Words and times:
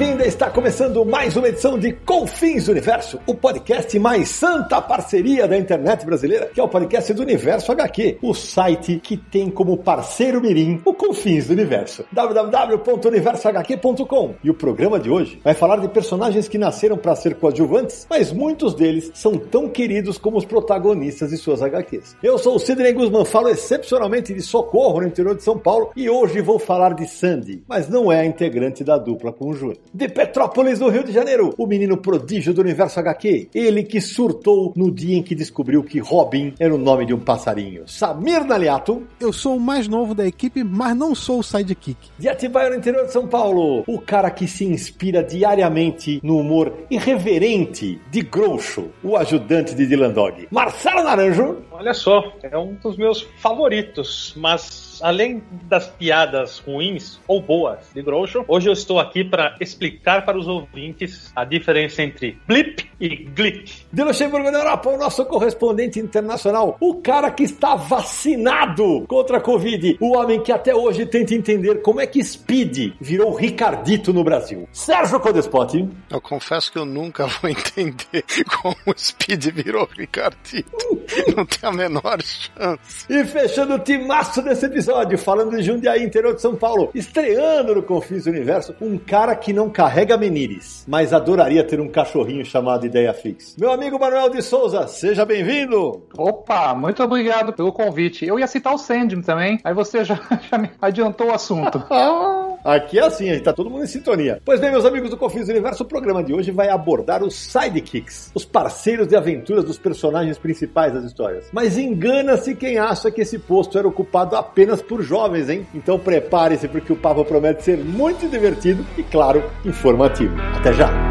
Bem-vindo, 0.00 0.19
Está 0.24 0.48
começando 0.50 1.04
mais 1.04 1.34
uma 1.34 1.48
edição 1.48 1.76
de 1.78 1.94
Confins 1.94 2.66
do 2.66 2.72
Universo, 2.72 3.18
o 3.26 3.34
podcast 3.34 3.98
mais 3.98 4.28
santa 4.28 4.78
parceria 4.80 5.48
da 5.48 5.56
internet 5.56 6.04
brasileira, 6.04 6.50
que 6.52 6.60
é 6.60 6.62
o 6.62 6.68
podcast 6.68 7.14
do 7.14 7.22
Universo 7.22 7.72
HQ, 7.72 8.18
o 8.20 8.34
site 8.34 9.00
que 9.02 9.16
tem 9.16 9.48
como 9.50 9.78
parceiro 9.78 10.42
mirim 10.42 10.78
o 10.84 10.92
Confins 10.92 11.46
do 11.46 11.54
Universo, 11.54 12.04
www.universohq.com. 12.12 14.34
E 14.44 14.50
o 14.50 14.54
programa 14.54 15.00
de 15.00 15.08
hoje 15.08 15.40
vai 15.42 15.54
falar 15.54 15.78
de 15.78 15.88
personagens 15.88 16.48
que 16.48 16.58
nasceram 16.58 16.98
para 16.98 17.16
ser 17.16 17.36
coadjuvantes, 17.36 18.06
mas 18.08 18.30
muitos 18.30 18.74
deles 18.74 19.10
são 19.14 19.38
tão 19.38 19.70
queridos 19.70 20.18
como 20.18 20.36
os 20.36 20.44
protagonistas 20.44 21.30
de 21.30 21.38
suas 21.38 21.62
HQs. 21.62 22.14
Eu 22.22 22.36
sou 22.36 22.56
o 22.56 22.58
Sidney 22.58 22.92
Guzman, 22.92 23.24
falo 23.24 23.48
excepcionalmente 23.48 24.34
de 24.34 24.42
Socorro, 24.42 25.00
no 25.00 25.06
interior 25.06 25.34
de 25.34 25.42
São 25.42 25.58
Paulo, 25.58 25.92
e 25.96 26.10
hoje 26.10 26.42
vou 26.42 26.58
falar 26.58 26.92
de 26.92 27.06
Sandy, 27.06 27.64
mas 27.66 27.88
não 27.88 28.12
é 28.12 28.20
a 28.20 28.26
integrante 28.26 28.84
da 28.84 28.98
dupla 28.98 29.32
com 29.32 29.48
o. 29.48 29.72
De 29.92 30.09
Petrópolis, 30.10 30.78
no 30.80 30.88
Rio 30.88 31.04
de 31.04 31.12
Janeiro, 31.12 31.54
o 31.56 31.66
menino 31.66 31.96
prodígio 31.96 32.52
do 32.52 32.60
universo 32.60 33.00
HQ. 33.00 33.50
Ele 33.54 33.82
que 33.82 34.00
surtou 34.00 34.72
no 34.76 34.90
dia 34.90 35.16
em 35.16 35.22
que 35.22 35.34
descobriu 35.34 35.82
que 35.82 35.98
Robin 35.98 36.54
era 36.58 36.74
o 36.74 36.78
nome 36.78 37.06
de 37.06 37.14
um 37.14 37.18
passarinho. 37.18 37.84
Samir 37.86 38.44
Naliato. 38.44 39.02
Eu 39.18 39.32
sou 39.32 39.56
o 39.56 39.60
mais 39.60 39.88
novo 39.88 40.14
da 40.14 40.26
equipe, 40.26 40.62
mas 40.64 40.96
não 40.96 41.14
sou 41.14 41.40
o 41.40 41.42
sidekick. 41.42 41.96
De 42.18 42.28
Atibaia, 42.28 42.70
no 42.70 42.76
interior 42.76 43.06
de 43.06 43.12
São 43.12 43.26
Paulo, 43.26 43.84
o 43.86 44.00
cara 44.00 44.30
que 44.30 44.46
se 44.46 44.64
inspira 44.64 45.22
diariamente 45.22 46.20
no 46.22 46.38
humor 46.38 46.72
irreverente 46.90 48.00
de 48.10 48.22
Groucho, 48.22 48.88
o 49.02 49.16
ajudante 49.16 49.74
de 49.74 49.86
Dylan 49.86 50.10
Dog. 50.12 50.48
Marcelo 50.50 51.02
Naranjo. 51.02 51.58
Olha 51.70 51.94
só, 51.94 52.32
é 52.42 52.56
um 52.58 52.74
dos 52.74 52.96
meus 52.96 53.26
favoritos, 53.38 54.34
mas 54.36 54.89
além 55.02 55.42
das 55.64 55.86
piadas 55.86 56.58
ruins 56.58 57.20
ou 57.26 57.40
boas 57.40 57.78
de 57.94 58.02
Groucho, 58.02 58.44
hoje 58.46 58.68
eu 58.68 58.72
estou 58.72 58.98
aqui 58.98 59.24
para 59.24 59.56
explicar 59.60 60.24
para 60.24 60.38
os 60.38 60.46
ouvintes 60.46 61.32
a 61.34 61.44
diferença 61.44 62.02
entre 62.02 62.38
blip 62.46 62.88
e 63.00 63.16
glip. 63.16 63.86
De 63.92 64.04
Luxemburgo, 64.04 64.50
na 64.50 64.58
Europa, 64.58 64.90
o 64.90 64.98
nosso 64.98 65.24
correspondente 65.24 65.98
internacional, 65.98 66.76
o 66.80 66.96
cara 66.96 67.30
que 67.30 67.42
está 67.42 67.74
vacinado 67.74 69.04
contra 69.06 69.38
a 69.38 69.40
Covid, 69.40 69.96
o 70.00 70.16
homem 70.16 70.42
que 70.42 70.52
até 70.52 70.74
hoje 70.74 71.06
tenta 71.06 71.34
entender 71.34 71.82
como 71.82 72.00
é 72.00 72.06
que 72.06 72.22
Speed 72.22 72.94
virou 73.00 73.34
Ricardito 73.34 74.12
no 74.12 74.22
Brasil. 74.22 74.68
Sérgio 74.72 75.20
Codespot. 75.20 75.88
Eu 76.10 76.20
confesso 76.20 76.70
que 76.70 76.78
eu 76.78 76.84
nunca 76.84 77.26
vou 77.26 77.50
entender 77.50 78.24
como 78.60 78.76
Speed 78.96 79.46
virou 79.46 79.88
Ricardito. 79.96 81.00
Não 81.36 81.44
tem 81.46 81.68
a 81.68 81.72
menor 81.72 82.20
chance. 82.22 83.06
E 83.08 83.24
fechando 83.24 83.74
o 83.74 83.78
timaço 83.78 84.42
desse 84.42 84.66
episódio, 84.66 84.89
falando 85.16 85.56
de 85.56 85.62
Jundiaí, 85.62 86.04
interior 86.04 86.34
de 86.34 86.40
São 86.40 86.54
Paulo, 86.56 86.90
estreando 86.94 87.74
no 87.74 87.82
Confins 87.82 88.24
do 88.24 88.30
Universo, 88.30 88.74
um 88.80 88.98
cara 88.98 89.34
que 89.34 89.52
não 89.52 89.70
carrega 89.70 90.16
menires, 90.16 90.84
mas 90.88 91.12
adoraria 91.12 91.64
ter 91.64 91.80
um 91.80 91.88
cachorrinho 91.88 92.44
chamado 92.44 92.86
Ideia 92.86 93.12
Fix. 93.12 93.56
Meu 93.58 93.70
amigo 93.70 93.98
Manuel 93.98 94.30
de 94.30 94.42
Souza, 94.42 94.86
seja 94.86 95.24
bem-vindo! 95.24 96.06
Opa, 96.16 96.74
muito 96.74 97.02
obrigado 97.02 97.52
pelo 97.52 97.72
convite. 97.72 98.24
Eu 98.26 98.38
ia 98.38 98.46
citar 98.46 98.74
o 98.74 98.78
Sandman 98.78 99.22
também, 99.22 99.58
aí 99.64 99.74
você 99.74 100.04
já, 100.04 100.18
já 100.50 100.58
me 100.58 100.70
adiantou 100.80 101.28
o 101.28 101.34
assunto. 101.34 101.82
Aqui 102.64 102.98
é 102.98 103.06
assim, 103.06 103.30
a 103.30 103.34
gente 103.34 103.44
tá 103.44 103.54
todo 103.54 103.70
mundo 103.70 103.84
em 103.84 103.86
sintonia. 103.86 104.40
Pois 104.44 104.60
bem, 104.60 104.70
meus 104.70 104.84
amigos 104.84 105.08
do 105.08 105.16
Confins 105.16 105.46
do 105.46 105.50
Universo, 105.50 105.82
o 105.82 105.86
programa 105.86 106.22
de 106.22 106.34
hoje 106.34 106.50
vai 106.50 106.68
abordar 106.68 107.22
os 107.22 107.34
sidekicks, 107.34 108.30
os 108.34 108.44
parceiros 108.44 109.08
de 109.08 109.16
aventuras 109.16 109.64
dos 109.64 109.78
personagens 109.78 110.38
principais 110.38 110.92
das 110.92 111.04
histórias. 111.04 111.48
Mas 111.52 111.78
engana-se 111.78 112.54
quem 112.54 112.78
acha 112.78 113.10
que 113.10 113.22
esse 113.22 113.38
posto 113.38 113.78
era 113.78 113.88
ocupado 113.88 114.36
apenas 114.36 114.79
por 114.82 115.02
jovens, 115.02 115.48
hein? 115.48 115.66
Então 115.74 115.98
prepare-se 115.98 116.68
porque 116.68 116.92
o 116.92 116.96
papo 116.96 117.24
promete 117.24 117.62
ser 117.62 117.78
muito 117.78 118.28
divertido 118.28 118.84
e, 118.96 119.02
claro, 119.02 119.42
informativo. 119.64 120.34
Até 120.56 120.72
já! 120.72 121.09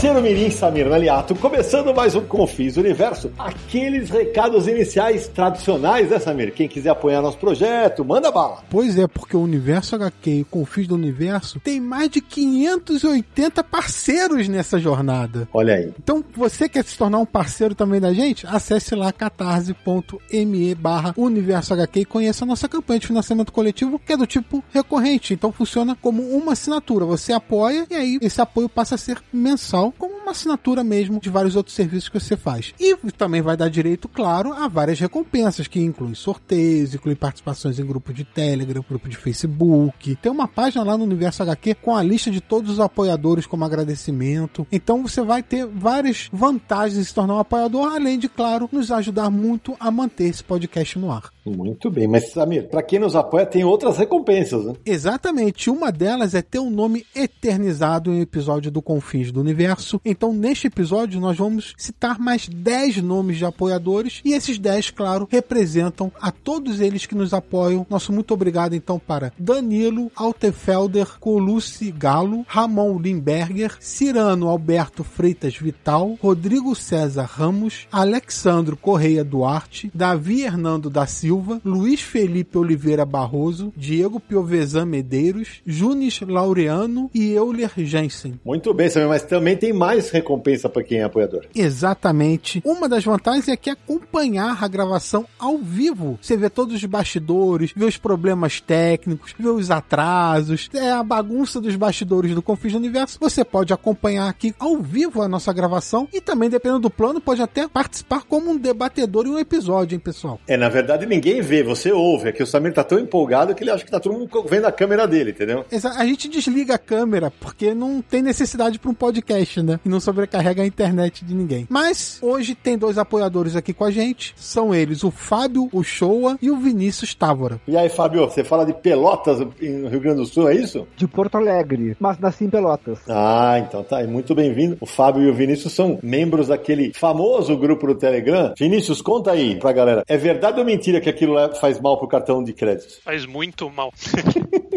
Parceiro 0.00 0.22
Mirim 0.22 0.50
Samir 0.50 0.88
Naliato, 0.88 1.34
começando 1.34 1.94
mais 1.94 2.14
um 2.14 2.22
Confis 2.22 2.78
Universo, 2.78 3.30
aqueles 3.38 4.08
recados 4.08 4.66
iniciais 4.66 5.28
tradicionais, 5.28 6.08
né, 6.08 6.18
Samir? 6.18 6.54
Quem 6.54 6.66
quiser 6.66 6.88
apoiar 6.88 7.20
nosso 7.20 7.36
projeto, 7.36 8.02
manda 8.02 8.32
bala. 8.32 8.64
Pois 8.70 8.96
é, 8.96 9.06
porque 9.06 9.36
o 9.36 9.42
Universo 9.42 9.96
HQ 9.96 10.30
e 10.30 10.40
o 10.40 10.44
Confis 10.46 10.86
do 10.86 10.94
Universo 10.94 11.60
tem 11.60 11.78
mais 11.78 12.08
de 12.08 12.22
580 12.22 13.62
parceiros 13.62 14.48
nessa 14.48 14.78
jornada. 14.78 15.46
Olha 15.52 15.74
aí. 15.74 15.92
Então, 16.02 16.24
você 16.34 16.66
quer 16.66 16.82
se 16.82 16.96
tornar 16.96 17.18
um 17.18 17.26
parceiro 17.26 17.74
também 17.74 18.00
da 18.00 18.14
gente? 18.14 18.46
Acesse 18.46 18.94
lá 18.94 19.12
catarse.me 19.12 20.74
barra 20.76 21.12
Universo 21.14 21.74
HQ 21.74 22.00
e 22.00 22.04
conheça 22.06 22.46
a 22.46 22.48
nossa 22.48 22.66
campanha 22.66 23.00
de 23.00 23.06
financiamento 23.06 23.52
coletivo, 23.52 23.98
que 23.98 24.14
é 24.14 24.16
do 24.16 24.26
tipo 24.26 24.64
recorrente. 24.72 25.34
Então, 25.34 25.52
funciona 25.52 25.94
como 26.00 26.22
uma 26.22 26.52
assinatura. 26.52 27.04
Você 27.04 27.34
apoia 27.34 27.86
e 27.90 27.94
aí 27.94 28.18
esse 28.22 28.40
apoio 28.40 28.66
passa 28.66 28.94
a 28.94 28.98
ser 28.98 29.18
mensal, 29.30 29.89
como 29.92 30.14
uma 30.14 30.30
assinatura 30.30 30.82
mesmo 30.82 31.20
de 31.20 31.28
vários 31.28 31.56
outros 31.56 31.74
serviços 31.74 32.08
que 32.08 32.20
você 32.20 32.36
faz. 32.36 32.74
E 32.78 32.96
também 33.12 33.42
vai 33.42 33.56
dar 33.56 33.68
direito, 33.68 34.08
claro, 34.08 34.52
a 34.52 34.68
várias 34.68 34.98
recompensas, 34.98 35.66
que 35.66 35.80
incluem 35.80 36.14
sorteios, 36.14 36.94
incluem 36.94 37.16
participações 37.16 37.78
em 37.78 37.84
grupo 37.84 38.12
de 38.12 38.24
Telegram, 38.24 38.84
grupo 38.88 39.08
de 39.08 39.16
Facebook. 39.16 40.16
Tem 40.16 40.30
uma 40.30 40.48
página 40.48 40.84
lá 40.84 40.96
no 40.96 41.04
Universo 41.04 41.42
HQ 41.42 41.74
com 41.76 41.94
a 41.94 42.02
lista 42.02 42.30
de 42.30 42.40
todos 42.40 42.70
os 42.70 42.80
apoiadores 42.80 43.46
como 43.46 43.64
agradecimento. 43.64 44.66
Então 44.70 45.02
você 45.02 45.22
vai 45.22 45.42
ter 45.42 45.66
várias 45.66 46.28
vantagens 46.32 46.98
em 46.98 47.04
se 47.04 47.14
tornar 47.14 47.34
um 47.34 47.38
apoiador, 47.38 47.92
além 47.92 48.18
de, 48.18 48.28
claro, 48.28 48.68
nos 48.72 48.90
ajudar 48.90 49.30
muito 49.30 49.76
a 49.78 49.90
manter 49.90 50.24
esse 50.24 50.44
podcast 50.44 50.98
no 50.98 51.10
ar. 51.10 51.30
Muito 51.44 51.90
bem, 51.90 52.06
mas 52.06 52.30
Samir, 52.30 52.68
para 52.68 52.82
quem 52.82 52.98
nos 52.98 53.16
apoia 53.16 53.46
tem 53.46 53.64
outras 53.64 53.98
recompensas, 53.98 54.64
né? 54.64 54.74
Exatamente, 54.84 55.70
uma 55.70 55.90
delas 55.90 56.34
é 56.34 56.42
ter 56.42 56.58
um 56.58 56.70
nome 56.70 57.06
eternizado 57.14 58.12
em 58.12 58.18
um 58.18 58.22
episódio 58.22 58.70
do 58.70 58.82
Confins 58.82 59.32
do 59.32 59.40
Universo. 59.40 59.79
Então, 60.04 60.32
neste 60.32 60.66
episódio, 60.66 61.20
nós 61.20 61.36
vamos 61.36 61.74
citar 61.76 62.18
mais 62.18 62.48
10 62.48 62.98
nomes 63.02 63.38
de 63.38 63.44
apoiadores 63.44 64.20
e 64.24 64.32
esses 64.32 64.58
10, 64.58 64.90
claro, 64.90 65.28
representam 65.30 66.12
a 66.20 66.30
todos 66.30 66.80
eles 66.80 67.06
que 67.06 67.14
nos 67.14 67.32
apoiam. 67.32 67.86
Nosso 67.88 68.12
muito 68.12 68.32
obrigado, 68.34 68.74
então, 68.74 68.98
para 68.98 69.32
Danilo 69.38 70.10
Altefelder 70.14 71.18
Colucci 71.18 71.90
Galo, 71.90 72.44
Ramon 72.46 72.98
Limberger, 72.98 73.76
Cirano 73.80 74.48
Alberto 74.48 75.04
Freitas 75.04 75.56
Vital, 75.56 76.18
Rodrigo 76.20 76.74
César 76.74 77.28
Ramos, 77.30 77.86
Alexandro 77.90 78.76
Correia 78.76 79.24
Duarte, 79.24 79.90
Davi 79.94 80.42
Hernando 80.42 80.90
da 80.90 81.06
Silva, 81.06 81.60
Luiz 81.64 82.00
Felipe 82.00 82.58
Oliveira 82.58 83.04
Barroso, 83.04 83.72
Diego 83.76 84.20
Piovesan 84.20 84.86
Medeiros, 84.86 85.60
Junis 85.66 86.20
Laureano 86.20 87.10
e 87.14 87.32
Euler 87.32 87.72
Jensen. 87.76 88.40
Muito 88.44 88.72
bem, 88.74 88.88
mas 89.08 89.22
também 89.22 89.56
tem 89.56 89.69
mais 89.72 90.10
recompensa 90.10 90.68
para 90.68 90.82
quem 90.82 90.98
é 90.98 91.04
apoiador. 91.04 91.44
Exatamente. 91.54 92.62
Uma 92.64 92.88
das 92.88 93.04
vantagens 93.04 93.48
é 93.48 93.56
que 93.56 93.70
acompanhar 93.70 94.62
a 94.62 94.68
gravação 94.68 95.26
ao 95.38 95.58
vivo. 95.58 96.18
Você 96.20 96.36
vê 96.36 96.48
todos 96.48 96.74
os 96.76 96.84
bastidores, 96.84 97.72
vê 97.74 97.84
os 97.84 97.96
problemas 97.96 98.60
técnicos, 98.60 99.34
vê 99.38 99.48
os 99.48 99.70
atrasos, 99.70 100.68
é 100.72 100.90
a 100.92 101.02
bagunça 101.02 101.60
dos 101.60 101.74
bastidores 101.76 102.34
do 102.34 102.42
Confins 102.42 102.72
do 102.72 102.78
Universo. 102.78 103.18
Você 103.20 103.44
pode 103.44 103.72
acompanhar 103.72 104.28
aqui 104.28 104.54
ao 104.58 104.76
vivo 104.78 105.22
a 105.22 105.28
nossa 105.28 105.52
gravação 105.52 106.08
e 106.12 106.20
também, 106.20 106.48
dependendo 106.48 106.80
do 106.80 106.90
plano, 106.90 107.20
pode 107.20 107.42
até 107.42 107.66
participar 107.66 108.22
como 108.28 108.50
um 108.50 108.56
debatedor 108.56 109.26
em 109.26 109.30
um 109.30 109.38
episódio, 109.38 109.94
hein, 109.94 110.00
pessoal? 110.00 110.40
É, 110.46 110.56
na 110.56 110.68
verdade, 110.68 111.06
ninguém 111.06 111.40
vê, 111.40 111.62
você 111.62 111.90
ouve. 111.92 112.28
É 112.28 112.32
que 112.32 112.42
o 112.42 112.46
Samir 112.46 112.72
tá 112.72 112.84
tão 112.84 112.98
empolgado 112.98 113.54
que 113.54 113.62
ele 113.64 113.70
acha 113.70 113.84
que 113.84 113.90
tá 113.90 113.98
todo 114.00 114.12
mundo 114.18 114.28
vendo 114.48 114.66
a 114.66 114.72
câmera 114.72 115.06
dele, 115.06 115.30
entendeu? 115.30 115.64
Exa- 115.70 115.94
A 115.96 116.04
gente 116.06 116.28
desliga 116.28 116.74
a 116.74 116.78
câmera 116.78 117.30
porque 117.30 117.74
não 117.74 118.00
tem 118.02 118.22
necessidade 118.22 118.78
para 118.78 118.90
um 118.90 118.94
podcast, 118.94 119.59
né? 119.62 119.80
E 119.84 119.88
não 119.88 120.00
sobrecarrega 120.00 120.62
a 120.62 120.66
internet 120.66 121.24
de 121.24 121.34
ninguém. 121.34 121.66
Mas 121.68 122.18
hoje 122.22 122.54
tem 122.54 122.76
dois 122.76 122.98
apoiadores 122.98 123.56
aqui 123.56 123.72
com 123.72 123.84
a 123.84 123.90
gente. 123.90 124.34
São 124.36 124.74
eles 124.74 125.04
o 125.04 125.10
Fábio 125.10 125.68
Uchoa 125.72 126.38
e 126.40 126.50
o 126.50 126.56
Vinícius 126.56 127.14
Távora. 127.14 127.60
E 127.66 127.76
aí, 127.76 127.88
Fábio, 127.88 128.22
você 128.22 128.44
fala 128.44 128.64
de 128.64 128.72
Pelotas 128.72 129.40
no 129.40 129.88
Rio 129.88 130.00
Grande 130.00 130.18
do 130.18 130.26
Sul, 130.26 130.48
é 130.48 130.54
isso? 130.54 130.86
De 130.96 131.06
Porto 131.06 131.36
Alegre, 131.36 131.96
mas 131.98 132.18
nasci 132.18 132.44
em 132.44 132.50
Pelotas. 132.50 132.98
Ah, 133.08 133.58
então 133.58 133.82
tá 133.82 133.98
aí. 133.98 134.06
Muito 134.06 134.34
bem-vindo. 134.34 134.76
O 134.80 134.86
Fábio 134.86 135.22
e 135.22 135.30
o 135.30 135.34
Vinícius 135.34 135.72
são 135.72 135.98
membros 136.02 136.48
daquele 136.48 136.92
famoso 136.94 137.56
grupo 137.56 137.86
do 137.86 137.94
Telegram. 137.94 138.54
Vinícius, 138.58 139.00
conta 139.00 139.32
aí 139.32 139.56
pra 139.56 139.72
galera. 139.72 140.04
É 140.06 140.16
verdade 140.16 140.58
ou 140.58 140.64
mentira 140.64 141.00
que 141.00 141.08
aquilo 141.08 141.34
faz 141.54 141.80
mal 141.80 141.98
pro 141.98 142.08
cartão 142.08 142.42
de 142.42 142.52
crédito? 142.52 143.00
Faz 143.04 143.26
muito 143.26 143.70
mal. 143.70 143.92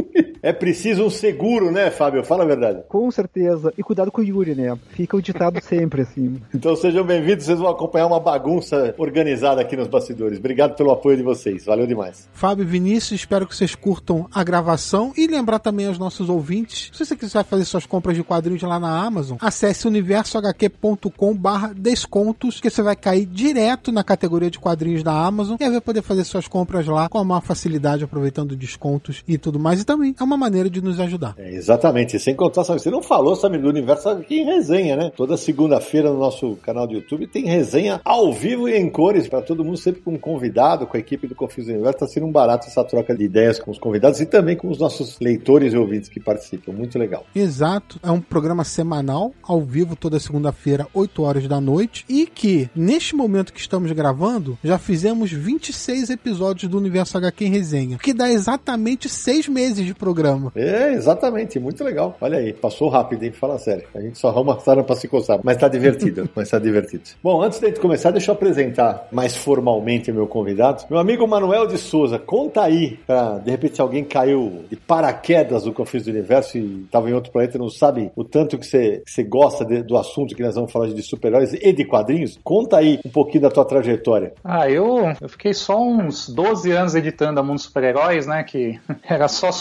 É 0.44 0.51
preciso 0.51 1.06
um 1.06 1.10
seguro, 1.10 1.72
né, 1.72 1.90
Fábio? 1.90 2.22
Fala 2.22 2.44
a 2.44 2.45
verdade. 2.45 2.84
Com 2.90 3.10
certeza. 3.10 3.74
E 3.78 3.81
cuidado 3.81 4.12
com 4.12 4.19
o 4.19 4.24
Yuri, 4.25 4.54
né? 4.54 4.78
Fica 4.90 5.16
o 5.16 5.22
ditado 5.22 5.57
sempre 5.63 6.01
assim. 6.01 6.36
Então 6.54 6.75
sejam 6.75 7.06
bem-vindos, 7.06 7.45
vocês 7.45 7.57
vão 7.57 7.69
acompanhar 7.69 8.07
uma 8.07 8.19
bagunça 8.19 8.94
organizada 8.98 9.62
aqui 9.62 9.78
nos 9.78 9.88
bastidores. 9.88 10.40
Obrigado 10.40 10.75
pelo 10.75 10.92
apoio 10.92 11.16
de 11.16 11.24
vocês, 11.24 11.63
valeu 11.63 11.88
demais. 11.88 12.28
Fábio 12.34 12.63
e 12.63 12.66
Vinícius, 12.66 13.22
espero 13.22 13.48
que 13.48 13.56
vocês 13.56 13.74
curtam 13.74 14.28
a 14.34 14.44
gravação 14.44 15.13
e 15.16 15.28
lembrar 15.28 15.60
também 15.60 15.88
aos 15.88 15.98
nossos 15.98 16.28
ouvintes, 16.28 16.92
se 16.92 17.06
você 17.06 17.16
quiser 17.16 17.46
fazer 17.46 17.63
suas 17.63 17.86
compras 17.86 18.18
de 18.18 18.22
quadrinhos 18.22 18.63
lá 18.63 18.78
na 18.78 19.01
Amazon, 19.01 19.38
acesse 19.39 19.88
universohq.com 19.88 21.34
barra 21.38 21.72
descontos, 21.74 22.60
que 22.60 22.69
você 22.69 22.81
vai 22.81 22.98
cair 22.98 23.25
direto 23.25 23.94
na 23.94 24.04
categoria 24.04 24.51
de 24.51 24.60
quadrinhos 24.60 25.04
da 25.04 25.13
Amazon 25.13 25.56
e 25.57 25.63
aí 25.63 25.72
vai 25.72 25.80
poder 25.80 26.01
fazer 26.01 26.25
suas 26.25 26.50
compras 26.50 26.86
lá 26.86 27.07
com 27.07 27.18
a 27.18 27.24
maior 27.24 27.39
facilidade, 27.42 28.04
aproveitando 28.04 28.57
descontos 28.57 29.24
e 29.25 29.38
tudo 29.38 29.57
mais. 29.57 29.80
E 29.80 29.86
também 29.86 30.13
é 30.19 30.22
uma 30.22 30.33
maneira 30.38 30.70
de 30.70 30.82
nos 30.82 31.00
ajudar. 31.00 31.36
É, 31.38 31.54
exatamente, 31.54 32.20
sem 32.20 32.36
contar, 32.36 32.64
sabe, 32.64 32.82
você 32.82 32.90
não 32.90 33.02
falou, 33.02 33.36
sabe, 33.36 33.58
do 33.58 33.68
universo 33.68 34.10
aqui 34.10 34.40
em 34.40 34.46
resenha, 34.46 34.96
né? 34.96 35.12
Toda 35.16 35.38
segunda-feira 35.38 36.12
no 36.12 36.20
nosso 36.20 36.56
canal 36.58 36.88
do 36.88 36.94
YouTube 36.94 37.28
tem 37.28 37.46
resenha 37.46 38.02
ao 38.04 38.32
vivo 38.32 38.68
e 38.68 38.78
em 38.78 38.90
cores 38.90 39.28
para 39.28 39.42
todo 39.42 39.64
mundo, 39.64 39.78
sempre 39.78 40.02
com 40.02 40.14
um 40.14 40.18
convidado, 40.18 40.88
com 40.88 40.98
a 40.98 41.00
equipe 41.00 41.28
do 41.28 41.36
Confis 41.36 41.68
Universo. 41.68 42.00
Tá 42.00 42.08
sendo 42.08 42.26
um 42.26 42.32
barato 42.32 42.68
essa 42.68 42.84
troca 42.84 43.16
de 43.16 43.24
ideias 43.24 43.60
com 43.60 43.72
os 43.72 43.78
convidados 43.78 44.20
e 44.20 44.26
também 44.26 44.56
com 44.56 44.70
os 44.70 44.80
nossos 44.80 45.20
leitores 45.20 45.74
e 45.74 45.78
ouvintes 45.78 46.10
que 46.10 46.20
participam. 46.20 46.72
Muito 46.72 46.98
legal. 46.98 47.26
Exato, 47.36 48.00
é 48.04 48.12
um 48.12 48.22
programa 48.22 48.64
semanal, 48.64 49.34
ao 49.44 49.62
vivo, 49.62 49.96
toda 49.96 50.20
segunda-feira, 50.20 50.88
8 50.94 51.22
horas 51.22 51.48
da 51.48 51.60
noite, 51.60 52.06
e 52.08 52.26
que, 52.26 52.70
neste 52.76 53.16
momento 53.16 53.54
que 53.54 53.60
estamos 53.60 53.92
gravando, 53.92 54.58
já 54.64 54.78
fizemos 54.78 55.32
26 55.32 56.10
episódios 56.10 56.70
do 56.70 56.78
Universo 56.78 57.18
HQ 57.18 57.46
em 57.46 57.50
resenha, 57.50 57.98
que 57.98 58.14
dá 58.14 58.32
exatamente 58.32 59.10
seis 59.10 59.48
meses 59.48 59.86
de 59.86 59.94
programa. 59.94 60.23
É, 60.56 60.94
exatamente, 60.94 61.60
muito 61.60 61.84
legal. 61.84 62.16
Olha 62.20 62.38
aí, 62.38 62.54
passou 62.54 62.90
rápido, 62.90 63.24
hein? 63.24 63.31
Fala 63.31 63.58
sério. 63.58 63.84
A 63.94 64.02
gente 64.02 64.18
só 64.18 64.30
arruma 64.30 64.60
sarna 64.60 64.84
pra 64.84 64.96
se 64.96 65.08
coçar, 65.08 65.40
mas 65.44 65.58
tá 65.58 65.68
divertido, 65.68 66.30
mas 66.36 66.50
tá 66.50 66.60
divertido. 66.60 67.04
Bom, 67.22 67.42
antes 67.42 67.60
de 67.60 67.72
começar, 67.74 68.12
deixa 68.12 68.31
eu 68.31 68.36
apresentar 68.36 69.08
mais 69.12 69.36
formalmente 69.36 70.12
o 70.12 70.14
meu 70.14 70.28
convidado. 70.28 70.84
Meu 70.90 71.00
amigo 71.00 71.28
Manuel 71.28 71.68
de 71.68 71.78
Souza, 71.78 72.20
conta 72.20 72.64
aí, 72.64 73.00
pra, 73.06 73.38
de 73.40 73.52
repente, 73.52 73.75
se 73.75 73.81
alguém 73.81 74.04
caiu 74.04 74.64
de 74.70 74.75
paraquedas 74.75 75.64
do 75.64 75.74
Confins 75.74 76.04
do 76.04 76.12
Universo 76.12 76.58
e 76.58 76.86
tava 76.92 77.10
em 77.10 77.14
outro 77.14 77.31
planeta 77.31 77.58
e 77.58 77.60
não 77.60 77.70
sabe 77.70 78.12
o 78.16 78.24
tanto 78.24 78.58
que 78.58 78.66
você, 78.66 79.02
que 79.06 79.12
você 79.12 79.24
gosta 79.24 79.66
de, 79.66 79.84
do 79.84 79.98
assunto 79.98 80.36
que 80.36 80.44
nós 80.44 80.56
vamos 80.56 80.72
falar 80.72 80.88
de 80.88 81.02
super-heróis 81.02 81.54
e 81.54 81.74
de 81.74 81.86
quadrinhos, 81.86 82.40
conta 82.44 82.78
aí 82.78 83.00
um 83.06 83.10
pouquinho 83.10 83.44
da 83.44 83.50
tua 83.50 83.66
trajetória. 83.66 84.34
Ah, 84.44 84.70
eu, 84.70 85.14
eu 85.20 85.30
fiquei 85.30 85.54
só 85.54 85.80
uns 85.81 86.30
12 86.30 86.72
anos 86.72 86.96
editando 86.96 87.40
a 87.40 87.44
Mundo 87.44 87.60
Super-Heróis, 87.60 88.28
né? 88.28 88.44
Que 88.44 88.80
era 89.08 89.28
só 89.28 89.52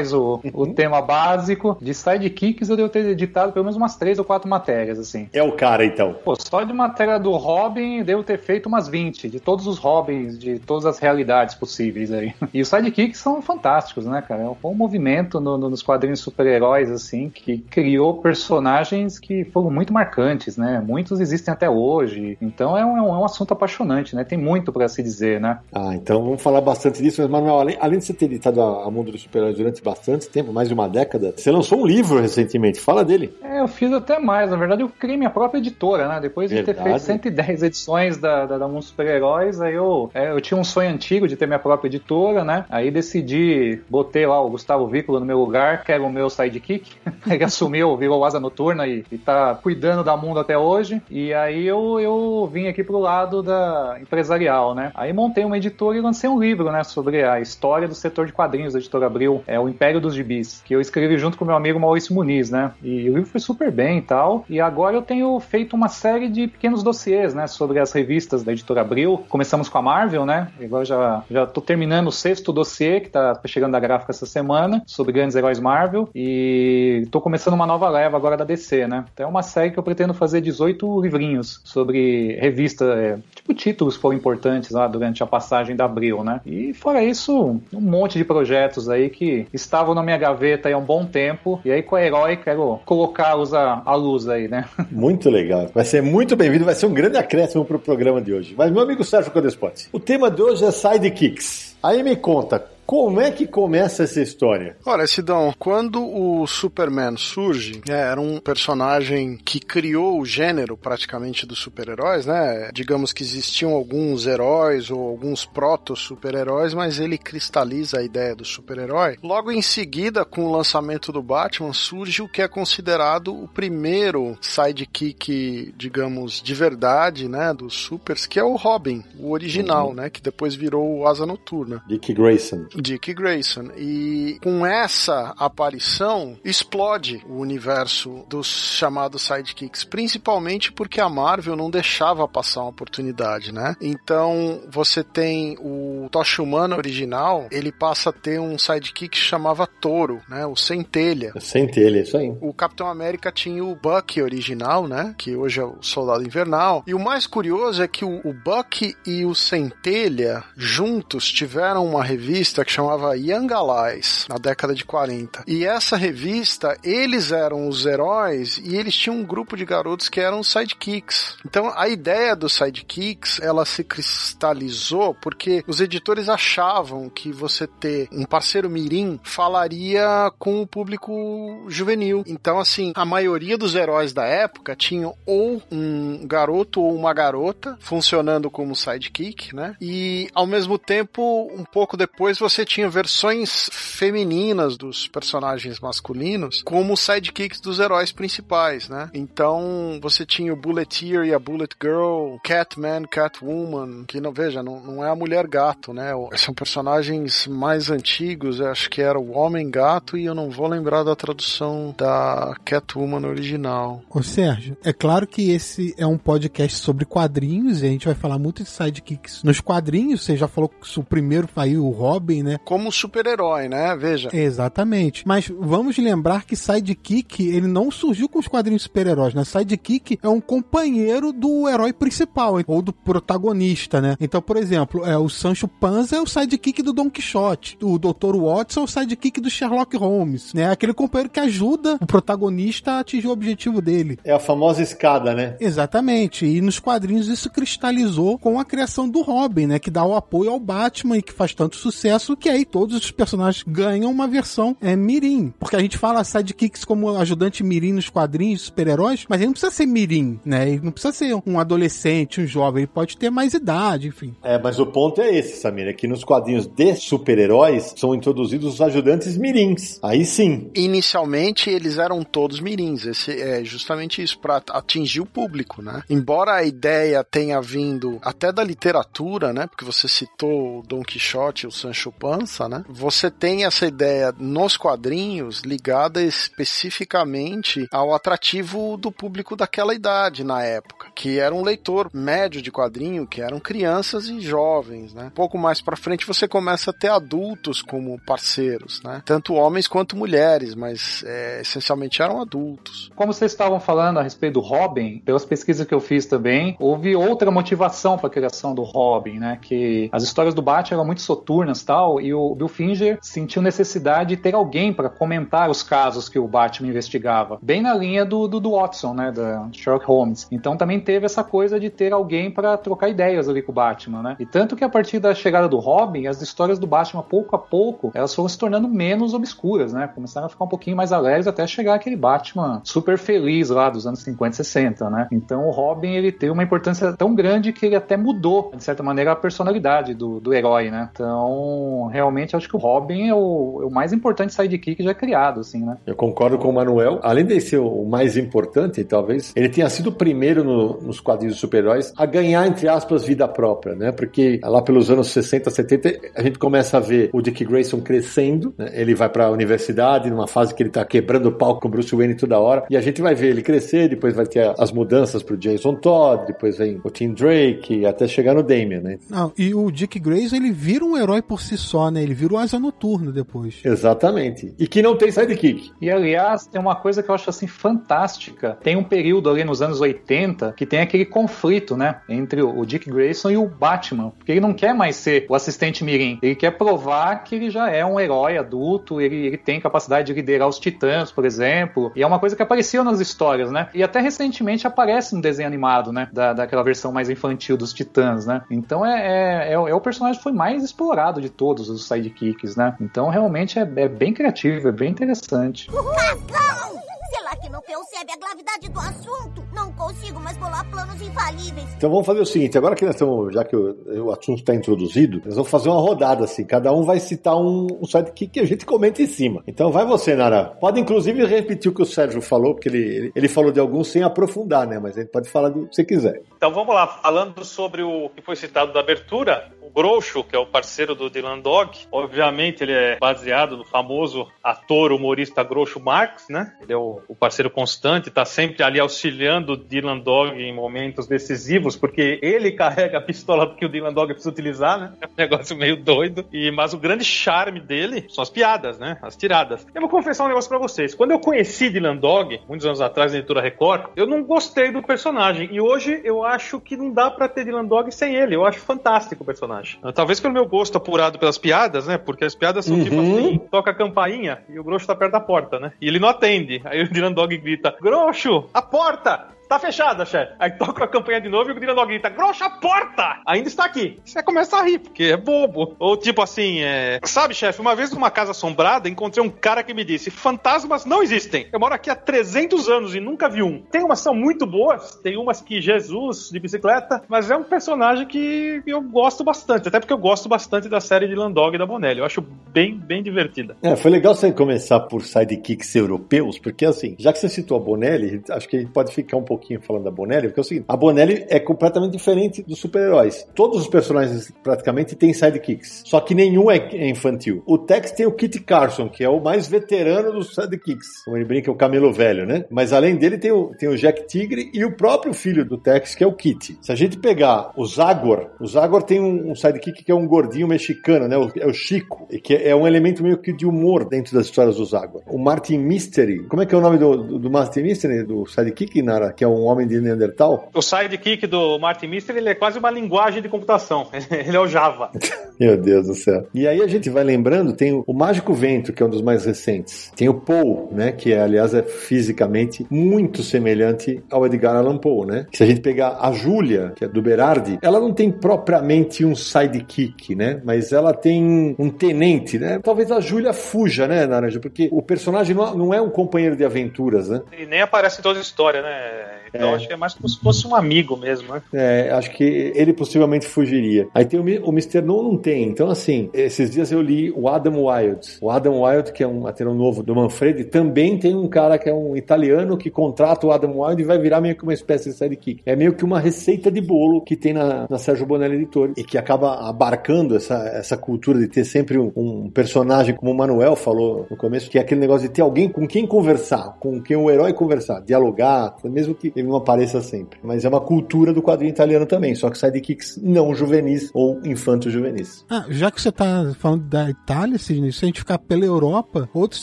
super-heróis 0.00 0.12
o, 0.12 0.40
o 0.52 0.66
tema 0.72 1.02
básico. 1.02 1.76
De 1.80 1.92
sidekicks 1.92 2.68
eu 2.68 2.76
devo 2.76 2.88
ter 2.88 3.04
editado 3.06 3.52
pelo 3.52 3.64
menos 3.64 3.76
umas 3.76 3.96
três 3.96 4.18
ou 4.18 4.24
quatro 4.24 4.48
matérias, 4.48 4.98
assim. 4.98 5.28
É 5.32 5.42
o 5.42 5.52
cara, 5.52 5.84
então. 5.84 6.14
Pô, 6.24 6.34
só 6.36 6.62
de 6.62 6.72
matéria 6.72 7.18
do 7.18 7.32
Robin 7.32 8.02
devo 8.02 8.22
ter 8.22 8.38
feito 8.38 8.66
umas 8.66 8.88
20, 8.88 9.28
de 9.28 9.40
todos 9.40 9.66
os 9.66 9.78
Robins, 9.78 10.38
de 10.38 10.58
todas 10.58 10.86
as 10.86 10.98
realidades 10.98 11.54
possíveis 11.54 12.12
aí. 12.12 12.34
E 12.52 12.60
os 12.60 12.68
sidekicks 12.68 13.20
são 13.20 13.40
fantásticos, 13.40 14.06
né, 14.06 14.22
cara? 14.26 14.42
É 14.42 14.66
um 14.66 14.74
movimento 14.74 15.40
no, 15.40 15.56
no, 15.56 15.70
nos 15.70 15.82
quadrinhos 15.82 16.18
super-heróis, 16.18 16.90
assim, 16.90 17.30
que 17.30 17.58
criou 17.58 18.14
personagens 18.20 19.18
que 19.18 19.44
foram 19.44 19.70
muito 19.70 19.92
marcantes, 19.92 20.56
né? 20.56 20.82
Muitos 20.84 21.20
existem 21.20 21.52
até 21.52 21.70
hoje. 21.70 22.36
Então 22.40 22.76
é 22.76 22.84
um, 22.84 22.96
é 22.96 23.02
um 23.02 23.24
assunto 23.24 23.52
apaixonante, 23.52 24.16
né? 24.16 24.24
Tem 24.24 24.36
muito 24.36 24.72
para 24.72 24.88
se 24.88 25.00
dizer, 25.02 25.40
né? 25.40 25.60
Ah, 25.72 25.94
então 25.94 26.22
vamos 26.22 26.42
falar 26.42 26.60
bastante 26.60 27.00
disso. 27.00 27.22
Mas, 27.22 27.30
Manuel, 27.30 27.60
além, 27.60 27.76
além 27.80 27.98
de 27.98 28.04
você 28.04 28.12
ter 28.12 28.24
editado 28.24 28.60
a, 28.60 28.86
a 28.86 28.90
Mundo 28.90 29.12
dos 29.12 29.22
Super-Heróis 29.22 29.56
durante 29.56 29.80
bastante 29.90 30.28
tempo, 30.28 30.52
mais 30.52 30.68
de 30.68 30.74
uma 30.74 30.88
década, 30.88 31.34
você 31.36 31.50
lançou 31.50 31.82
um 31.82 31.86
livro 31.86 32.20
recentemente. 32.20 32.80
Fala 32.80 33.04
dele. 33.04 33.34
É, 33.42 33.60
eu 33.60 33.68
fiz 33.68 33.92
até 33.92 34.18
mais. 34.18 34.50
Na 34.50 34.56
verdade, 34.56 34.82
eu 34.82 34.88
criei 34.88 35.16
minha 35.16 35.30
própria 35.30 35.58
editora, 35.58 36.08
né? 36.08 36.20
Depois 36.20 36.48
de 36.48 36.56
Verdade. 36.56 36.78
ter 36.78 36.84
feito 36.84 37.00
110 37.00 37.62
edições 37.64 38.16
da, 38.18 38.46
da, 38.46 38.58
da 38.58 38.68
Mundo 38.68 38.82
Super-Heróis, 38.82 39.60
aí 39.60 39.74
eu, 39.74 40.10
é, 40.14 40.30
eu 40.30 40.40
tinha 40.40 40.58
um 40.58 40.64
sonho 40.64 40.90
antigo 40.90 41.26
de 41.26 41.36
ter 41.36 41.46
minha 41.46 41.58
própria 41.58 41.88
editora, 41.88 42.44
né? 42.44 42.64
Aí 42.68 42.90
decidi, 42.90 43.80
botei 43.88 44.26
lá 44.26 44.40
o 44.40 44.50
Gustavo 44.50 44.86
Vícola 44.86 45.18
no 45.18 45.26
meu 45.26 45.38
lugar, 45.38 45.84
que 45.84 45.92
era 45.92 46.02
o 46.02 46.10
meu 46.10 46.30
sidekick. 46.30 46.92
Ele 47.28 47.44
assumiu, 47.44 47.96
virou 47.96 48.24
asa 48.24 48.38
noturna 48.38 48.86
e, 48.86 49.04
e 49.10 49.18
tá 49.18 49.54
cuidando 49.56 50.04
da 50.04 50.16
Mundo 50.16 50.40
até 50.40 50.56
hoje. 50.56 51.02
E 51.10 51.34
aí 51.34 51.66
eu, 51.66 51.98
eu 51.98 52.48
vim 52.52 52.68
aqui 52.68 52.84
pro 52.84 52.98
lado 52.98 53.42
da 53.42 53.98
empresarial, 54.00 54.74
né? 54.74 54.92
Aí 54.94 55.12
montei 55.12 55.44
uma 55.44 55.56
editora 55.56 55.96
e 55.96 56.00
lancei 56.00 56.30
um 56.30 56.38
livro, 56.38 56.70
né? 56.70 56.84
Sobre 56.84 57.24
a 57.24 57.40
história 57.40 57.88
do 57.88 57.94
setor 57.94 58.26
de 58.26 58.32
quadrinhos 58.32 58.72
da 58.72 58.78
editora 58.78 59.06
Abril, 59.06 59.42
é 59.46 59.58
o 59.58 59.68
Império 59.80 59.98
dos 59.98 60.14
Gibis, 60.14 60.60
que 60.62 60.74
eu 60.74 60.80
escrevi 60.82 61.16
junto 61.16 61.38
com 61.38 61.44
meu 61.46 61.56
amigo 61.56 61.80
Maurício 61.80 62.14
Muniz, 62.14 62.50
né? 62.50 62.70
E 62.82 63.08
o 63.08 63.14
livro 63.14 63.24
foi 63.24 63.40
super 63.40 63.72
bem 63.72 63.96
e 63.96 64.02
tal. 64.02 64.44
E 64.46 64.60
agora 64.60 64.94
eu 64.94 65.00
tenho 65.00 65.40
feito 65.40 65.74
uma 65.74 65.88
série 65.88 66.28
de 66.28 66.48
pequenos 66.48 66.82
dossiês, 66.82 67.32
né? 67.32 67.46
Sobre 67.46 67.78
as 67.78 67.90
revistas 67.90 68.44
da 68.44 68.52
editora 68.52 68.82
Abril. 68.82 69.24
Começamos 69.30 69.70
com 69.70 69.78
a 69.78 69.82
Marvel, 69.82 70.26
né? 70.26 70.48
Agora 70.62 70.84
já, 70.84 71.24
já 71.30 71.46
tô 71.46 71.62
terminando 71.62 72.08
o 72.08 72.12
sexto 72.12 72.52
dossiê, 72.52 73.00
que 73.00 73.08
tá 73.08 73.40
chegando 73.46 73.72
da 73.72 73.80
gráfica 73.80 74.12
essa 74.12 74.26
semana, 74.26 74.82
sobre 74.84 75.14
grandes 75.14 75.34
heróis 75.34 75.58
Marvel. 75.58 76.10
E 76.14 77.08
tô 77.10 77.18
começando 77.18 77.54
uma 77.54 77.66
nova 77.66 77.88
leva 77.88 78.18
agora 78.18 78.36
da 78.36 78.44
DC, 78.44 78.86
né? 78.86 79.06
Então 79.14 79.24
é 79.24 79.30
uma 79.30 79.42
série 79.42 79.70
que 79.70 79.78
eu 79.78 79.82
pretendo 79.82 80.12
fazer 80.12 80.42
18 80.42 81.00
livrinhos 81.00 81.58
sobre 81.64 82.36
revista, 82.38 82.84
é, 82.84 83.18
tipo 83.34 83.54
títulos 83.54 83.96
foram 83.96 84.18
importantes 84.18 84.72
lá 84.72 84.86
durante 84.86 85.22
a 85.22 85.26
passagem 85.26 85.74
da 85.74 85.86
Abril, 85.86 86.22
né? 86.22 86.42
E 86.44 86.74
fora 86.74 87.02
isso, 87.02 87.58
um 87.72 87.80
monte 87.80 88.18
de 88.18 88.26
projetos 88.26 88.86
aí 88.86 89.08
que 89.08 89.46
estavam 89.60 89.94
na 89.94 90.02
minha 90.02 90.16
gaveta 90.16 90.68
aí 90.68 90.74
há 90.74 90.78
um 90.78 90.84
bom 90.84 91.04
tempo. 91.04 91.60
E 91.64 91.70
aí 91.70 91.82
com 91.82 91.96
a 91.96 92.02
Herói 92.02 92.36
quero 92.36 92.80
colocá-los 92.84 93.54
à, 93.54 93.82
à 93.84 93.94
luz 93.94 94.28
aí, 94.28 94.48
né? 94.48 94.64
Muito 94.90 95.30
legal. 95.30 95.68
Vai 95.74 95.84
ser 95.84 96.02
muito 96.02 96.36
bem-vindo, 96.36 96.64
vai 96.64 96.74
ser 96.74 96.86
um 96.86 96.94
grande 96.94 97.16
acréscimo 97.16 97.64
pro 97.64 97.78
programa 97.78 98.20
de 98.20 98.32
hoje. 98.32 98.54
Mas 98.56 98.70
meu 98.70 98.82
amigo 98.82 99.04
Sérgio 99.04 99.30
Codespot, 99.30 99.88
o 99.92 100.00
tema 100.00 100.30
de 100.30 100.42
hoje 100.42 100.64
é 100.64 100.70
Sidekicks. 100.70 101.76
Aí 101.82 102.02
me 102.02 102.16
conta, 102.16 102.62
como 102.90 103.20
é 103.20 103.30
que 103.30 103.46
começa 103.46 104.02
essa 104.02 104.20
história? 104.20 104.76
Olha, 104.84 105.06
Sidão, 105.06 105.54
quando 105.56 106.04
o 106.04 106.44
Superman 106.44 107.16
surge, 107.16 107.80
é, 107.88 107.92
era 107.92 108.20
um 108.20 108.40
personagem 108.40 109.36
que 109.36 109.60
criou 109.60 110.20
o 110.20 110.26
gênero 110.26 110.76
praticamente 110.76 111.46
dos 111.46 111.60
super-heróis, 111.60 112.26
né? 112.26 112.68
Digamos 112.74 113.12
que 113.12 113.22
existiam 113.22 113.70
alguns 113.74 114.26
heróis 114.26 114.90
ou 114.90 115.08
alguns 115.08 115.44
proto-super-heróis, 115.44 116.74
mas 116.74 116.98
ele 116.98 117.16
cristaliza 117.16 118.00
a 118.00 118.02
ideia 118.02 118.34
do 118.34 118.44
super-herói. 118.44 119.18
Logo 119.22 119.52
em 119.52 119.62
seguida, 119.62 120.24
com 120.24 120.46
o 120.46 120.50
lançamento 120.50 121.12
do 121.12 121.22
Batman, 121.22 121.72
surge 121.72 122.22
o 122.22 122.28
que 122.28 122.42
é 122.42 122.48
considerado 122.48 123.32
o 123.32 123.46
primeiro 123.46 124.36
sidekick, 124.40 125.72
digamos, 125.76 126.42
de 126.42 126.54
verdade, 126.54 127.28
né? 127.28 127.54
Dos 127.54 127.72
supers, 127.72 128.26
que 128.26 128.40
é 128.40 128.42
o 128.42 128.56
Robin, 128.56 129.04
o 129.16 129.30
original, 129.30 129.90
uhum. 129.90 129.94
né? 129.94 130.10
Que 130.10 130.20
depois 130.20 130.56
virou 130.56 130.98
o 130.98 131.06
Asa 131.06 131.24
Noturna. 131.24 131.84
Dick 131.86 132.12
Grayson. 132.12 132.66
Dick 132.80 133.12
Grayson. 133.12 133.70
E 133.76 134.38
com 134.42 134.64
essa 134.64 135.34
aparição, 135.36 136.38
explode 136.44 137.22
o 137.28 137.38
universo 137.38 138.24
dos 138.28 138.46
chamados 138.46 139.22
sidekicks, 139.22 139.84
principalmente 139.84 140.72
porque 140.72 141.00
a 141.00 141.08
Marvel 141.08 141.56
não 141.56 141.70
deixava 141.70 142.26
passar 142.26 142.62
uma 142.62 142.70
oportunidade, 142.70 143.52
né? 143.52 143.74
Então, 143.80 144.62
você 144.70 145.02
tem 145.02 145.56
o 145.60 146.08
Tocha 146.10 146.42
Humana 146.42 146.76
original, 146.76 147.46
ele 147.50 147.72
passa 147.72 148.10
a 148.10 148.12
ter 148.12 148.40
um 148.40 148.58
sidekick 148.58 149.10
que 149.10 149.18
chamava 149.18 149.66
Toro, 149.66 150.20
né? 150.28 150.46
O 150.46 150.56
Centelha. 150.56 151.32
Centelha, 151.40 152.00
isso 152.00 152.16
aí. 152.16 152.32
O 152.40 152.52
Capitão 152.52 152.86
América 152.86 153.32
tinha 153.32 153.64
o 153.64 153.74
Buck 153.74 154.20
original, 154.22 154.86
né? 154.86 155.14
Que 155.18 155.34
hoje 155.36 155.60
é 155.60 155.64
o 155.64 155.82
Soldado 155.82 156.24
Invernal. 156.24 156.84
E 156.86 156.94
o 156.94 156.98
mais 156.98 157.26
curioso 157.26 157.82
é 157.82 157.88
que 157.88 158.04
o, 158.04 158.20
o 158.24 158.32
Buck 158.32 158.94
e 159.06 159.24
o 159.24 159.34
Centelha 159.34 160.44
juntos 160.56 161.30
tiveram 161.30 161.84
uma 161.84 162.04
revista 162.04 162.64
que 162.64 162.69
chamava 162.70 163.16
Young 163.16 163.52
Allies, 163.52 164.26
na 164.28 164.36
década 164.36 164.74
de 164.74 164.84
40. 164.84 165.44
E 165.46 165.64
essa 165.64 165.96
revista, 165.96 166.76
eles 166.84 167.32
eram 167.32 167.68
os 167.68 167.84
heróis 167.84 168.58
e 168.58 168.76
eles 168.76 168.94
tinham 168.94 169.16
um 169.16 169.24
grupo 169.24 169.56
de 169.56 169.64
garotos 169.64 170.08
que 170.08 170.20
eram 170.20 170.42
sidekicks. 170.42 171.36
Então 171.44 171.72
a 171.76 171.88
ideia 171.88 172.36
dos 172.36 172.54
sidekicks, 172.54 173.40
ela 173.40 173.64
se 173.64 173.82
cristalizou 173.82 175.14
porque 175.14 175.64
os 175.66 175.80
editores 175.80 176.28
achavam 176.28 177.08
que 177.08 177.32
você 177.32 177.66
ter 177.66 178.08
um 178.12 178.24
parceiro 178.24 178.70
mirim 178.70 179.18
falaria 179.22 180.30
com 180.38 180.62
o 180.62 180.66
público 180.66 181.64
juvenil. 181.68 182.22
Então 182.26 182.58
assim, 182.58 182.92
a 182.94 183.04
maioria 183.04 183.58
dos 183.58 183.74
heróis 183.74 184.12
da 184.12 184.24
época 184.24 184.76
tinham 184.76 185.14
ou 185.26 185.62
um 185.70 186.26
garoto 186.26 186.80
ou 186.80 186.94
uma 186.94 187.12
garota 187.12 187.76
funcionando 187.80 188.50
como 188.50 188.76
sidekick, 188.76 189.54
né? 189.54 189.74
E 189.80 190.28
ao 190.34 190.46
mesmo 190.46 190.78
tempo, 190.78 191.50
um 191.52 191.64
pouco 191.64 191.96
depois 191.96 192.38
você 192.38 192.59
tinha 192.64 192.88
versões 192.88 193.68
femininas 193.72 194.76
dos 194.76 195.08
personagens 195.08 195.80
masculinos 195.80 196.62
como 196.62 196.96
sidekicks 196.96 197.60
dos 197.60 197.78
heróis 197.78 198.12
principais, 198.12 198.88
né? 198.88 199.10
Então 199.14 199.98
você 200.02 200.24
tinha 200.24 200.52
o 200.52 200.56
Bulleteer 200.56 201.24
e 201.24 201.34
a 201.34 201.38
Bullet 201.38 201.74
Girl, 201.80 202.36
Catman, 202.42 203.02
Catwoman, 203.02 204.04
que 204.06 204.20
não 204.20 204.32
veja, 204.32 204.62
não, 204.62 204.80
não 204.80 205.04
é 205.04 205.10
a 205.10 205.14
mulher 205.14 205.46
gato, 205.46 205.92
né? 205.92 206.12
São 206.36 206.54
personagens 206.54 207.46
mais 207.46 207.90
antigos, 207.90 208.60
acho 208.60 208.88
que 208.90 209.02
era 209.02 209.18
o 209.18 209.36
Homem 209.36 209.70
Gato 209.70 210.16
e 210.16 210.24
eu 210.24 210.34
não 210.34 210.50
vou 210.50 210.66
lembrar 210.66 211.02
da 211.02 211.16
tradução 211.16 211.94
da 211.96 212.54
Catwoman 212.64 213.26
original. 213.26 214.02
Ô 214.10 214.22
Sérgio, 214.22 214.76
é 214.84 214.92
claro 214.92 215.26
que 215.26 215.50
esse 215.50 215.94
é 215.98 216.06
um 216.06 216.18
podcast 216.18 216.78
sobre 216.78 217.04
quadrinhos 217.04 217.82
e 217.82 217.86
a 217.86 217.88
gente 217.88 218.06
vai 218.06 218.14
falar 218.14 218.38
muito 218.38 218.62
de 218.62 218.68
sidekicks 218.68 219.42
nos 219.42 219.60
quadrinhos. 219.60 220.24
Você 220.24 220.36
já 220.36 220.48
falou 220.48 220.68
que 220.68 220.98
o 220.98 221.04
primeiro 221.04 221.48
foi 221.48 221.76
o 221.76 221.90
Robin, 221.90 222.39
né? 222.42 222.58
Como 222.64 222.90
super-herói, 222.90 223.68
né? 223.68 223.96
Veja. 223.96 224.30
Exatamente. 224.32 225.26
Mas 225.26 225.50
vamos 225.58 225.96
lembrar 225.98 226.44
que 226.44 226.56
sidekick, 226.56 227.46
ele 227.46 227.66
não 227.66 227.90
surgiu 227.90 228.28
com 228.28 228.38
os 228.38 228.48
quadrinhos 228.48 228.82
super-heróis, 228.82 229.34
né? 229.34 229.44
Sidekick 229.44 230.18
é 230.22 230.28
um 230.28 230.40
companheiro 230.40 231.32
do 231.32 231.68
herói 231.68 231.92
principal, 231.92 232.58
ou 232.66 232.82
do 232.82 232.92
protagonista, 232.92 234.00
né? 234.00 234.16
Então, 234.20 234.40
por 234.40 234.56
exemplo, 234.56 235.04
é, 235.04 235.16
o 235.16 235.28
Sancho 235.28 235.68
Panza 235.68 236.16
é 236.16 236.20
o 236.20 236.26
sidekick 236.26 236.82
do 236.82 236.92
Don 236.92 237.10
Quixote. 237.10 237.78
O 237.82 237.98
Dr. 237.98 238.36
Watson 238.36 238.80
é 238.80 238.84
o 238.84 238.86
sidekick 238.86 239.40
do 239.40 239.50
Sherlock 239.50 239.96
Holmes, 239.96 240.54
né? 240.54 240.70
Aquele 240.70 240.94
companheiro 240.94 241.30
que 241.30 241.40
ajuda 241.40 241.96
o 242.00 242.06
protagonista 242.06 242.92
a 242.92 243.00
atingir 243.00 243.28
o 243.28 243.32
objetivo 243.32 243.80
dele. 243.80 244.18
É 244.24 244.32
a 244.32 244.38
famosa 244.38 244.82
escada, 244.82 245.34
né? 245.34 245.56
Exatamente. 245.60 246.46
E 246.46 246.60
nos 246.60 246.78
quadrinhos 246.78 247.28
isso 247.28 247.50
cristalizou 247.50 248.38
com 248.38 248.58
a 248.58 248.64
criação 248.64 249.08
do 249.08 249.22
Robin, 249.22 249.66
né? 249.66 249.78
Que 249.78 249.90
dá 249.90 250.04
o 250.04 250.14
apoio 250.14 250.50
ao 250.50 250.60
Batman 250.60 251.18
e 251.18 251.22
que 251.22 251.32
faz 251.32 251.54
tanto 251.54 251.76
sucesso 251.76 252.29
que 252.36 252.48
aí 252.48 252.64
todos 252.64 252.96
os 252.96 253.10
personagens 253.10 253.64
ganham 253.66 254.10
uma 254.10 254.26
versão 254.26 254.76
é, 254.80 254.96
mirim. 254.96 255.52
Porque 255.58 255.76
a 255.76 255.80
gente 255.80 255.98
fala 255.98 256.24
sidekicks 256.24 256.84
como 256.84 257.16
ajudante 257.16 257.62
mirim 257.62 257.92
nos 257.92 258.08
quadrinhos, 258.08 258.62
super-heróis, 258.62 259.24
mas 259.28 259.40
ele 259.40 259.46
não 259.46 259.52
precisa 259.52 259.72
ser 259.72 259.86
mirim, 259.86 260.40
né? 260.44 260.68
Ele 260.68 260.80
não 260.82 260.92
precisa 260.92 261.12
ser 261.12 261.34
um 261.46 261.58
adolescente, 261.58 262.40
um 262.40 262.46
jovem, 262.46 262.82
ele 262.82 262.92
pode 262.92 263.16
ter 263.16 263.30
mais 263.30 263.54
idade, 263.54 264.08
enfim. 264.08 264.34
É, 264.42 264.58
mas 264.58 264.78
o 264.78 264.86
ponto 264.86 265.20
é 265.20 265.34
esse, 265.34 265.60
Samir, 265.60 265.88
é 265.88 265.92
que 265.92 266.06
nos 266.06 266.24
quadrinhos 266.24 266.66
de 266.66 266.94
super-heróis 266.96 267.94
são 267.96 268.14
introduzidos 268.14 268.74
os 268.74 268.80
ajudantes 268.80 269.36
mirins. 269.36 269.98
Aí 270.02 270.24
sim. 270.24 270.70
Inicialmente 270.74 271.70
eles 271.70 271.98
eram 271.98 272.22
todos 272.22 272.60
mirins, 272.60 273.04
esse 273.04 273.30
é 273.30 273.64
justamente 273.64 274.22
isso, 274.22 274.38
para 274.38 274.62
atingir 274.70 275.20
o 275.20 275.26
público, 275.26 275.82
né? 275.82 276.02
Embora 276.08 276.54
a 276.54 276.64
ideia 276.64 277.24
tenha 277.24 277.60
vindo 277.60 278.18
até 278.22 278.52
da 278.52 278.62
literatura, 278.62 279.52
né? 279.52 279.66
Porque 279.66 279.84
você 279.84 280.08
citou 280.08 280.78
o 280.78 280.82
Don 280.82 281.02
Quixote 281.02 281.64
e 281.64 281.68
o 281.68 281.72
Sancho 281.72 282.12
Panza, 282.20 282.68
né? 282.68 282.84
Você 282.86 283.30
tem 283.30 283.64
essa 283.64 283.86
ideia 283.86 284.32
nos 284.38 284.76
quadrinhos 284.76 285.62
ligada 285.62 286.22
especificamente 286.22 287.88
ao 287.90 288.14
atrativo 288.14 288.98
do 288.98 289.10
público 289.10 289.56
daquela 289.56 289.94
idade 289.94 290.44
na 290.44 290.62
época, 290.62 291.09
que 291.20 291.38
era 291.38 291.54
um 291.54 291.62
leitor 291.62 292.08
médio 292.14 292.62
de 292.62 292.72
quadrinho, 292.72 293.26
que 293.26 293.42
eram 293.42 293.60
crianças 293.60 294.30
e 294.30 294.40
jovens, 294.40 295.12
né? 295.12 295.26
Um 295.26 295.36
pouco 295.36 295.58
mais 295.58 295.82
para 295.82 295.94
frente 295.94 296.26
você 296.26 296.48
começa 296.48 296.92
a 296.92 296.94
ter 296.94 297.08
adultos 297.08 297.82
como 297.82 298.18
parceiros, 298.24 299.02
né? 299.02 299.20
Tanto 299.26 299.52
homens 299.52 299.86
quanto 299.86 300.16
mulheres, 300.16 300.74
mas 300.74 301.22
é, 301.26 301.60
essencialmente 301.60 302.22
eram 302.22 302.40
adultos. 302.40 303.12
Como 303.14 303.34
vocês 303.34 303.52
estavam 303.52 303.78
falando 303.78 304.18
a 304.18 304.22
respeito 304.22 304.54
do 304.54 304.60
Robin, 304.60 305.18
pelas 305.18 305.44
pesquisas 305.44 305.86
que 305.86 305.92
eu 305.92 306.00
fiz 306.00 306.24
também, 306.24 306.74
houve 306.80 307.14
outra 307.14 307.50
motivação 307.50 308.16
para 308.16 308.28
a 308.28 308.30
criação 308.30 308.74
do 308.74 308.82
Robin, 308.82 309.38
né? 309.38 309.58
Que 309.60 310.08
as 310.12 310.22
histórias 310.22 310.54
do 310.54 310.62
Batman 310.62 311.00
eram 311.00 311.04
muito 311.04 311.20
soturnas 311.20 311.82
tal, 311.82 312.18
e 312.18 312.32
o 312.32 312.54
Bill 312.54 312.68
Finger 312.68 313.18
sentiu 313.20 313.60
necessidade 313.60 314.36
de 314.36 314.36
ter 314.38 314.54
alguém 314.54 314.90
para 314.90 315.10
comentar 315.10 315.68
os 315.68 315.82
casos 315.82 316.30
que 316.30 316.38
o 316.38 316.48
Batman 316.48 316.88
investigava, 316.88 317.58
bem 317.60 317.82
na 317.82 317.92
linha 317.92 318.24
do, 318.24 318.48
do, 318.48 318.58
do 318.58 318.70
Watson, 318.70 319.12
né? 319.12 319.30
Da 319.30 319.68
Sherlock 319.70 320.06
Holmes. 320.06 320.48
Então 320.50 320.78
também 320.78 320.98
teve 321.10 321.26
essa 321.26 321.42
coisa 321.42 321.80
de 321.80 321.90
ter 321.90 322.12
alguém 322.12 322.52
para 322.52 322.76
trocar 322.76 323.08
ideias 323.08 323.48
ali 323.48 323.60
com 323.62 323.72
o 323.72 323.74
Batman, 323.74 324.22
né? 324.22 324.36
E 324.38 324.46
tanto 324.46 324.76
que 324.76 324.84
a 324.84 324.88
partir 324.88 325.18
da 325.18 325.34
chegada 325.34 325.68
do 325.68 325.78
Robin, 325.78 326.28
as 326.28 326.40
histórias 326.40 326.78
do 326.78 326.86
Batman, 326.86 327.20
pouco 327.20 327.56
a 327.56 327.58
pouco, 327.58 328.12
elas 328.14 328.32
foram 328.32 328.48
se 328.48 328.56
tornando 328.56 328.86
menos 328.86 329.34
obscuras, 329.34 329.92
né? 329.92 330.08
Começaram 330.14 330.46
a 330.46 330.48
ficar 330.48 330.64
um 330.64 330.68
pouquinho 330.68 330.96
mais 330.96 331.10
alegres 331.10 331.48
até 331.48 331.66
chegar 331.66 331.94
aquele 331.94 332.14
Batman 332.14 332.80
super 332.84 333.18
feliz 333.18 333.70
lá 333.70 333.90
dos 333.90 334.06
anos 334.06 334.20
50 334.20 334.52
e 334.52 334.56
60, 334.64 335.10
né? 335.10 335.26
Então 335.32 335.66
o 335.66 335.72
Robin, 335.72 336.12
ele 336.12 336.30
teve 336.30 336.52
uma 336.52 336.62
importância 336.62 337.12
tão 337.12 337.34
grande 337.34 337.72
que 337.72 337.86
ele 337.86 337.96
até 337.96 338.16
mudou, 338.16 338.70
de 338.76 338.84
certa 338.84 339.02
maneira, 339.02 339.32
a 339.32 339.36
personalidade 339.36 340.14
do, 340.14 340.38
do 340.38 340.54
herói, 340.54 340.92
né? 340.92 341.10
Então, 341.12 342.06
realmente, 342.06 342.54
acho 342.54 342.68
que 342.68 342.76
o 342.76 342.78
Robin 342.78 343.26
é 343.26 343.34
o, 343.34 343.80
é 343.82 343.86
o 343.86 343.90
mais 343.90 344.12
importante 344.12 344.54
sidekick 344.54 345.02
já 345.02 345.12
criado, 345.12 345.58
assim, 345.58 345.84
né? 345.84 345.96
Eu 346.06 346.14
concordo 346.14 346.56
com 346.56 346.68
o 346.68 346.72
Manuel. 346.72 347.18
Além 347.20 347.44
de 347.44 347.60
ser 347.60 347.78
o 347.78 348.04
mais 348.04 348.36
importante, 348.36 349.02
talvez, 349.02 349.52
ele 349.56 349.68
tenha 349.68 349.88
sido 349.88 350.10
o 350.10 350.12
primeiro 350.12 350.62
no, 350.62 350.99
nos 351.00 351.20
quadrinhos 351.20 351.54
de 351.54 351.60
super-heróis 351.60 352.12
a 352.16 352.26
ganhar, 352.26 352.66
entre 352.66 352.88
aspas, 352.88 353.24
vida 353.24 353.46
própria, 353.48 353.94
né? 353.94 354.12
Porque 354.12 354.60
lá 354.62 354.82
pelos 354.82 355.10
anos 355.10 355.28
60, 355.28 355.70
70, 355.70 356.20
a 356.34 356.42
gente 356.42 356.58
começa 356.58 356.96
a 356.96 357.00
ver 357.00 357.30
o 357.32 357.40
Dick 357.40 357.64
Grayson 357.64 358.00
crescendo, 358.00 358.74
né? 358.76 358.90
ele 358.92 359.14
vai 359.14 359.28
para 359.28 359.46
a 359.46 359.50
universidade, 359.50 360.30
numa 360.30 360.46
fase 360.46 360.74
que 360.74 360.82
ele 360.82 360.90
tá 360.90 361.04
quebrando 361.04 361.46
o 361.46 361.52
palco 361.52 361.80
com 361.80 361.88
o 361.88 361.90
Bruce 361.90 362.14
Wayne 362.14 362.34
toda 362.34 362.58
hora, 362.58 362.84
e 362.90 362.96
a 362.96 363.00
gente 363.00 363.20
vai 363.22 363.34
ver 363.34 363.48
ele 363.48 363.62
crescer, 363.62 364.08
depois 364.08 364.34
vai 364.34 364.46
ter 364.46 364.72
as 364.78 364.92
mudanças 364.92 365.42
pro 365.42 365.56
Jason 365.56 365.94
Todd, 365.94 366.46
depois 366.46 366.78
vem 366.78 367.00
o 367.02 367.10
Tim 367.10 367.32
Drake, 367.32 368.04
até 368.06 368.26
chegar 368.26 368.54
no 368.54 368.62
Damian, 368.62 369.00
né? 369.00 369.18
Não, 369.28 369.52
e 369.56 369.74
o 369.74 369.90
Dick 369.90 370.18
Grayson, 370.18 370.56
ele 370.56 370.70
vira 370.70 371.04
um 371.04 371.16
herói 371.16 371.42
por 371.42 371.60
si 371.60 371.76
só, 371.76 372.10
né? 372.10 372.22
Ele 372.22 372.34
vira 372.34 372.54
o 372.54 372.58
Asa 372.58 372.78
Noturno 372.78 373.32
depois. 373.32 373.80
Exatamente. 373.84 374.74
E 374.78 374.86
que 374.86 375.02
não 375.02 375.16
tem 375.16 375.30
sidekick. 375.30 375.90
E 376.00 376.10
aliás, 376.10 376.66
tem 376.66 376.80
uma 376.80 376.96
coisa 376.96 377.22
que 377.22 377.30
eu 377.30 377.34
acho 377.34 377.50
assim 377.50 377.66
fantástica. 377.66 378.78
Tem 378.82 378.96
um 378.96 379.04
período 379.04 379.50
ali 379.50 379.64
nos 379.64 379.82
anos 379.82 380.00
80 380.00 380.72
que 380.80 380.86
tem 380.86 381.00
aquele 381.00 381.26
conflito, 381.26 381.94
né? 381.94 382.22
Entre 382.26 382.62
o 382.62 382.86
Dick 382.86 383.10
Grayson 383.10 383.50
e 383.50 383.56
o 383.58 383.68
Batman. 383.68 384.30
Porque 384.30 384.50
ele 384.50 384.60
não 384.62 384.72
quer 384.72 384.94
mais 384.94 385.14
ser 385.14 385.44
o 385.46 385.54
assistente 385.54 386.02
Mirim. 386.02 386.38
Ele 386.40 386.54
quer 386.54 386.70
provar 386.70 387.44
que 387.44 387.54
ele 387.54 387.68
já 387.68 387.90
é 387.90 388.02
um 388.02 388.18
herói 388.18 388.56
adulto, 388.56 389.20
ele, 389.20 389.36
ele 389.48 389.58
tem 389.58 389.78
capacidade 389.78 390.28
de 390.28 390.32
liderar 390.32 390.66
os 390.66 390.78
titãs, 390.78 391.30
por 391.30 391.44
exemplo. 391.44 392.10
E 392.16 392.22
é 392.22 392.26
uma 392.26 392.38
coisa 392.38 392.56
que 392.56 392.62
apareceu 392.62 393.04
nas 393.04 393.20
histórias, 393.20 393.70
né? 393.70 393.90
E 393.92 394.02
até 394.02 394.20
recentemente 394.20 394.86
aparece 394.86 395.34
no 395.34 395.42
desenho 395.42 395.68
animado, 395.68 396.14
né? 396.14 396.30
Da, 396.32 396.54
daquela 396.54 396.82
versão 396.82 397.12
mais 397.12 397.28
infantil 397.28 397.76
dos 397.76 397.92
titãs, 397.92 398.46
né? 398.46 398.62
Então 398.70 399.04
é, 399.04 399.20
é, 399.20 399.68
é, 399.68 399.72
é 399.74 399.94
o 399.94 400.00
personagem 400.00 400.38
que 400.38 400.42
foi 400.42 400.52
mais 400.52 400.82
explorado 400.82 401.42
de 401.42 401.50
todos 401.50 401.90
os 401.90 402.08
sidekicks, 402.08 402.74
né? 402.74 402.96
Então 402.98 403.28
realmente 403.28 403.78
é, 403.78 403.82
é 403.82 404.08
bem 404.08 404.32
criativo, 404.32 404.88
é 404.88 404.92
bem 404.92 405.10
interessante. 405.10 405.90
Cacau! 405.90 407.09
Lá 407.50 407.56
que 407.56 407.68
não 407.68 407.80
percebe 407.80 408.30
a 408.32 408.36
gravidade 408.36 408.88
do 408.88 409.00
assunto. 409.00 409.64
Não 409.74 409.92
consigo 409.94 410.38
mais 410.38 410.56
bolar 410.56 410.88
planos 410.88 411.20
infalíveis. 411.20 411.94
Então 411.96 412.08
vamos 412.08 412.24
fazer 412.24 412.40
o 412.40 412.46
seguinte, 412.46 412.78
agora 412.78 412.94
que 412.94 413.04
nós 413.04 413.16
estamos, 413.16 413.52
já 413.52 413.64
que 413.64 413.74
o, 413.74 414.26
o 414.26 414.30
assunto 414.30 414.60
está 414.60 414.72
introduzido, 414.72 415.42
nós 415.44 415.56
vamos 415.56 415.68
fazer 415.68 415.88
uma 415.88 416.00
rodada 416.00 416.44
assim, 416.44 416.64
cada 416.64 416.92
um 416.92 417.02
vai 417.02 417.18
citar 417.18 417.56
um, 417.56 417.88
um 418.00 418.04
sidekick 418.04 418.52
que 418.52 418.60
a 418.60 418.64
gente 418.64 418.86
comenta 418.86 419.20
em 419.20 419.26
cima. 419.26 419.64
Então 419.66 419.90
vai 419.90 420.06
você, 420.06 420.36
Nara. 420.36 420.66
Pode 420.80 421.00
inclusive 421.00 421.44
repetir 421.44 421.90
o 421.90 421.94
que 421.94 422.02
o 422.02 422.06
Sérgio 422.06 422.40
falou, 422.40 422.74
porque 422.74 422.88
ele, 422.88 423.02
ele, 423.02 423.32
ele 423.34 423.48
falou 423.48 423.72
de 423.72 423.80
alguns 423.80 424.06
sem 424.06 424.22
aprofundar, 424.22 424.86
né? 424.86 425.00
Mas 425.00 425.16
ele 425.16 425.26
pode 425.26 425.48
falar 425.48 425.70
do 425.70 425.88
que 425.88 425.96
você 425.96 426.04
quiser. 426.04 426.42
Então 426.56 426.72
vamos 426.72 426.94
lá, 426.94 427.08
falando 427.08 427.64
sobre 427.64 428.02
o 428.02 428.28
que 428.28 428.42
foi 428.42 428.54
citado 428.54 428.92
da 428.92 429.00
abertura, 429.00 429.72
o 429.82 429.90
Groucho, 429.90 430.44
que 430.44 430.54
é 430.54 430.58
o 430.58 430.66
parceiro 430.66 431.16
do 431.16 431.28
Dylan 431.28 431.58
Dog, 431.58 431.98
obviamente 432.12 432.84
ele 432.84 432.92
é 432.92 433.18
baseado 433.18 433.76
no 433.76 433.84
famoso 433.84 434.46
ator 434.62 435.10
humorista 435.10 435.64
Groucho 435.64 435.98
Marx, 435.98 436.46
né? 436.48 436.76
Ele 436.80 436.92
é 436.92 436.96
o, 436.96 437.20
o 437.26 437.34
parceiro 437.40 437.70
constante, 437.70 438.30
tá 438.30 438.44
sempre 438.44 438.82
ali 438.82 439.00
auxiliando 439.00 439.72
o 439.72 439.76
Dylan 439.76 440.18
Dog 440.18 440.60
em 440.60 440.72
momentos 440.74 441.26
decisivos, 441.26 441.96
porque 441.96 442.38
ele 442.42 442.72
carrega 442.76 443.18
a 443.18 443.20
pistola 443.20 443.74
que 443.74 443.84
o 443.84 443.88
Dylan 443.88 444.12
Dog 444.12 444.28
precisa 444.32 444.50
utilizar, 444.50 444.98
né? 445.00 445.12
É 445.20 445.26
um 445.26 445.30
negócio 445.36 445.76
meio 445.76 445.96
doido. 445.96 446.44
E, 446.52 446.70
mas 446.70 446.92
o 446.92 446.98
grande 446.98 447.24
charme 447.24 447.80
dele 447.80 448.26
são 448.28 448.42
as 448.42 448.50
piadas, 448.50 448.98
né? 448.98 449.18
As 449.22 449.36
tiradas. 449.36 449.86
Eu 449.94 450.00
vou 450.02 450.10
confessar 450.10 450.44
um 450.44 450.48
negócio 450.48 450.68
pra 450.68 450.78
vocês. 450.78 451.14
Quando 451.14 451.30
eu 451.32 451.40
conheci 451.40 451.88
Dylan 451.90 452.16
Dog, 452.16 452.60
muitos 452.68 452.86
anos 452.86 453.00
atrás, 453.00 453.32
na 453.32 453.38
editora 453.38 453.60
Record, 453.60 454.04
eu 454.14 454.26
não 454.26 454.42
gostei 454.44 454.92
do 454.92 455.02
personagem. 455.02 455.68
E 455.72 455.80
hoje 455.80 456.20
eu 456.24 456.44
acho 456.44 456.78
que 456.80 456.96
não 456.96 457.10
dá 457.10 457.30
pra 457.30 457.48
ter 457.48 457.64
Dylan 457.64 457.84
Dog 457.86 458.12
sem 458.12 458.34
ele. 458.36 458.54
Eu 458.54 458.66
acho 458.66 458.78
fantástico 458.80 459.42
o 459.42 459.46
personagem. 459.46 459.98
Talvez 460.14 460.38
pelo 460.40 460.52
meu 460.54 460.66
gosto 460.66 460.96
apurado 460.98 461.38
pelas 461.38 461.56
piadas, 461.58 462.06
né? 462.06 462.18
Porque 462.18 462.44
as 462.44 462.54
piadas 462.54 462.84
são 462.84 463.02
tipo 463.02 463.16
Uhum. 463.16 463.38
assim: 463.38 463.58
toca 463.70 463.90
a 463.90 463.94
campainha 463.94 464.58
e 464.68 464.78
o 464.78 464.84
Grosso 464.84 465.06
tá 465.06 465.14
perto 465.14 465.32
da 465.32 465.40
porta, 465.40 465.78
né? 465.78 465.92
E 466.00 466.06
ele 466.08 466.18
não 466.18 466.28
atende. 466.28 466.80
Aí 466.84 467.02
o 467.02 467.08
Dylan 467.10 467.29
Dog 467.32 467.58
grita: 467.60 467.96
Grosso, 468.00 468.68
a 468.72 468.82
porta! 468.82 469.54
Tá 469.70 469.78
fechada, 469.78 470.26
chefe. 470.26 470.52
Aí 470.58 470.72
toca 470.72 471.04
a 471.04 471.06
campanha 471.06 471.40
de 471.40 471.48
novo 471.48 471.70
e 471.70 471.72
o 471.72 471.94
Dog 471.94 472.08
grita: 472.08 472.28
Grosso, 472.28 472.64
a 472.64 472.70
porta! 472.70 473.40
Ainda 473.46 473.68
está 473.68 473.84
aqui. 473.84 474.18
Você 474.24 474.42
começa 474.42 474.76
a 474.76 474.82
rir, 474.82 474.98
porque 474.98 475.22
é 475.22 475.36
bobo. 475.36 475.94
Ou 475.96 476.16
tipo 476.16 476.42
assim, 476.42 476.80
é. 476.80 477.20
Sabe, 477.22 477.54
chefe, 477.54 477.80
uma 477.80 477.94
vez 477.94 478.10
numa 478.10 478.32
casa 478.32 478.50
assombrada, 478.50 479.08
encontrei 479.08 479.44
um 479.44 479.48
cara 479.48 479.84
que 479.84 479.94
me 479.94 480.02
disse: 480.02 480.28
fantasmas 480.28 481.04
não 481.04 481.22
existem. 481.22 481.68
Eu 481.72 481.78
moro 481.78 481.94
aqui 481.94 482.10
há 482.10 482.16
300 482.16 482.88
anos 482.88 483.14
e 483.14 483.20
nunca 483.20 483.48
vi 483.48 483.62
um. 483.62 483.80
Tem 483.82 484.02
umas 484.02 484.18
que 484.18 484.24
são 484.24 484.34
muito 484.34 484.66
boas, 484.66 485.14
tem 485.22 485.36
umas 485.36 485.60
que 485.60 485.80
Jesus 485.80 486.50
de 486.50 486.58
bicicleta, 486.58 487.22
mas 487.28 487.48
é 487.48 487.54
um 487.54 487.62
personagem 487.62 488.26
que 488.26 488.82
eu 488.84 489.00
gosto 489.00 489.44
bastante. 489.44 489.86
Até 489.86 490.00
porque 490.00 490.12
eu 490.12 490.18
gosto 490.18 490.48
bastante 490.48 490.88
da 490.88 490.98
série 490.98 491.28
de 491.28 491.36
Landog 491.36 491.76
e 491.76 491.78
da 491.78 491.86
Bonelli. 491.86 492.18
Eu 492.18 492.26
acho 492.26 492.44
bem, 492.72 492.98
bem 492.98 493.22
divertida. 493.22 493.76
É, 493.84 493.94
foi 493.94 494.10
legal 494.10 494.34
você 494.34 494.50
começar 494.50 494.98
por 494.98 495.22
sidekicks 495.22 495.94
europeus, 495.94 496.58
porque 496.58 496.84
assim, 496.84 497.14
já 497.20 497.32
que 497.32 497.38
você 497.38 497.48
citou 497.48 497.76
a 497.76 497.80
Bonelli, 497.80 498.42
acho 498.50 498.68
que 498.68 498.76
a 498.76 498.80
gente 498.80 498.90
pode 498.90 499.14
ficar 499.14 499.36
um 499.36 499.44
pouquinho 499.60 499.80
falando 499.80 500.04
da 500.04 500.10
Bonelli, 500.10 500.48
porque 500.48 500.60
é 500.60 500.62
o 500.62 500.64
seguinte, 500.64 500.84
a 500.88 500.96
Bonelli 500.96 501.44
é 501.48 501.60
completamente 501.60 502.12
diferente 502.12 502.62
dos 502.62 502.78
super-heróis. 502.78 503.46
Todos 503.54 503.80
os 503.80 503.88
personagens 503.88 504.52
praticamente 504.62 505.14
têm 505.14 505.32
sidekicks, 505.32 506.02
só 506.06 506.20
que 506.20 506.34
nenhum 506.34 506.70
é 506.70 506.78
é 506.92 507.08
infantil. 507.08 507.62
O 507.66 507.76
Tex 507.78 508.10
tem 508.12 508.26
o 508.26 508.32
Kit 508.32 508.58
Carson, 508.60 509.08
que 509.08 509.22
é 509.22 509.28
o 509.28 509.40
mais 509.40 509.68
veterano 509.68 510.32
dos 510.32 510.54
sidekicks. 510.54 511.24
Como 511.24 511.36
ele 511.36 511.44
brinca, 511.44 511.70
é 511.70 511.72
o 511.72 511.76
camelo 511.76 512.12
velho, 512.12 512.46
né? 512.46 512.64
Mas 512.70 512.92
além 512.92 513.16
dele 513.16 513.36
tem 513.38 513.52
o, 513.52 513.72
tem 513.78 513.88
o 513.88 513.96
Jack 513.96 514.26
Tigre 514.26 514.70
e 514.72 514.84
o 514.84 514.96
próprio 514.96 515.32
filho 515.34 515.64
do 515.64 515.76
Tex, 515.76 516.14
que 516.14 516.24
é 516.24 516.26
o 516.26 516.32
Kit. 516.32 516.78
Se 516.80 516.90
a 516.90 516.94
gente 516.94 517.18
pegar 517.18 517.72
o 517.76 517.84
Zagor, 517.86 518.50
o 518.60 518.66
Zagor 518.66 519.02
tem 519.02 519.20
um, 519.20 519.50
um 519.50 519.54
sidekick 519.54 520.02
que 520.02 520.10
é 520.10 520.14
um 520.14 520.26
gordinho 520.26 520.66
mexicano, 520.66 521.28
né? 521.28 521.36
O- 521.36 521.50
é 521.56 521.66
o 521.66 521.72
Chico, 521.72 522.26
e 522.30 522.38
que 522.40 522.54
é 522.54 522.74
um 522.74 522.86
elemento 522.86 523.22
meio 523.22 523.38
que 523.38 523.52
de 523.52 523.66
humor 523.66 524.08
dentro 524.08 524.34
das 524.34 524.46
histórias 524.46 524.76
do 524.76 524.84
Zagor. 524.84 525.22
O 525.26 525.38
Martin 525.38 525.78
Mystery, 525.78 526.44
como 526.46 526.62
é 526.62 526.66
que 526.66 526.74
é 526.74 526.78
o 526.78 526.80
nome 526.80 526.98
do, 526.98 527.16
do, 527.16 527.38
do 527.38 527.50
Martin 527.50 527.82
Mystery, 527.82 528.22
do 528.24 528.46
sidekick, 528.46 529.02
Nara? 529.02 529.32
Que 529.32 529.44
é 529.44 529.48
um 529.50 529.64
homem 529.64 529.86
de 529.86 530.00
Neandertal? 530.00 530.68
O 530.74 530.82
sidekick 530.82 531.46
do 531.46 531.78
Martin 531.78 532.06
Mister, 532.06 532.36
ele 532.36 532.48
é 532.48 532.54
quase 532.54 532.78
uma 532.78 532.90
linguagem 532.90 533.42
de 533.42 533.48
computação. 533.48 534.08
Ele 534.30 534.56
é 534.56 534.60
o 534.60 534.66
Java. 534.66 535.10
Meu 535.58 535.76
Deus 535.76 536.06
do 536.06 536.14
céu. 536.14 536.46
E 536.54 536.66
aí 536.66 536.80
a 536.80 536.86
gente 536.86 537.10
vai 537.10 537.22
lembrando, 537.22 537.74
tem 537.74 537.92
o, 538.06 538.14
Mágico 538.14 538.54
Vento, 538.54 538.92
que 538.92 539.02
é 539.02 539.06
um 539.06 539.10
dos 539.10 539.20
mais 539.20 539.44
recentes. 539.44 540.10
Tem 540.16 540.28
o 540.28 540.34
Poe, 540.34 540.88
né? 540.90 541.12
Que 541.12 541.34
é, 541.34 541.40
aliás, 541.40 541.74
é 541.74 541.82
fisicamente 541.82 542.86
muito 542.90 543.42
semelhante 543.42 544.22
ao 544.30 544.46
Edgar 544.46 544.76
Allan 544.76 544.96
Poe, 544.96 545.26
né? 545.26 545.46
Se 545.52 545.62
a 545.62 545.66
gente 545.66 545.82
pegar 545.82 546.18
a 546.20 546.32
Júlia, 546.32 546.92
que 546.96 547.04
é 547.04 547.08
do 547.08 547.20
Berardi, 547.20 547.78
ela 547.82 548.00
não 548.00 548.14
tem 548.14 548.30
propriamente 548.30 549.24
um 549.24 549.34
sidekick, 549.34 550.34
né? 550.34 550.62
Mas 550.64 550.92
ela 550.92 551.12
tem 551.12 551.76
um 551.78 551.90
tenente, 551.90 552.58
né? 552.58 552.80
Talvez 552.82 553.12
a 553.12 553.20
Júlia 553.20 553.52
fuja, 553.52 554.08
né, 554.08 554.26
Naranja? 554.26 554.60
Porque 554.60 554.88
o 554.90 555.02
personagem 555.02 555.54
não, 555.54 555.76
não 555.76 555.94
é 555.94 556.00
um 556.00 556.10
companheiro 556.10 556.56
de 556.56 556.64
aventuras, 556.64 557.28
né? 557.28 557.42
E 557.58 557.66
nem 557.66 557.82
aparece 557.82 558.20
em 558.20 558.22
toda 558.22 558.38
a 558.38 558.42
história, 558.42 558.80
né? 558.80 559.39
Então 559.52 559.70
É. 559.70 559.74
acho 559.74 559.86
que 559.86 559.92
é 559.92 559.96
mais 559.96 560.14
como 560.14 560.28
se 560.28 560.38
fosse 560.40 560.66
um 560.66 560.74
amigo 560.74 561.16
mesmo, 561.16 561.52
né? 561.52 561.62
É, 561.72 562.10
acho 562.12 562.30
que 562.32 562.72
ele 562.74 562.92
possivelmente 562.92 563.46
fugiria. 563.46 564.08
Aí 564.14 564.24
tem 564.24 564.38
o, 564.38 564.42
o 564.42 564.70
Mr. 564.70 565.00
No 565.02 565.22
não 565.22 565.36
tem. 565.36 565.64
Então, 565.64 565.90
assim, 565.90 566.30
esses 566.32 566.70
dias 566.70 566.90
eu 566.92 567.00
li 567.00 567.30
o 567.30 567.48
Adam 567.48 567.84
Wilde. 567.84 568.38
O 568.40 568.50
Adam 568.50 568.82
Wilde, 568.82 569.12
que 569.12 569.22
é 569.22 569.26
um 569.26 569.46
aterão 569.46 569.74
novo 569.74 570.02
do 570.02 570.14
Manfredi, 570.14 570.64
também 570.64 571.18
tem 571.18 571.34
um 571.34 571.48
cara 571.48 571.78
que 571.78 571.88
é 571.88 571.94
um 571.94 572.16
italiano 572.16 572.76
que 572.76 572.90
contrata 572.90 573.46
o 573.46 573.52
Adam 573.52 573.78
Wilde 573.78 574.02
e 574.02 574.04
vai 574.04 574.18
virar 574.18 574.40
meio 574.40 574.56
que 574.56 574.62
uma 574.62 574.74
espécie 574.74 575.10
de 575.10 575.16
sidekick. 575.16 575.62
É 575.64 575.74
meio 575.76 575.94
que 575.94 576.04
uma 576.04 576.18
receita 576.20 576.70
de 576.70 576.80
bolo 576.80 577.22
que 577.22 577.36
tem 577.36 577.52
na, 577.52 577.86
na 577.88 577.98
Sérgio 577.98 578.26
Bonelli 578.26 578.56
Editor 578.56 578.92
e 578.96 579.04
que 579.04 579.18
acaba 579.18 579.68
abarcando 579.68 580.36
essa, 580.36 580.54
essa 580.68 580.96
cultura 580.96 581.38
de 581.38 581.48
ter 581.48 581.64
sempre 581.64 581.98
um, 581.98 582.12
um 582.16 582.50
personagem, 582.50 583.14
como 583.14 583.30
o 583.30 583.36
Manuel 583.36 583.76
falou 583.76 584.26
no 584.30 584.36
começo, 584.36 584.70
que 584.70 584.78
é 584.78 584.80
aquele 584.80 585.00
negócio 585.00 585.28
de 585.28 585.34
ter 585.34 585.42
alguém 585.42 585.68
com 585.68 585.86
quem 585.86 586.06
conversar, 586.06 586.76
com 586.80 587.00
quem 587.00 587.16
o 587.16 587.30
herói 587.30 587.52
conversar, 587.52 588.00
dialogar, 588.00 588.76
mesmo 588.84 589.14
que 589.14 589.32
ele 589.40 589.48
não 589.48 589.56
apareça 589.56 590.00
sempre. 590.00 590.38
Mas 590.42 590.64
é 590.64 590.68
uma 590.68 590.80
cultura 590.80 591.32
do 591.32 591.42
quadrinho 591.42 591.70
italiano 591.70 592.06
também, 592.06 592.34
só 592.34 592.48
que 592.50 592.58
sidekicks 592.58 593.18
não 593.22 593.54
juvenis 593.54 594.10
ou 594.14 594.40
infanto-juvenis. 594.44 595.44
Ah, 595.50 595.66
já 595.68 595.90
que 595.90 596.00
você 596.00 596.12
tá 596.12 596.52
falando 596.58 596.84
da 596.84 597.10
Itália, 597.10 597.58
Sidney, 597.58 597.92
se 597.92 598.04
a 598.04 598.06
gente 598.06 598.20
ficar 598.20 598.38
pela 598.38 598.64
Europa, 598.64 599.28
outros 599.34 599.62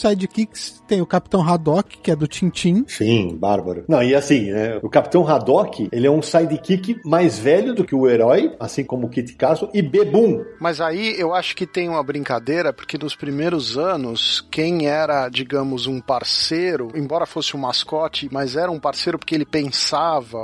sidekicks 0.00 0.82
tem 0.86 1.00
o 1.00 1.06
Capitão 1.06 1.42
Haddock, 1.42 1.98
que 1.98 2.10
é 2.10 2.16
do 2.16 2.26
Tintin. 2.26 2.84
Sim, 2.86 3.36
bárbaro. 3.36 3.84
Não, 3.88 4.02
e 4.02 4.14
assim, 4.14 4.50
né? 4.50 4.78
O 4.82 4.88
Capitão 4.88 5.26
Haddock, 5.26 5.88
ele 5.92 6.06
é 6.06 6.10
um 6.10 6.22
sidekick 6.22 7.00
mais 7.04 7.38
velho 7.38 7.74
do 7.74 7.84
que 7.84 7.94
o 7.94 8.08
herói, 8.08 8.54
assim 8.58 8.84
como 8.84 9.06
o 9.06 9.10
Kit 9.10 9.34
Carson, 9.34 9.68
e 9.72 9.82
bebum. 9.82 10.44
Mas 10.60 10.80
aí 10.80 11.18
eu 11.18 11.34
acho 11.34 11.54
que 11.54 11.66
tem 11.66 11.88
uma 11.88 12.02
brincadeira, 12.02 12.72
porque 12.72 12.98
nos 12.98 13.14
primeiros 13.14 13.76
anos, 13.76 14.46
quem 14.50 14.86
era, 14.86 15.28
digamos, 15.28 15.86
um 15.86 16.00
parceiro, 16.00 16.90
embora 16.94 17.26
fosse 17.26 17.56
um 17.56 17.60
mascote, 17.60 18.28
mas 18.32 18.56
era 18.56 18.70
um 18.70 18.80
parceiro 18.80 19.18
porque 19.18 19.34
ele 19.34 19.46
pensava, 19.46 19.67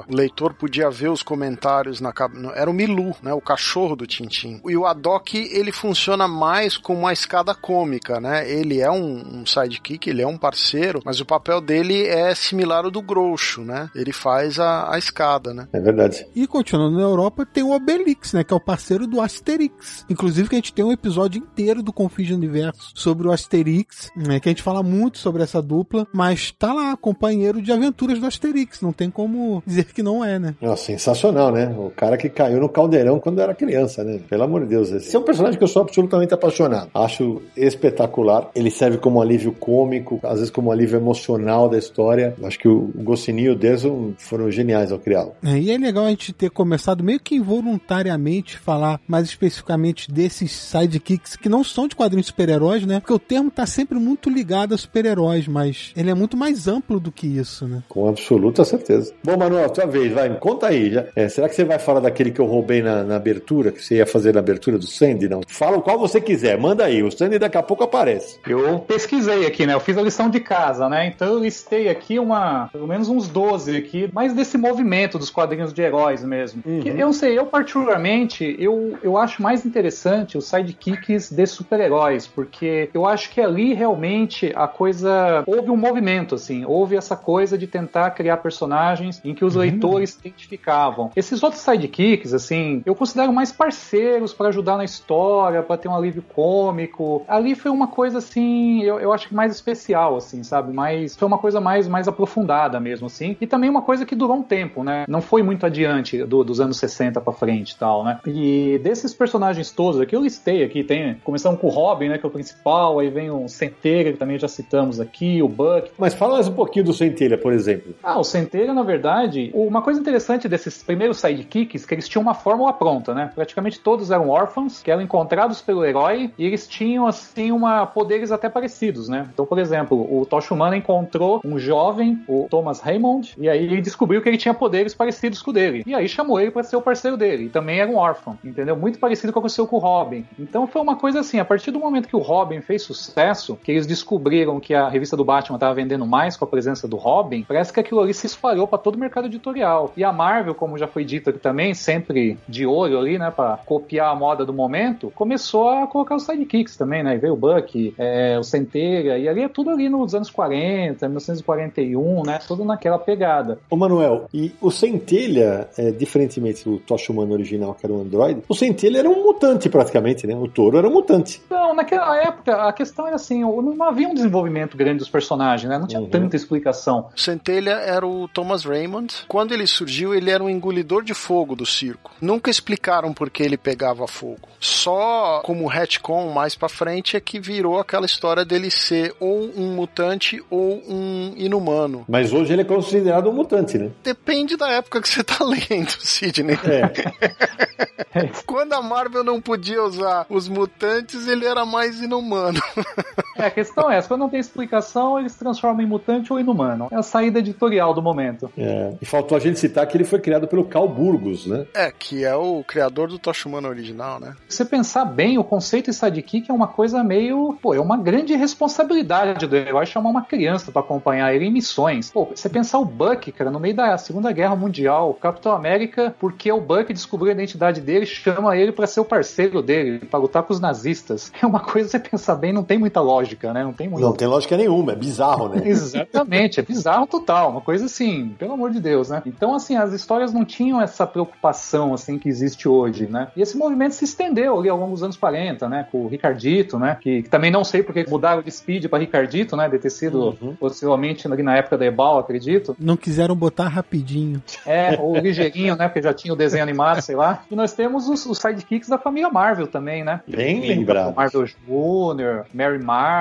o 0.09 0.15
leitor 0.15 0.55
podia 0.55 0.91
ver 0.91 1.09
os 1.09 1.23
comentários 1.23 2.01
na 2.01 2.13
Era 2.55 2.71
o 2.71 2.75
Milu, 2.75 3.15
né? 3.23 3.33
O 3.33 3.41
cachorro 3.41 3.97
do 3.97 4.07
Tintim. 4.07 4.61
E 4.67 4.77
o 4.77 4.87
Haddock, 4.87 5.37
ele 5.37 5.73
funciona 5.73 6.27
mais 6.27 6.77
como 6.77 7.01
uma 7.01 7.13
escada 7.13 7.55
cômica, 7.55 8.21
né? 8.21 8.51
Ele 8.51 8.81
é 8.81 8.91
um, 8.91 9.41
um 9.41 9.47
sidekick, 9.47 10.09
ele 10.09 10.23
é 10.23 10.27
um 10.27 10.39
parceiro, 10.39 11.01
mas 11.05 11.21
o 11.21 11.27
papel 11.27 11.61
dele 11.61 12.07
é 12.07 12.35
similar 12.35 12.85
ao 12.85 12.91
do 12.91 13.03
Groucho, 13.03 13.63
né? 13.63 13.91
Ele 13.95 14.13
faz 14.13 14.59
a, 14.59 14.95
a 14.95 14.99
escada, 14.99 15.53
né? 15.53 15.69
É 15.73 15.81
verdade. 15.81 16.27
E 16.35 16.47
continuando 16.47 16.97
na 16.97 17.03
Europa, 17.03 17.45
tem 17.45 17.63
o 17.63 17.73
Obelix, 17.73 18.33
né? 18.33 18.45
Que 18.45 18.53
é 18.53 18.57
o 18.57 18.61
parceiro 18.61 19.07
do 19.07 19.21
Asterix. 19.21 20.05
Inclusive 20.09 20.49
que 20.49 20.55
a 20.55 20.59
gente 20.59 20.73
tem 20.73 20.85
um 20.85 20.93
episódio 20.93 21.39
inteiro 21.39 21.83
do 21.83 21.93
Confins 21.93 22.29
do 22.29 22.37
Universo 22.37 22.93
sobre 22.95 23.27
o 23.27 23.33
Asterix, 23.33 24.11
né? 24.17 24.41
Que 24.41 24.49
a 24.49 24.53
gente 24.53 24.63
fala 24.63 24.83
muito 24.83 25.19
sobre 25.19 25.43
essa 25.43 25.61
dupla, 25.61 26.07
mas 26.13 26.53
tá 26.53 26.73
lá, 26.73 26.97
companheiro 26.97 27.61
de 27.61 27.73
aventuras 27.73 28.19
do 28.19 28.27
Asterix. 28.27 28.81
Não 28.81 28.93
tem 28.93 29.11
como 29.15 29.63
dizer 29.65 29.85
que 29.85 30.03
não 30.03 30.25
é, 30.25 30.39
né? 30.39 30.55
Nossa, 30.61 30.85
sensacional, 30.85 31.53
né? 31.53 31.75
O 31.79 31.91
cara 31.91 32.17
que 32.17 32.29
caiu 32.29 32.61
no 32.61 32.69
caldeirão 32.69 33.21
quando 33.21 33.41
era 33.41 33.55
criança, 33.55 34.03
né? 34.03 34.21
Pelo 34.29 34.43
amor 34.43 34.63
de 34.63 34.67
Deus. 34.67 34.91
Esse 34.91 35.15
é 35.15 35.19
um 35.19 35.23
personagem 35.23 35.57
que 35.57 35.65
eu 35.65 35.69
sou 35.69 35.83
absolutamente 35.83 36.35
apaixonado. 36.35 36.91
Acho 36.93 37.41
espetacular. 37.57 38.51
Ele 38.55 38.71
serve 38.71 38.99
como 38.99 39.23
alívio 39.23 39.53
cômico, 39.53 40.19
às 40.23 40.39
vezes 40.39 40.51
como 40.51 40.73
alívio 40.73 40.99
emocional 40.99 41.69
da 41.69 41.79
história. 41.79 42.35
Acho 42.43 42.59
que 42.59 42.69
o 42.69 42.91
Goscinny 42.97 43.45
e 43.45 43.51
o 43.51 43.57
Derson 43.57 44.13
foram 44.19 44.51
geniais 44.51 44.91
ao 44.91 44.99
criá-lo. 44.99 45.33
É, 45.45 45.59
e 45.59 45.71
é 45.71 45.79
legal 45.79 46.05
a 46.05 46.11
gente 46.11 46.33
ter 46.33 46.51
começado 46.51 47.05
meio 47.05 47.21
que 47.21 47.37
involuntariamente 47.37 48.59
falar 48.59 49.01
mais 49.07 49.27
especificamente 49.27 50.11
desses 50.11 50.51
sidekicks 50.53 51.37
que 51.37 51.49
não 51.49 51.63
são 51.63 51.87
de 51.87 51.95
quadrinhos 51.95 52.27
de 52.27 52.33
super-heróis, 52.33 52.85
né? 52.85 53.01
Porque 53.01 53.13
o 53.13 53.19
termo 53.19 53.51
tá 53.51 53.67
sempre 53.67 53.99
muito 53.99 54.29
ligado 54.31 54.75
a 54.75 54.79
super-heróis, 54.79 55.47
mas 55.47 55.93
ele 55.97 56.11
é 56.11 56.15
muito 56.15 56.37
mais 56.37 56.67
amplo 56.67 56.99
do 56.99 57.13
que 57.13 57.27
isso, 57.27 57.69
né? 57.69 57.83
Com 57.89 58.09
absoluta 58.09 58.65
certeza. 58.65 59.04
Bom, 59.23 59.37
Manuel, 59.37 59.71
tua 59.71 59.87
vez, 59.87 60.13
vai, 60.13 60.29
me 60.29 60.39
conta 60.39 60.69
aí. 60.69 60.91
Já. 60.91 61.07
É, 61.15 61.29
será 61.29 61.49
que 61.49 61.55
você 61.55 61.65
vai 61.65 61.79
falar 61.79 62.01
daquele 62.01 62.31
que 62.31 62.41
eu 62.41 62.47
roubei 62.47 62.83
na, 62.83 63.03
na 63.03 63.17
abertura, 63.17 63.73
que 63.73 63.83
você 63.83 63.97
ia 63.97 64.07
fazer 64.07 64.33
na 64.35 64.41
abertura 64.41 64.79
do 64.79 64.87
Sandy? 64.87 65.29
Não. 65.29 65.41
Fala 65.47 65.77
o 65.77 65.83
qual 65.83 65.99
você 65.99 66.21
quiser, 66.21 66.59
manda 66.59 66.85
aí. 66.85 67.03
O 67.03 67.11
Sandy 67.11 67.39
daqui 67.39 67.59
a 67.59 67.63
pouco 67.63 67.85
aparece. 67.85 68.39
Eu 68.47 68.79
pesquisei 68.81 69.47
aqui, 69.47 69.67
né? 69.67 69.75
Eu 69.75 69.81
fiz 69.81 69.97
a 69.97 70.03
lição 70.03 70.29
de 70.29 70.41
casa, 70.41 70.89
né? 70.89 71.07
Então 71.07 71.29
eu 71.29 71.39
listei 71.39 71.89
aqui 71.89 72.19
uma, 72.19 72.69
pelo 72.73 72.87
menos 72.87 73.09
uns 73.09 73.29
12 73.29 73.77
aqui, 73.77 74.11
mais 74.13 74.33
desse 74.33 74.57
movimento 74.57 75.19
dos 75.19 75.31
quadrinhos 75.31 75.73
de 75.73 75.83
heróis 75.83 76.23
mesmo. 76.25 76.63
Que 76.63 76.89
eu 76.89 77.07
não 77.07 77.13
sei, 77.13 77.39
eu 77.39 77.47
particularmente, 77.47 78.57
eu, 78.59 78.97
eu 79.03 79.17
acho 79.17 79.43
mais 79.43 79.65
interessante 79.65 80.37
os 80.39 80.47
sidekicks 80.47 81.31
de 81.31 81.47
super-heróis, 81.47 82.27
porque 82.27 82.91
eu 82.93 83.07
acho 83.07 83.31
que 83.31 83.41
ali 83.41 83.75
realmente 83.75 84.53
a 84.55 84.67
coisa 84.67 85.43
houve 85.47 85.71
um 85.71 85.77
movimento 85.77 86.35
assim, 86.35 86.65
houve 86.65 86.97
essa 86.97 87.17
coisa 87.17 87.57
de 87.57 87.67
tentar 87.67 88.11
criar 88.11 88.39
personagens 88.39 88.94
em 89.25 89.35
que 89.35 89.45
os 89.45 89.55
leitores 89.55 90.11
se 90.11 90.19
identificavam. 90.21 91.11
Esses 91.17 91.43
outros 91.43 91.63
sidekicks, 91.63 92.33
assim, 92.33 92.83
eu 92.85 92.95
considero 92.95 93.33
mais 93.33 93.53
parceiros 93.53 94.33
para 94.33 94.49
ajudar 94.49 94.77
na 94.77 94.85
história, 94.85 95.63
para 95.63 95.77
ter 95.77 95.89
um 95.89 95.97
alívio 95.97 96.23
cômico. 96.23 97.25
Ali 97.29 97.55
foi 97.55 97.71
uma 97.71 97.89
coisa 97.89 98.19
assim, 98.19 98.83
eu, 98.83 98.99
eu 98.99 99.13
acho 99.13 99.29
que 99.29 99.35
mais 99.35 99.53
especial, 99.53 100.17
assim, 100.17 100.43
sabe? 100.43 100.73
Mais, 100.73 101.17
foi 101.17 101.27
uma 101.27 101.39
coisa 101.39 101.61
mais, 101.61 101.89
mais 101.89 102.09
aprofundada 102.09 102.79
mesmo, 102.81 103.07
assim. 103.07 103.37
E 103.41 103.47
também 103.47 103.71
uma 103.71 103.83
coisa 103.83 104.05
que 104.05 104.15
durou 104.15 104.37
um 104.37 104.43
tempo, 104.43 104.83
né? 104.83 105.05
Não 105.09 105.21
foi 105.21 105.43
muito 105.43 105.67
adiante 105.67 106.23
do, 106.25 106.45
dos 106.45 106.61
anos 106.61 106.77
60 106.79 107.21
para 107.21 107.33
frente 107.33 107.73
e 107.73 107.77
tal, 107.77 108.05
né? 108.05 108.21
E 108.27 108.79
desses 108.83 109.15
personagens 109.15 109.71
todos 109.71 110.01
aqui, 110.01 110.15
eu 110.15 110.23
listei 110.23 110.63
aqui, 110.63 110.85
tem, 110.85 111.15
começando 111.25 111.59
com 111.59 111.67
o 111.67 111.71
Robin, 111.71 112.09
né, 112.09 112.19
que 112.19 112.25
é 112.25 112.29
o 112.29 112.33
principal, 112.33 112.99
aí 112.99 113.09
vem 113.09 113.31
o 113.31 113.49
Centelha, 113.49 114.13
que 114.13 114.19
também 114.19 114.39
já 114.39 114.49
citamos 114.49 115.01
aqui, 115.01 115.43
o 115.43 115.49
Buck. 115.49 115.91
Mas 115.99 116.15
fala 116.15 116.35
mais 116.35 116.49
um 116.49 116.53
pouquinho 116.53 116.85
do 116.85 116.93
Centelha, 116.93 117.39
por 117.39 117.53
exemplo. 117.53 117.95
Ah, 118.03 118.19
o 118.19 118.25
Centelha, 118.25 118.73
na 118.73 118.83
verdade, 118.85 119.51
uma 119.55 119.83
coisa 119.83 120.01
interessante 120.01 120.49
desses 120.49 120.83
primeiros 120.83 121.19
sidekicks, 121.19 121.85
que 121.85 121.95
eles 121.95 122.09
tinham 122.09 122.23
uma 122.23 122.35
fórmula 122.35 122.73
pronta, 122.73 123.15
né? 123.15 123.31
Praticamente 123.35 123.81
todos 123.81 124.11
eram 124.11 124.29
órfãos, 124.29 124.83
que 124.83 124.91
eram 124.91 125.03
encontrados 125.03 125.61
pelo 125.61 125.85
herói, 125.85 126.31
e 126.39 126.47
eles 126.47 126.67
tinham, 126.67 127.07
assim, 127.07 127.51
uma 127.51 127.87
poderes 127.87 128.31
até 128.31 128.49
parecidos, 128.49 129.09
né? 129.09 129.29
Então, 129.33 129.47
por 129.47 129.59
exemplo, 129.59 129.97
o 130.01 130.25
Tosh 130.27 130.51
Humana 130.51 130.77
encontrou 130.77 131.41
um 131.45 131.59
jovem, 131.59 132.23
o 132.29 132.47
Thomas 132.51 132.81
Raymond, 132.81 133.35
e 133.39 133.49
aí 133.49 133.65
ele 133.65 133.81
descobriu 133.81 134.23
que 134.23 134.29
ele 134.29 134.39
tinha 134.39 134.55
poderes 134.55 134.95
parecidos 134.95 135.43
com 135.43 135.51
o 135.51 135.55
dele. 135.55 135.83
E 135.87 135.95
aí 135.95 136.09
chamou 136.09 136.41
ele 136.41 136.51
para 136.51 136.63
ser 136.63 136.77
o 136.77 136.83
parceiro 136.83 137.17
dele. 137.17 137.45
E 137.45 137.49
também 137.49 137.81
era 137.81 137.91
um 137.91 137.97
órfão, 137.97 138.39
entendeu? 138.45 138.77
Muito 138.77 138.99
parecido 138.99 139.33
com 139.33 139.39
o 139.39 139.43
que 139.43 139.47
aconteceu 139.47 139.67
com 139.67 139.77
o 139.77 139.79
Robin. 139.79 140.25
Então 140.39 140.67
foi 140.67 140.81
uma 140.83 140.97
coisa 140.97 141.21
assim, 141.21 141.39
a 141.39 141.45
partir 141.45 141.71
do 141.71 141.79
momento 141.79 142.09
que 142.09 142.17
o 142.17 142.21
Robin 142.21 142.61
fez 142.61 142.83
sucesso, 142.83 143.59
que 143.63 143.73
eles 143.73 143.87
descobriram 143.87 144.61
que 144.61 144.75
a 144.75 144.89
revista 144.89 145.17
do 145.17 145.25
Batman 145.25 145.57
estava 145.57 145.75
vendendo 145.75 146.07
mais 146.07 146.37
com 146.37 146.45
a 146.45 146.49
presença 146.49 146.87
do 146.89 146.97
Robin, 146.97 147.45
parece 147.47 147.73
que 147.73 147.81
aquilo 147.81 148.01
ali 148.01 148.13
se 148.13 148.27
espalhou 148.27 148.64
para 148.67 148.79
todo 148.79 148.97
o 148.97 148.99
mercado 148.99 149.27
editorial. 149.27 149.93
E 149.97 150.05
a 150.05 150.13
Marvel, 150.13 150.55
como 150.55 150.79
já 150.79 150.87
foi 150.87 151.05
dito 151.05 151.31
aqui 151.31 151.39
também, 151.39 151.75
sempre 151.75 152.39
de 152.49 152.67
olho 152.67 152.99
ali, 152.99 153.19
né, 153.19 153.31
para 153.31 153.59
copiar 153.59 154.11
a 154.11 154.15
moda 154.15 154.45
do 154.45 154.53
momento, 154.53 155.13
começou 155.15 155.69
a 155.69 155.87
colocar 155.87 156.15
os 156.15 156.25
sidekicks 156.25 156.77
também, 156.77 157.03
né? 157.03 157.15
E 157.15 157.19
veio 157.19 157.35
o 157.35 157.37
Buck, 157.37 157.95
é, 157.99 158.39
o 158.39 158.43
Centelha, 158.43 159.19
e 159.19 159.29
ali 159.29 159.43
é 159.43 159.49
tudo 159.49 159.71
ali 159.71 159.89
nos 159.89 160.15
anos 160.15 160.31
40, 160.31 161.07
1941, 161.09 162.23
né? 162.23 162.39
Tudo 162.47 162.65
naquela 162.65 162.99
pegada. 162.99 163.59
Ô 163.69 163.77
Manuel, 163.77 164.27
e 164.33 164.53
o 164.61 164.71
Centelha, 164.71 165.69
é, 165.77 165.91
diferentemente 165.91 166.65
do 166.65 166.79
Tosh 166.79 167.09
Humano 167.09 167.33
original, 167.33 167.75
que 167.75 167.87
era 167.87 167.93
um 167.93 168.01
androide, 168.01 168.43
o 168.49 168.55
Centelha 168.55 168.99
era 168.99 169.09
um 169.09 169.25
mutante 169.25 169.69
praticamente, 169.69 170.27
né? 170.27 170.35
O 170.35 170.49
touro 170.49 170.79
era 170.79 170.89
um 170.89 170.93
mutante. 170.93 171.43
Não, 171.51 171.75
naquela 171.75 172.17
época 172.21 172.69
a 172.69 172.73
questão 172.73 173.07
era 173.07 173.17
assim, 173.17 173.41
não 173.43 173.83
havia 173.83 174.09
um 174.09 174.15
desenvolvimento 174.15 174.77
grande 174.77 174.99
dos 174.99 175.09
personagens, 175.09 175.69
né? 175.69 175.79
Não 175.79 175.87
tinha 175.87 176.01
uhum. 176.01 176.09
tanta 176.09 176.37
explicação. 176.37 177.09
O 177.15 177.21
Centelha 177.21 177.73
era 177.73 178.07
o 178.07 178.29
Thomas 178.29 178.54
Raymond. 178.63 179.25
Quando 179.27 179.53
ele 179.53 179.67
surgiu, 179.67 180.15
ele 180.15 180.31
era 180.31 180.43
um 180.43 180.49
engolidor 180.49 181.03
de 181.03 181.15
fogo 181.15 181.57
do 181.57 181.67
circo. 181.67 182.13
Nunca 182.21 182.51
explicaram 182.51 183.13
por 183.13 183.29
que 183.31 183.43
ele 183.43 183.57
pegava 183.57 184.07
fogo. 184.07 184.49
Só 184.61 185.41
como 185.45 185.67
retcon 185.67 186.33
mais 186.33 186.55
para 186.55 186.69
frente 186.69 187.17
é 187.17 187.21
que 187.21 187.41
virou 187.41 187.81
aquela 187.81 188.07
história 188.07 188.45
dele 188.45 188.71
ser 188.71 189.15
ou 189.19 189.51
um 189.57 189.75
mutante 189.75 190.43
ou 190.49 190.83
um 190.89 191.35
inumano. 191.37 192.05
Mas 192.09 192.33
hoje 192.33 192.53
ele 192.53 192.63
é 192.63 192.65
considerado 192.65 193.29
um 193.29 193.33
mutante, 193.33 193.77
né? 193.77 193.91
Depende 194.03 194.57
da 194.57 194.71
época 194.71 195.03
que 195.03 195.09
você 195.09 195.25
tá 195.25 195.39
lendo, 195.45 195.91
Sidney. 195.91 196.59
É. 196.65 198.29
Quando 198.47 198.73
a 198.75 198.83
Marvel 198.83 199.25
não 199.25 199.41
podia 199.41 199.83
usar 199.83 200.27
os 200.29 200.49
mutantes, 200.49 201.27
ele 201.27 201.45
era 201.45 201.67
mais 201.67 202.01
inumano. 202.01 202.61
É, 203.37 203.47
a 203.47 203.51
questão 203.51 203.91
é 203.91 204.01
quando 204.03 204.21
não 204.21 204.29
tem 204.29 204.41
explicação, 204.41 205.19
eles 205.19 205.35
transformam 205.35 205.83
em 205.83 205.87
mutante 205.87 206.33
ou 206.33 206.39
inumano. 206.39 206.89
É 206.91 206.97
a 206.97 207.03
saída 207.03 207.39
editorial 207.39 207.95
do 207.95 208.03
momento. 208.03 208.51
É. 208.57 208.95
E 209.01 209.05
faltou 209.05 209.37
a 209.37 209.41
gente 209.41 209.59
citar 209.59 209.87
que 209.87 209.97
ele 209.97 210.05
foi 210.05 210.21
criado 210.21 210.47
pelo 210.47 210.65
Carl 210.65 210.89
Burgos, 210.89 211.47
né? 211.47 211.67
É, 211.75 211.91
que 211.91 212.25
é 212.25 212.35
o 212.35 212.63
criador 212.65 213.09
do 213.09 213.19
Tosh 213.19 213.47
Humano 213.47 213.69
original, 213.69 214.21
né? 214.21 214.35
Se 214.49 214.59
você 214.59 214.65
pensar 214.65 215.05
bem, 215.05 215.39
o 215.39 215.45
conceito 215.45 215.91
de 215.91 215.97
sidekick 215.97 216.51
é 216.51 216.55
uma 216.55 216.69
coisa 216.69 217.03
meio, 217.03 217.57
pô, 217.61 217.75
é 217.75 217.81
uma 217.81 217.97
grande 217.97 218.35
responsabilidade 218.35 219.47
do 219.47 219.57
herói 219.57 219.87
chamar 219.87 220.11
uma 220.11 220.23
criança 220.23 220.71
para 220.71 220.83
acompanhar 220.83 221.35
ele 221.35 221.47
em 221.47 221.53
missões. 221.53 222.11
Pô, 222.11 222.27
você 222.27 222.49
pensar 222.49 222.79
o 222.79 222.85
Buck, 222.85 223.31
cara, 223.33 223.51
no 223.51 223.61
meio 223.61 223.75
da 223.75 223.97
Segunda 223.99 224.31
Guerra 224.33 224.57
Mundial, 224.57 225.11
o 225.11 225.15
Capitão 225.15 225.53
América, 225.53 226.15
porque 226.19 226.51
o 226.51 226.61
Buck 226.61 226.93
descobriu 226.93 227.31
a 227.31 227.35
identidade 227.35 227.81
dele, 227.81 228.07
chama 228.07 228.57
ele 228.57 228.73
para 228.73 228.87
ser 228.87 229.01
o 229.01 229.05
parceiro 229.05 229.63
dele, 229.63 229.99
para 229.99 230.19
lutar 230.19 230.43
com 230.43 230.53
os 230.53 230.61
nazistas. 230.61 231.33
É 231.45 231.47
uma 231.47 231.61
coisa, 231.61 231.91
você 231.91 231.99
pensar 231.99 232.37
bem, 232.37 232.55
não 232.55 232.65
tem 232.65 232.79
muita 232.79 233.03
lógica, 233.03 233.34
né? 233.43 233.65
Não 233.65 233.73
tem 233.73 233.89
muito. 233.89 234.03
Não 234.03 234.13
tem 234.13 234.27
lógica 234.27 234.57
nenhuma, 234.57 234.93
é 234.93 234.97
bizarro, 234.97 235.49
né? 235.49 235.63
Exatamente, 235.69 236.61
é 236.61 236.63
bizarro 236.63 237.07
total, 237.07 237.51
uma 237.51 237.61
coisa 237.61 237.87
assim, 237.87 238.35
pelo 238.39 238.53
amor 238.53 238.71
de 238.71 238.81
Deus, 238.81 239.11
né? 239.11 239.23
Então, 239.27 239.55
assim, 239.55 239.77
as 239.77 239.93
histórias 239.93 240.33
não 240.33 240.45
tinham 240.45 240.81
essa 240.81 241.07
preocupação, 241.07 241.95
assim, 241.95 242.19
que 242.19 242.29
existe 242.29 242.69
hoje, 242.69 243.07
né? 243.07 243.29
E 243.37 243.43
esse 243.43 243.57
movimento 243.57 243.93
se 243.93 244.05
estendeu 244.05 244.59
ali 244.59 244.69
ao 244.69 244.79
longo 244.79 244.93
dos 244.93 245.03
anos 245.03 245.17
40, 245.17 245.69
né? 245.69 245.87
Com 245.91 246.05
o 246.05 246.09
Ricardito, 246.09 246.79
né? 246.79 246.97
Que, 247.01 247.23
que 247.23 247.29
também 247.29 247.51
não 247.51 247.65
sei 247.65 247.83
porque 247.83 248.05
mudaram 248.09 248.43
de 248.43 248.51
Speed 248.51 248.87
para 248.87 248.99
Ricardito, 248.99 249.57
né? 249.57 249.69
De 249.69 249.79
ter 249.79 249.91
sido 249.91 250.37
uhum. 250.41 250.57
possivelmente 250.57 251.27
ali 251.27 251.43
na 251.43 251.57
época 251.57 251.79
da 251.79 251.85
Ebal, 251.85 252.19
acredito. 252.19 252.77
Não 252.79 252.97
quiseram 252.97 253.35
botar 253.35 253.69
rapidinho. 253.69 254.43
É, 254.67 254.99
ou 255.01 255.17
ligeirinho, 255.17 255.77
né? 255.77 255.89
Porque 255.89 256.03
já 256.03 256.15
tinha 256.15 256.33
o 256.33 256.37
desenho 256.37 256.63
animado, 256.63 257.01
sei 257.01 257.17
lá. 257.17 257.45
E 257.51 257.57
nós 257.57 257.73
temos 257.73 258.09
os, 258.09 258.27
os 258.27 258.39
sidekicks 258.39 258.89
da 258.89 258.99
família 258.99 259.31
Marvel 259.31 259.67
também, 259.67 260.05
né? 260.05 260.21
Bem 260.27 260.61
lembrado. 260.61 261.15
Marvel 261.15 261.45
Jr., 261.45 262.47
Mary 262.53 262.83
Marvel, 262.83 263.14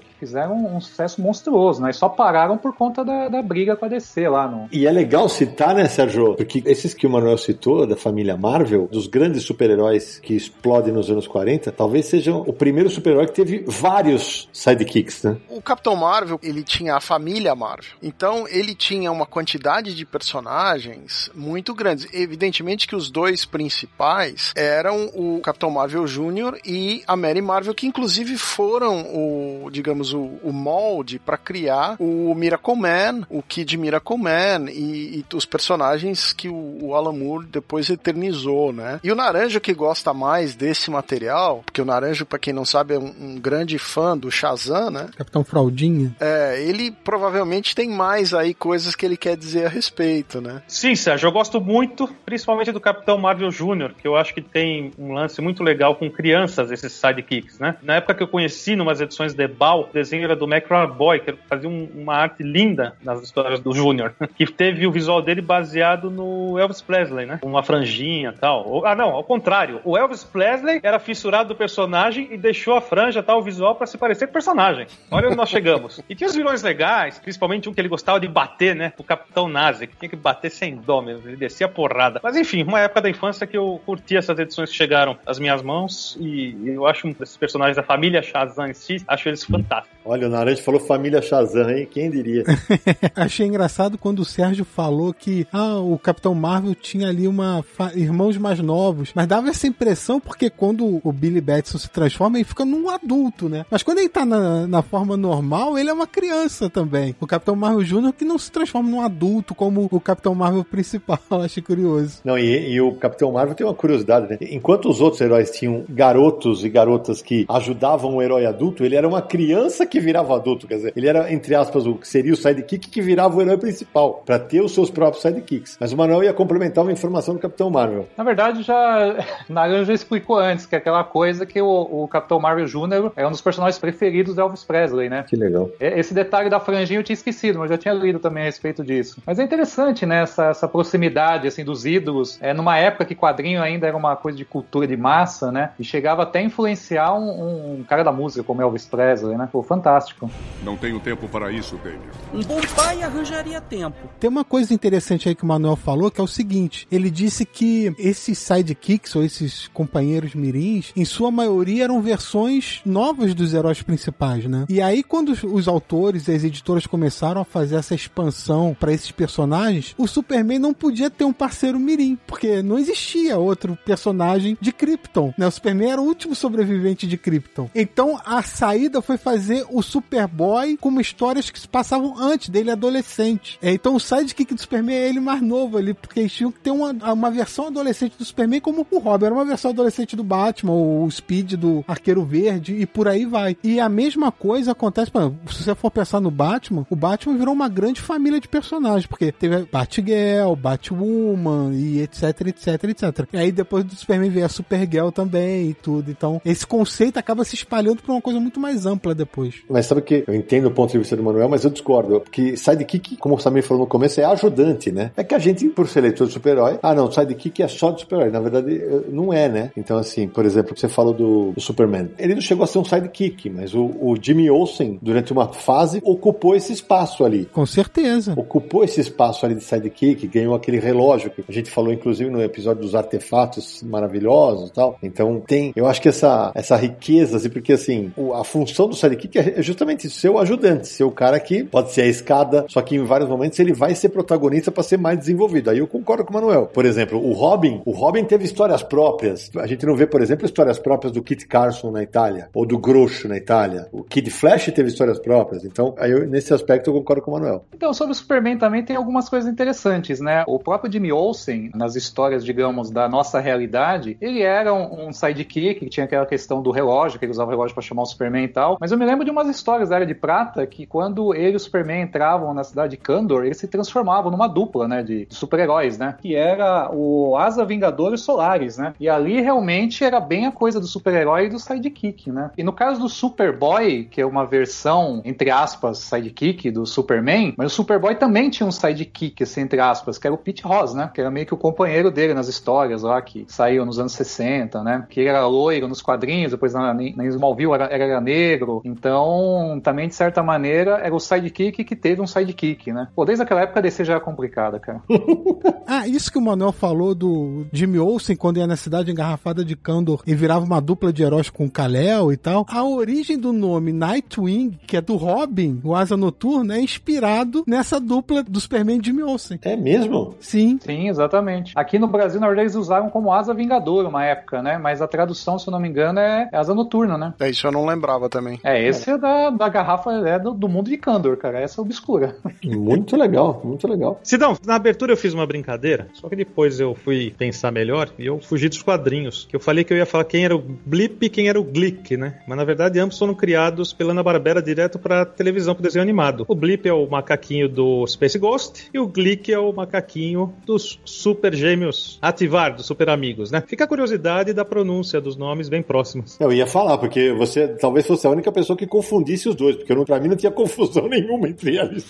que 0.00 0.14
fizeram 0.20 0.76
um 0.76 0.80
sucesso 0.80 1.20
monstruoso, 1.20 1.82
né? 1.82 1.90
E 1.90 1.94
só 1.94 2.08
pararam 2.08 2.56
por 2.56 2.74
conta 2.74 3.04
da, 3.04 3.28
da 3.28 3.42
briga 3.42 3.76
com 3.76 3.84
a 3.84 3.88
DC 3.88 4.28
lá 4.28 4.48
no. 4.48 4.68
E 4.72 4.86
é 4.86 4.92
legal 4.92 5.28
citar, 5.28 5.74
né, 5.74 5.86
Sérgio? 5.86 6.34
Porque 6.34 6.62
esses 6.66 6.94
que 6.94 7.06
o 7.06 7.10
Manuel 7.10 7.38
citou, 7.38 7.86
da 7.86 7.96
família 7.96 8.36
Marvel, 8.36 8.88
dos 8.90 9.06
grandes 9.06 9.42
super-heróis 9.42 10.18
que 10.18 10.34
explodem 10.34 10.92
nos 10.92 11.10
anos 11.10 11.26
40, 11.26 11.70
talvez 11.72 12.06
sejam 12.06 12.40
o 12.46 12.52
primeiro 12.52 12.90
super-herói 12.90 13.26
que 13.26 13.32
teve 13.32 13.64
vários 13.66 14.48
sidekicks, 14.52 15.22
né? 15.22 15.36
O 15.48 15.60
Capitão 15.60 15.96
Marvel, 15.96 16.38
ele 16.42 16.62
tinha 16.62 16.96
a 16.96 17.00
família 17.00 17.54
Marvel. 17.54 17.96
Então, 18.02 18.46
ele 18.48 18.74
tinha 18.74 19.10
uma 19.10 19.26
quantidade 19.26 19.94
de 19.94 20.04
personagens 20.04 21.30
muito 21.34 21.74
grandes. 21.74 22.06
Evidentemente 22.12 22.86
que 22.86 22.96
os 22.96 23.10
dois 23.10 23.44
principais 23.44 24.52
eram 24.56 25.10
o 25.14 25.40
Capitão 25.40 25.70
Marvel 25.70 26.04
Jr. 26.06 26.58
e 26.64 27.02
a 27.06 27.16
Mary 27.16 27.42
Marvel, 27.42 27.74
que 27.74 27.86
inclusive 27.86 28.36
foram 28.36 29.02
o, 29.02 29.25
digamos, 29.70 30.12
o, 30.12 30.38
o 30.42 30.52
molde 30.52 31.18
para 31.18 31.36
criar 31.36 31.96
o 31.98 32.34
Miracle 32.34 32.76
Man, 32.76 33.26
o 33.28 33.42
Kid 33.42 33.76
Miracle 33.76 34.18
Man 34.18 34.70
e, 34.70 35.18
e 35.18 35.24
os 35.34 35.44
personagens 35.44 36.32
que 36.32 36.48
o, 36.48 36.78
o, 36.82 36.94
Alan 36.94 37.12
Moore 37.12 37.46
depois 37.46 37.90
eternizou, 37.90 38.72
né? 38.72 39.00
E 39.02 39.10
o 39.10 39.14
Naranjo 39.14 39.60
que 39.60 39.72
gosta 39.72 40.12
mais 40.12 40.54
desse 40.54 40.90
material, 40.90 41.62
porque 41.64 41.80
o 41.80 41.84
Naranjo, 41.84 42.26
para 42.26 42.38
quem 42.38 42.52
não 42.52 42.64
sabe, 42.64 42.94
é 42.94 42.98
um, 42.98 43.14
um, 43.20 43.40
grande 43.40 43.78
fã 43.78 44.16
do 44.16 44.30
Shazam, 44.30 44.90
né? 44.90 45.08
Capitão 45.16 45.44
Fraldinha. 45.44 46.14
É, 46.20 46.62
ele 46.62 46.90
provavelmente 46.90 47.74
tem 47.74 47.88
mais 47.88 48.34
aí 48.34 48.54
coisas 48.54 48.94
que 48.94 49.04
ele 49.04 49.16
quer 49.16 49.36
dizer 49.36 49.66
a 49.66 49.68
respeito, 49.68 50.40
né? 50.40 50.62
Sim, 50.66 50.94
Sérgio, 50.94 51.28
eu 51.28 51.32
gosto 51.32 51.60
muito, 51.60 52.08
principalmente 52.24 52.72
do 52.72 52.80
Capitão 52.80 53.18
Marvel 53.18 53.50
Jr., 53.50 53.94
que 54.00 54.06
eu 54.06 54.16
acho 54.16 54.34
que 54.34 54.42
tem 54.42 54.92
um 54.98 55.12
lance 55.12 55.40
muito 55.40 55.62
legal 55.62 55.96
com 55.96 56.10
crianças, 56.10 56.70
esses 56.70 56.92
sidekicks, 56.92 57.58
né? 57.58 57.76
Na 57.82 57.96
época 57.96 58.14
que 58.14 58.22
eu 58.22 58.28
conheci, 58.28 58.76
numas 58.76 59.00
edições 59.00 59.15
de 59.18 59.46
Bal, 59.46 59.82
o 59.82 59.92
desenho 59.92 60.24
era 60.24 60.36
do 60.36 60.44
McRoy, 60.44 61.20
que 61.20 61.32
fazia 61.48 61.68
um, 61.68 61.88
uma 61.94 62.14
arte 62.14 62.42
linda 62.42 62.94
nas 63.02 63.22
histórias 63.22 63.60
do 63.60 63.72
Júnior, 63.72 64.14
que 64.36 64.46
teve 64.46 64.86
o 64.86 64.92
visual 64.92 65.22
dele 65.22 65.40
baseado 65.40 66.10
no 66.10 66.58
Elvis 66.58 66.82
Presley, 66.82 67.26
né? 67.26 67.40
Uma 67.42 67.62
franjinha 67.62 68.32
e 68.34 68.38
tal. 68.38 68.84
Ah, 68.84 68.94
não, 68.94 69.10
ao 69.10 69.24
contrário. 69.24 69.80
O 69.84 69.96
Elvis 69.96 70.24
Presley 70.24 70.80
era 70.82 70.98
fissurado 70.98 71.48
do 71.48 71.54
personagem 71.54 72.28
e 72.30 72.36
deixou 72.36 72.74
a 72.74 72.80
franja 72.80 73.22
tal, 73.22 73.38
o 73.38 73.42
visual 73.42 73.74
para 73.74 73.86
se 73.86 73.98
parecer 73.98 74.26
com 74.26 74.30
o 74.30 74.32
personagem. 74.32 74.86
Olha 75.10 75.28
onde 75.28 75.36
nós 75.36 75.48
chegamos. 75.48 76.00
E 76.08 76.14
tinha 76.14 76.28
os 76.28 76.34
vilões 76.34 76.62
legais, 76.62 77.18
principalmente 77.18 77.68
um 77.68 77.74
que 77.74 77.80
ele 77.80 77.88
gostava 77.88 78.20
de 78.20 78.28
bater, 78.28 78.74
né? 78.74 78.92
O 78.98 79.04
Capitão 79.04 79.48
Nazi, 79.48 79.86
que 79.86 79.96
tinha 79.96 80.08
que 80.08 80.16
bater 80.16 80.50
sem 80.50 80.76
dó 80.76 81.00
mesmo, 81.00 81.28
ele 81.28 81.36
descia 81.36 81.68
porrada. 81.68 82.20
Mas 82.22 82.36
enfim, 82.36 82.62
uma 82.62 82.80
época 82.80 83.02
da 83.02 83.10
infância 83.10 83.46
que 83.46 83.56
eu 83.56 83.80
curti 83.84 84.16
essas 84.16 84.38
edições 84.38 84.70
que 84.70 84.76
chegaram 84.76 85.16
às 85.26 85.38
minhas 85.38 85.62
mãos 85.62 86.16
e 86.20 86.56
eu 86.66 86.86
acho 86.86 87.08
esses 87.20 87.36
personagens 87.36 87.76
da 87.76 87.82
família 87.82 88.22
Shazam 88.22 88.66
em 88.66 88.74
si, 88.74 89.02
acho 89.06 89.28
eles 89.28 89.44
fantásticos. 89.44 89.96
Olha, 90.04 90.28
o 90.28 90.30
Naranjo 90.30 90.62
falou 90.62 90.80
família 90.80 91.20
Shazam, 91.20 91.70
hein? 91.70 91.88
Quem 91.90 92.10
diria? 92.10 92.44
Achei 93.14 93.46
engraçado 93.46 93.98
quando 93.98 94.20
o 94.20 94.24
Sérgio 94.24 94.64
falou 94.64 95.12
que 95.12 95.46
ah, 95.52 95.78
o 95.78 95.98
Capitão 95.98 96.34
Marvel 96.34 96.74
tinha 96.74 97.08
ali 97.08 97.26
uma 97.26 97.64
irmãos 97.94 98.36
mais 98.36 98.60
novos, 98.60 99.10
mas 99.14 99.26
dava 99.26 99.48
essa 99.48 99.66
impressão 99.66 100.20
porque 100.20 100.48
quando 100.48 101.00
o 101.02 101.12
Billy 101.12 101.40
Batson 101.40 101.78
se 101.78 101.90
transforma, 101.90 102.38
ele 102.38 102.44
fica 102.44 102.64
num 102.64 102.88
adulto, 102.88 103.48
né? 103.48 103.66
Mas 103.70 103.82
quando 103.82 103.98
ele 103.98 104.08
tá 104.08 104.24
na, 104.24 104.66
na 104.66 104.82
forma 104.82 105.16
normal, 105.16 105.78
ele 105.78 105.90
é 105.90 105.92
uma 105.92 106.06
criança 106.06 106.70
também. 106.70 107.14
O 107.20 107.26
Capitão 107.26 107.56
Marvel 107.56 107.82
Jr. 107.82 108.12
que 108.12 108.24
não 108.24 108.38
se 108.38 108.50
transforma 108.50 108.88
num 108.88 109.00
adulto 109.00 109.54
como 109.54 109.88
o 109.90 110.00
Capitão 110.00 110.34
Marvel 110.34 110.62
principal, 110.70 111.18
achei 111.42 111.62
curioso. 111.62 112.20
Não, 112.24 112.38
e, 112.38 112.72
e 112.72 112.80
o 112.80 112.94
Capitão 112.94 113.32
Marvel 113.32 113.54
tem 113.54 113.66
uma 113.66 113.74
curiosidade, 113.74 114.28
né? 114.28 114.38
Enquanto 114.40 114.88
os 114.88 115.00
outros 115.00 115.20
heróis 115.20 115.50
tinham 115.50 115.84
garotos 115.88 116.64
e 116.64 116.68
garotas 116.68 117.20
que 117.20 117.44
ajudavam 117.48 118.16
o 118.16 118.22
herói 118.22 118.46
adulto, 118.46 118.84
ele 118.84 118.95
era 118.96 119.06
uma 119.06 119.22
criança 119.22 119.86
que 119.86 120.00
virava 120.00 120.34
adulto, 120.34 120.66
quer 120.66 120.76
dizer, 120.76 120.92
ele 120.96 121.06
era, 121.06 121.32
entre 121.32 121.54
aspas, 121.54 121.86
o 121.86 121.94
que 121.94 122.08
seria 122.08 122.32
o 122.32 122.36
sidekick 122.36 122.88
que 122.88 123.02
virava 123.02 123.36
o 123.36 123.42
herói 123.42 123.58
principal, 123.58 124.22
para 124.24 124.38
ter 124.38 124.60
os 124.60 124.72
seus 124.72 124.90
próprios 124.90 125.22
sidekicks. 125.22 125.76
Mas 125.80 125.92
o 125.92 125.96
Manuel 125.96 126.24
ia 126.24 126.32
complementar 126.32 126.84
uma 126.84 126.92
informação 126.92 127.34
do 127.34 127.40
Capitão 127.40 127.70
Marvel. 127.70 128.06
Na 128.16 128.24
verdade, 128.24 128.62
já 128.62 129.16
Naran 129.48 129.84
já 129.84 129.92
explicou 129.92 130.38
antes, 130.38 130.66
que 130.66 130.74
é 130.74 130.78
aquela 130.78 131.04
coisa 131.04 131.44
que 131.44 131.60
o, 131.60 132.04
o 132.04 132.08
Capitão 132.08 132.40
Marvel 132.40 132.66
Jr. 132.66 133.12
é 133.16 133.26
um 133.26 133.30
dos 133.30 133.40
personagens 133.40 133.78
preferidos 133.78 134.34
do 134.34 134.40
Elvis 134.40 134.64
Presley, 134.64 135.08
né? 135.08 135.24
Que 135.28 135.36
legal. 135.36 135.70
Esse 135.80 136.14
detalhe 136.14 136.48
da 136.48 136.60
franjinha 136.60 136.98
eu 136.98 137.04
tinha 137.04 137.14
esquecido, 137.14 137.58
mas 137.58 137.70
já 137.70 137.78
tinha 137.78 137.94
lido 137.94 138.18
também 138.18 138.42
a 138.44 138.46
respeito 138.46 138.82
disso. 138.84 139.22
Mas 139.26 139.38
é 139.38 139.42
interessante, 139.42 140.06
né, 140.06 140.22
essa, 140.22 140.46
essa 140.46 140.68
proximidade, 140.68 141.46
assim, 141.46 141.64
dos 141.64 141.84
ídolos, 141.84 142.38
é, 142.40 142.52
numa 142.54 142.78
época 142.78 143.04
que 143.04 143.14
quadrinho 143.14 143.62
ainda 143.62 143.86
era 143.86 143.96
uma 143.96 144.16
coisa 144.16 144.38
de 144.38 144.44
cultura 144.44 144.86
de 144.86 144.96
massa, 144.96 145.50
né, 145.52 145.70
e 145.78 145.84
chegava 145.84 146.22
até 146.22 146.38
a 146.38 146.42
influenciar 146.42 147.14
um, 147.14 147.78
um 147.78 147.84
cara 147.84 148.02
da 148.02 148.12
música 148.12 148.42
como 148.42 148.62
Elvis 148.62 148.85
Presley, 148.86 149.36
né, 149.36 149.48
pô, 149.50 149.62
fantástico. 149.62 150.30
Não 150.62 150.76
tenho 150.76 150.98
tempo 151.00 151.28
para 151.28 151.52
isso, 151.52 151.76
Damian. 151.76 152.00
Um 152.32 152.42
bom 152.42 152.60
pai 152.74 153.02
arranjaria 153.02 153.60
tempo. 153.60 153.96
Tem 154.18 154.30
uma 154.30 154.44
coisa 154.44 154.72
interessante 154.72 155.28
aí 155.28 155.34
que 155.34 155.44
o 155.44 155.46
Manuel 155.46 155.76
falou, 155.76 156.10
que 156.10 156.20
é 156.20 156.24
o 156.24 156.28
seguinte, 156.28 156.86
ele 156.90 157.10
disse 157.10 157.44
que 157.44 157.94
esses 157.98 158.38
sidekicks, 158.38 159.14
ou 159.16 159.24
esses 159.24 159.68
companheiros 159.68 160.34
mirins, 160.34 160.92
em 160.96 161.04
sua 161.04 161.30
maioria 161.30 161.84
eram 161.84 162.00
versões 162.00 162.80
novas 162.84 163.34
dos 163.34 163.52
heróis 163.52 163.82
principais, 163.82 164.44
né, 164.46 164.66
e 164.68 164.80
aí 164.80 165.02
quando 165.02 165.30
os 165.30 165.68
autores 165.68 166.28
e 166.28 166.32
as 166.32 166.44
editoras 166.44 166.86
começaram 166.86 167.40
a 167.40 167.44
fazer 167.44 167.76
essa 167.76 167.94
expansão 167.94 168.76
para 168.78 168.92
esses 168.92 169.10
personagens, 169.10 169.94
o 169.98 170.06
Superman 170.06 170.58
não 170.58 170.72
podia 170.72 171.10
ter 171.10 171.24
um 171.24 171.32
parceiro 171.32 171.78
mirim, 171.78 172.18
porque 172.26 172.62
não 172.62 172.78
existia 172.78 173.36
outro 173.38 173.76
personagem 173.84 174.56
de 174.60 174.72
Krypton, 174.72 175.34
né? 175.36 175.46
O 175.46 175.50
Superman 175.50 175.90
era 175.90 176.00
o 176.00 176.04
último 176.04 176.34
sobrevivente 176.34 177.06
de 177.06 177.16
Krypton. 177.16 177.68
Então 177.74 178.18
a 178.24 178.42
saída 178.42 178.75
foi 179.02 179.16
fazer 179.16 179.64
o 179.70 179.82
Superboy 179.82 180.76
com 180.76 181.00
histórias 181.00 181.50
que 181.50 181.58
se 181.58 181.68
passavam 181.68 182.14
antes 182.18 182.48
dele 182.48 182.70
adolescente. 182.70 183.58
É, 183.62 183.72
então 183.72 183.94
o 183.94 184.00
sidekick 184.00 184.54
do 184.54 184.60
Superman 184.60 184.96
é 184.96 185.08
ele 185.08 185.20
mais 185.20 185.42
novo 185.42 185.76
ali, 185.76 185.94
porque 185.94 186.20
eles 186.20 186.32
tinham 186.32 186.52
que 186.52 186.60
ter 186.60 186.70
uma, 186.70 186.90
uma 187.12 187.30
versão 187.30 187.66
adolescente 187.66 188.16
do 188.18 188.24
Superman 188.24 188.60
como 188.60 188.86
o 188.90 188.98
Robin 188.98 189.26
era 189.26 189.34
uma 189.34 189.44
versão 189.44 189.70
adolescente 189.70 190.16
do 190.16 190.24
Batman, 190.24 190.72
o 190.72 191.10
Speed 191.10 191.54
do 191.54 191.84
Arqueiro 191.86 192.24
Verde 192.24 192.74
e 192.74 192.86
por 192.86 193.08
aí 193.08 193.24
vai. 193.24 193.56
E 193.62 193.78
a 193.78 193.88
mesma 193.88 194.32
coisa 194.32 194.72
acontece, 194.72 195.10
se 195.50 195.62
você 195.62 195.74
for 195.74 195.90
pensar 195.90 196.20
no 196.20 196.30
Batman, 196.30 196.86
o 196.90 196.96
Batman 196.96 197.36
virou 197.36 197.54
uma 197.54 197.68
grande 197.68 198.00
família 198.00 198.40
de 198.40 198.48
personagens, 198.48 199.06
porque 199.06 199.30
teve 199.30 199.66
Batgirl, 199.70 200.54
Batwoman 200.56 201.72
e 201.74 202.00
etc, 202.00 202.48
etc, 202.48 202.84
etc. 202.84 203.28
E 203.32 203.38
aí 203.38 203.52
depois 203.52 203.84
do 203.84 203.94
Superman 203.94 204.30
veio 204.30 204.46
a 204.46 204.48
Supergirl 204.48 205.10
também 205.10 205.70
e 205.70 205.74
tudo. 205.74 206.10
Então, 206.10 206.40
esse 206.44 206.66
conceito 206.66 207.18
acaba 207.18 207.44
se 207.44 207.54
espalhando 207.54 208.02
para 208.02 208.12
uma 208.12 208.22
coisa 208.22 208.40
muito 208.40 208.58
mais 208.58 208.65
ampla 208.86 209.14
depois. 209.14 209.62
Mas 209.68 209.86
sabe 209.86 210.02
que 210.02 210.24
eu 210.26 210.34
entendo 210.34 210.66
o 210.66 210.70
ponto 210.70 210.92
de 210.92 210.98
vista 210.98 211.16
do 211.16 211.22
Manuel, 211.22 211.48
mas 211.48 211.64
eu 211.64 211.70
discordo. 211.70 212.20
Porque 212.20 212.56
sidekick, 212.56 213.16
como 213.16 213.36
o 213.36 213.38
Samir 213.38 213.62
falou 213.62 213.84
no 213.84 213.88
começo, 213.88 214.20
é 214.20 214.24
ajudante, 214.24 214.90
né? 214.90 215.12
É 215.16 215.22
que 215.22 215.34
a 215.34 215.38
gente, 215.38 215.68
por 215.68 215.88
ser 215.88 216.00
leitor 216.00 216.26
de 216.26 216.32
super-herói, 216.32 216.78
ah 216.82 216.94
não, 216.94 217.10
sidekick 217.10 217.62
é 217.62 217.68
só 217.68 217.90
de 217.90 218.00
super-herói. 218.00 218.30
Na 218.30 218.40
verdade, 218.40 218.82
não 219.08 219.32
é, 219.32 219.48
né? 219.48 219.70
Então, 219.76 219.96
assim, 219.98 220.26
por 220.26 220.44
exemplo, 220.44 220.76
você 220.76 220.88
falou 220.88 221.14
do, 221.14 221.52
do 221.52 221.60
Superman. 221.60 222.10
Ele 222.18 222.34
não 222.34 222.40
chegou 222.40 222.64
a 222.64 222.66
ser 222.66 222.78
um 222.78 222.84
sidekick, 222.84 223.48
mas 223.50 223.74
o, 223.74 223.84
o 224.00 224.16
Jimmy 224.20 224.50
Olsen, 224.50 224.98
durante 225.00 225.32
uma 225.32 225.48
fase, 225.52 226.00
ocupou 226.02 226.54
esse 226.54 226.72
espaço 226.72 227.24
ali. 227.24 227.46
Com 227.52 227.66
certeza. 227.66 228.34
Ocupou 228.36 228.84
esse 228.84 229.00
espaço 229.00 229.44
ali 229.46 229.54
de 229.54 229.64
sidekick, 229.64 230.26
ganhou 230.26 230.54
aquele 230.54 230.78
relógio 230.78 231.30
que 231.30 231.44
a 231.48 231.52
gente 231.52 231.70
falou, 231.70 231.92
inclusive, 231.92 232.30
no 232.30 232.42
episódio 232.42 232.82
dos 232.82 232.94
artefatos 232.94 233.82
maravilhosos 233.82 234.70
e 234.70 234.72
tal. 234.72 234.98
Então, 235.02 235.40
tem, 235.46 235.72
eu 235.76 235.86
acho 235.86 236.00
que 236.00 236.08
essa, 236.08 236.50
essa 236.54 236.76
riqueza, 236.76 237.36
assim, 237.36 237.48
porque 237.48 237.72
assim, 237.72 238.12
a 238.34 238.44
função 238.46 238.88
do 238.88 238.94
sidekick 238.94 239.38
é 239.38 239.62
justamente 239.62 240.08
ser 240.08 240.28
o 240.28 240.38
ajudante, 240.38 240.88
ser 240.88 241.04
o 241.04 241.10
cara 241.10 241.38
que 241.38 241.64
pode 241.64 241.92
ser 241.92 242.02
a 242.02 242.06
escada, 242.06 242.64
só 242.68 242.80
que 242.80 242.96
em 242.96 243.04
vários 243.04 243.28
momentos 243.28 243.58
ele 243.58 243.72
vai 243.72 243.94
ser 243.94 244.08
protagonista 244.08 244.70
para 244.70 244.82
ser 244.82 244.98
mais 244.98 245.18
desenvolvido. 245.18 245.70
Aí 245.70 245.78
eu 245.78 245.86
concordo 245.86 246.24
com 246.24 246.30
o 246.30 246.34
Manuel. 246.34 246.66
Por 246.66 246.84
exemplo, 246.84 247.18
o 247.18 247.32
Robin, 247.32 247.82
o 247.84 247.90
Robin 247.90 248.24
teve 248.24 248.44
histórias 248.44 248.82
próprias. 248.82 249.50
A 249.56 249.66
gente 249.66 249.84
não 249.84 249.96
vê, 249.96 250.06
por 250.06 250.22
exemplo, 250.22 250.46
histórias 250.46 250.78
próprias 250.78 251.12
do 251.12 251.22
Kit 251.22 251.46
Carson 251.46 251.90
na 251.90 252.02
Itália, 252.02 252.48
ou 252.54 252.64
do 252.64 252.78
Groucho 252.78 253.28
na 253.28 253.36
Itália. 253.36 253.88
O 253.92 254.02
Kid 254.02 254.30
Flash 254.30 254.66
teve 254.66 254.88
histórias 254.88 255.18
próprias. 255.18 255.64
Então, 255.64 255.94
aí 255.98 256.10
eu, 256.10 256.26
nesse 256.26 256.54
aspecto 256.54 256.90
eu 256.90 256.94
concordo 256.94 257.22
com 257.22 257.30
o 257.32 257.34
Manuel. 257.34 257.64
Então, 257.74 257.92
sobre 257.92 258.12
o 258.12 258.14
Superman 258.14 258.58
também 258.58 258.84
tem 258.84 258.96
algumas 258.96 259.28
coisas 259.28 259.50
interessantes, 259.50 260.20
né? 260.20 260.44
O 260.46 260.58
próprio 260.58 260.90
Jimmy 260.90 261.12
Olsen, 261.12 261.70
nas 261.74 261.96
histórias, 261.96 262.44
digamos, 262.44 262.90
da 262.90 263.08
nossa 263.08 263.40
realidade, 263.40 264.16
ele 264.20 264.42
era 264.42 264.72
um, 264.72 265.08
um 265.08 265.12
sidekick, 265.12 265.80
que 265.80 265.88
tinha 265.88 266.04
aquela 266.04 266.26
questão 266.26 266.62
do 266.62 266.70
relógio, 266.70 267.18
que 267.18 267.24
ele 267.24 267.32
usava 267.32 267.48
o 267.48 267.50
relógio 267.50 267.74
para 267.74 267.82
chamar 267.82 268.02
o 268.02 268.06
Superman 268.06 268.35
e 268.44 268.48
tal. 268.48 268.76
Mas 268.80 268.92
eu 268.92 268.98
me 268.98 269.04
lembro 269.04 269.24
de 269.24 269.30
umas 269.30 269.48
histórias 269.48 269.88
da 269.88 269.96
Era 269.96 270.06
de 270.06 270.14
Prata 270.14 270.66
que 270.66 270.86
quando 270.86 271.34
ele 271.34 271.52
e 271.52 271.56
o 271.56 271.60
Superman 271.60 272.02
entravam 272.02 272.52
na 272.52 272.64
cidade 272.64 272.92
de 272.92 272.96
Kandor, 272.96 273.44
eles 273.44 273.58
se 273.58 273.68
transformavam 273.68 274.30
numa 274.30 274.46
dupla, 274.46 274.86
né, 274.86 275.02
de 275.02 275.26
super-heróis, 275.30 275.98
né? 275.98 276.14
Que 276.20 276.34
era 276.34 276.90
o 276.92 277.36
Asa 277.36 277.64
Vingador 277.64 278.14
e 278.14 278.18
Solares, 278.18 278.78
né? 278.78 278.94
E 279.00 279.08
ali 279.08 279.40
realmente 279.40 280.04
era 280.04 280.20
bem 280.20 280.46
a 280.46 280.52
coisa 280.52 280.80
do 280.80 280.86
super-herói 280.86 281.46
e 281.46 281.48
do 281.48 281.58
sidekick, 281.58 282.30
né? 282.30 282.50
E 282.56 282.62
no 282.62 282.72
caso 282.72 283.00
do 283.00 283.08
Superboy, 283.08 284.04
que 284.04 284.20
é 284.20 284.26
uma 284.26 284.44
versão, 284.44 285.20
entre 285.24 285.50
aspas, 285.50 285.98
sidekick 285.98 286.70
do 286.70 286.86
Superman, 286.86 287.54
mas 287.56 287.72
o 287.72 287.74
Superboy 287.74 288.14
também 288.14 288.50
tinha 288.50 288.66
um 288.66 288.72
sidekick, 288.72 289.42
assim, 289.42 289.62
entre 289.62 289.80
aspas, 289.80 290.18
que 290.18 290.26
era 290.26 290.34
o 290.34 290.38
Pete 290.38 290.62
Ross, 290.62 290.94
né? 290.94 291.10
Que 291.12 291.20
era 291.20 291.30
meio 291.30 291.46
que 291.46 291.54
o 291.54 291.58
companheiro 291.58 292.10
dele 292.10 292.34
nas 292.34 292.48
histórias 292.48 293.02
lá, 293.02 293.20
que 293.22 293.44
saiu 293.48 293.84
nos 293.84 293.98
anos 293.98 294.12
60, 294.12 294.82
né? 294.82 295.06
Que 295.08 295.20
ele 295.20 295.28
era 295.28 295.46
loiro 295.46 295.88
nos 295.88 296.02
quadrinhos, 296.02 296.52
depois 296.52 296.72
na, 296.74 296.92
na 296.92 297.24
Smallville 297.26 297.72
era, 297.72 297.84
era 297.86 298.06
negro. 298.26 298.82
Então, 298.84 299.80
também, 299.82 300.08
de 300.08 300.14
certa 300.14 300.42
maneira, 300.42 300.98
era 301.02 301.14
o 301.14 301.20
sidekick 301.20 301.84
que 301.84 301.96
teve 301.96 302.20
um 302.20 302.26
sidekick, 302.26 302.92
né? 302.92 303.08
Pô, 303.14 303.24
desde 303.24 303.42
aquela 303.42 303.62
época 303.62 303.78
a 303.78 303.82
DC 303.82 304.04
já 304.04 304.14
era 304.14 304.22
complicada, 304.22 304.78
cara. 304.78 305.00
ah, 305.86 306.06
isso 306.06 306.30
que 306.30 306.38
o 306.38 306.42
Manuel 306.42 306.72
falou 306.72 307.14
do 307.14 307.66
Jimmy 307.72 307.98
Olsen, 307.98 308.36
quando 308.36 308.58
ia 308.58 308.66
na 308.66 308.76
cidade 308.76 309.10
engarrafada 309.10 309.64
de 309.64 309.76
Kandor 309.76 310.22
e 310.26 310.34
virava 310.34 310.64
uma 310.64 310.80
dupla 310.80 311.12
de 311.12 311.22
heróis 311.22 311.50
com 311.50 311.70
Kal-El 311.70 312.32
e 312.32 312.36
tal. 312.36 312.66
A 312.68 312.84
origem 312.84 313.38
do 313.38 313.52
nome 313.52 313.92
Nightwing, 313.92 314.78
que 314.86 314.96
é 314.96 315.00
do 315.00 315.16
Robin, 315.16 315.80
o 315.84 315.94
Asa 315.94 316.16
Noturna, 316.16 316.76
é 316.76 316.80
inspirado 316.80 317.64
nessa 317.66 318.00
dupla 318.00 318.42
do 318.42 318.60
Superman 318.60 319.00
Jimmy 319.02 319.22
Olsen. 319.22 319.58
É 319.62 319.76
mesmo? 319.76 320.34
Sim. 320.40 320.78
Sim, 320.82 321.08
exatamente. 321.08 321.72
Aqui 321.76 321.98
no 321.98 322.08
Brasil, 322.08 322.40
na 322.40 322.46
verdade, 322.46 322.66
eles 322.66 322.76
usaram 322.76 323.10
como 323.10 323.32
Asa 323.32 323.54
Vingador 323.54 324.06
uma 324.06 324.24
época, 324.24 324.62
né? 324.62 324.78
Mas 324.78 325.00
a 325.00 325.08
tradução, 325.08 325.58
se 325.58 325.68
eu 325.68 325.72
não 325.72 325.80
me 325.80 325.88
engano, 325.88 326.18
é 326.18 326.48
Asa 326.52 326.74
Noturna, 326.74 327.18
né? 327.18 327.34
É, 327.40 327.50
isso 327.50 327.66
eu 327.66 327.72
não 327.72 327.86
lembrava 327.86 328.15
também. 328.28 328.58
É, 328.64 328.86
esse 328.86 329.10
é, 329.10 329.18
da, 329.18 329.50
da 329.50 329.68
garrafa 329.68 330.10
é 330.26 330.38
do, 330.38 330.52
do 330.52 330.68
mundo 330.68 330.88
de 330.88 330.96
Kandor, 330.96 331.36
cara. 331.36 331.60
Essa 331.60 331.80
é 331.80 331.82
obscura. 331.82 332.36
Muito 332.64 333.16
legal, 333.16 333.60
muito 333.64 333.86
legal. 333.86 334.20
Sidão, 334.22 334.56
na 334.64 334.74
abertura 334.74 335.12
eu 335.12 335.16
fiz 335.16 335.32
uma 335.34 335.46
brincadeira, 335.46 336.08
só 336.14 336.28
que 336.28 336.36
depois 336.36 336.80
eu 336.80 336.94
fui 336.94 337.34
pensar 337.36 337.70
melhor 337.70 338.08
e 338.18 338.26
eu 338.26 338.40
fugi 338.40 338.68
dos 338.68 338.82
quadrinhos. 338.82 339.46
Que 339.48 339.56
eu 339.56 339.60
falei 339.60 339.84
que 339.84 339.92
eu 339.92 339.96
ia 339.96 340.06
falar 340.06 340.24
quem 340.24 340.44
era 340.44 340.56
o 340.56 340.58
Blip 340.58 341.26
e 341.26 341.28
quem 341.28 341.48
era 341.48 341.60
o 341.60 341.64
Glick, 341.64 342.16
né? 342.16 342.40
Mas 342.46 342.56
na 342.56 342.64
verdade 342.64 342.98
ambos 342.98 343.18
foram 343.18 343.34
criados 343.34 343.92
pela 343.92 344.12
Ana 344.12 344.22
Barbera 344.22 344.62
direto 344.62 344.98
pra 344.98 345.24
televisão, 345.24 345.74
pro 345.74 345.82
desenho 345.82 346.02
animado. 346.02 346.44
O 346.48 346.54
Blip 346.54 346.88
é 346.88 346.92
o 346.92 347.06
macaquinho 347.06 347.68
do 347.68 348.06
Space 348.06 348.38
Ghost 348.38 348.88
e 348.92 348.98
o 348.98 349.06
Glick 349.06 349.52
é 349.52 349.58
o 349.58 349.72
macaquinho 349.72 350.52
dos 350.64 350.98
Super 351.04 351.54
Gêmeos 351.54 352.18
Ativar, 352.22 352.74
dos 352.74 352.86
Super 352.86 353.10
Amigos, 353.10 353.50
né? 353.50 353.62
Fica 353.66 353.84
a 353.84 353.86
curiosidade 353.86 354.52
da 354.52 354.64
pronúncia 354.64 355.20
dos 355.20 355.36
nomes 355.36 355.68
bem 355.68 355.82
próximos. 355.82 356.38
Eu 356.40 356.52
ia 356.52 356.66
falar, 356.66 356.98
porque 356.98 357.32
você 357.32 357.68
talvez 357.68 358.05
fosse 358.06 358.26
a 358.26 358.30
única 358.30 358.50
pessoa 358.52 358.76
que 358.76 358.86
confundisse 358.86 359.48
os 359.48 359.54
dois, 359.54 359.76
porque 359.76 359.92
eu, 359.92 360.04
pra 360.04 360.20
mim 360.20 360.28
não 360.28 360.36
tinha 360.36 360.52
confusão 360.52 361.06
nenhuma 361.08 361.48
entre 361.48 361.76
eles. 361.76 362.08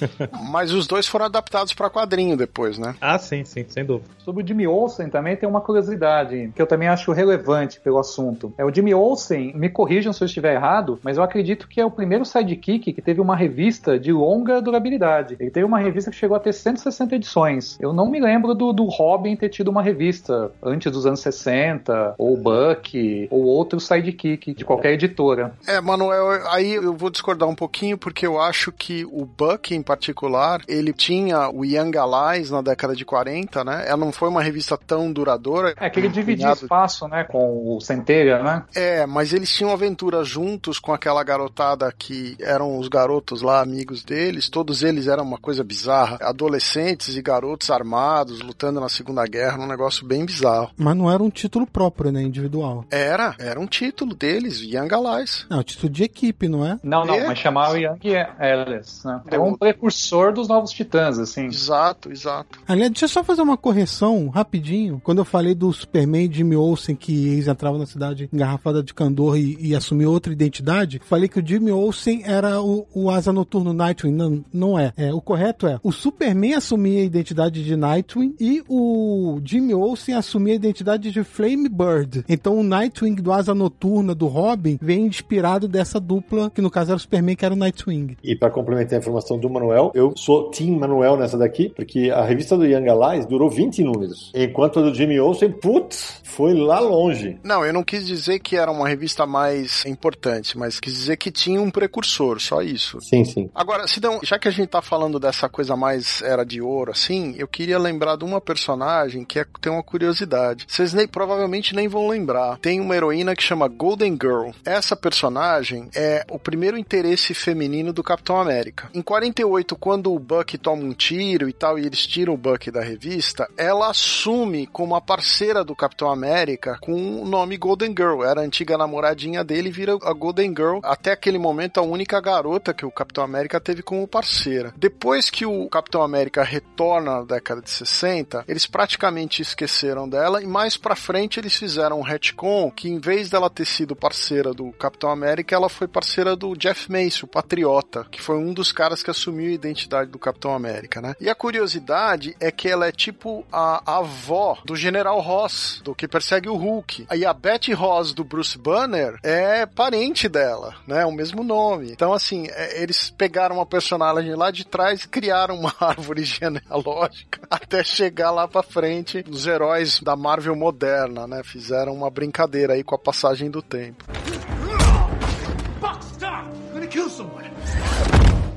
Mas 0.50 0.72
os 0.72 0.87
dois 0.87 1.06
foram 1.06 1.26
adaptados 1.26 1.72
para 1.74 1.90
quadrinho 1.90 2.37
depois, 2.37 2.78
né? 2.78 2.94
Ah, 3.00 3.18
sim, 3.18 3.44
sim, 3.44 3.64
sem 3.68 3.85
dúvida. 3.85 4.11
Sobre 4.18 4.42
o 4.42 4.46
Jimmy 4.46 4.66
Olsen 4.66 5.09
também 5.09 5.37
tem 5.37 5.48
uma 5.48 5.61
curiosidade 5.61 6.50
que 6.54 6.61
eu 6.61 6.66
também 6.66 6.88
acho 6.88 7.12
relevante 7.12 7.80
pelo 7.80 7.98
assunto. 7.98 8.52
É 8.59 8.64
o 8.64 8.74
Jimmy 8.74 8.94
Olsen, 8.94 9.52
me 9.54 9.68
corrijam 9.68 10.12
se 10.12 10.22
eu 10.22 10.26
estiver 10.26 10.54
errado, 10.54 10.98
mas 11.02 11.16
eu 11.16 11.22
acredito 11.22 11.68
que 11.68 11.80
é 11.80 11.85
o 11.85 11.90
primeiro 11.90 12.24
sidekick 12.24 12.92
que 12.92 13.02
teve 13.02 13.20
uma 13.20 13.37
revista 13.37 13.98
de 13.98 14.12
longa 14.12 14.61
durabilidade. 14.61 15.37
Ele 15.38 15.50
teve 15.50 15.64
uma 15.64 15.78
revista 15.78 16.11
que 16.11 16.16
chegou 16.16 16.37
a 16.37 16.40
ter 16.40 16.52
160 16.52 17.14
edições. 17.14 17.78
Eu 17.80 17.92
não 17.92 18.11
me 18.11 18.20
lembro 18.20 18.54
do, 18.54 18.72
do 18.72 18.85
Robin 18.85 19.37
ter 19.37 19.48
tido 19.48 19.68
uma 19.68 19.82
revista 19.82 20.50
antes 20.62 20.90
dos 20.90 21.06
anos 21.06 21.20
60, 21.20 22.14
ou 22.18 22.37
Buck, 22.37 23.28
ou 23.30 23.44
outro 23.44 23.80
sidekick 23.80 24.54
de 24.54 24.64
qualquer 24.64 24.92
editora. 24.92 25.52
É, 25.66 25.80
Manuel, 25.87 26.46
aí 26.51 26.75
eu 26.75 26.94
vou 26.94 27.11
discordar 27.11 27.49
um 27.49 27.55
pouquinho 27.55 27.96
porque 27.96 28.27
eu 28.27 28.40
acho 28.40 28.72
que 28.72 29.05
o 29.07 29.25
Buck 29.25 29.75
em 29.75 29.83
particular, 29.83 30.61
ele 30.68 30.92
tinha 30.92 31.49
o 31.49 31.64
Young 31.64 31.96
Allies 31.96 32.51
na 32.51 32.62
década 32.62 32.94
de 32.94 33.05
40, 33.05 33.64
né? 33.64 33.85
Ela 33.87 33.96
não 33.96 34.12
foi 34.12 34.29
uma 34.29 34.42
revista 34.42 34.77
tão 34.77 35.12
duradoura. 35.12 35.75
É 35.79 35.88
que 35.88 36.01
ele 36.01 36.09
dividia 36.09 36.53
espaço, 36.53 37.07
né, 37.09 37.25
com 37.25 37.77
o 37.77 37.81
Centelha, 37.81 38.42
né? 38.42 38.64
É, 38.75 39.07
mas 39.07 39.33
eles 39.33 39.51
tinham 39.51 39.72
aventuras 39.72 40.27
juntos 40.27 40.79
com 40.79 40.92
aquela 40.92 41.22
garotada 41.22 41.92
que 41.96 42.37
eram 42.40 42.79
os 42.79 42.88
garotos 42.88 43.42
lá, 43.42 43.61
amigos 43.61 44.03
deles. 44.03 44.49
Todos 44.49 44.83
eles 44.83 45.07
eram 45.07 45.25
uma 45.25 45.38
coisa 45.38 45.62
bizarra. 45.62 46.18
Adolescentes 46.20 47.16
e 47.16 47.22
garotos 47.22 47.70
armados, 47.70 48.40
lutando 48.40 48.81
na 48.81 48.88
Segunda 48.88 49.25
Guerra, 49.27 49.59
um 49.59 49.66
negócio 49.66 50.07
bem 50.07 50.25
bizarro. 50.25 50.70
Mas 50.77 50.96
não 50.96 51.11
era 51.11 51.22
um 51.22 51.31
título 51.31 51.66
próprio, 51.66 52.11
né, 52.11 52.22
individual. 52.22 52.85
Era, 52.90 53.35
era 53.38 53.61
um 53.61 53.66
título 53.66 54.14
deles, 54.14 54.61
Young 54.61 54.92
Allies. 54.92 55.46
Não, 55.49 55.62
título 55.76 55.92
de 55.92 56.04
equipe, 56.04 56.48
não 56.48 56.64
é? 56.64 56.78
Não, 56.82 57.04
não, 57.04 57.14
É? 57.14 57.26
mas 57.26 57.38
chamava 57.38 57.78
Young 57.78 57.98
Alice, 58.38 59.06
né? 59.06 59.20
É 59.28 59.38
um 59.38 59.54
precursor 59.54 60.32
dos 60.32 60.48
Novos 60.48 60.72
Titãs, 60.72 61.18
assim. 61.18 61.46
Exato, 61.46 62.10
exato. 62.10 62.58
Aliás, 62.66 62.90
deixa 62.90 63.04
eu 63.04 63.08
só 63.08 63.22
fazer 63.22 63.42
uma 63.42 63.56
correção 63.56 64.28
rapidinho. 64.28 65.00
Quando 65.04 65.18
eu 65.18 65.24
falei 65.24 65.54
do 65.54 65.72
Superman 65.72 66.32
Jimmy 66.32 66.56
Olsen, 66.56 66.96
que 66.96 67.28
eles 67.28 67.46
entravam 67.46 67.78
na 67.78 67.86
cidade 67.86 68.28
engarrafada 68.32 68.82
de 68.82 68.94
candor 68.94 69.36
e, 69.36 69.56
e 69.60 69.74
assumiu 69.74 70.10
outra 70.10 70.32
identidade, 70.32 71.00
falei 71.04 71.28
que 71.28 71.38
o 71.38 71.46
Jimmy 71.46 71.70
Olsen 71.70 72.22
era 72.24 72.60
o, 72.60 72.86
o 72.94 73.10
asa 73.10 73.32
noturno 73.32 73.72
Nightwing. 73.72 74.12
Não, 74.12 74.44
não 74.52 74.78
é. 74.78 74.92
é. 74.96 75.12
O 75.12 75.20
correto 75.20 75.66
é, 75.66 75.78
o 75.82 75.92
Superman 75.92 76.54
assumia 76.54 77.00
a 77.00 77.04
identidade 77.04 77.64
de 77.64 77.76
Nightwing 77.76 78.34
e 78.40 78.62
o 78.68 79.40
Jimmy 79.44 79.74
Olsen 79.74 80.14
assumia 80.14 80.54
a 80.54 80.56
identidade 80.56 81.10
de 81.10 81.22
Flame 81.22 81.68
Bird. 81.68 82.24
Então 82.28 82.58
o 82.58 82.62
Nightwing 82.62 83.16
do 83.16 83.32
asa 83.32 83.54
noturna 83.54 84.14
do 84.14 84.26
Robin 84.26 84.78
vem 84.80 85.06
inspirado 85.06 85.65
dessa 85.68 86.00
dupla, 86.00 86.50
que 86.50 86.61
no 86.61 86.70
caso 86.70 86.90
era 86.90 86.96
o 86.96 87.00
Superman, 87.00 87.37
que 87.37 87.44
era 87.44 87.55
o 87.55 87.57
Nightwing. 87.57 88.16
E 88.22 88.37
pra 88.37 88.50
complementar 88.50 88.94
a 88.94 88.98
informação 88.98 89.38
do 89.38 89.48
Manuel, 89.48 89.92
eu 89.94 90.12
sou 90.16 90.50
Team 90.50 90.79
Manuel 90.79 91.16
nessa 91.16 91.37
daqui, 91.37 91.68
porque 91.68 92.11
a 92.11 92.24
revista 92.24 92.57
do 92.57 92.66
Young 92.66 92.88
Allies 92.88 93.26
durou 93.26 93.48
20 93.48 93.83
números, 93.83 94.33
enquanto 94.35 94.79
a 94.79 94.83
do 94.83 94.94
Jimmy 94.94 95.18
Olsen, 95.20 95.50
putz, 95.52 96.20
foi 96.22 96.55
lá 96.55 96.79
longe. 96.81 97.38
Não, 97.42 97.64
eu 97.64 97.72
não 97.72 97.83
quis 97.83 98.07
dizer 98.07 98.38
que 98.40 98.57
era 98.57 98.70
uma 98.70 98.88
revista 98.88 99.26
mais 99.26 99.85
importante, 99.87 100.59
mas 100.59 100.79
quis 100.81 100.92
dizer 100.92 101.16
que 101.16 101.31
tinha 101.31 101.61
um 101.61 101.70
precursor, 101.70 102.40
só 102.40 102.62
isso. 102.62 103.00
Sim, 103.00 103.24
sim. 103.24 103.50
Agora, 103.55 103.87
Sidão, 103.88 104.20
já 104.22 104.38
que 104.38 104.48
a 104.48 104.50
gente 104.50 104.68
tá 104.68 104.83
falando 104.83 105.18
dessa 105.18 105.48
coisa 105.48 105.76
mais 105.76 106.22
era 106.22 106.44
de 106.44 106.61
ouro, 106.61 106.92
assim, 106.92 107.35
eu 107.38 107.48
queria 107.48 107.79
lembrar 107.79 108.16
de 108.16 108.24
uma 108.24 108.40
personagem 108.40 109.24
que 109.24 109.38
é, 109.38 109.46
tem 109.61 109.72
uma 109.72 109.83
curiosidade. 109.83 110.66
Vocês 110.68 110.92
nem, 110.92 111.07
provavelmente 111.07 111.74
nem 111.74 111.88
vão 111.88 112.09
lembrar. 112.09 112.59
Tem 112.59 112.81
uma 112.81 112.94
heroína 112.94 113.35
que 113.35 113.42
chama 113.42 113.68
Golden 113.68 114.12
Girl. 114.20 114.50
Essa 114.64 114.96
personagem 114.96 115.45
é 115.94 116.24
o 116.30 116.38
primeiro 116.38 116.76
interesse 116.76 117.35
feminino 117.35 117.92
do 117.92 118.02
Capitão 118.02 118.38
América. 118.38 118.90
Em 118.94 119.02
48, 119.02 119.76
quando 119.76 120.12
o 120.12 120.18
Buck 120.18 120.59
toma 120.59 120.82
um 120.82 120.92
tiro 120.92 121.48
e 121.48 121.52
tal, 121.52 121.78
e 121.78 121.87
eles 121.87 122.06
tiram 122.06 122.35
o 122.35 122.37
Buck 122.37 122.70
da 122.70 122.82
revista, 122.82 123.48
ela 123.56 123.90
assume 123.90 124.66
como 124.66 124.94
a 124.94 125.00
parceira 125.00 125.64
do 125.64 125.74
Capitão 125.74 126.11
América 126.11 126.78
com 126.80 127.22
o 127.22 127.26
nome 127.26 127.56
Golden 127.56 127.94
Girl. 127.96 128.22
Era 128.22 128.40
a 128.40 128.44
antiga 128.44 128.76
namoradinha 128.76 129.42
dele 129.42 129.68
e 129.68 129.72
vira 129.72 129.96
a 130.02 130.12
Golden 130.12 130.50
Girl. 130.50 130.78
Até 130.82 131.12
aquele 131.12 131.38
momento, 131.38 131.78
a 131.78 131.82
única 131.82 132.20
garota 132.20 132.74
que 132.74 132.85
o 132.85 132.90
Capitão 132.90 133.24
América 133.24 133.61
teve 133.61 133.82
como 133.82 134.06
parceira. 134.06 134.74
Depois 134.76 135.30
que 135.30 135.46
o 135.46 135.68
Capitão 135.68 136.02
América 136.02 136.42
retorna 136.42 137.06
na 137.06 137.22
década 137.22 137.62
de 137.62 137.70
60, 137.70 138.44
eles 138.48 138.66
praticamente 138.66 139.42
esqueceram 139.42 140.09
dela 140.09 140.42
e 140.42 140.46
mais 140.46 140.76
pra 140.76 140.96
frente 140.96 141.38
eles 141.38 141.54
fizeram 141.54 141.98
um 141.98 142.02
retcon 142.02 142.70
que 142.70 142.88
em 142.88 142.98
vez 142.98 143.30
dela 143.30 143.48
ter 143.48 143.64
sido 143.64 143.94
parceira 143.94 144.52
do 144.52 144.72
Capitão 144.72 145.11
América, 145.11 145.36
ela 145.55 145.68
foi 145.68 145.88
parceira 145.88 146.37
do 146.37 146.55
Jeff 146.55 146.90
Mace, 146.90 147.25
o 147.25 147.29
Patriota, 147.29 148.07
que 148.11 148.20
foi 148.20 148.37
um 148.37 148.53
dos 148.53 148.72
caras 148.72 149.03
que 149.03 149.11
assumiu 149.11 149.51
a 149.51 149.55
identidade 149.55 150.11
do 150.11 150.18
Capitão 150.18 150.55
América, 150.55 151.01
né? 151.01 151.14
E 151.20 151.29
a 151.29 151.35
curiosidade 151.35 152.37
é 152.40 152.51
que 152.51 152.68
ela 152.68 152.87
é 152.87 152.92
tipo 152.92 153.44
a, 153.53 153.99
avó 153.99 154.59
do 154.64 154.77
General 154.77 155.18
Ross, 155.20 155.81
do 155.85 155.94
que 155.94 156.09
persegue 156.09 156.49
o 156.49 156.57
Hulk. 156.57 157.07
E 157.14 157.25
a 157.25 157.33
Betty 157.33 157.72
Ross 157.72 158.12
do 158.12 158.25
Bruce 158.25 158.59
Banner 158.59 159.18
é 159.22 159.66
parente 159.66 160.29
dela, 160.29 160.75
né? 160.87 161.05
O 161.05 161.12
mesmo 161.12 161.42
nome. 161.42 161.90
Então, 161.92 162.12
assim, 162.12 162.46
é, 162.51 162.83
eles 162.83 163.11
pegaram 163.11 163.57
uma 163.57 163.66
personagem 163.66 164.35
lá 164.35 164.51
de 164.51 164.66
trás 164.66 165.05
e 165.05 165.09
criaram 165.09 165.59
uma 165.59 165.75
árvore 165.81 166.25
genealógica 166.25 167.40
até 167.51 167.83
chegar 167.83 168.31
lá 168.31 168.46
pra 168.46 168.62
frente 168.62 169.25
nos 169.27 169.46
heróis 169.46 170.01
da 170.01 170.16
Marvel 170.16 170.57
moderna, 170.57 171.27
né? 171.27 171.42
Fizeram 171.44 171.94
uma 171.94 172.11
brincadeira 172.11 172.75
aí 172.75 172.83
com 172.83 172.94
a 172.94 172.99
passagem 172.99 173.51
do 173.51 173.62
tempo. 173.62 174.05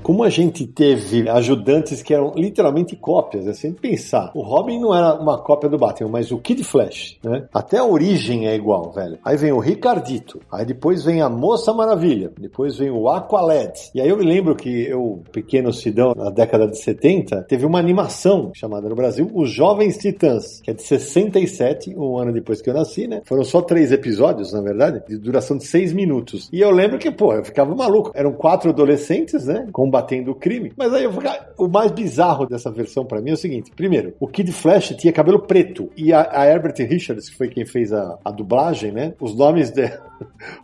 Como 0.09 0.23
a 0.23 0.29
gente 0.29 0.65
teve 0.65 1.29
ajudantes 1.29 2.01
que 2.01 2.15
eram 2.15 2.33
literalmente 2.35 2.95
cópias? 2.95 3.43
Se 3.55 3.67
a 3.67 3.69
gente 3.69 3.79
pensar, 3.79 4.31
o 4.33 4.41
Robin 4.41 4.79
não 4.79 4.91
era 4.91 5.13
uma 5.13 5.37
cópia 5.37 5.69
do 5.69 5.77
Batman, 5.77 6.09
mas 6.09 6.31
o 6.31 6.39
Kid 6.39 6.63
Flash, 6.63 7.19
né? 7.23 7.47
Até 7.53 7.77
a 7.77 7.85
origem 7.85 8.47
é 8.47 8.55
igual, 8.55 8.91
velho. 8.91 9.19
Aí 9.23 9.37
vem 9.37 9.51
o 9.51 9.59
Ricardito, 9.59 10.41
aí 10.51 10.65
depois 10.65 11.03
vem 11.03 11.21
a 11.21 11.29
Moça 11.29 11.71
Maravilha, 11.73 12.31
depois 12.39 12.75
vem 12.75 12.89
o 12.89 13.07
Aqualad. 13.07 13.71
E 13.93 14.01
aí 14.01 14.09
eu 14.09 14.17
me 14.17 14.25
lembro 14.25 14.55
que 14.55 14.87
eu, 14.87 15.21
pequeno 15.31 15.71
Sidão, 15.71 16.15
na 16.15 16.31
década 16.31 16.67
de 16.67 16.79
70, 16.79 17.43
teve 17.43 17.67
uma 17.67 17.77
animação 17.77 18.49
chamada 18.55 18.89
no 18.89 18.95
Brasil 18.95 19.29
Os 19.31 19.51
Jovens 19.51 19.95
Titãs, 19.99 20.59
que 20.59 20.71
é 20.71 20.73
de 20.73 20.81
67, 20.81 21.95
um 21.95 22.17
ano 22.17 22.33
depois 22.33 22.63
que 22.63 22.69
eu 22.71 22.73
nasci, 22.73 23.05
né? 23.05 23.21
Foram 23.25 23.43
só 23.43 23.61
três 23.61 23.91
episódios, 23.91 24.53
na 24.53 24.61
verdade, 24.61 25.03
de 25.07 25.19
duração 25.19 25.55
de 25.55 25.67
seis 25.67 25.93
minutos. 25.93 26.49
E 26.51 26.61
eu 26.61 26.71
lembro 26.71 26.97
que, 26.97 27.11
pô, 27.11 27.31
eu 27.35 27.45
ficava 27.45 27.75
maluco. 27.75 28.11
Eram 28.15 28.31
quatro 28.31 28.71
adolescentes, 28.71 29.45
né? 29.45 29.67
Combatendo 29.71 29.98
o 30.29 30.35
crime. 30.35 30.71
Mas 30.77 30.93
aí 30.93 31.03
eu 31.03 31.13
ficava... 31.13 31.49
o 31.57 31.67
mais 31.67 31.91
bizarro 31.91 32.45
dessa 32.45 32.71
versão 32.71 33.05
pra 33.05 33.21
mim 33.21 33.31
é 33.31 33.33
o 33.33 33.37
seguinte: 33.37 33.71
primeiro, 33.75 34.13
o 34.19 34.27
Kid 34.27 34.51
Flash 34.51 34.95
tinha 34.97 35.13
cabelo 35.13 35.39
preto 35.39 35.89
e 35.95 36.13
a, 36.13 36.27
a 36.31 36.45
Herbert 36.45 36.75
Richards, 36.77 37.29
que 37.29 37.35
foi 37.35 37.47
quem 37.47 37.65
fez 37.65 37.91
a, 37.93 38.17
a 38.23 38.31
dublagem, 38.31 38.91
né? 38.91 39.13
Os 39.19 39.35
nomes 39.35 39.71
de... 39.71 39.89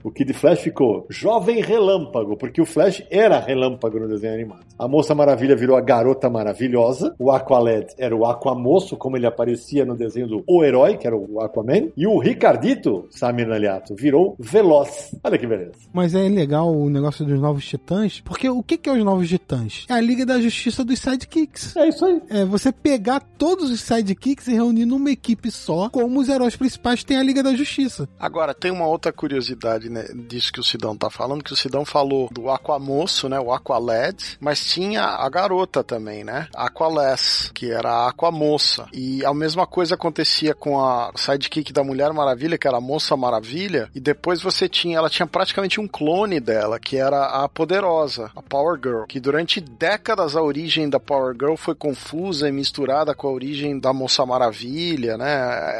o 0.03 0.11
Kid 0.11 0.33
Flash 0.33 0.59
ficou 0.59 1.05
Jovem 1.09 1.61
Relâmpago, 1.61 2.37
porque 2.37 2.61
o 2.61 2.65
Flash 2.65 3.03
era 3.09 3.39
relâmpago 3.39 3.99
no 3.99 4.07
desenho 4.07 4.33
animado. 4.33 4.65
A 4.77 4.87
Moça 4.87 5.15
Maravilha 5.15 5.55
virou 5.55 5.77
a 5.77 5.81
Garota 5.81 6.29
Maravilhosa, 6.29 7.15
o 7.17 7.31
Aqualad 7.31 7.87
era 7.97 8.15
o 8.15 8.25
Aquamoço, 8.25 8.97
como 8.97 9.15
ele 9.15 9.25
aparecia 9.25 9.85
no 9.85 9.95
desenho 9.95 10.27
do 10.27 10.43
O 10.47 10.63
Herói, 10.63 10.97
que 10.97 11.07
era 11.07 11.15
o 11.15 11.41
Aquaman, 11.41 11.89
e 11.95 12.05
o 12.05 12.17
Ricardito, 12.17 13.07
Samir 13.09 13.47
Naliato, 13.47 13.95
virou 13.95 14.35
Veloz. 14.37 15.15
Olha 15.23 15.37
que 15.37 15.47
beleza. 15.47 15.73
Mas 15.93 16.13
é 16.13 16.27
legal 16.27 16.75
o 16.75 16.89
negócio 16.89 17.25
dos 17.25 17.39
Novos 17.39 17.65
Titãs, 17.65 18.21
porque 18.21 18.49
o 18.49 18.61
que, 18.61 18.77
que 18.77 18.89
é 18.89 18.93
os 18.93 19.03
Novos 19.03 19.29
Titãs? 19.29 19.85
É 19.89 19.93
a 19.93 20.01
Liga 20.01 20.25
da 20.25 20.39
Justiça 20.39 20.83
dos 20.83 20.99
Sidekicks. 20.99 21.75
É 21.75 21.87
isso 21.87 22.05
aí. 22.05 22.21
É 22.29 22.45
você 22.45 22.71
pegar 22.71 23.21
todos 23.37 23.71
os 23.71 23.81
sidekicks 23.81 24.47
e 24.47 24.53
reunir 24.53 24.85
numa 24.85 25.11
equipe 25.11 25.49
só, 25.49 25.89
como 25.89 26.19
os 26.19 26.29
heróis 26.29 26.55
principais 26.55 27.03
têm 27.03 27.17
a 27.17 27.23
Liga 27.23 27.41
da 27.41 27.55
Justiça. 27.55 28.09
Agora, 28.19 28.53
tem 28.53 28.71
uma 28.71 28.87
outra 28.87 29.13
curiosidade 29.13 29.44
né, 29.89 30.05
disso 30.27 30.51
que 30.51 30.59
o 30.59 30.63
Sidão 30.63 30.95
tá 30.95 31.09
falando, 31.09 31.43
que 31.43 31.53
o 31.53 31.55
Sidão 31.55 31.85
falou 31.85 32.29
do 32.31 32.49
Aquamoço, 32.49 33.29
né, 33.29 33.39
o 33.39 33.51
Aqualad, 33.51 34.15
mas 34.39 34.65
tinha 34.65 35.03
a 35.03 35.29
garota 35.29 35.83
também, 35.83 36.23
né, 36.23 36.47
Aqualess, 36.55 37.51
que 37.53 37.71
era 37.71 37.89
a 37.89 38.09
Aquamoça. 38.09 38.87
E 38.93 39.25
a 39.25 39.33
mesma 39.33 39.67
coisa 39.67 39.95
acontecia 39.95 40.53
com 40.53 40.79
a 40.79 41.11
sidekick 41.15 41.71
da 41.71 41.83
Mulher 41.83 42.11
Maravilha, 42.13 42.57
que 42.57 42.67
era 42.67 42.77
a 42.77 42.81
Moça 42.81 43.15
Maravilha, 43.15 43.89
e 43.93 43.99
depois 43.99 44.41
você 44.41 44.67
tinha, 44.67 44.97
ela 44.97 45.09
tinha 45.09 45.27
praticamente 45.27 45.79
um 45.79 45.87
clone 45.87 46.39
dela, 46.39 46.79
que 46.79 46.97
era 46.97 47.43
a 47.43 47.49
Poderosa, 47.49 48.31
a 48.35 48.41
Power 48.41 48.79
Girl, 48.81 49.03
que 49.07 49.19
durante 49.19 49.59
décadas 49.61 50.35
a 50.35 50.41
origem 50.41 50.89
da 50.89 50.99
Power 50.99 51.35
Girl 51.39 51.55
foi 51.55 51.75
confusa 51.75 52.47
e 52.47 52.51
misturada 52.51 53.13
com 53.13 53.27
a 53.27 53.31
origem 53.31 53.79
da 53.79 53.93
Moça 53.93 54.25
Maravilha, 54.25 55.17
né? 55.17 55.25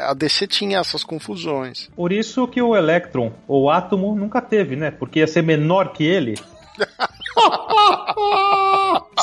A 0.08 0.14
DC 0.14 0.46
tinha 0.46 0.78
essas 0.78 1.04
confusões. 1.04 1.88
Por 1.94 2.12
isso 2.12 2.46
que 2.48 2.60
o 2.62 2.76
Electron, 2.76 3.32
ou 3.56 3.70
Átomo, 3.70 4.14
nunca 4.14 4.40
teve, 4.40 4.76
né? 4.76 4.90
Porque 4.90 5.20
ia 5.20 5.26
ser 5.26 5.42
menor 5.42 5.92
que 5.92 6.04
ele. 6.04 6.34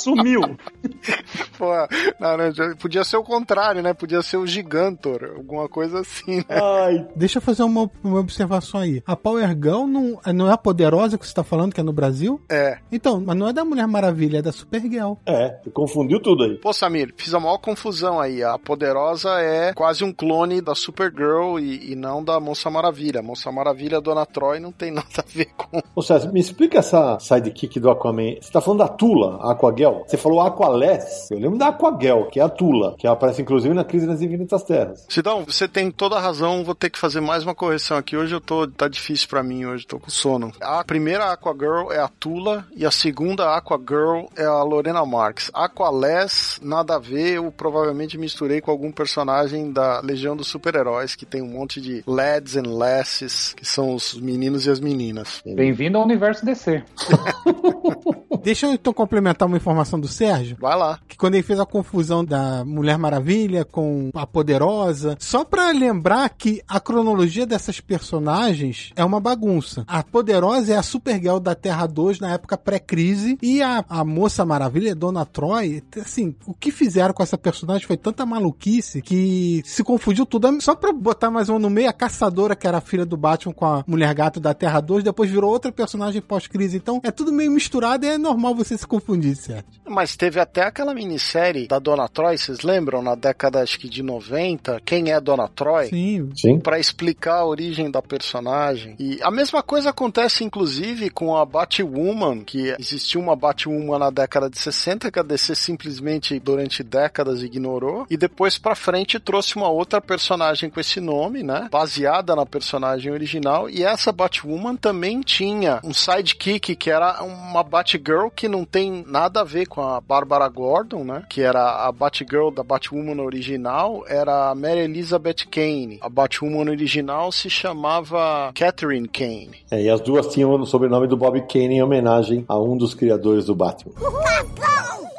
Sumiu. 0.03 0.41
Pô, 1.57 1.71
não, 2.19 2.37
não, 2.37 2.75
podia 2.77 3.03
ser 3.03 3.17
o 3.17 3.23
contrário, 3.23 3.81
né? 3.81 3.93
Podia 3.93 4.21
ser 4.21 4.37
o 4.37 4.45
Gigantor, 4.47 5.33
alguma 5.35 5.69
coisa 5.69 5.99
assim, 5.99 6.37
né? 6.37 6.45
Ai, 6.49 7.07
Deixa 7.15 7.37
eu 7.37 7.41
fazer 7.41 7.63
uma, 7.63 7.89
uma 8.03 8.19
observação 8.19 8.79
aí. 8.79 9.01
A 9.05 9.15
Power 9.15 9.47
Girl 9.49 9.85
não, 9.85 10.19
não 10.33 10.47
é 10.49 10.53
a 10.53 10.57
poderosa 10.57 11.17
que 11.17 11.27
você 11.27 11.33
tá 11.33 11.43
falando, 11.43 11.73
que 11.73 11.79
é 11.79 11.83
no 11.83 11.93
Brasil? 11.93 12.41
É. 12.49 12.77
Então, 12.91 13.21
mas 13.25 13.35
não 13.35 13.47
é 13.47 13.53
da 13.53 13.63
Mulher 13.65 13.87
Maravilha, 13.87 14.39
é 14.39 14.41
da 14.41 14.51
Supergirl. 14.51 15.13
é, 15.25 15.59
confundiu 15.73 16.19
tudo 16.21 16.43
aí. 16.43 16.57
Pô, 16.57 16.73
Samir, 16.73 17.13
fiz 17.17 17.33
a 17.33 17.39
maior 17.39 17.57
confusão 17.57 18.19
aí. 18.19 18.43
A 18.43 18.57
Poderosa 18.57 19.29
é 19.39 19.73
quase 19.73 20.03
um 20.03 20.11
clone 20.11 20.61
da 20.61 20.75
Supergirl 20.75 21.59
e, 21.59 21.91
e 21.91 21.95
não 21.95 22.23
da 22.23 22.39
Moça 22.39 22.69
Maravilha. 22.69 23.19
A 23.19 23.23
Moça 23.23 23.51
Maravilha, 23.51 24.01
Dona 24.01 24.25
Troy, 24.25 24.59
não 24.59 24.71
tem 24.71 24.91
nada 24.93 25.07
a 25.17 25.23
ver 25.25 25.49
com. 25.55 25.81
Ô 25.95 26.01
César, 26.01 26.31
me 26.31 26.39
explica 26.39 26.79
essa 26.79 27.17
sidekick 27.19 27.79
do 27.79 27.89
Aquaman. 27.89 28.35
Você 28.41 28.51
tá 28.51 28.61
falando 28.61 28.79
da 28.79 28.87
Tula, 28.87 29.39
a 29.41 29.55
Aquagel? 29.93 30.05
Você 30.07 30.17
falou 30.17 30.41
Aqualess. 30.41 31.27
Eu 31.31 31.39
lembro 31.39 31.57
da 31.57 31.67
Aquagel, 31.67 32.27
que 32.27 32.39
é 32.39 32.43
a 32.43 32.49
Tula, 32.49 32.95
que 32.97 33.07
aparece 33.07 33.41
inclusive 33.41 33.73
na 33.73 33.83
Crise 33.83 34.05
nas 34.05 34.21
Infinitas 34.21 34.63
Terras. 34.63 35.05
Sidão, 35.09 35.45
você 35.45 35.67
tem 35.67 35.91
toda 35.91 36.15
a 36.15 36.19
razão. 36.19 36.63
Vou 36.63 36.75
ter 36.75 36.89
que 36.89 36.99
fazer 36.99 37.21
mais 37.21 37.43
uma 37.43 37.55
correção 37.55 37.97
aqui. 37.97 38.17
Hoje 38.17 38.33
eu 38.33 38.41
tô. 38.41 38.67
Tá 38.67 38.87
difícil 38.87 39.27
pra 39.27 39.43
mim, 39.43 39.65
hoje 39.65 39.85
tô 39.85 39.99
com 39.99 40.09
sono. 40.09 40.51
A 40.61 40.83
primeira 40.83 41.31
Aquagirl 41.31 41.91
é 41.91 41.99
a 41.99 42.07
Tula 42.07 42.65
e 42.75 42.85
a 42.85 42.91
segunda 42.91 43.55
Aquagirl 43.55 44.25
é 44.35 44.45
a 44.45 44.63
Lorena 44.63 45.05
Marx. 45.05 45.51
Aqualess, 45.53 46.59
nada 46.61 46.95
a 46.95 46.99
ver. 46.99 47.35
Eu 47.35 47.51
provavelmente 47.51 48.17
misturei 48.17 48.61
com 48.61 48.71
algum 48.71 48.91
personagem 48.91 49.71
da 49.71 49.99
Legião 50.01 50.35
dos 50.35 50.47
Super-Heróis, 50.47 51.15
que 51.15 51.25
tem 51.25 51.41
um 51.41 51.47
monte 51.47 51.81
de 51.81 52.03
lads 52.07 52.55
and 52.55 52.67
lasses, 52.67 53.53
que 53.53 53.65
são 53.65 53.93
os 53.93 54.13
meninos 54.13 54.65
e 54.65 54.69
as 54.69 54.79
meninas. 54.79 55.41
Bem-vindo 55.45 55.97
ao 55.97 56.03
universo 56.03 56.45
DC. 56.45 56.83
Deixa 58.43 58.65
eu 58.65 58.73
então 58.73 58.93
complementar 58.93 59.47
uma 59.47 59.55
informação 59.57 59.82
do 59.99 60.07
Sérgio. 60.07 60.57
Vai 60.59 60.77
lá. 60.77 60.99
Que 61.07 61.17
quando 61.17 61.35
ele 61.35 61.43
fez 61.43 61.59
a 61.59 61.65
confusão 61.65 62.23
da 62.23 62.63
Mulher 62.65 62.97
Maravilha 62.97 63.65
com 63.65 64.09
a 64.13 64.25
Poderosa, 64.25 65.15
só 65.19 65.43
pra 65.43 65.71
lembrar 65.71 66.29
que 66.29 66.61
a 66.67 66.79
cronologia 66.79 67.45
dessas 67.45 67.79
personagens 67.79 68.91
é 68.95 69.03
uma 69.03 69.19
bagunça. 69.19 69.83
A 69.87 70.03
Poderosa 70.03 70.73
é 70.73 70.77
a 70.77 70.83
Supergirl 70.83 71.39
da 71.39 71.55
Terra 71.55 71.85
2 71.85 72.19
na 72.19 72.33
época 72.33 72.57
pré-crise 72.57 73.37
e 73.41 73.61
a, 73.61 73.83
a 73.87 74.03
Moça 74.03 74.45
Maravilha, 74.45 74.95
Dona 74.95 75.25
Troy, 75.25 75.83
assim, 76.01 76.35
o 76.45 76.53
que 76.53 76.71
fizeram 76.71 77.13
com 77.13 77.23
essa 77.23 77.37
personagem 77.37 77.87
foi 77.87 77.97
tanta 77.97 78.25
maluquice 78.25 79.01
que 79.01 79.61
se 79.65 79.83
confundiu 79.83 80.25
tudo. 80.25 80.43
Só 80.61 80.75
pra 80.75 80.91
botar 80.91 81.31
mais 81.31 81.49
uma 81.49 81.59
no 81.59 81.69
meio, 81.69 81.89
a 81.89 81.93
Caçadora, 81.93 82.55
que 82.55 82.67
era 82.67 82.77
a 82.77 82.81
filha 82.81 83.05
do 83.05 83.17
Batman 83.17 83.53
com 83.53 83.65
a 83.65 83.83
Mulher 83.87 84.13
Gato 84.13 84.39
da 84.39 84.53
Terra 84.53 84.79
2, 84.81 85.03
depois 85.03 85.29
virou 85.29 85.51
outra 85.51 85.71
personagem 85.71 86.21
pós-crise. 86.21 86.77
Então 86.77 86.99
é 87.03 87.11
tudo 87.11 87.31
meio 87.31 87.51
misturado 87.51 88.05
e 88.05 88.09
é 88.09 88.17
normal 88.17 88.55
você 88.55 88.77
se 88.77 88.85
confundir, 88.85 89.35
certo? 89.35 89.72
Mas 89.85 90.15
teve 90.15 90.39
até 90.39 90.63
aquela 90.63 90.93
minissérie 90.93 91.67
da 91.67 91.77
Dona 91.79 92.07
Troy, 92.07 92.37
vocês 92.37 92.61
lembram? 92.61 93.01
Na 93.01 93.15
década, 93.15 93.61
acho 93.61 93.77
que 93.77 93.89
de 93.89 94.01
90, 94.01 94.81
quem 94.85 95.11
é 95.11 95.19
Dona 95.19 95.47
Troy? 95.47 95.87
Sim. 95.87 96.29
Sim. 96.35 96.59
Pra 96.59 96.79
explicar 96.79 97.39
a 97.39 97.45
origem 97.45 97.91
da 97.91 98.01
personagem. 98.01 98.95
E 98.97 99.19
a 99.21 99.29
mesma 99.29 99.61
coisa 99.61 99.89
acontece, 99.89 100.43
inclusive, 100.43 101.09
com 101.09 101.35
a 101.35 101.45
Batwoman, 101.45 102.43
que 102.43 102.75
existiu 102.79 103.19
uma 103.19 103.35
Batwoman 103.35 103.99
na 103.99 104.09
década 104.09 104.49
de 104.49 104.57
60, 104.57 105.11
que 105.11 105.19
a 105.19 105.23
DC 105.23 105.55
simplesmente, 105.55 106.39
durante 106.39 106.81
décadas, 106.83 107.43
ignorou. 107.43 108.05
E 108.09 108.15
depois 108.15 108.57
pra 108.57 108.75
frente 108.75 109.19
trouxe 109.19 109.55
uma 109.55 109.69
outra 109.69 109.99
personagem 109.99 110.69
com 110.69 110.79
esse 110.79 110.99
nome, 110.99 111.43
né? 111.43 111.67
Baseada 111.71 112.35
na 112.35 112.45
personagem 112.45 113.11
original. 113.11 113.69
E 113.69 113.83
essa 113.83 114.11
Batwoman 114.11 114.75
também 114.75 115.21
tinha 115.21 115.81
um 115.83 115.93
sidekick 115.93 116.75
que 116.75 116.89
era 116.89 117.21
uma 117.23 117.63
Batgirl 117.63 118.29
que 118.33 118.47
não 118.47 118.63
tem 118.65 119.03
nada 119.07 119.41
a 119.41 119.43
ver 119.43 119.62
com 119.65 119.81
a 119.81 119.99
Barbara 120.01 120.47
Gordon, 120.47 121.03
né? 121.03 121.23
Que 121.29 121.41
era 121.41 121.85
a 121.87 121.91
Batgirl 121.91 122.49
da 122.49 122.63
Batwoman 122.63 123.21
original, 123.21 124.03
era 124.07 124.49
a 124.49 124.55
Mary 124.55 124.81
Elizabeth 124.81 125.47
Kane. 125.49 125.99
A 126.01 126.09
Batwoman 126.09 126.69
original 126.69 127.31
se 127.31 127.49
chamava 127.49 128.51
Catherine 128.53 129.07
Kane. 129.07 129.51
É, 129.71 129.81
e 129.81 129.89
as 129.89 130.01
duas 130.01 130.27
tinham 130.27 130.51
o 130.53 130.65
sobrenome 130.65 131.07
do 131.07 131.17
Bob 131.17 131.39
Kane 131.41 131.75
em 131.75 131.83
homenagem 131.83 132.45
a 132.47 132.59
um 132.59 132.77
dos 132.77 132.93
criadores 132.93 133.45
do 133.45 133.55
Batman. 133.55 133.93
Cacau! 133.93 135.12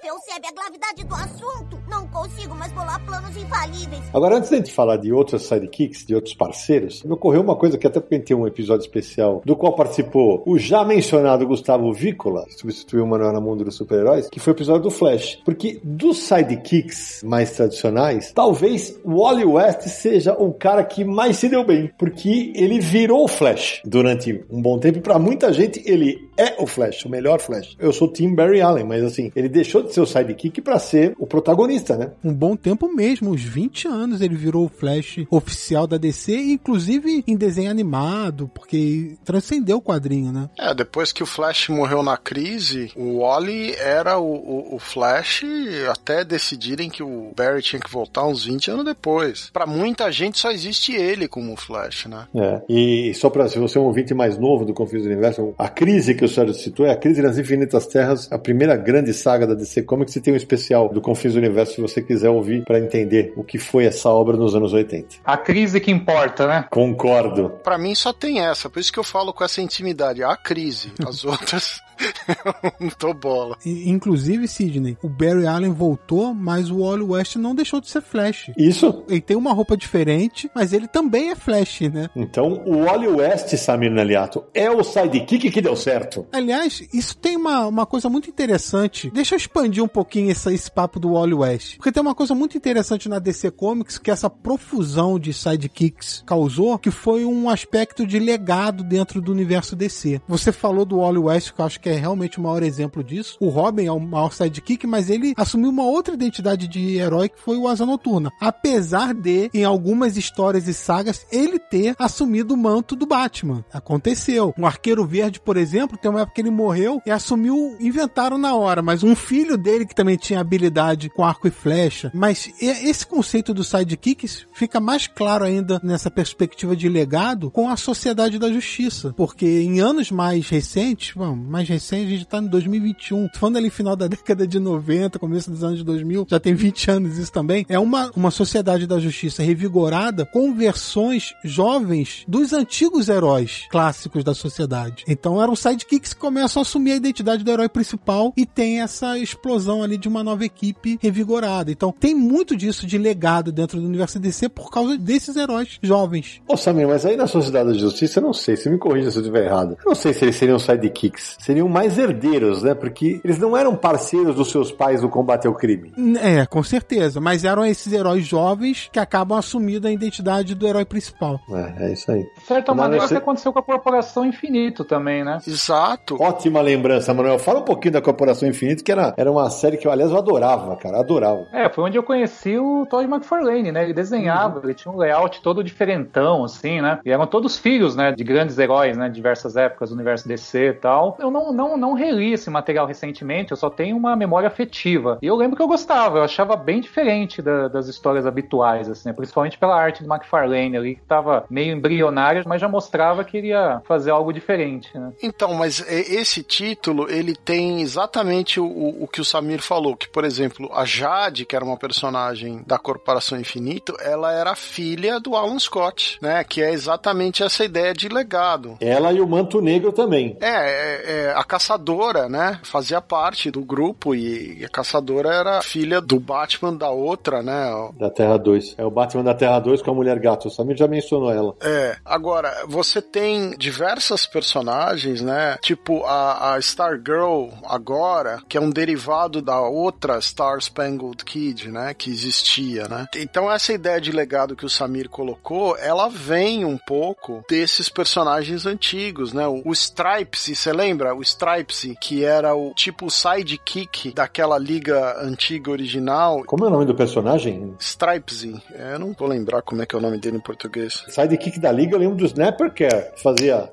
Percebe 0.00 0.46
a 0.46 0.52
gravidade 0.52 1.04
do 1.04 1.14
assunto. 1.14 1.78
Não 1.88 2.06
consigo 2.08 2.54
mais 2.54 2.72
bolar 2.72 3.04
planos 3.04 3.36
infalíveis. 3.36 4.02
Agora, 4.12 4.36
antes 4.36 4.50
da 4.50 4.56
gente 4.56 4.72
falar 4.72 4.96
de 4.96 5.12
outras 5.12 5.42
sidekicks, 5.42 6.06
de 6.06 6.14
outros 6.14 6.34
parceiros, 6.34 7.02
me 7.02 7.12
ocorreu 7.12 7.42
uma 7.42 7.56
coisa 7.56 7.76
que 7.76 7.86
até 7.86 8.00
tem 8.00 8.36
um 8.36 8.46
episódio 8.46 8.82
especial 8.82 9.42
do 9.44 9.54
qual 9.54 9.74
participou 9.74 10.42
o 10.46 10.58
já 10.58 10.84
mencionado 10.84 11.46
Gustavo 11.46 11.92
Vícola, 11.92 12.46
que 12.46 12.54
substituiu 12.54 13.04
o 13.04 13.06
Manuel 13.06 13.32
na 13.32 13.40
Mundo 13.40 13.64
dos 13.64 13.76
Super-Heróis, 13.76 14.28
que 14.30 14.40
foi 14.40 14.52
o 14.52 14.56
episódio 14.56 14.82
do 14.82 14.90
Flash. 14.90 15.40
Porque 15.44 15.80
dos 15.82 16.18
sidekicks 16.18 17.22
mais 17.24 17.52
tradicionais, 17.52 18.32
talvez 18.32 18.98
o 19.04 19.22
Wally 19.22 19.44
West 19.44 19.82
seja 19.88 20.34
o 20.34 20.52
cara 20.52 20.82
que 20.84 21.04
mais 21.04 21.36
se 21.36 21.48
deu 21.48 21.64
bem, 21.64 21.90
porque 21.98 22.52
ele 22.54 22.80
virou 22.80 23.24
o 23.24 23.28
Flash 23.28 23.82
durante 23.84 24.44
um 24.50 24.62
bom 24.62 24.78
tempo. 24.78 25.00
Para 25.00 25.18
muita 25.18 25.52
gente, 25.52 25.82
ele 25.84 26.28
é 26.36 26.56
o 26.58 26.66
Flash, 26.66 27.04
o 27.04 27.08
melhor 27.08 27.40
Flash. 27.40 27.76
Eu 27.78 27.92
sou 27.92 28.08
Tim 28.08 28.34
Barry 28.34 28.60
Allen, 28.60 28.84
mas 28.84 29.04
assim, 29.04 29.30
ele 29.34 29.48
deixou 29.48 29.82
de 29.82 29.89
ser 29.94 30.00
o 30.00 30.06
sidekick 30.06 30.60
para 30.60 30.78
ser 30.78 31.14
o 31.18 31.26
protagonista, 31.26 31.96
né? 31.96 32.10
Um 32.24 32.32
bom 32.32 32.56
tempo 32.56 32.92
mesmo, 32.92 33.30
uns 33.30 33.42
20 33.42 33.88
anos 33.88 34.20
ele 34.20 34.34
virou 34.34 34.64
o 34.64 34.68
Flash 34.68 35.24
oficial 35.30 35.86
da 35.86 35.96
DC, 35.96 36.34
inclusive 36.34 37.24
em 37.26 37.36
desenho 37.36 37.70
animado, 37.70 38.50
porque 38.54 39.16
transcendeu 39.24 39.78
o 39.78 39.82
quadrinho, 39.82 40.32
né? 40.32 40.48
É, 40.58 40.74
depois 40.74 41.12
que 41.12 41.22
o 41.22 41.26
Flash 41.26 41.68
morreu 41.68 42.02
na 42.02 42.16
crise, 42.16 42.92
o 42.96 43.20
Wally 43.20 43.74
era 43.76 44.18
o, 44.18 44.32
o, 44.32 44.74
o 44.76 44.78
Flash 44.78 45.44
até 45.90 46.24
decidirem 46.24 46.90
que 46.90 47.02
o 47.02 47.32
Barry 47.36 47.62
tinha 47.62 47.80
que 47.80 47.90
voltar 47.90 48.26
uns 48.26 48.44
20 48.44 48.70
anos 48.70 48.84
depois. 48.84 49.50
Pra 49.52 49.66
muita 49.66 50.10
gente 50.10 50.38
só 50.38 50.50
existe 50.50 50.92
ele 50.92 51.28
como 51.28 51.56
Flash, 51.56 52.06
né? 52.06 52.26
É. 52.34 52.62
E 52.68 53.14
só 53.14 53.30
para 53.30 53.48
se 53.48 53.58
você 53.58 53.78
é 53.78 53.80
um 53.80 53.84
ouvinte 53.84 54.14
mais 54.14 54.38
novo 54.38 54.64
do 54.64 54.72
Confins 54.72 55.02
do 55.02 55.08
Universo, 55.08 55.54
a 55.58 55.68
crise 55.68 56.14
que 56.14 56.24
o 56.24 56.28
Sérgio 56.28 56.54
citou 56.54 56.86
é 56.86 56.90
a 56.90 56.96
crise 56.96 57.22
nas 57.22 57.38
Infinitas 57.38 57.86
Terras, 57.86 58.30
a 58.30 58.38
primeira 58.38 58.76
grande 58.76 59.12
saga 59.12 59.46
da 59.46 59.54
DC 59.54 59.79
Comics. 59.82 60.16
E 60.16 60.20
tem 60.20 60.32
um 60.32 60.36
especial 60.36 60.88
do 60.88 61.00
Confins 61.00 61.34
do 61.34 61.38
Universo 61.38 61.74
se 61.74 61.80
você 61.80 62.02
quiser 62.02 62.30
ouvir 62.30 62.64
para 62.64 62.78
entender 62.78 63.32
o 63.36 63.44
que 63.44 63.58
foi 63.58 63.84
essa 63.84 64.08
obra 64.08 64.36
nos 64.36 64.54
anos 64.54 64.72
80. 64.72 65.16
A 65.24 65.36
crise 65.36 65.80
que 65.80 65.90
importa, 65.90 66.46
né? 66.46 66.66
Concordo. 66.70 67.50
Pra 67.62 67.78
mim 67.78 67.94
só 67.94 68.12
tem 68.12 68.40
essa, 68.40 68.68
por 68.68 68.80
isso 68.80 68.92
que 68.92 68.98
eu 68.98 69.04
falo 69.04 69.32
com 69.32 69.44
essa 69.44 69.60
intimidade. 69.60 70.22
A 70.22 70.36
crise, 70.36 70.92
as 71.06 71.24
outras 71.26 71.80
não 72.80 72.88
tô 72.90 73.12
bola. 73.12 73.56
E, 73.64 73.90
inclusive, 73.90 74.46
Sidney, 74.48 74.96
o 75.02 75.08
Barry 75.08 75.46
Allen 75.46 75.72
voltou, 75.72 76.34
mas 76.34 76.70
o 76.70 76.80
Wally 76.80 77.02
West 77.02 77.36
não 77.36 77.54
deixou 77.54 77.80
de 77.80 77.88
ser 77.88 78.00
Flash. 78.00 78.50
Isso. 78.56 79.04
Ele 79.08 79.20
tem 79.20 79.36
uma 79.36 79.52
roupa 79.52 79.76
diferente, 79.76 80.50
mas 80.54 80.72
ele 80.72 80.88
também 80.88 81.30
é 81.30 81.34
Flash, 81.34 81.82
né? 81.82 82.08
Então, 82.16 82.62
o 82.66 82.84
Wally 82.84 83.08
West, 83.08 83.54
Samir 83.56 83.90
Naliato, 83.90 84.44
é 84.54 84.70
o 84.70 84.82
sidekick 84.82 85.50
que 85.50 85.60
deu 85.60 85.76
certo. 85.76 86.26
Aliás, 86.32 86.82
isso 86.92 87.16
tem 87.16 87.36
uma, 87.36 87.66
uma 87.66 87.86
coisa 87.86 88.08
muito 88.08 88.28
interessante. 88.28 89.10
Deixa 89.10 89.34
eu 89.34 89.36
expandir 89.36 89.82
um 89.82 89.88
pouquinho 89.88 90.30
esse, 90.30 90.52
esse 90.52 90.70
papo 90.70 90.98
do 90.98 91.12
Wally 91.12 91.34
West. 91.34 91.76
Porque 91.76 91.92
tem 91.92 92.02
uma 92.02 92.14
coisa 92.14 92.34
muito 92.34 92.56
interessante 92.56 93.08
na 93.08 93.18
DC 93.18 93.50
Comics 93.50 93.98
que 93.98 94.10
essa 94.10 94.30
profusão 94.30 95.18
de 95.18 95.32
sidekicks 95.32 96.22
causou, 96.26 96.78
que 96.78 96.90
foi 96.90 97.24
um 97.24 97.48
aspecto 97.48 98.06
de 98.06 98.18
legado 98.18 98.82
dentro 98.82 99.20
do 99.20 99.32
universo 99.32 99.76
DC. 99.76 100.20
Você 100.28 100.52
falou 100.52 100.84
do 100.84 100.98
Wally 100.98 101.18
West, 101.18 101.52
que 101.52 101.60
eu 101.60 101.64
acho 101.64 101.80
que 101.80 101.88
é 101.88 101.89
realmente 101.96 102.38
o 102.38 102.42
maior 102.42 102.62
exemplo 102.62 103.02
disso. 103.02 103.36
O 103.40 103.48
Robin 103.48 103.86
é 103.86 103.92
o 103.92 104.00
maior 104.00 104.32
sidekick, 104.32 104.86
mas 104.86 105.10
ele 105.10 105.34
assumiu 105.36 105.70
uma 105.70 105.84
outra 105.84 106.14
identidade 106.14 106.68
de 106.68 106.96
herói 106.96 107.28
que 107.28 107.40
foi 107.40 107.56
o 107.56 107.68
Asa 107.68 107.86
Noturna. 107.86 108.30
Apesar 108.40 109.14
de, 109.14 109.50
em 109.52 109.64
algumas 109.64 110.16
histórias 110.16 110.68
e 110.68 110.74
sagas, 110.74 111.26
ele 111.30 111.58
ter 111.58 111.94
assumido 111.98 112.54
o 112.54 112.56
manto 112.56 112.96
do 112.96 113.06
Batman. 113.06 113.64
Aconteceu. 113.72 114.54
Um 114.58 114.66
Arqueiro 114.66 115.06
Verde, 115.06 115.40
por 115.40 115.56
exemplo, 115.56 115.98
tem 115.98 116.10
uma 116.10 116.20
época 116.20 116.34
que 116.34 116.40
ele 116.40 116.50
morreu 116.50 117.00
e 117.06 117.10
assumiu, 117.10 117.76
inventaram 117.80 118.38
na 118.38 118.54
hora, 118.54 118.82
mas 118.82 119.02
um 119.02 119.14
filho 119.14 119.56
dele 119.56 119.86
que 119.86 119.94
também 119.94 120.16
tinha 120.16 120.40
habilidade 120.40 121.08
com 121.10 121.24
arco 121.24 121.48
e 121.48 121.50
flecha. 121.50 122.10
Mas 122.14 122.50
esse 122.60 123.06
conceito 123.06 123.54
dos 123.54 123.68
sidekicks 123.68 124.46
fica 124.52 124.80
mais 124.80 125.06
claro 125.06 125.44
ainda 125.44 125.80
nessa 125.82 126.10
perspectiva 126.10 126.76
de 126.76 126.88
legado 126.88 127.50
com 127.50 127.68
a 127.68 127.76
Sociedade 127.76 128.38
da 128.38 128.52
Justiça. 128.52 129.12
Porque 129.16 129.46
em 129.46 129.80
anos 129.80 130.10
mais 130.10 130.48
recentes, 130.48 131.14
bom, 131.14 131.34
mais 131.34 131.68
recentes, 131.68 131.79
a 131.80 132.08
gente 132.08 132.26
tá 132.26 132.38
em 132.38 132.46
2021. 132.46 133.28
Tô 133.28 133.38
falando 133.38 133.56
ali 133.56 133.70
final 133.70 133.96
da 133.96 134.06
década 134.08 134.46
de 134.46 134.58
90, 134.58 135.18
começo 135.18 135.50
dos 135.50 135.64
anos 135.64 135.82
2000, 135.82 136.26
já 136.28 136.38
tem 136.38 136.54
20 136.54 136.90
anos 136.90 137.18
isso 137.18 137.32
também. 137.32 137.64
É 137.68 137.78
uma, 137.78 138.10
uma 138.14 138.30
Sociedade 138.30 138.86
da 138.86 138.98
Justiça 138.98 139.42
revigorada 139.42 140.24
com 140.24 140.54
versões 140.54 141.34
jovens 141.44 142.24
dos 142.26 142.52
antigos 142.52 143.08
heróis 143.08 143.66
clássicos 143.70 144.24
da 144.24 144.34
sociedade. 144.34 145.04
Então 145.08 145.42
eram 145.42 145.56
sidekicks 145.56 146.14
que 146.14 146.20
começam 146.20 146.60
a 146.60 146.62
assumir 146.62 146.92
a 146.92 146.96
identidade 146.96 147.44
do 147.44 147.50
herói 147.50 147.68
principal 147.68 148.32
e 148.36 148.44
tem 148.46 148.80
essa 148.80 149.18
explosão 149.18 149.82
ali 149.82 149.96
de 149.96 150.08
uma 150.08 150.22
nova 150.22 150.44
equipe 150.44 150.98
revigorada. 151.00 151.70
Então 151.70 151.92
tem 151.98 152.14
muito 152.14 152.56
disso 152.56 152.86
de 152.86 152.98
legado 152.98 153.52
dentro 153.52 153.80
do 153.80 153.86
universo 153.86 154.18
DC 154.18 154.48
por 154.48 154.70
causa 154.70 154.96
desses 154.96 155.36
heróis 155.36 155.78
jovens. 155.82 156.40
Ô 156.46 156.56
Samir, 156.56 156.88
mas 156.88 157.04
aí 157.04 157.16
na 157.16 157.26
Sociedade 157.26 157.72
da 157.72 157.78
Justiça, 157.78 158.18
eu 158.18 158.24
não 158.24 158.32
sei, 158.32 158.56
se 158.56 158.68
me 158.68 158.78
corrija 158.78 159.10
se 159.10 159.18
eu 159.18 159.22
estiver 159.22 159.46
errado. 159.46 159.76
Eu 159.78 159.88
não 159.90 159.94
sei 159.94 160.12
se 160.12 160.24
eles 160.24 160.36
seriam 160.36 160.58
sidekicks. 160.58 161.36
Seriam 161.40 161.68
mais 161.70 161.96
herdeiros, 161.98 162.62
né? 162.62 162.74
Porque 162.74 163.20
eles 163.24 163.38
não 163.38 163.56
eram 163.56 163.74
parceiros 163.76 164.34
dos 164.34 164.50
seus 164.50 164.70
pais 164.72 165.02
no 165.02 165.08
combate 165.08 165.46
ao 165.46 165.54
crime. 165.54 165.92
É, 166.20 166.44
com 166.46 166.62
certeza. 166.62 167.20
Mas 167.20 167.44
eram 167.44 167.64
esses 167.64 167.92
heróis 167.92 168.26
jovens 168.26 168.88
que 168.92 168.98
acabam 168.98 169.38
assumindo 169.38 169.86
a 169.88 169.90
identidade 169.92 170.54
do 170.54 170.66
herói 170.66 170.84
principal. 170.84 171.40
É, 171.50 171.86
é 171.86 171.92
isso 171.92 172.10
aí. 172.10 172.22
De 172.38 172.44
certa 172.44 172.74
maneira, 172.74 173.06
você- 173.06 173.14
o 173.14 173.16
que 173.18 173.22
aconteceu 173.22 173.52
com 173.52 173.58
a 173.58 173.62
Corporação 173.62 174.24
Infinito 174.24 174.84
também, 174.84 175.24
né? 175.24 175.38
Exato. 175.46 176.16
Ótima 176.20 176.60
lembrança, 176.60 177.12
Manuel. 177.14 177.38
Fala 177.38 177.60
um 177.60 177.64
pouquinho 177.64 177.92
da 177.94 178.02
Corporação 178.02 178.48
Infinito, 178.48 178.82
que 178.84 178.90
era, 178.92 179.14
era 179.16 179.30
uma 179.30 179.48
série 179.50 179.76
que 179.76 179.86
eu, 179.86 179.92
aliás, 179.92 180.10
eu 180.10 180.18
adorava, 180.18 180.76
cara. 180.76 180.98
Adorava. 181.00 181.46
É, 181.52 181.68
foi 181.68 181.84
onde 181.84 181.96
eu 181.96 182.02
conheci 182.02 182.58
o 182.58 182.86
Todd 182.86 183.04
McFarlane, 183.08 183.70
né? 183.72 183.84
Ele 183.84 183.94
desenhava, 183.94 184.60
ele 184.64 184.74
tinha 184.74 184.92
um 184.92 184.96
layout 184.96 185.40
todo 185.42 185.62
diferentão, 185.62 186.44
assim, 186.44 186.80
né? 186.80 186.98
E 187.04 187.10
eram 187.10 187.26
todos 187.26 187.58
filhos, 187.58 187.94
né? 187.96 188.12
De 188.12 188.24
grandes 188.24 188.58
heróis, 188.58 188.96
né? 188.96 189.08
De 189.08 189.14
diversas 189.14 189.56
épocas 189.56 189.90
do 189.90 189.94
universo 189.94 190.26
DC 190.26 190.68
e 190.68 190.72
tal. 190.72 191.16
Eu 191.20 191.30
não, 191.30 191.49
não, 191.52 191.76
não 191.76 191.92
reli 191.94 192.32
esse 192.32 192.50
material 192.50 192.86
recentemente, 192.86 193.50
eu 193.50 193.56
só 193.56 193.68
tenho 193.70 193.96
uma 193.96 194.14
memória 194.16 194.46
afetiva. 194.46 195.18
E 195.22 195.26
eu 195.26 195.36
lembro 195.36 195.56
que 195.56 195.62
eu 195.62 195.68
gostava, 195.68 196.18
eu 196.18 196.22
achava 196.24 196.56
bem 196.56 196.80
diferente 196.80 197.42
da- 197.42 197.68
das 197.68 197.86
histórias 197.88 198.26
habituais, 198.26 198.88
assim, 198.88 199.08
né? 199.08 199.14
principalmente 199.14 199.58
pela 199.58 199.74
arte 199.76 200.02
do 200.02 200.12
McFarlane 200.12 200.76
ali, 200.76 200.94
que 200.96 201.02
tava 201.02 201.44
meio 201.50 201.72
embrionária, 201.74 202.42
mas 202.46 202.60
já 202.60 202.68
mostrava 202.68 203.24
que 203.24 203.36
iria 203.38 203.80
fazer 203.84 204.10
algo 204.10 204.32
diferente, 204.32 204.90
né? 204.96 205.12
Então, 205.22 205.54
mas 205.54 205.80
esse 205.88 206.42
título, 206.42 207.10
ele 207.10 207.34
tem 207.34 207.80
exatamente 207.80 208.60
o, 208.60 208.66
o 209.02 209.08
que 209.08 209.20
o 209.20 209.24
Samir 209.24 209.60
falou, 209.62 209.96
que, 209.96 210.08
por 210.08 210.24
exemplo, 210.24 210.70
a 210.72 210.84
Jade, 210.84 211.44
que 211.44 211.54
era 211.56 211.64
uma 211.64 211.76
personagem 211.76 212.62
da 212.66 212.78
Corporação 212.78 213.38
Infinito, 213.38 213.96
ela 214.00 214.32
era 214.32 214.54
filha 214.54 215.18
do 215.20 215.34
Alan 215.36 215.58
Scott, 215.58 216.18
né? 216.20 216.42
Que 216.44 216.62
é 216.62 216.72
exatamente 216.72 217.42
essa 217.42 217.64
ideia 217.64 217.92
de 217.92 218.08
legado. 218.08 218.76
Ela 218.80 219.12
e 219.12 219.20
o 219.20 219.26
Manto 219.26 219.60
Negro 219.60 219.92
também. 219.92 220.36
É, 220.40 220.46
é, 220.48 221.02
é, 221.28 221.34
a 221.40 221.44
caçadora, 221.44 222.28
né, 222.28 222.60
fazia 222.62 223.00
parte 223.00 223.50
do 223.50 223.62
grupo 223.62 224.14
e 224.14 224.62
a 224.62 224.68
caçadora 224.68 225.34
era 225.34 225.62
filha 225.62 225.98
do 225.98 226.20
Batman 226.20 226.74
da 226.74 226.90
outra, 226.90 227.42
né? 227.42 227.70
Da 227.98 228.10
Terra 228.10 228.36
2. 228.36 228.74
É 228.76 228.84
o 228.84 228.90
Batman 228.90 229.24
da 229.24 229.32
Terra 229.32 229.58
2 229.58 229.80
com 229.80 229.90
a 229.90 229.94
Mulher 229.94 230.18
Gato. 230.18 230.48
O 230.48 230.50
Samir 230.50 230.76
já 230.76 230.86
mencionou 230.86 231.32
ela. 231.32 231.56
É. 231.62 231.96
Agora, 232.04 232.66
você 232.68 233.00
tem 233.00 233.52
diversas 233.56 234.26
personagens, 234.26 235.22
né? 235.22 235.56
Tipo 235.62 236.04
a, 236.04 236.52
a 236.52 236.58
Stargirl 236.58 237.48
agora, 237.64 238.42
que 238.46 238.58
é 238.58 238.60
um 238.60 238.68
derivado 238.68 239.40
da 239.40 239.62
outra 239.62 240.20
Star 240.20 240.58
Spangled 240.60 241.24
Kid, 241.24 241.70
né? 241.70 241.94
Que 241.94 242.10
existia, 242.10 242.86
né? 242.86 243.06
Então 243.16 243.50
essa 243.50 243.72
ideia 243.72 243.98
de 243.98 244.12
legado 244.12 244.54
que 244.54 244.66
o 244.66 244.70
Samir 244.70 245.08
colocou, 245.08 245.74
ela 245.78 246.10
vem 246.10 246.66
um 246.66 246.76
pouco 246.76 247.42
desses 247.48 247.88
personagens 247.88 248.66
antigos, 248.66 249.32
né? 249.32 249.48
O, 249.48 249.62
o 249.64 249.72
Stripes, 249.72 250.58
você 250.58 250.70
lembra? 250.70 251.14
O 251.14 251.29
Stripes, 251.30 251.94
que 252.00 252.24
era 252.24 252.54
o 252.54 252.72
tipo 252.74 253.10
sidekick 253.10 254.12
daquela 254.12 254.58
liga 254.58 255.16
antiga 255.22 255.70
original. 255.70 256.42
Como 256.44 256.64
é 256.64 256.68
o 256.68 256.70
nome 256.70 256.84
do 256.84 256.94
personagem? 256.94 257.74
Stripes. 257.78 258.44
É, 258.74 258.94
eu 258.94 258.98
não 258.98 259.12
vou 259.12 259.28
lembrar 259.28 259.62
como 259.62 259.82
é 259.82 259.86
que 259.86 259.94
é 259.94 259.98
o 259.98 260.02
nome 260.02 260.18
dele 260.18 260.38
em 260.38 260.40
português. 260.40 261.04
Sidekick 261.08 261.58
da 261.60 261.70
liga, 261.70 261.94
eu 261.94 262.00
lembro 262.00 262.16
do 262.16 262.26
Snapper 262.26 262.72
que 262.72 262.88
fazia 263.22 263.70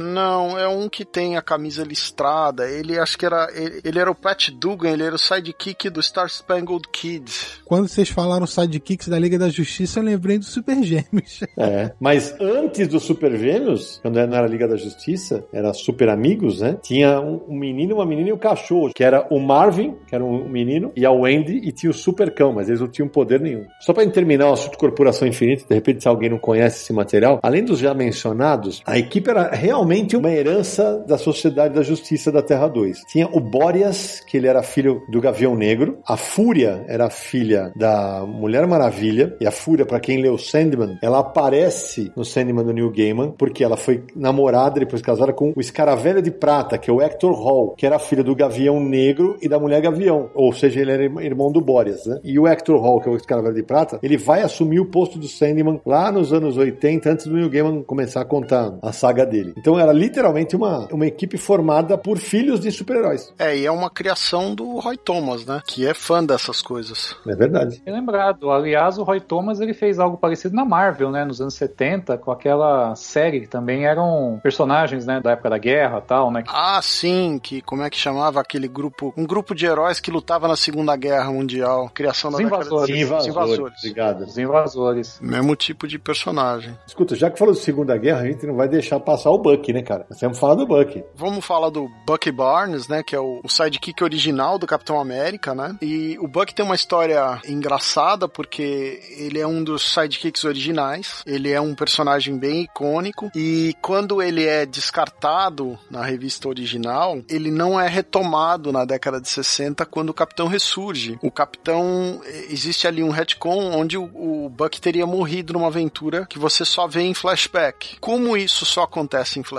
não, 0.00 0.58
é 0.58 0.68
um 0.68 0.88
que 0.88 1.04
tem 1.04 1.36
a 1.36 1.42
camisa 1.42 1.84
listrada. 1.84 2.68
Ele 2.68 2.98
acho 2.98 3.18
que 3.18 3.26
era. 3.26 3.48
Ele, 3.54 3.80
ele, 3.84 3.98
era 3.98 4.10
o 4.10 4.14
Pat 4.14 4.50
Dugan, 4.50 4.90
ele 4.90 5.02
era 5.02 5.14
o 5.14 5.18
sidekick 5.18 5.90
do 5.90 6.02
Star 6.02 6.28
Spangled 6.28 6.88
Kid. 6.92 7.30
Quando 7.64 7.88
vocês 7.88 8.08
falaram 8.08 8.46
sidekicks 8.46 9.08
da 9.08 9.18
Liga 9.18 9.38
da 9.38 9.48
Justiça, 9.48 10.00
eu 10.00 10.04
lembrei 10.04 10.38
do 10.38 10.44
Super 10.44 10.82
Gêmeos. 10.82 11.40
É, 11.60 11.92
mas 11.98 12.36
antes 12.40 12.86
do 12.86 13.00
Super 13.00 13.36
Gêmeos, 13.36 13.98
quando 14.00 14.14
não 14.14 14.36
era 14.36 14.46
Liga 14.46 14.68
da 14.68 14.76
Justiça, 14.76 15.44
era 15.52 15.72
Super 15.72 16.08
Amigos, 16.08 16.60
né? 16.60 16.78
Tinha 16.80 17.20
um, 17.20 17.42
um 17.48 17.58
menino, 17.58 17.96
uma 17.96 18.06
menina 18.06 18.28
e 18.28 18.32
um 18.32 18.38
cachorro, 18.38 18.92
que 18.94 19.02
era 19.02 19.26
o 19.28 19.40
Marvin, 19.40 19.96
que 20.06 20.14
era 20.14 20.24
um 20.24 20.48
menino, 20.48 20.92
e 20.94 21.04
a 21.04 21.10
Wendy, 21.10 21.60
e 21.64 21.72
tinha 21.72 21.90
o 21.90 21.94
Super 21.94 22.32
Cão, 22.32 22.52
mas 22.52 22.68
eles 22.68 22.80
não 22.80 22.88
tinham 22.88 23.08
poder 23.08 23.40
nenhum. 23.40 23.66
Só 23.80 23.92
para 23.92 24.08
terminar 24.08 24.50
o 24.50 24.52
assunto 24.52 24.78
Corporação 24.78 25.26
Infinita, 25.26 25.64
de 25.68 25.74
repente, 25.74 26.02
se 26.02 26.08
alguém 26.08 26.30
não 26.30 26.38
conhece 26.38 26.82
esse 26.82 26.92
material, 26.92 27.40
além 27.42 27.64
dos 27.64 27.80
já 27.80 27.92
mencionados, 27.92 28.80
a 28.86 28.96
equipe 28.96 29.28
era 29.28 29.50
realmente 29.50 29.87
realmente 29.88 30.18
uma 30.18 30.30
herança 30.30 31.02
da 31.08 31.16
Sociedade 31.16 31.72
da 31.72 31.82
Justiça 31.82 32.30
da 32.30 32.42
Terra 32.42 32.68
2. 32.68 33.04
Tinha 33.06 33.26
o 33.32 33.40
Boreas, 33.40 34.20
que 34.20 34.36
ele 34.36 34.46
era 34.46 34.62
filho 34.62 35.02
do 35.08 35.18
Gavião 35.18 35.56
Negro, 35.56 35.98
a 36.06 36.14
Fúria 36.14 36.84
era 36.86 37.08
filha 37.08 37.72
da 37.74 38.22
Mulher 38.26 38.66
Maravilha, 38.66 39.34
e 39.40 39.46
a 39.46 39.50
Fúria, 39.50 39.86
para 39.86 39.98
quem 39.98 40.20
leu 40.20 40.36
Sandman, 40.36 40.98
ela 41.00 41.20
aparece 41.20 42.12
no 42.14 42.22
Sandman 42.22 42.66
do 42.66 42.74
Neil 42.74 42.90
Gaiman, 42.90 43.30
porque 43.30 43.64
ela 43.64 43.78
foi 43.78 44.04
namorada, 44.14 44.78
depois 44.78 45.00
casada 45.00 45.32
com 45.32 45.54
o 45.56 45.60
Escaravelho 45.60 46.20
de 46.20 46.30
Prata, 46.30 46.76
que 46.76 46.90
é 46.90 46.92
o 46.92 47.00
Hector 47.00 47.32
Hall, 47.32 47.74
que 47.74 47.86
era 47.86 47.98
filho 47.98 48.22
do 48.22 48.36
Gavião 48.36 48.78
Negro 48.78 49.38
e 49.40 49.48
da 49.48 49.58
Mulher 49.58 49.80
Gavião, 49.80 50.28
ou 50.34 50.52
seja, 50.52 50.82
ele 50.82 50.92
era 50.92 51.04
irmão 51.24 51.50
do 51.50 51.62
Boreas, 51.62 52.04
né? 52.04 52.20
E 52.22 52.38
o 52.38 52.46
Hector 52.46 52.78
Hall, 52.78 53.00
que 53.00 53.08
é 53.08 53.12
o 53.12 53.16
Escaravelho 53.16 53.54
de 53.54 53.62
Prata, 53.62 53.98
ele 54.02 54.18
vai 54.18 54.42
assumir 54.42 54.80
o 54.80 54.86
posto 54.86 55.18
do 55.18 55.28
Sandman 55.28 55.80
lá 55.86 56.12
nos 56.12 56.30
anos 56.30 56.58
80, 56.58 57.08
antes 57.08 57.26
do 57.26 57.34
Neil 57.34 57.48
Gaiman 57.48 57.82
começar 57.82 58.20
a 58.20 58.26
contar 58.26 58.78
a 58.82 58.92
saga 58.92 59.24
dele. 59.24 59.54
Então 59.56 59.77
era 59.78 59.92
literalmente 59.92 60.56
uma, 60.56 60.86
uma 60.92 61.06
equipe 61.06 61.36
formada 61.36 61.96
por 61.96 62.18
filhos 62.18 62.60
de 62.60 62.70
super-heróis. 62.70 63.32
É, 63.38 63.56
e 63.56 63.66
é 63.66 63.70
uma 63.70 63.90
criação 63.90 64.54
do 64.54 64.78
Roy 64.78 64.96
Thomas, 64.96 65.44
né? 65.44 65.62
Que 65.66 65.86
é 65.86 65.94
fã 65.94 66.24
dessas 66.24 66.60
coisas. 66.62 67.16
É 67.26 67.34
verdade. 67.34 67.82
É 67.84 67.90
lembrado. 67.90 68.50
Aliás, 68.50 68.98
o 68.98 69.02
Roy 69.02 69.20
Thomas 69.20 69.60
ele 69.60 69.74
fez 69.74 69.98
algo 69.98 70.16
parecido 70.16 70.54
na 70.54 70.64
Marvel, 70.64 71.10
né? 71.10 71.24
Nos 71.24 71.40
anos 71.40 71.54
70, 71.54 72.18
com 72.18 72.30
aquela 72.30 72.94
série 72.94 73.40
que 73.40 73.46
também 73.46 73.86
eram 73.86 74.40
personagens, 74.42 75.06
né? 75.06 75.20
Da 75.20 75.32
época 75.32 75.50
da 75.50 75.58
guerra 75.58 76.00
tal, 76.00 76.30
né? 76.30 76.44
Ah, 76.48 76.80
sim, 76.82 77.38
que 77.42 77.60
como 77.62 77.82
é 77.82 77.90
que 77.90 77.96
chamava 77.96 78.40
aquele 78.40 78.68
grupo? 78.68 79.12
Um 79.16 79.26
grupo 79.26 79.54
de 79.54 79.66
heróis 79.66 80.00
que 80.00 80.10
lutava 80.10 80.48
na 80.48 80.56
Segunda 80.56 80.96
Guerra 80.96 81.30
Mundial. 81.30 81.90
Criação 81.94 82.30
da 82.30 82.42
invasores. 82.42 82.94
De... 82.94 83.02
Invasores. 83.02 83.26
invasores. 83.28 83.78
Obrigado. 83.78 84.20
Os 84.22 84.38
invasores. 84.38 85.18
Mesmo 85.20 85.56
tipo 85.56 85.86
de 85.86 85.98
personagem. 85.98 86.76
Escuta, 86.86 87.14
já 87.14 87.30
que 87.30 87.38
falou 87.38 87.54
de 87.54 87.60
Segunda 87.60 87.96
Guerra, 87.96 88.20
a 88.20 88.26
gente 88.26 88.46
não 88.46 88.54
vai 88.54 88.68
deixar 88.68 89.00
passar 89.00 89.30
o 89.30 89.38
Buck, 89.38 89.67
né, 89.72 89.82
cara? 89.82 90.06
Nós 90.08 90.18
que 90.18 90.34
falar 90.34 90.54
do 90.54 90.66
Buck. 90.66 91.02
Vamos 91.14 91.44
falar 91.44 91.70
do 91.70 91.88
Bucky 92.06 92.30
Barnes, 92.30 92.88
né? 92.88 93.02
Que 93.02 93.14
é 93.14 93.20
o, 93.20 93.40
sidekick 93.48 94.02
original 94.02 94.58
do 94.58 94.66
Capitão 94.66 95.00
América, 95.00 95.54
né? 95.54 95.76
E 95.82 96.16
o 96.20 96.28
Buck 96.28 96.54
tem 96.54 96.64
uma 96.64 96.74
história 96.74 97.40
engraçada 97.46 98.28
porque 98.28 99.00
ele 99.16 99.38
é 99.38 99.46
um 99.46 99.62
dos 99.62 99.92
sidekicks 99.92 100.44
originais. 100.44 101.22
Ele 101.26 101.50
é 101.50 101.60
um 101.60 101.74
personagem 101.74 102.38
bem 102.38 102.62
icônico. 102.62 103.30
E 103.34 103.74
quando 103.80 104.22
ele 104.22 104.44
é 104.44 104.66
descartado 104.66 105.78
na 105.90 106.04
revista 106.04 106.48
original, 106.48 107.22
ele 107.28 107.50
não 107.50 107.80
é 107.80 107.88
retomado 107.88 108.72
na 108.72 108.84
década 108.84 109.20
de 109.20 109.28
60 109.28 109.84
quando 109.86 110.10
o 110.10 110.14
Capitão 110.14 110.46
ressurge. 110.46 111.18
O 111.22 111.30
Capitão. 111.30 112.20
Existe 112.50 112.86
ali 112.86 113.02
um 113.02 113.10
retcon 113.10 113.72
onde 113.74 113.96
o, 113.96 114.04
o 114.14 114.48
Buck 114.48 114.80
teria 114.80 115.06
morrido 115.06 115.52
numa 115.52 115.68
aventura 115.68 116.26
que 116.26 116.38
você 116.38 116.64
só 116.64 116.86
vê 116.86 117.02
em 117.02 117.14
flashback. 117.14 117.98
Como 118.00 118.36
isso 118.36 118.64
só 118.64 118.82
acontece 118.82 119.38
em 119.38 119.42
flashback, 119.42 119.57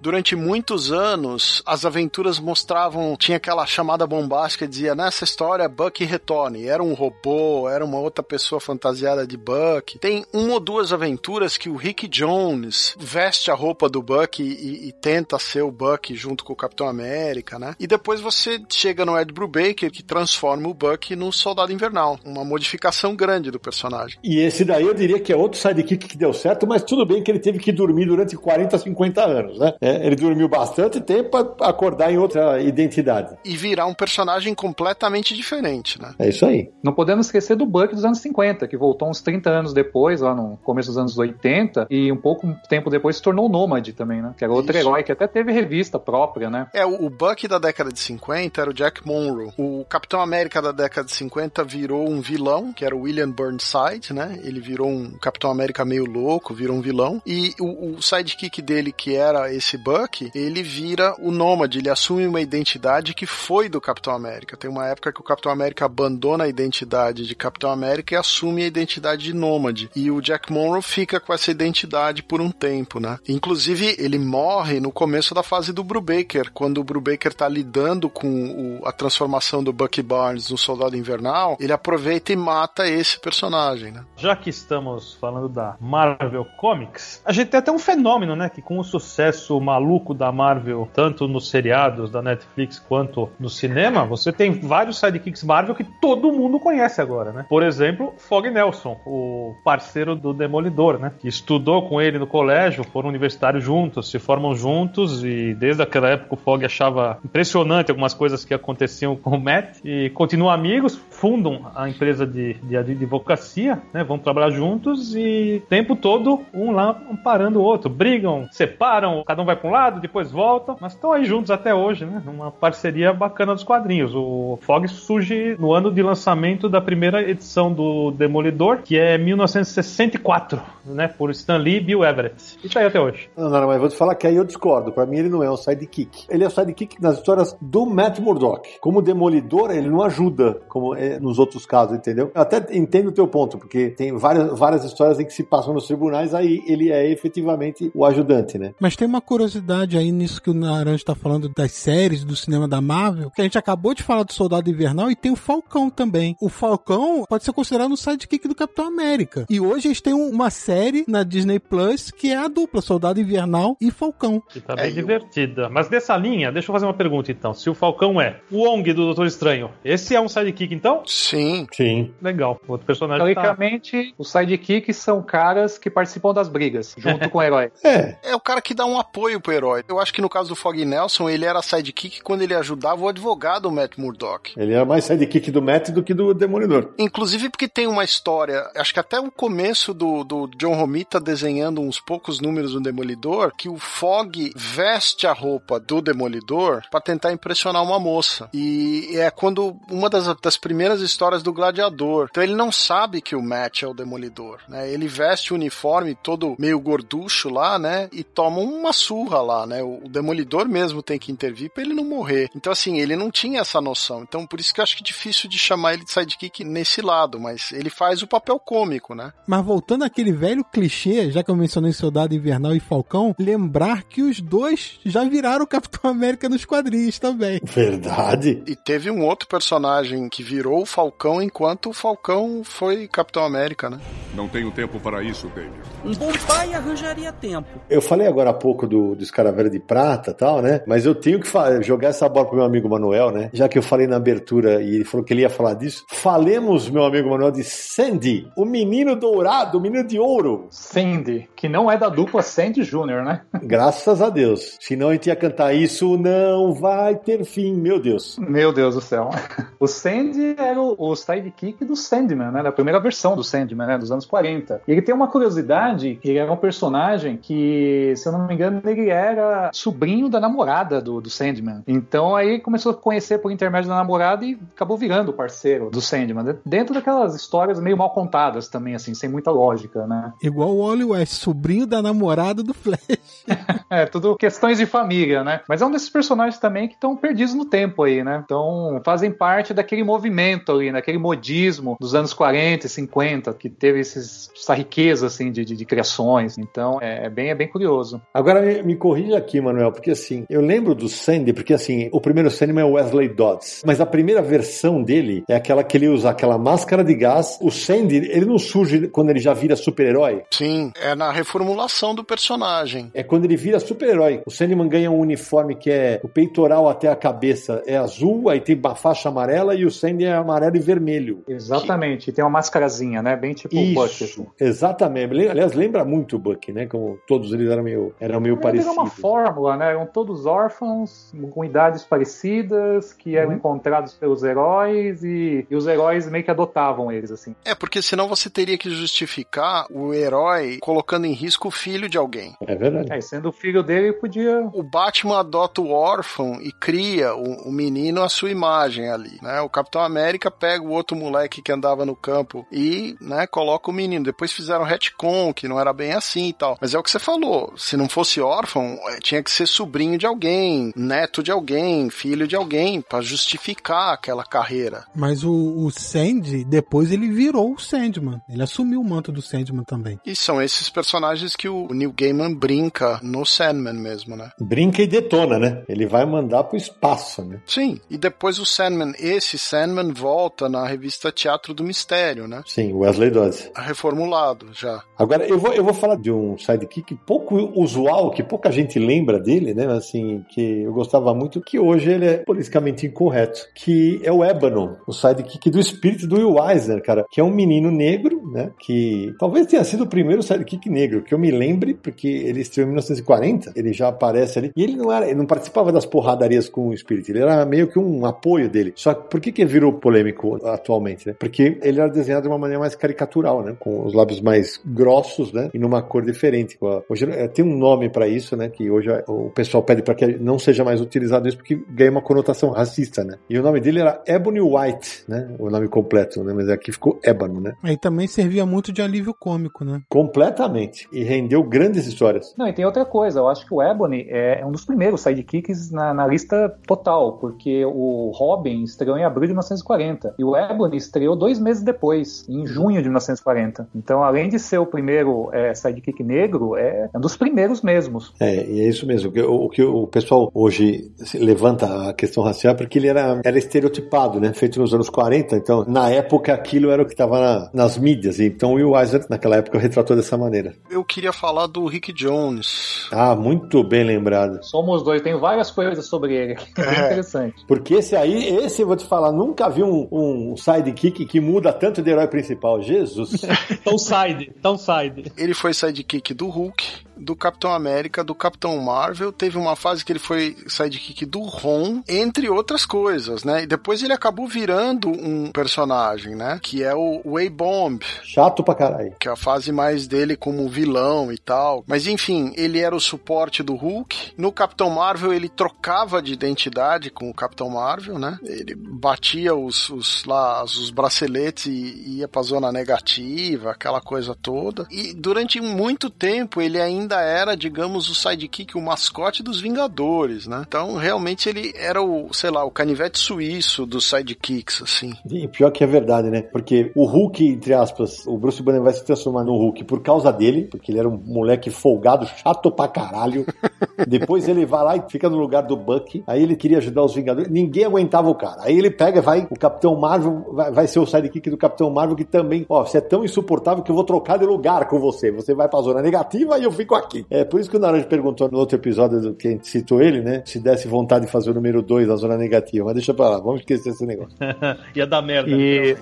durante 0.00 0.34
muitos 0.36 0.92
anos 0.92 1.62
as 1.66 1.84
aventuras 1.84 2.38
mostravam, 2.38 3.16
tinha 3.16 3.36
aquela 3.36 3.66
chamada 3.66 4.06
bombástica 4.06 4.64
que 4.64 4.70
dizia 4.70 4.94
nessa 4.94 5.24
história 5.24 5.68
Buck 5.68 6.04
retorne, 6.04 6.66
era 6.66 6.82
um 6.82 6.94
robô, 6.94 7.68
era 7.68 7.84
uma 7.84 7.98
outra 7.98 8.22
pessoa 8.22 8.60
fantasiada 8.60 9.26
de 9.26 9.36
Buck. 9.36 9.98
Tem 9.98 10.24
uma 10.32 10.54
ou 10.54 10.60
duas 10.60 10.92
aventuras 10.92 11.58
que 11.58 11.68
o 11.68 11.76
Rick 11.76 12.08
Jones 12.08 12.94
veste 12.98 13.50
a 13.50 13.54
roupa 13.54 13.88
do 13.88 14.02
Buck 14.02 14.42
e, 14.42 14.88
e 14.88 14.92
tenta 14.92 15.38
ser 15.38 15.62
o 15.62 15.70
Buck 15.70 16.14
junto 16.14 16.44
com 16.44 16.52
o 16.52 16.56
Capitão 16.56 16.88
América, 16.88 17.58
né? 17.58 17.74
E 17.78 17.86
depois 17.86 18.20
você 18.20 18.60
chega 18.68 19.04
no 19.04 19.18
Ed 19.18 19.32
Brubaker 19.32 19.90
que 19.90 20.02
transforma 20.02 20.68
o 20.68 20.74
Buck 20.74 21.14
no 21.16 21.32
Soldado 21.32 21.72
Invernal, 21.72 22.18
uma 22.24 22.44
modificação 22.44 23.14
grande 23.14 23.50
do 23.50 23.58
personagem. 23.58 24.18
E 24.22 24.38
esse 24.38 24.64
daí 24.64 24.84
eu 24.84 24.94
diria 24.94 25.20
que 25.20 25.32
é 25.32 25.36
outro 25.36 25.60
sidekick 25.60 26.06
que 26.06 26.16
deu 26.16 26.32
certo, 26.32 26.66
mas 26.66 26.82
tudo 26.82 27.04
bem 27.04 27.22
que 27.22 27.30
ele 27.30 27.38
teve 27.38 27.58
que 27.58 27.72
dormir 27.72 28.06
durante 28.06 28.36
40, 28.36 28.78
50 28.78 29.03
anos, 29.20 29.58
né? 29.58 29.74
É, 29.80 30.06
ele 30.06 30.16
dormiu 30.16 30.48
bastante 30.48 31.00
tempo 31.00 31.30
para 31.30 31.68
acordar 31.68 32.12
em 32.12 32.18
outra 32.18 32.60
identidade. 32.60 33.36
E 33.44 33.56
virar 33.56 33.86
um 33.86 33.94
personagem 33.94 34.54
completamente 34.54 35.34
diferente, 35.34 36.00
né? 36.00 36.14
É 36.18 36.28
isso 36.28 36.44
aí. 36.46 36.70
Não 36.82 36.92
podemos 36.92 37.26
esquecer 37.26 37.56
do 37.56 37.66
Buck 37.66 37.94
dos 37.94 38.04
anos 38.04 38.18
50, 38.18 38.66
que 38.68 38.76
voltou 38.76 39.08
uns 39.08 39.20
30 39.20 39.50
anos 39.50 39.72
depois, 39.72 40.20
lá 40.20 40.34
no 40.34 40.56
começo 40.58 40.88
dos 40.88 40.98
anos 40.98 41.18
80, 41.18 41.86
e 41.90 42.10
um 42.10 42.16
pouco 42.16 42.54
tempo 42.68 42.90
depois 42.90 43.16
se 43.16 43.22
tornou 43.22 43.48
Nômade 43.48 43.92
também, 43.92 44.22
né? 44.22 44.34
Que 44.36 44.44
era 44.44 44.52
outro 44.52 44.76
isso. 44.76 44.86
herói 44.86 45.02
que 45.02 45.12
até 45.12 45.26
teve 45.26 45.52
revista 45.52 45.98
própria, 45.98 46.50
né? 46.50 46.68
É, 46.72 46.84
o 46.84 47.08
Buck 47.10 47.46
da 47.48 47.58
década 47.58 47.92
de 47.92 47.98
50 47.98 48.60
era 48.60 48.70
o 48.70 48.74
Jack 48.74 49.06
Monroe. 49.06 49.52
O 49.56 49.84
Capitão 49.88 50.20
América 50.20 50.60
da 50.60 50.72
década 50.72 51.06
de 51.06 51.14
50 51.14 51.64
virou 51.64 52.08
um 52.08 52.20
vilão, 52.20 52.72
que 52.72 52.84
era 52.84 52.94
o 52.94 53.02
William 53.02 53.30
Burnside, 53.30 54.12
né? 54.12 54.38
Ele 54.42 54.60
virou 54.60 54.88
um 54.88 55.12
Capitão 55.18 55.50
América 55.50 55.84
meio 55.84 56.04
louco, 56.04 56.54
virou 56.54 56.76
um 56.76 56.80
vilão. 56.80 57.20
E 57.26 57.52
o, 57.60 57.96
o 57.96 58.02
sidekick 58.02 58.60
dele, 58.62 58.92
que 58.96 59.14
era 59.14 59.52
esse 59.52 59.76
Buck, 59.76 60.30
ele 60.34 60.62
vira 60.62 61.14
o 61.18 61.30
Nômade, 61.30 61.78
ele 61.78 61.90
assume 61.90 62.26
uma 62.26 62.40
identidade 62.40 63.14
que 63.14 63.26
foi 63.26 63.68
do 63.68 63.80
Capitão 63.80 64.14
América. 64.14 64.56
Tem 64.56 64.70
uma 64.70 64.86
época 64.86 65.12
que 65.12 65.20
o 65.20 65.24
Capitão 65.24 65.52
América 65.52 65.84
abandona 65.84 66.44
a 66.44 66.48
identidade 66.48 67.26
de 67.26 67.34
Capitão 67.34 67.70
América 67.70 68.14
e 68.14 68.16
assume 68.16 68.62
a 68.62 68.66
identidade 68.66 69.24
de 69.24 69.32
Nômade. 69.32 69.90
E 69.94 70.10
o 70.10 70.20
Jack 70.20 70.52
Monroe 70.52 70.82
fica 70.82 71.20
com 71.20 71.32
essa 71.32 71.50
identidade 71.50 72.22
por 72.22 72.40
um 72.40 72.50
tempo, 72.50 73.00
né? 73.00 73.18
Inclusive, 73.28 73.96
ele 73.98 74.18
morre 74.18 74.80
no 74.80 74.92
começo 74.92 75.34
da 75.34 75.42
fase 75.42 75.72
do 75.72 75.84
Brubaker, 75.84 76.50
quando 76.52 76.78
o 76.78 76.84
Brubaker 76.84 77.32
tá 77.32 77.48
lidando 77.48 78.08
com 78.08 78.80
o, 78.80 78.86
a 78.86 78.92
transformação 78.92 79.62
do 79.62 79.72
Bucky 79.72 80.02
Barnes 80.02 80.50
no 80.50 80.58
Soldado 80.58 80.96
Invernal, 80.96 81.56
ele 81.60 81.72
aproveita 81.72 82.32
e 82.32 82.36
mata 82.36 82.88
esse 82.88 83.18
personagem, 83.18 83.92
né? 83.92 84.04
Já 84.16 84.36
que 84.36 84.50
estamos 84.50 85.14
falando 85.14 85.48
da 85.48 85.76
Marvel 85.80 86.44
Comics, 86.56 87.20
a 87.24 87.32
gente 87.32 87.48
tem 87.48 87.58
até 87.58 87.72
um 87.72 87.78
fenômeno, 87.78 88.36
né? 88.36 88.48
Que 88.48 88.62
com 88.62 88.78
o 88.78 88.83
sucesso 88.84 89.58
maluco 89.60 90.14
da 90.14 90.30
Marvel, 90.30 90.88
tanto 90.92 91.26
nos 91.26 91.48
seriados 91.48 92.10
da 92.10 92.22
Netflix 92.22 92.78
quanto 92.78 93.30
no 93.38 93.48
cinema, 93.48 94.04
você 94.04 94.32
tem 94.32 94.52
vários 94.52 94.98
sidekicks 94.98 95.42
Marvel 95.42 95.74
que 95.74 95.84
todo 95.84 96.32
mundo 96.32 96.60
conhece 96.60 97.00
agora, 97.00 97.32
né? 97.32 97.46
Por 97.48 97.62
exemplo, 97.62 98.14
Fog 98.18 98.48
Nelson, 98.50 99.00
o 99.06 99.54
parceiro 99.64 100.14
do 100.14 100.32
Demolidor, 100.32 100.98
né? 100.98 101.12
Que 101.18 101.28
estudou 101.28 101.88
com 101.88 102.00
ele 102.00 102.18
no 102.18 102.26
colégio, 102.26 102.84
foram 102.84 103.08
universitários 103.08 103.64
juntos, 103.64 104.10
se 104.10 104.18
formam 104.18 104.54
juntos 104.54 105.24
e 105.24 105.54
desde 105.54 105.82
aquela 105.82 106.08
época 106.08 106.34
o 106.34 106.36
Fog 106.36 106.64
achava 106.64 107.18
impressionante 107.24 107.90
algumas 107.90 108.14
coisas 108.14 108.44
que 108.44 108.54
aconteciam 108.54 109.16
com 109.16 109.30
o 109.30 109.40
Matt 109.40 109.78
e 109.84 110.10
continuam 110.10 110.50
amigos 110.50 111.00
fundam 111.10 111.70
a 111.74 111.88
empresa 111.88 112.26
de, 112.26 112.54
de, 112.54 112.76
advocacia, 112.76 113.80
né? 113.92 114.04
Vão 114.04 114.18
trabalhar 114.18 114.50
juntos 114.50 115.14
e 115.14 115.62
o 115.64 115.66
tempo 115.68 115.96
todo 115.96 116.42
um 116.52 116.72
lá 116.72 116.94
parando 117.22 117.60
o 117.60 117.62
outro. 117.62 117.88
Brigam, 117.88 118.46
separam, 118.50 118.73
cada 118.78 119.42
um 119.42 119.44
vai 119.44 119.56
para 119.56 119.68
um 119.68 119.72
lado, 119.72 120.00
depois 120.00 120.30
voltam, 120.30 120.76
mas 120.80 120.94
estão 120.94 121.12
aí 121.12 121.24
juntos 121.24 121.50
até 121.50 121.74
hoje, 121.74 122.04
né? 122.04 122.22
Uma 122.26 122.50
parceria 122.50 123.12
bacana 123.12 123.54
dos 123.54 123.64
quadrinhos. 123.64 124.14
O 124.14 124.58
Fog 124.62 124.86
surge 124.88 125.56
no 125.58 125.72
ano 125.72 125.90
de 125.90 126.02
lançamento 126.02 126.68
da 126.68 126.80
primeira 126.80 127.22
edição 127.22 127.72
do 127.72 128.10
Demolidor, 128.10 128.78
que 128.78 128.98
é 128.98 129.16
1964, 129.18 130.60
né? 130.84 131.08
Por 131.08 131.30
Stan 131.30 131.56
Lee 131.56 131.76
e 131.76 131.80
Bill 131.80 132.04
Everett. 132.04 132.58
E 132.62 132.68
tá 132.68 132.80
aí 132.80 132.86
até 132.86 133.00
hoje. 133.00 133.28
Não, 133.36 133.48
não, 133.48 133.66
mas 133.66 133.80
vou 133.80 133.88
te 133.88 133.96
falar 133.96 134.14
que 134.14 134.26
aí 134.26 134.36
eu 134.36 134.44
discordo. 134.44 134.92
Pra 134.92 135.06
mim 135.06 135.18
ele 135.18 135.28
não 135.28 135.42
é 135.42 135.50
um 135.50 135.56
sidekick. 135.56 136.26
Ele 136.28 136.44
é 136.44 136.46
o 136.46 136.50
sidekick 136.50 137.00
nas 137.00 137.18
histórias 137.18 137.56
do 137.60 137.86
Matt 137.86 138.18
Murdock. 138.18 138.78
Como 138.80 139.02
Demolidor, 139.02 139.70
ele 139.70 139.88
não 139.88 140.02
ajuda, 140.02 140.60
como 140.68 140.94
é 140.94 141.18
nos 141.18 141.38
outros 141.38 141.66
casos, 141.66 141.96
entendeu? 141.96 142.30
Eu 142.34 142.40
até 142.40 142.64
entendo 142.76 143.08
o 143.08 143.12
teu 143.12 143.26
ponto, 143.26 143.58
porque 143.58 143.90
tem 143.90 144.16
várias, 144.16 144.58
várias 144.58 144.84
histórias 144.84 145.18
em 145.20 145.24
que 145.24 145.32
se 145.32 145.42
passam 145.42 145.74
nos 145.74 145.86
tribunais, 145.86 146.34
aí 146.34 146.62
ele 146.66 146.90
é 146.90 147.08
efetivamente 147.10 147.90
o 147.94 148.04
ajudante, 148.04 148.58
né? 148.58 148.63
Mas 148.80 148.96
tem 148.96 149.06
uma 149.06 149.20
curiosidade 149.20 149.96
aí 149.96 150.12
nisso 150.12 150.40
que 150.40 150.50
o 150.50 150.54
Naranjo 150.54 150.96
está 150.96 151.14
falando 151.14 151.48
das 151.48 151.72
séries 151.72 152.24
do 152.24 152.36
cinema 152.36 152.68
da 152.68 152.80
Marvel, 152.80 153.30
que 153.30 153.40
a 153.40 153.44
gente 153.44 153.58
acabou 153.58 153.94
de 153.94 154.02
falar 154.02 154.22
do 154.22 154.32
Soldado 154.32 154.70
Invernal 154.70 155.10
e 155.10 155.16
tem 155.16 155.32
o 155.32 155.36
Falcão 155.36 155.90
também. 155.90 156.36
O 156.40 156.48
Falcão 156.48 157.24
pode 157.28 157.44
ser 157.44 157.52
considerado 157.52 157.92
um 157.92 157.96
sidekick 157.96 158.46
do 158.48 158.54
Capitão 158.54 158.86
América. 158.86 159.46
E 159.48 159.60
hoje 159.60 159.88
eles 159.88 160.00
têm 160.00 160.14
uma 160.14 160.50
série 160.50 161.04
na 161.08 161.22
Disney 161.22 161.58
Plus 161.58 162.10
que 162.10 162.30
é 162.30 162.36
a 162.36 162.48
dupla 162.48 162.80
Soldado 162.80 163.20
Invernal 163.20 163.76
e 163.80 163.90
Falcão. 163.90 164.42
Que 164.48 164.60
tá 164.60 164.76
bem 164.76 164.86
é, 164.86 164.90
divertida. 164.90 165.62
Eu... 165.62 165.70
Mas 165.70 165.88
dessa 165.88 166.16
linha, 166.16 166.52
deixa 166.52 166.70
eu 166.70 166.72
fazer 166.72 166.86
uma 166.86 166.94
pergunta 166.94 167.30
então. 167.30 167.54
Se 167.54 167.68
o 167.68 167.74
Falcão 167.74 168.20
é 168.20 168.40
o 168.50 168.64
Wong 168.64 168.92
do 168.92 169.04
Doutor 169.06 169.26
Estranho, 169.26 169.70
esse 169.84 170.14
é 170.14 170.20
um 170.20 170.28
sidekick 170.28 170.74
então? 170.74 171.02
Sim. 171.06 171.66
Sim. 171.72 172.12
Legal. 172.20 172.60
Outro 172.66 172.86
personagem. 172.86 173.24
Teoricamente, 173.24 174.10
tá... 174.10 174.14
os 174.18 174.30
sidekicks 174.30 174.96
são 174.96 175.22
caras 175.22 175.78
que 175.78 175.90
participam 175.90 176.32
das 176.32 176.48
brigas, 176.48 176.94
junto 176.98 177.28
com 177.30 177.38
o 177.38 177.42
herói. 177.42 177.70
É. 177.82 178.16
É 178.22 178.34
o 178.34 178.40
cara 178.40 178.53
que 178.60 178.74
dá 178.74 178.84
um 178.84 178.98
apoio 178.98 179.40
pro 179.40 179.52
herói. 179.52 179.84
Eu 179.88 180.00
acho 180.00 180.12
que 180.12 180.22
no 180.22 180.28
caso 180.28 180.50
do 180.50 180.56
Fog 180.56 180.84
Nelson, 180.84 181.28
ele 181.28 181.44
era 181.44 181.62
sidekick 181.62 182.22
quando 182.22 182.42
ele 182.42 182.54
ajudava 182.54 183.02
o 183.02 183.08
advogado 183.08 183.70
Matt 183.70 183.96
Murdock. 183.98 184.52
Ele 184.56 184.72
era 184.72 184.84
mais 184.84 185.04
sidekick 185.04 185.50
do 185.50 185.62
Matt 185.62 185.90
do 185.90 186.02
que 186.02 186.14
do 186.14 186.32
Demolidor. 186.34 186.92
Inclusive 186.98 187.48
porque 187.50 187.68
tem 187.68 187.86
uma 187.86 188.04
história, 188.04 188.70
acho 188.76 188.92
que 188.92 189.00
até 189.00 189.18
o 189.20 189.30
começo 189.30 189.92
do, 189.92 190.24
do 190.24 190.46
John 190.56 190.74
Romita 190.74 191.20
desenhando 191.20 191.80
uns 191.80 192.00
poucos 192.00 192.40
números 192.40 192.72
do 192.72 192.80
Demolidor, 192.80 193.52
que 193.56 193.68
o 193.68 193.76
Fog 193.76 194.52
veste 194.56 195.26
a 195.26 195.32
roupa 195.32 195.80
do 195.80 196.00
Demolidor 196.00 196.82
para 196.90 197.00
tentar 197.00 197.32
impressionar 197.32 197.82
uma 197.82 197.98
moça. 197.98 198.48
E 198.52 199.10
é 199.14 199.30
quando 199.30 199.76
uma 199.90 200.08
das, 200.08 200.26
das 200.40 200.56
primeiras 200.56 201.00
histórias 201.00 201.42
do 201.42 201.52
Gladiador. 201.52 202.28
Então 202.30 202.42
ele 202.42 202.54
não 202.54 202.70
sabe 202.70 203.20
que 203.20 203.36
o 203.36 203.42
Matt 203.42 203.82
é 203.82 203.86
o 203.86 203.94
Demolidor, 203.94 204.60
né? 204.68 204.90
Ele 204.90 205.06
veste 205.06 205.52
o 205.52 205.56
uniforme 205.56 206.14
todo 206.14 206.56
meio 206.58 206.78
gorducho 206.78 207.48
lá, 207.48 207.78
né? 207.78 208.08
E 208.12 208.22
toma 208.44 208.60
uma 208.60 208.92
surra 208.92 209.40
lá, 209.40 209.66
né? 209.66 209.82
O, 209.82 210.02
Demolidor 210.08 210.68
mesmo 210.68 211.02
tem 211.02 211.18
que 211.18 211.32
intervir 211.32 211.70
para 211.70 211.82
ele 211.82 211.94
não 211.94 212.04
morrer. 212.04 212.50
Então 212.54 212.72
assim, 212.72 213.00
ele 213.00 213.16
não 213.16 213.30
tinha 213.30 213.60
essa 213.60 213.80
noção. 213.80 214.22
Então 214.22 214.46
por 214.46 214.60
isso 214.60 214.74
que 214.74 214.80
eu 214.80 214.82
acho 214.82 214.96
que 214.96 215.02
é 215.02 215.06
difícil 215.06 215.48
de 215.48 215.58
chamar 215.58 215.94
ele 215.94 216.04
de 216.04 216.12
sidekick 216.12 216.62
nesse 216.62 217.00
lado, 217.00 217.40
mas 217.40 217.72
ele 217.72 217.88
faz 217.88 218.22
o 218.22 218.26
papel 218.26 218.58
cômico, 218.58 219.14
né? 219.14 219.32
Mas 219.46 219.64
voltando 219.64 220.04
àquele 220.04 220.30
velho 220.30 220.62
clichê, 220.64 221.30
já 221.30 221.42
que 221.42 221.50
eu 221.50 221.56
mencionei 221.56 221.92
Soldado 221.92 222.34
Invernal 222.34 222.74
e 222.74 222.80
Falcão, 222.80 223.34
lembrar 223.38 224.02
que 224.02 224.22
os 224.22 224.40
dois 224.40 225.00
já 225.04 225.24
viraram 225.24 225.66
Capitão 225.66 226.10
América 226.10 226.48
nos 226.48 226.64
quadrinhos 226.64 227.18
também. 227.18 227.60
Verdade. 227.64 228.62
E 228.66 228.76
teve 228.76 229.10
um 229.10 229.24
outro 229.24 229.48
personagem 229.48 230.28
que 230.28 230.42
virou 230.42 230.82
o 230.82 230.86
Falcão 230.86 231.40
enquanto 231.40 231.88
o 231.88 231.92
Falcão 231.94 232.62
foi 232.62 233.08
Capitão 233.08 233.44
América, 233.44 233.88
né? 233.88 233.98
Não 234.34 234.48
tenho 234.48 234.70
tempo 234.70 235.00
para 235.00 235.22
isso, 235.22 235.48
Damian. 235.48 235.70
Um 236.04 236.12
bom 236.12 236.32
pai 236.46 236.74
arranjaria 236.74 237.32
tempo. 237.32 237.68
Eu 237.88 238.02
falei 238.02 238.26
agora 238.34 238.50
há 238.50 238.54
pouco 238.54 238.86
do, 238.86 239.14
do 239.14 239.22
Escaravelho 239.22 239.70
de 239.70 239.78
Prata 239.78 240.32
e 240.32 240.34
tal, 240.34 240.60
né? 240.60 240.82
Mas 240.86 241.06
eu 241.06 241.14
tenho 241.14 241.40
que 241.40 241.48
jogar 241.82 242.08
essa 242.08 242.28
bola 242.28 242.46
pro 242.46 242.56
meu 242.56 242.64
amigo 242.64 242.88
Manuel, 242.88 243.30
né? 243.30 243.50
Já 243.52 243.68
que 243.68 243.78
eu 243.78 243.82
falei 243.82 244.06
na 244.06 244.16
abertura 244.16 244.82
e 244.82 244.94
ele 244.94 245.04
falou 245.04 245.24
que 245.24 245.32
ele 245.32 245.42
ia 245.42 245.50
falar 245.50 245.74
disso. 245.74 246.04
Falemos, 246.08 246.90
meu 246.90 247.04
amigo 247.04 247.30
Manuel, 247.30 247.52
de 247.52 247.62
Sandy, 247.62 248.48
o 248.56 248.64
menino 248.64 249.14
dourado, 249.14 249.78
o 249.78 249.80
menino 249.80 250.06
de 250.06 250.18
ouro. 250.18 250.66
Sandy, 250.70 251.48
que 251.54 251.68
não 251.68 251.90
é 251.90 251.96
da 251.96 252.08
dupla 252.08 252.42
Sandy 252.42 252.82
Júnior, 252.82 253.24
né? 253.24 253.42
Graças 253.62 254.20
a 254.20 254.28
Deus. 254.28 254.76
Senão 254.80 255.08
a 255.08 255.12
gente 255.12 255.28
ia 255.28 255.36
cantar 255.36 255.74
isso 255.74 256.16
não 256.16 256.72
vai 256.72 257.16
ter 257.16 257.44
fim, 257.44 257.74
meu 257.74 258.00
Deus. 258.00 258.36
Meu 258.38 258.72
Deus 258.72 258.94
do 258.94 259.00
céu. 259.00 259.30
O 259.80 259.86
Sandy 259.86 260.54
era 260.56 260.80
o, 260.80 260.94
o 260.98 261.14
sidekick 261.14 261.84
do 261.84 261.94
Sandman, 261.94 262.50
né? 262.50 262.62
Da 262.62 262.72
primeira 262.72 262.98
versão 262.98 263.36
do 263.36 263.44
Sandman, 263.44 263.86
né? 263.86 263.98
Dos 263.98 264.10
anos 264.10 264.24
40. 264.24 264.80
E 264.88 264.92
ele 264.92 265.02
tem 265.02 265.14
uma 265.14 265.28
curiosidade, 265.28 266.18
ele 266.24 266.38
era 266.38 266.50
um 266.50 266.56
personagem 266.56 267.36
que, 267.36 268.13
se 268.16 268.28
eu 268.28 268.32
não 268.32 268.46
me 268.46 268.54
engano, 268.54 268.82
ele 268.84 269.08
era 269.08 269.70
sobrinho 269.72 270.28
da 270.28 270.40
namorada 270.40 271.00
do, 271.00 271.20
do 271.20 271.30
Sandman. 271.30 271.82
Então 271.86 272.34
aí 272.34 272.60
começou 272.60 272.92
a 272.92 272.94
conhecer 272.94 273.38
por 273.38 273.50
intermédio 273.50 273.88
da 273.88 273.96
namorada 273.96 274.44
e 274.44 274.58
acabou 274.74 274.96
virando 274.96 275.30
o 275.30 275.34
parceiro 275.34 275.90
do 275.90 276.00
Sandman. 276.00 276.56
Dentro 276.64 276.94
daquelas 276.94 277.34
histórias 277.34 277.80
meio 277.80 277.96
mal 277.96 278.10
contadas 278.10 278.68
também, 278.68 278.94
assim, 278.94 279.14
sem 279.14 279.28
muita 279.28 279.50
lógica, 279.50 280.06
né? 280.06 280.32
Igual 280.42 280.70
o 280.70 280.86
Wally 280.86 281.04
West, 281.04 281.34
sobrinho 281.34 281.86
da 281.86 282.02
namorada 282.02 282.62
do 282.62 282.74
Flash. 282.74 283.44
é, 283.90 284.06
tudo 284.06 284.36
questões 284.36 284.78
de 284.78 284.86
família, 284.86 285.42
né? 285.42 285.60
Mas 285.68 285.82
é 285.82 285.86
um 285.86 285.90
desses 285.90 286.10
personagens 286.10 286.58
também 286.58 286.88
que 286.88 286.94
estão 286.94 287.16
perdidos 287.16 287.54
no 287.54 287.64
tempo 287.64 288.02
aí, 288.02 288.22
né? 288.22 288.42
Então 288.44 289.00
fazem 289.04 289.30
parte 289.30 289.72
daquele 289.72 290.02
movimento 290.02 290.72
ali, 290.72 290.92
daquele 290.92 291.18
modismo 291.18 291.96
dos 292.00 292.14
anos 292.14 292.32
40 292.32 292.86
e 292.86 292.88
50, 292.88 293.54
que 293.54 293.68
teve 293.68 294.00
esses, 294.00 294.50
essa 294.56 294.74
riqueza, 294.74 295.26
assim, 295.26 295.50
de, 295.50 295.64
de, 295.64 295.76
de 295.76 295.84
criações. 295.84 296.58
Então 296.58 296.98
é, 297.00 297.26
é, 297.26 297.30
bem, 297.30 297.50
é 297.50 297.54
bem 297.54 297.68
curioso. 297.68 298.03
Agora 298.32 298.60
me, 298.60 298.82
me 298.82 298.96
corrija 298.96 299.36
aqui, 299.36 299.60
Manuel, 299.60 299.92
porque 299.92 300.10
assim, 300.10 300.44
eu 300.48 300.60
lembro 300.60 300.94
do 300.94 301.08
Sandy, 301.08 301.52
porque 301.52 301.74
assim, 301.74 302.08
o 302.12 302.20
primeiro 302.20 302.50
Sandman 302.50 302.82
é 302.82 302.86
o 302.86 302.92
Wesley 302.92 303.28
Dodds, 303.28 303.82
mas 303.84 304.00
a 304.00 304.06
primeira 304.06 304.42
versão 304.42 305.02
dele 305.02 305.44
é 305.48 305.56
aquela 305.56 305.82
que 305.82 305.96
ele 305.96 306.08
usa 306.08 306.30
aquela 306.30 306.58
máscara 306.58 307.04
de 307.04 307.14
gás. 307.14 307.58
O 307.60 307.70
Sandy, 307.70 308.16
ele 308.16 308.44
não 308.44 308.58
surge 308.58 309.08
quando 309.08 309.30
ele 309.30 309.40
já 309.40 309.54
vira 309.54 309.76
super-herói? 309.76 310.42
Sim, 310.50 310.92
é 311.00 311.14
na 311.14 311.30
reformulação 311.30 312.14
do 312.14 312.24
personagem. 312.24 313.10
É 313.14 313.22
quando 313.22 313.44
ele 313.44 313.56
vira 313.56 313.80
super-herói. 313.80 314.42
O 314.46 314.50
Sandman 314.50 314.88
ganha 314.88 315.10
um 315.10 315.18
uniforme 315.18 315.74
que 315.74 315.90
é 315.90 316.20
o 316.22 316.28
peitoral 316.28 316.88
até 316.88 317.08
a 317.08 317.16
cabeça 317.16 317.82
é 317.86 317.96
azul, 317.96 318.48
aí 318.48 318.60
tem 318.60 318.76
uma 318.76 318.94
faixa 318.94 319.28
amarela 319.28 319.74
e 319.74 319.84
o 319.84 319.90
Sandy 319.90 320.24
é 320.24 320.32
amarelo 320.32 320.76
e 320.76 320.80
vermelho. 320.80 321.42
Exatamente, 321.48 322.26
que... 322.26 322.32
tem 322.32 322.44
uma 322.44 322.50
máscarazinha, 322.50 323.22
né? 323.22 323.36
Bem 323.36 323.54
tipo 323.54 323.74
Isso, 323.74 323.90
o 323.90 323.94
Buck. 323.94 324.24
Assim. 324.24 324.46
Exatamente. 324.60 325.48
Aliás, 325.48 325.72
lembra 325.72 326.04
muito 326.04 326.36
o 326.36 326.38
Buck, 326.38 326.72
né? 326.72 326.86
Como 326.86 327.18
todos 327.26 327.52
eles 327.52 327.70
eram 327.70 327.82
meio, 327.82 327.93
eram 328.20 328.40
meio 328.40 328.56
parecidos. 328.56 328.92
Era 328.92 329.00
uma 329.00 329.10
fórmula, 329.10 329.76
né? 329.76 329.90
Eram 329.90 330.06
todos 330.06 330.46
órfãos, 330.46 331.32
com 331.50 331.64
idades 331.64 332.04
parecidas, 332.04 333.12
que 333.12 333.36
eram 333.36 333.50
uhum. 333.50 333.56
encontrados 333.56 334.14
pelos 334.14 334.42
heróis 334.42 335.22
e, 335.22 335.66
e 335.68 335.76
os 335.76 335.86
heróis 335.86 336.28
meio 336.28 336.44
que 336.44 336.50
adotavam 336.50 337.10
eles, 337.10 337.30
assim. 337.30 337.54
É, 337.64 337.74
porque 337.74 338.00
senão 338.02 338.28
você 338.28 338.48
teria 338.50 338.78
que 338.78 338.90
justificar 338.90 339.86
o 339.90 340.12
herói 340.12 340.78
colocando 340.80 341.26
em 341.26 341.32
risco 341.32 341.68
o 341.68 341.70
filho 341.70 342.08
de 342.08 342.18
alguém. 342.18 342.54
É 342.60 342.74
verdade. 342.74 343.12
É, 343.12 343.20
sendo 343.20 343.48
o 343.48 343.52
filho 343.52 343.82
dele, 343.82 344.12
podia. 344.12 344.60
O 344.72 344.82
Batman 344.82 345.40
adota 345.40 345.80
o 345.80 345.90
órfão 345.90 346.60
e 346.60 346.72
cria 346.72 347.34
o, 347.34 347.68
o 347.68 347.72
menino 347.72 348.22
à 348.22 348.28
sua 348.28 348.50
imagem 348.50 349.10
ali, 349.10 349.38
né? 349.42 349.60
O 349.60 349.68
Capitão 349.68 350.02
América 350.02 350.50
pega 350.50 350.84
o 350.84 350.90
outro 350.90 351.16
moleque 351.16 351.62
que 351.62 351.72
andava 351.72 352.04
no 352.04 352.16
campo 352.16 352.66
e, 352.70 353.16
né, 353.20 353.46
coloca 353.46 353.90
o 353.90 353.94
menino. 353.94 354.24
Depois 354.24 354.52
fizeram 354.52 354.84
retcon, 354.84 355.52
que 355.52 355.68
não 355.68 355.80
era 355.80 355.92
bem 355.92 356.12
assim 356.12 356.48
e 356.48 356.52
tal. 356.52 356.76
Mas 356.80 356.94
é 356.94 356.98
o 356.98 357.02
que 357.02 357.10
você 357.10 357.18
falou. 357.18 357.72
Se 357.84 357.98
não 357.98 358.08
fosse 358.08 358.40
órfão, 358.40 358.98
é, 359.10 359.18
tinha 359.18 359.42
que 359.42 359.50
ser 359.50 359.66
sobrinho 359.66 360.16
de 360.16 360.24
alguém, 360.24 360.90
neto 360.96 361.42
de 361.42 361.50
alguém, 361.50 362.08
filho 362.08 362.48
de 362.48 362.56
alguém, 362.56 363.02
para 363.02 363.20
justificar 363.20 364.14
aquela 364.14 364.42
carreira. 364.42 365.04
Mas 365.14 365.44
o, 365.44 365.52
o 365.52 365.90
Sandy, 365.90 366.64
depois 366.64 367.12
ele 367.12 367.30
virou 367.30 367.74
o 367.74 367.78
Sandman. 367.78 368.40
Ele 368.48 368.62
assumiu 368.62 369.02
o 369.02 369.04
manto 369.04 369.30
do 369.30 369.42
Sandman 369.42 369.84
também. 369.84 370.18
E 370.24 370.34
são 370.34 370.62
esses 370.62 370.88
personagens 370.88 371.54
que 371.54 371.68
o 371.68 371.88
Neil 371.92 372.14
Gaiman 372.16 372.54
brinca 372.54 373.20
no 373.22 373.44
Sandman 373.44 374.00
mesmo, 374.00 374.34
né? 374.34 374.48
Brinca 374.58 375.02
e 375.02 375.06
detona, 375.06 375.58
né? 375.58 375.82
Ele 375.86 376.06
vai 376.06 376.24
mandar 376.24 376.64
pro 376.64 376.78
espaço, 376.78 377.44
né? 377.44 377.60
Sim, 377.66 378.00
e 378.08 378.16
depois 378.16 378.58
o 378.58 378.64
Sandman, 378.64 379.12
esse 379.18 379.58
Sandman 379.58 380.10
volta 380.10 380.70
na 380.70 380.86
revista 380.86 381.30
Teatro 381.30 381.74
do 381.74 381.84
Mistério, 381.84 382.48
né? 382.48 382.62
Sim, 382.64 382.94
Wesley 382.94 383.30
Dodds. 383.30 383.70
Reformulado 383.76 384.68
já. 384.72 385.02
Agora, 385.18 385.46
eu 385.46 385.58
vou, 385.58 385.74
eu 385.74 385.84
vou 385.84 385.92
falar 385.92 386.16
de 386.16 386.32
um 386.32 386.56
sidekick 386.56 387.14
pouco 387.26 387.73
usual, 387.74 388.30
que 388.30 388.42
pouca 388.42 388.70
gente 388.70 388.98
lembra 388.98 389.38
dele, 389.38 389.74
né? 389.74 389.86
Assim, 389.86 390.44
que 390.48 390.82
eu 390.82 390.92
gostava 390.92 391.34
muito, 391.34 391.60
que 391.60 391.78
hoje 391.78 392.10
ele 392.10 392.26
é 392.26 392.36
politicamente 392.38 393.06
incorreto, 393.06 393.68
que 393.74 394.20
é 394.22 394.32
o 394.32 394.44
Ébano, 394.44 394.96
o 395.06 395.12
sidekick 395.12 395.70
do 395.70 395.80
espírito 395.80 396.26
do 396.26 396.36
Will 396.36 396.56
Eisner, 396.68 397.02
cara, 397.02 397.24
que 397.30 397.40
é 397.40 397.44
um 397.44 397.50
menino 397.50 397.90
negro, 397.90 398.42
né? 398.50 398.70
Que 398.78 399.34
talvez 399.38 399.66
tenha 399.66 399.84
sido 399.84 400.04
o 400.04 400.08
primeiro 400.08 400.42
sidekick 400.42 400.88
negro, 400.88 401.22
que 401.22 401.34
eu 401.34 401.38
me 401.38 401.50
lembre, 401.50 401.94
porque 401.94 402.28
ele 402.28 402.60
estreou 402.60 402.84
em 402.84 402.90
1940, 402.90 403.72
ele 403.76 403.92
já 403.92 404.08
aparece 404.08 404.58
ali. 404.58 404.72
E 404.76 404.82
ele 404.82 404.96
não 404.96 405.12
era, 405.12 405.26
ele 405.26 405.38
não 405.38 405.46
participava 405.46 405.92
das 405.92 406.06
porradarias 406.06 406.68
com 406.68 406.88
o 406.88 406.96
Spirit, 406.96 407.30
ele 407.30 407.40
era 407.40 407.64
meio 407.64 407.88
que 407.88 407.98
um 407.98 408.24
apoio 408.26 408.68
dele. 408.68 408.92
Só 408.96 409.14
que 409.14 409.30
por 409.30 409.40
que, 409.40 409.52
que 409.52 409.64
virou 409.64 409.92
polêmico 409.92 410.58
atualmente, 410.66 411.28
né? 411.28 411.34
Porque 411.38 411.78
ele 411.82 412.00
era 412.00 412.08
desenhado 412.08 412.42
de 412.42 412.48
uma 412.48 412.58
maneira 412.58 412.80
mais 412.80 412.94
caricatural, 412.94 413.62
né? 413.62 413.76
Com 413.78 414.04
os 414.04 414.14
lábios 414.14 414.40
mais 414.40 414.80
grossos, 414.84 415.52
né? 415.52 415.70
E 415.72 415.78
numa 415.78 416.02
cor 416.02 416.24
diferente. 416.24 416.78
Hoje 417.08 417.24
é, 417.30 417.48
tem 417.64 417.72
um 417.72 417.78
nome 417.78 418.08
para 418.08 418.26
isso, 418.26 418.56
né? 418.56 418.68
Que 418.68 418.90
hoje 418.90 419.08
o 419.26 419.50
pessoal 419.50 419.82
pede 419.82 420.02
para 420.02 420.14
que 420.14 420.26
não 420.38 420.58
seja 420.58 420.84
mais 420.84 421.00
utilizado 421.00 421.48
isso 421.48 421.56
porque 421.56 421.76
ganha 421.88 422.10
uma 422.10 422.22
conotação 422.22 422.70
racista, 422.70 423.24
né? 423.24 423.36
E 423.48 423.58
o 423.58 423.62
nome 423.62 423.80
dele 423.80 424.00
era 424.00 424.22
Ebony 424.26 424.60
White, 424.60 425.24
né? 425.28 425.54
O 425.58 425.70
nome 425.70 425.88
completo, 425.88 426.42
né? 426.42 426.52
Mas 426.52 426.68
aqui 426.68 426.92
ficou 426.92 427.18
Ébano, 427.22 427.60
né? 427.60 427.74
Aí 427.82 427.96
também 427.96 428.26
servia 428.26 428.66
muito 428.66 428.92
de 428.92 429.00
alívio 429.00 429.34
cômico, 429.34 429.84
né? 429.84 430.02
Completamente. 430.08 431.08
E 431.12 431.22
rendeu 431.22 431.62
grandes 431.62 432.06
histórias. 432.06 432.54
Não, 432.58 432.68
e 432.68 432.72
tem 432.72 432.84
outra 432.84 433.04
coisa. 433.04 433.40
Eu 433.40 433.48
acho 433.48 433.66
que 433.66 433.72
o 433.72 433.82
Ebony 433.82 434.26
é 434.28 434.64
um 434.64 434.72
dos 434.72 434.84
primeiros 434.84 435.22
sidekicks 435.22 435.90
na, 435.90 436.12
na 436.12 436.26
lista 436.26 436.74
total, 436.86 437.38
porque 437.38 437.84
o 437.84 438.32
Robin 438.34 438.82
estreou 438.82 439.16
em 439.16 439.24
abril 439.24 439.46
de 439.46 439.52
1940 439.52 440.34
e 440.38 440.44
o 440.44 440.56
Ebony 440.56 440.96
estreou 440.96 441.36
dois 441.36 441.58
meses 441.58 441.82
depois, 441.82 442.46
em 442.48 442.66
junho 442.66 442.98
de 442.98 443.08
1940. 443.08 443.88
Então, 443.94 444.22
além 444.22 444.48
de 444.48 444.58
ser 444.58 444.78
o 444.78 444.86
primeiro 444.86 445.50
é, 445.52 445.74
sidekick 445.74 446.22
negro, 446.22 446.76
é 446.76 447.08
um 447.14 447.20
dos 447.20 447.36
primeiros 447.36 447.53
mesmos. 447.54 448.32
É, 448.40 448.64
e 448.66 448.80
é 448.80 448.88
isso 448.88 449.06
mesmo. 449.06 449.32
O 449.48 449.68
que 449.68 449.82
o 449.82 450.06
pessoal 450.06 450.50
hoje 450.54 451.10
levanta 451.34 452.10
a 452.10 452.12
questão 452.12 452.42
racial 452.42 452.74
é 452.74 452.76
porque 452.76 452.98
ele 452.98 453.08
era, 453.08 453.40
era 453.44 453.58
estereotipado, 453.58 454.40
né? 454.40 454.52
Feito 454.52 454.80
nos 454.80 454.92
anos 454.92 455.08
40. 455.08 455.56
Então, 455.56 455.84
na 455.86 456.10
época, 456.10 456.52
aquilo 456.52 456.90
era 456.90 457.02
o 457.02 457.06
que 457.06 457.12
estava 457.12 457.40
na, 457.40 457.70
nas 457.72 457.98
mídias. 457.98 458.40
Então, 458.40 458.72
o 458.72 458.74
Will 458.74 458.96
Eisner, 458.98 459.24
naquela 459.28 459.56
época, 459.56 459.78
retratou 459.78 460.16
dessa 460.16 460.36
maneira. 460.36 460.74
Eu 460.90 461.04
queria 461.04 461.32
falar 461.32 461.66
do 461.66 461.84
Rick 461.86 462.12
Jones. 462.12 463.08
Ah, 463.10 463.34
muito 463.34 463.82
bem 463.84 464.04
lembrado. 464.04 464.58
Somos 464.62 465.02
dois. 465.02 465.22
Tem 465.22 465.38
várias 465.38 465.70
coisas 465.70 466.06
sobre 466.06 466.34
ele. 466.34 466.54
É 466.76 466.84
bem 466.84 467.04
interessante. 467.06 467.64
Porque 467.66 467.94
esse 467.94 468.14
aí, 468.14 468.56
esse 468.58 468.82
eu 468.82 468.86
vou 468.86 468.96
te 468.96 469.06
falar, 469.06 469.32
nunca 469.32 469.68
vi 469.70 469.82
um, 469.82 470.06
um 470.10 470.56
sidekick 470.56 471.24
que 471.24 471.40
muda 471.40 471.72
tanto 471.72 472.02
de 472.02 472.10
herói 472.10 472.26
principal. 472.26 472.82
Jesus. 472.82 473.42
tão 473.84 473.96
side, 473.96 474.52
tão 474.60 474.76
side. 474.76 475.32
Ele 475.36 475.54
foi 475.54 475.72
sidekick 475.72 476.34
do 476.34 476.48
Hulk, 476.48 476.84
do 477.16 477.36
Capitão 477.36 477.72
América, 477.72 478.24
do 478.24 478.34
Capitão 478.34 478.76
Marvel. 478.78 479.32
Teve 479.32 479.58
uma 479.58 479.76
fase 479.76 480.04
que 480.04 480.12
ele 480.12 480.18
foi 480.18 480.56
sidekick 480.66 481.24
do 481.26 481.40
Ron, 481.40 482.02
entre 482.08 482.48
outras 482.48 482.84
coisas, 482.84 483.44
né? 483.44 483.62
E 483.62 483.66
depois 483.66 484.02
ele 484.02 484.12
acabou 484.12 484.46
virando 484.46 485.08
um 485.08 485.50
personagem, 485.50 486.34
né? 486.34 486.58
Que 486.62 486.82
é 486.82 486.94
o 486.94 487.22
Way 487.24 487.50
Bomb. 487.50 488.02
Chato 488.22 488.62
pra 488.62 488.74
caralho. 488.74 489.14
Que 489.18 489.28
é 489.28 489.32
a 489.32 489.36
fase 489.36 489.72
mais 489.72 490.06
dele 490.06 490.36
como 490.36 490.68
vilão 490.68 491.32
e 491.32 491.38
tal. 491.38 491.84
Mas 491.86 492.06
enfim, 492.06 492.52
ele 492.56 492.78
era 492.78 492.94
o 492.94 493.00
suporte 493.00 493.62
do 493.62 493.74
Hulk. 493.74 494.32
No 494.36 494.52
Capitão 494.52 494.90
Marvel 494.90 495.32
ele 495.32 495.48
trocava 495.48 496.20
de 496.20 496.32
identidade 496.32 497.10
com 497.10 497.30
o 497.30 497.34
Capitão 497.34 497.68
Marvel, 497.70 498.18
né? 498.18 498.38
Ele 498.42 498.74
batia 498.74 499.54
os, 499.54 499.88
os, 499.90 500.24
lá, 500.24 500.62
os 500.64 500.90
braceletes 500.90 501.66
e 501.66 502.18
ia 502.18 502.28
pra 502.28 502.42
zona 502.42 502.72
negativa, 502.72 503.70
aquela 503.70 504.00
coisa 504.00 504.34
toda. 504.34 504.86
E 504.90 505.12
durante 505.14 505.60
muito 505.60 506.10
tempo 506.10 506.60
ele 506.60 506.80
ainda 506.80 507.03
era, 507.12 507.56
digamos, 507.56 508.08
o 508.08 508.14
sidekick, 508.14 508.76
o 508.76 508.82
mascote 508.82 509.42
dos 509.42 509.60
Vingadores, 509.60 510.46
né? 510.46 510.64
Então, 510.66 510.94
realmente 510.96 511.48
ele 511.48 511.72
era 511.76 512.02
o, 512.02 512.32
sei 512.32 512.50
lá, 512.50 512.64
o 512.64 512.70
canivete 512.70 513.18
suíço 513.18 513.86
dos 513.86 514.08
sidekicks, 514.08 514.82
assim. 514.82 515.12
E 515.30 515.48
pior 515.48 515.70
que 515.70 515.82
é 515.82 515.86
verdade, 515.86 516.30
né? 516.30 516.42
Porque 516.42 516.92
o 516.94 517.04
Hulk, 517.04 517.46
entre 517.46 517.74
aspas, 517.74 518.26
o 518.26 518.36
Bruce 518.36 518.62
Banner 518.62 518.82
vai 518.82 518.92
se 518.92 519.04
transformar 519.04 519.44
no 519.44 519.56
Hulk 519.56 519.84
por 519.84 520.02
causa 520.02 520.32
dele, 520.32 520.68
porque 520.70 520.92
ele 520.92 520.98
era 520.98 521.08
um 521.08 521.16
moleque 521.16 521.70
folgado, 521.70 522.26
chato 522.26 522.70
pra 522.70 522.88
caralho. 522.88 523.46
Depois 524.06 524.48
ele 524.48 524.66
vai 524.66 524.84
lá 524.84 524.96
e 524.96 525.02
fica 525.08 525.28
no 525.28 525.38
lugar 525.38 525.62
do 525.62 525.76
Buck. 525.76 526.22
Aí 526.26 526.42
ele 526.42 526.56
queria 526.56 526.78
ajudar 526.78 527.02
os 527.02 527.14
Vingadores. 527.14 527.50
Ninguém 527.50 527.84
aguentava 527.84 528.28
o 528.28 528.34
cara. 528.34 528.62
Aí 528.62 528.76
ele 528.76 528.90
pega, 528.90 529.20
vai, 529.20 529.46
o 529.50 529.58
Capitão 529.58 529.94
Marvel 529.96 530.46
vai, 530.52 530.70
vai 530.70 530.86
ser 530.86 530.98
o 530.98 531.06
sidekick 531.06 531.50
do 531.50 531.56
Capitão 531.56 531.90
Marvel, 531.90 532.16
que 532.16 532.24
também, 532.24 532.66
ó, 532.68 532.84
você 532.84 532.98
é 532.98 533.00
tão 533.00 533.24
insuportável 533.24 533.82
que 533.82 533.90
eu 533.90 533.94
vou 533.94 534.04
trocar 534.04 534.38
de 534.38 534.44
lugar 534.44 534.86
com 534.88 534.98
você. 534.98 535.30
Você 535.30 535.54
vai 535.54 535.68
pra 535.68 535.80
zona 535.80 536.02
negativa 536.02 536.58
e 536.58 536.64
eu 536.64 536.72
fico 536.72 536.93
aqui. 536.94 537.26
É 537.30 537.44
por 537.44 537.60
isso 537.60 537.70
que 537.70 537.76
o 537.76 537.80
Naranjo 537.80 538.06
perguntou 538.06 538.50
no 538.50 538.58
outro 538.58 538.76
episódio 538.76 539.20
do 539.20 539.34
que 539.34 539.48
a 539.48 539.50
gente 539.52 539.68
citou 539.68 540.02
ele, 540.02 540.20
né? 540.20 540.42
Se 540.44 540.58
desse 540.58 540.88
vontade 540.88 541.26
de 541.26 541.32
fazer 541.32 541.50
o 541.50 541.54
número 541.54 541.82
2 541.82 542.08
na 542.08 542.16
zona 542.16 542.36
negativa. 542.36 542.84
Mas 542.86 542.94
deixa 542.94 543.14
pra 543.14 543.28
lá, 543.28 543.38
vamos 543.38 543.60
esquecer 543.60 543.90
esse 543.90 544.06
negócio. 544.06 544.36
Ia 544.94 545.06
dar 545.06 545.22
merda. 545.22 545.50
E... 545.50 545.96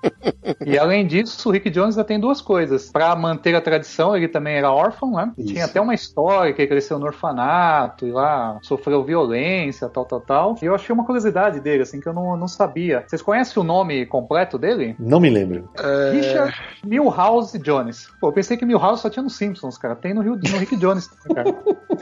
e 0.66 0.78
além 0.78 1.06
disso, 1.06 1.48
o 1.48 1.52
Rick 1.52 1.70
Jones 1.70 1.96
ainda 1.96 2.06
tem 2.06 2.18
duas 2.18 2.40
coisas. 2.40 2.90
Pra 2.90 3.14
manter 3.16 3.54
a 3.54 3.60
tradição, 3.60 4.16
ele 4.16 4.28
também 4.28 4.56
era 4.56 4.72
órfão, 4.72 5.12
né? 5.12 5.32
Isso. 5.36 5.52
Tinha 5.52 5.64
até 5.64 5.80
uma 5.80 5.94
história 5.94 6.52
que 6.52 6.62
ele 6.62 6.68
cresceu 6.68 6.98
no 6.98 7.06
orfanato 7.06 8.06
e 8.06 8.12
lá 8.12 8.58
sofreu 8.62 9.04
violência, 9.04 9.88
tal, 9.88 10.04
tal, 10.04 10.20
tal. 10.20 10.56
E 10.62 10.66
eu 10.66 10.74
achei 10.74 10.92
uma 10.92 11.04
curiosidade 11.04 11.60
dele, 11.60 11.82
assim, 11.82 12.00
que 12.00 12.08
eu 12.08 12.12
não, 12.12 12.36
não 12.36 12.48
sabia. 12.48 13.04
Vocês 13.06 13.22
conhecem 13.22 13.60
o 13.60 13.64
nome 13.64 14.06
completo 14.06 14.58
dele? 14.58 14.94
Não 14.98 15.20
me 15.20 15.30
lembro. 15.30 15.68
É... 15.78 16.10
Richard 16.12 16.54
Milhouse 16.84 17.58
Jones. 17.58 18.08
Pô, 18.20 18.28
eu 18.28 18.32
pensei 18.32 18.56
que 18.56 18.64
Milhouse 18.64 19.02
só 19.02 19.10
tinha 19.10 19.22
no 19.22 19.30
Simpsons, 19.30 19.78
cara. 19.78 19.94
Tem 19.96 20.14
no, 20.14 20.19
Rio, 20.20 20.36
no 20.36 20.58
Rick 20.58 20.76
Jones, 20.76 21.10
cara. 21.34 21.54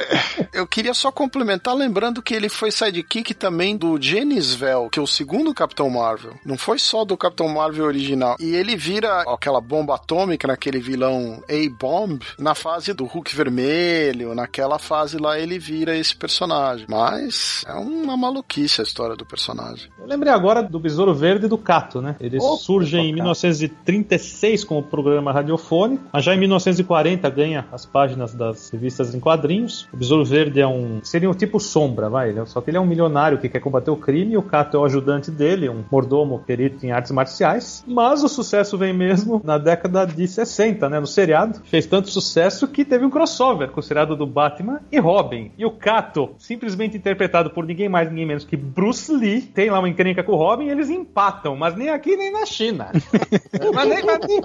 eu 0.52 0.66
queria 0.66 0.94
só 0.94 1.10
complementar 1.10 1.74
lembrando 1.74 2.22
que 2.22 2.34
ele 2.34 2.48
foi 2.48 2.70
sidekick 2.70 3.34
também 3.34 3.76
do 3.76 4.00
Genisvel, 4.00 4.88
que 4.90 4.98
é 4.98 5.02
o 5.02 5.06
segundo 5.06 5.54
Capitão 5.54 5.90
Marvel. 5.90 6.34
Não 6.44 6.56
foi 6.56 6.78
só 6.78 7.04
do 7.04 7.16
Capitão 7.16 7.48
Marvel 7.48 7.84
original. 7.84 8.36
E 8.38 8.54
ele 8.54 8.76
vira 8.76 9.22
aquela 9.22 9.60
bomba 9.60 9.94
atômica 9.94 10.46
naquele 10.48 10.78
vilão 10.78 11.42
A-Bomb 11.48 12.20
na 12.38 12.54
fase 12.54 12.92
do 12.92 13.04
Hulk 13.04 13.34
vermelho, 13.34 14.34
naquela 14.34 14.78
fase 14.78 15.18
lá 15.18 15.38
ele 15.38 15.58
vira 15.58 15.96
esse 15.96 16.14
personagem. 16.14 16.86
Mas 16.88 17.64
é 17.66 17.74
uma 17.74 18.16
maluquice 18.16 18.80
a 18.80 18.84
história 18.84 19.16
do 19.16 19.24
personagem. 19.24 19.90
Eu 19.98 20.06
lembrei 20.06 20.32
agora 20.32 20.62
do 20.62 20.78
Besouro 20.78 21.14
Verde 21.14 21.46
e 21.46 21.48
do 21.48 21.58
Cato, 21.58 22.00
né? 22.00 22.16
Eles 22.20 22.42
Opa, 22.42 22.56
surgem 22.62 23.10
em 23.10 23.12
1936 23.12 24.64
como 24.64 24.82
programa 24.82 25.32
radiofônico, 25.32 26.04
mas 26.12 26.24
já 26.24 26.34
em 26.34 26.38
1940 26.38 27.28
ganha 27.30 27.66
as 27.72 27.84
páginas 27.84 28.07
das 28.16 28.70
revistas 28.70 29.14
em 29.14 29.20
quadrinhos. 29.20 29.88
O 29.92 29.96
Besouro 29.96 30.24
Verde 30.24 30.61
é 30.61 30.66
um. 30.66 31.00
seria 31.02 31.30
um 31.30 31.34
tipo 31.34 31.59
sombra, 31.59 32.09
vai. 32.09 32.32
Né? 32.32 32.44
Só 32.46 32.61
que 32.61 32.70
ele 32.70 32.76
é 32.76 32.80
um 32.80 32.86
milionário 32.86 33.38
que 33.38 33.48
quer 33.48 33.61
combater 33.61 33.90
o 33.90 33.96
crime, 33.96 34.34
e 34.34 34.36
o 34.36 34.42
Cato 34.42 34.76
é 34.76 34.80
o 34.80 34.84
ajudante 34.84 35.30
dele, 35.30 35.68
um 35.68 35.84
mordomo 35.90 36.38
perito 36.46 36.84
em 36.84 36.92
artes 36.92 37.12
marciais. 37.12 37.84
Mas 37.86 38.22
o 38.22 38.28
sucesso 38.28 38.76
vem 38.78 38.92
mesmo 38.92 39.40
na 39.44 39.59
década 39.59 40.06
de 40.06 40.26
60, 40.26 40.88
né? 40.88 41.00
No 41.00 41.06
seriado. 41.06 41.61
Fez 41.64 41.86
tanto 41.86 42.11
sucesso 42.11 42.68
que 42.68 42.84
teve 42.84 43.04
um 43.04 43.11
crossover 43.11 43.70
com 43.70 43.80
o 43.80 43.82
seriado 43.82 44.16
do 44.16 44.26
Batman 44.26 44.80
e 44.90 44.98
Robin. 44.98 45.52
E 45.59 45.64
o 45.64 45.70
Cato, 45.70 46.30
simplesmente 46.38 46.96
interpretado 46.96 47.50
por 47.50 47.64
ninguém 47.64 47.88
mais, 47.88 48.09
ninguém 48.09 48.26
menos 48.26 48.44
que 48.44 48.56
Bruce 48.56 49.12
Lee, 49.12 49.42
tem 49.42 49.70
lá 49.70 49.78
uma 49.78 49.88
encrenca 49.88 50.22
com 50.22 50.32
o 50.32 50.36
Robin 50.36 50.66
e 50.66 50.70
eles 50.70 50.90
empatam, 50.90 51.56
mas 51.56 51.74
nem 51.74 51.88
aqui 51.88 52.16
nem 52.16 52.32
na 52.32 52.46
China. 52.46 52.90
mas 53.74 53.88
nem, 53.88 54.04
mas 54.04 54.18
nem... 54.26 54.40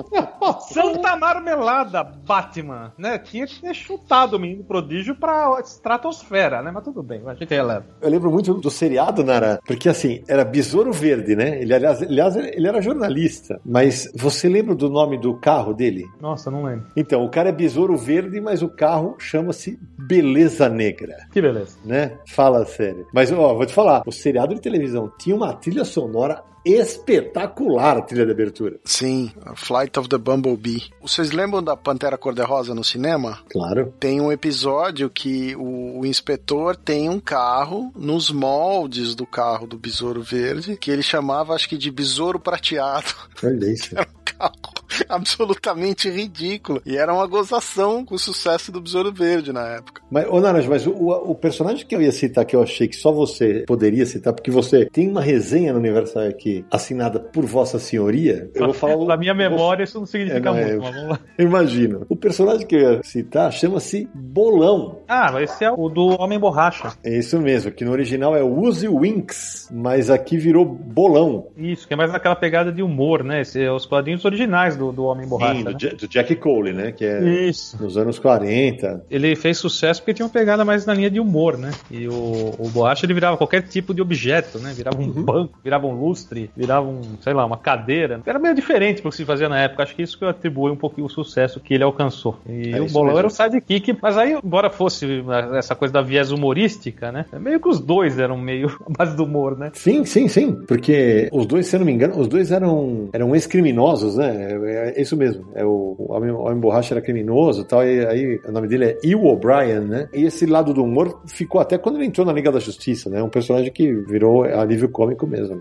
Santa 0.70 1.16
marmelada, 1.16 2.04
Batman, 2.04 2.94
né? 2.98 3.18
Tinha 3.18 3.46
ter 3.62 3.74
chutado 3.74 4.38
o 4.38 4.40
menino 4.40 4.64
prodígio 4.64 5.16
pra 5.16 5.60
estratosfera, 5.64 6.62
né? 6.62 6.72
Mas 6.72 6.84
tudo 6.84 7.04
bem, 7.04 7.22
a 7.26 7.34
gente 7.34 7.50
releva. 7.50 7.86
Eu 8.02 8.10
lembro 8.10 8.32
muito 8.32 8.54
do 8.54 8.70
seriado, 8.70 9.24
Nara, 9.24 9.60
porque 9.66 9.90
assim, 9.90 10.24
era 10.28 10.44
Besouro 10.44 10.92
Verde, 10.92 11.36
né? 11.36 11.62
Ele, 11.62 11.74
aliás, 11.74 12.02
aliás, 12.02 12.36
ele 12.36 12.68
era 12.68 12.82
jornalista, 12.82 13.60
mas 13.66 14.12
você 14.16 14.48
lembra 14.48 14.76
do 14.76 14.90
nome 14.90 15.18
do 15.18 15.36
carro 15.36 15.74
dele? 15.74 16.06
Nossa, 16.20 16.50
não 16.52 16.64
lembro. 16.64 16.88
Então, 16.96 17.24
o 17.24 17.30
cara 17.30 17.50
é 17.50 17.52
Besouro 17.52 17.98
Verde, 17.98 18.40
mas 18.40 18.62
o 18.62 18.70
carro 18.70 19.16
chama-se 19.20 19.80
Beleza 19.98 20.70
Negra. 20.70 21.16
Que 21.32 21.42
beleza. 21.42 21.78
Né? 21.86 22.18
Fala 22.28 22.66
sério. 22.66 23.08
Mas, 23.14 23.32
ó, 23.32 23.54
vou 23.54 23.66
te 23.66 23.74
falar, 23.74 24.04
o 24.06 24.12
seriado 24.12 24.54
de 24.54 24.62
televisão 24.62 25.12
tinha 25.18 25.36
uma 25.36 25.54
trilha 25.54 25.86
sonora 25.86 26.44
espetacular 26.66 27.98
a 27.98 28.02
trilha 28.02 28.26
de 28.26 28.32
abertura. 28.32 28.80
Sim, 28.86 29.32
Flight 29.56 29.98
of 30.00 30.08
the 30.08 30.18
Bumblebee. 30.18 30.90
Vocês 31.02 31.32
lembram 31.32 31.62
da 31.62 31.76
Pantera 31.76 32.18
Cor-de-Rosa 32.18 32.74
no 32.74 32.84
cinema? 32.84 33.40
Claro. 33.52 33.94
Tem 34.00 34.22
um 34.22 34.32
episódio 34.32 35.10
que 35.10 35.56
o, 35.56 36.00
o, 36.00 36.06
inspetor 36.06 36.76
tem 36.76 37.10
um 37.10 37.20
carro 37.20 37.92
nos 37.96 38.32
moldes 38.32 39.16
do 39.16 39.26
carro 39.26 39.68
do 39.68 39.78
Besouro 39.78 40.22
Verde, 40.22 40.78
que 40.78 40.92
ele 40.92 41.04
chamava, 41.04 41.54
acho 41.54 41.68
que, 41.68 41.78
de 41.78 41.92
Besouro 41.92 42.40
Prateado. 42.40 43.14
Olha 43.44 43.72
isso. 43.72 43.90
Era 43.94 44.08
um 44.08 44.24
carro 44.24 44.83
absolutamente 45.10 46.10
ridículo. 46.10 46.82
E 46.86 46.98
era 46.98 47.14
uma 47.14 47.26
gozação 47.28 48.06
com 48.06 48.16
o 48.16 48.20
sucesso 48.20 48.72
do 48.72 48.82
Besouro 48.82 49.12
Verde 49.12 49.52
na 49.52 49.68
época. 49.68 50.02
Mas, 50.10 50.28
ô 50.28 50.40
Naranjo, 50.40 50.70
mas 50.70 50.88
o, 50.88 50.92
o, 50.92 51.36
personagem 51.36 51.86
que 51.86 51.96
eu 51.96 52.02
ia 52.02 52.12
citar, 52.12 52.46
que 52.46 52.56
eu 52.56 52.62
achei 52.62 52.88
que 52.88 52.96
só 52.96 53.12
você 53.12 53.64
poderia 53.68 54.06
citar, 54.06 54.34
porque 54.34 54.52
você 54.52 54.86
tem 54.86 55.10
uma 55.10 55.22
resenha 55.22 55.74
no 55.74 55.80
Universal 55.80 56.24
aqui 56.24 56.66
assinada 56.72 57.20
por 57.20 57.46
Vossa 57.46 57.80
Senhoria, 57.80 58.50
eu 58.54 58.66
vou 58.66 58.74
falar. 58.74 58.94
Na 59.04 59.18
minha 59.18 59.34
memória, 59.34 59.84
isso 59.84 60.00
não 60.00 60.06
significa 60.06 60.38
é, 60.38 60.42
não, 60.42 60.54
muito, 60.54 60.70
é... 60.70 60.78
vamos 60.78 61.10
lá. 61.10 61.20
Imagino. 61.38 62.06
O 62.10 62.16
personagem 62.16 62.66
que 62.66 62.76
eu 62.76 62.80
ia 62.80 63.04
citar 63.04 63.52
chama-se 63.52 64.08
Bolão. 64.14 65.00
Ah, 65.08 65.42
esse 65.42 65.64
é 65.64 65.72
o 65.72 65.90
do 65.90 66.22
Homem 66.22 66.40
Borracha. 66.40 66.94
É 67.04 67.18
isso 67.18 67.40
mesmo, 67.40 67.72
que 67.72 67.84
no 67.84 67.92
original 67.92 68.36
é 68.36 68.44
Uzi 68.44 68.88
Winks, 68.88 69.70
mas 69.72 70.10
aqui 70.10 70.38
virou 70.38 70.66
Bolão. 70.66 71.48
Isso, 71.58 71.88
que 71.88 71.94
é 71.94 71.98
mais 71.98 72.12
naquela 72.12 72.36
pegada 72.36 72.72
de 72.72 72.82
humor, 72.82 73.24
né? 73.24 73.42
Esse, 73.42 73.62
é 73.62 73.72
os 73.72 73.86
quadrinhos 73.86 74.24
originais 74.26 74.76
do 74.76 74.83
do, 74.84 74.92
do 74.92 75.04
Homem 75.06 75.28
Borracha. 75.28 75.56
Sim, 75.56 75.64
do, 75.64 75.72
né? 75.72 75.94
Do 76.00 76.08
Jack 76.08 76.36
Cole, 76.36 76.74
né? 76.74 76.92
Que 76.92 77.06
é 77.06 77.48
Isso. 77.48 77.82
nos 77.82 77.98
anos 77.98 78.20
40. 78.20 79.06
Ele 79.10 79.36
fez 79.36 79.58
sucesso 79.58 80.02
porque 80.02 80.14
tinha 80.14 80.26
uma 80.26 80.32
pegada 80.32 80.66
mais 80.66 80.86
na 80.86 80.94
linha 80.94 81.10
de 81.10 81.20
humor, 81.20 81.58
né? 81.58 81.72
E 81.90 82.08
o, 82.08 82.54
o 82.60 82.70
Borracha 82.70 83.06
ele 83.06 83.14
virava 83.14 83.38
qualquer 83.38 83.62
tipo 83.64 83.94
de 83.94 84.02
objeto, 84.02 84.60
né? 84.60 84.74
Virava 84.76 85.02
um 85.02 85.10
banco, 85.12 85.58
virava 85.64 85.88
um 85.88 85.94
lustre, 85.94 86.50
virava 86.56 86.88
um, 86.88 87.02
sei 87.22 87.34
lá, 87.34 87.46
uma 87.46 87.58
cadeira. 87.58 88.22
Era 88.26 88.40
meio 88.40 88.56
diferente 88.56 89.02
pro 89.02 89.12
que 89.12 89.18
se 89.18 89.26
fazia 89.26 89.48
na 89.48 89.60
época. 89.60 89.84
Acho 89.84 89.96
que 89.96 90.02
isso 90.02 90.18
que 90.18 90.24
eu 90.24 90.30
atribuo 90.30 90.72
um 90.72 90.76
pouquinho 90.76 91.08
o 91.08 91.10
sucesso 91.10 91.60
que 91.60 91.74
ele 91.74 91.84
alcançou. 91.84 92.38
E 92.48 92.72
É 92.72 92.82
o 92.82 92.88
Bolão 92.88 93.08
mesmo. 93.08 93.20
era 93.20 93.28
o 93.28 93.30
sidekick, 93.30 93.98
mas 94.02 94.18
aí, 94.18 94.38
embora 94.44 94.70
fosse 94.70 95.24
essa 95.58 95.76
coisa 95.76 95.94
da 95.94 96.02
viés 96.02 96.32
humorística, 96.32 97.12
né? 97.12 97.26
É 97.32 97.40
meio 97.40 97.60
que 97.60 97.68
os 97.68 97.80
dois 97.80 98.18
eram 98.20 98.38
meio 98.38 98.68
a 98.88 98.92
base 98.98 99.16
do 99.16 99.24
humor, 99.24 99.58
né? 99.58 99.72
Sim, 99.74 100.06
sim, 100.06 100.28
sim. 100.28 100.54
Porque 100.68 101.30
os 101.32 101.46
dois, 101.46 101.68
se 101.68 101.76
eu 101.76 101.80
não 101.80 101.86
me 101.86 101.92
engano, 101.94 102.18
os 102.20 102.28
dois 102.28 102.52
eram, 102.52 103.10
eram 103.14 103.34
ex-criminosos, 103.36 104.16
né? 104.18 104.58
É, 104.74 104.94
é 104.98 105.02
isso 105.02 105.16
mesmo. 105.16 105.46
É 105.56 105.64
o, 105.64 105.96
o 105.98 106.14
Homem, 106.14 106.32
o 106.32 106.42
Homem 106.42 106.60
Borracha 106.60 106.94
era 106.94 107.02
criminoso 107.02 107.66
tal. 107.66 107.86
E 107.86 108.06
aí 108.06 108.40
o 108.46 108.52
nome 108.52 108.68
dele 108.68 108.86
é 108.86 108.98
Will 109.04 109.26
O'Brien, 109.26 109.82
né? 109.82 110.10
E 110.14 110.26
esse 110.26 110.46
lado 110.46 110.74
do 110.74 110.84
humor 110.84 111.22
ficou 111.26 111.62
até 111.62 111.78
quando 111.78 111.98
ele 111.98 112.06
entrou 112.06 112.26
na 112.26 112.34
Liga 112.34 112.52
da 112.52 112.60
Justiça, 112.60 113.10
né? 113.10 113.22
Um 113.22 113.30
personagem 113.30 113.72
que 113.72 113.92
virou 113.92 114.44
alívio 114.44 114.90
cômico 114.90 115.28
mesmo. 115.28 115.60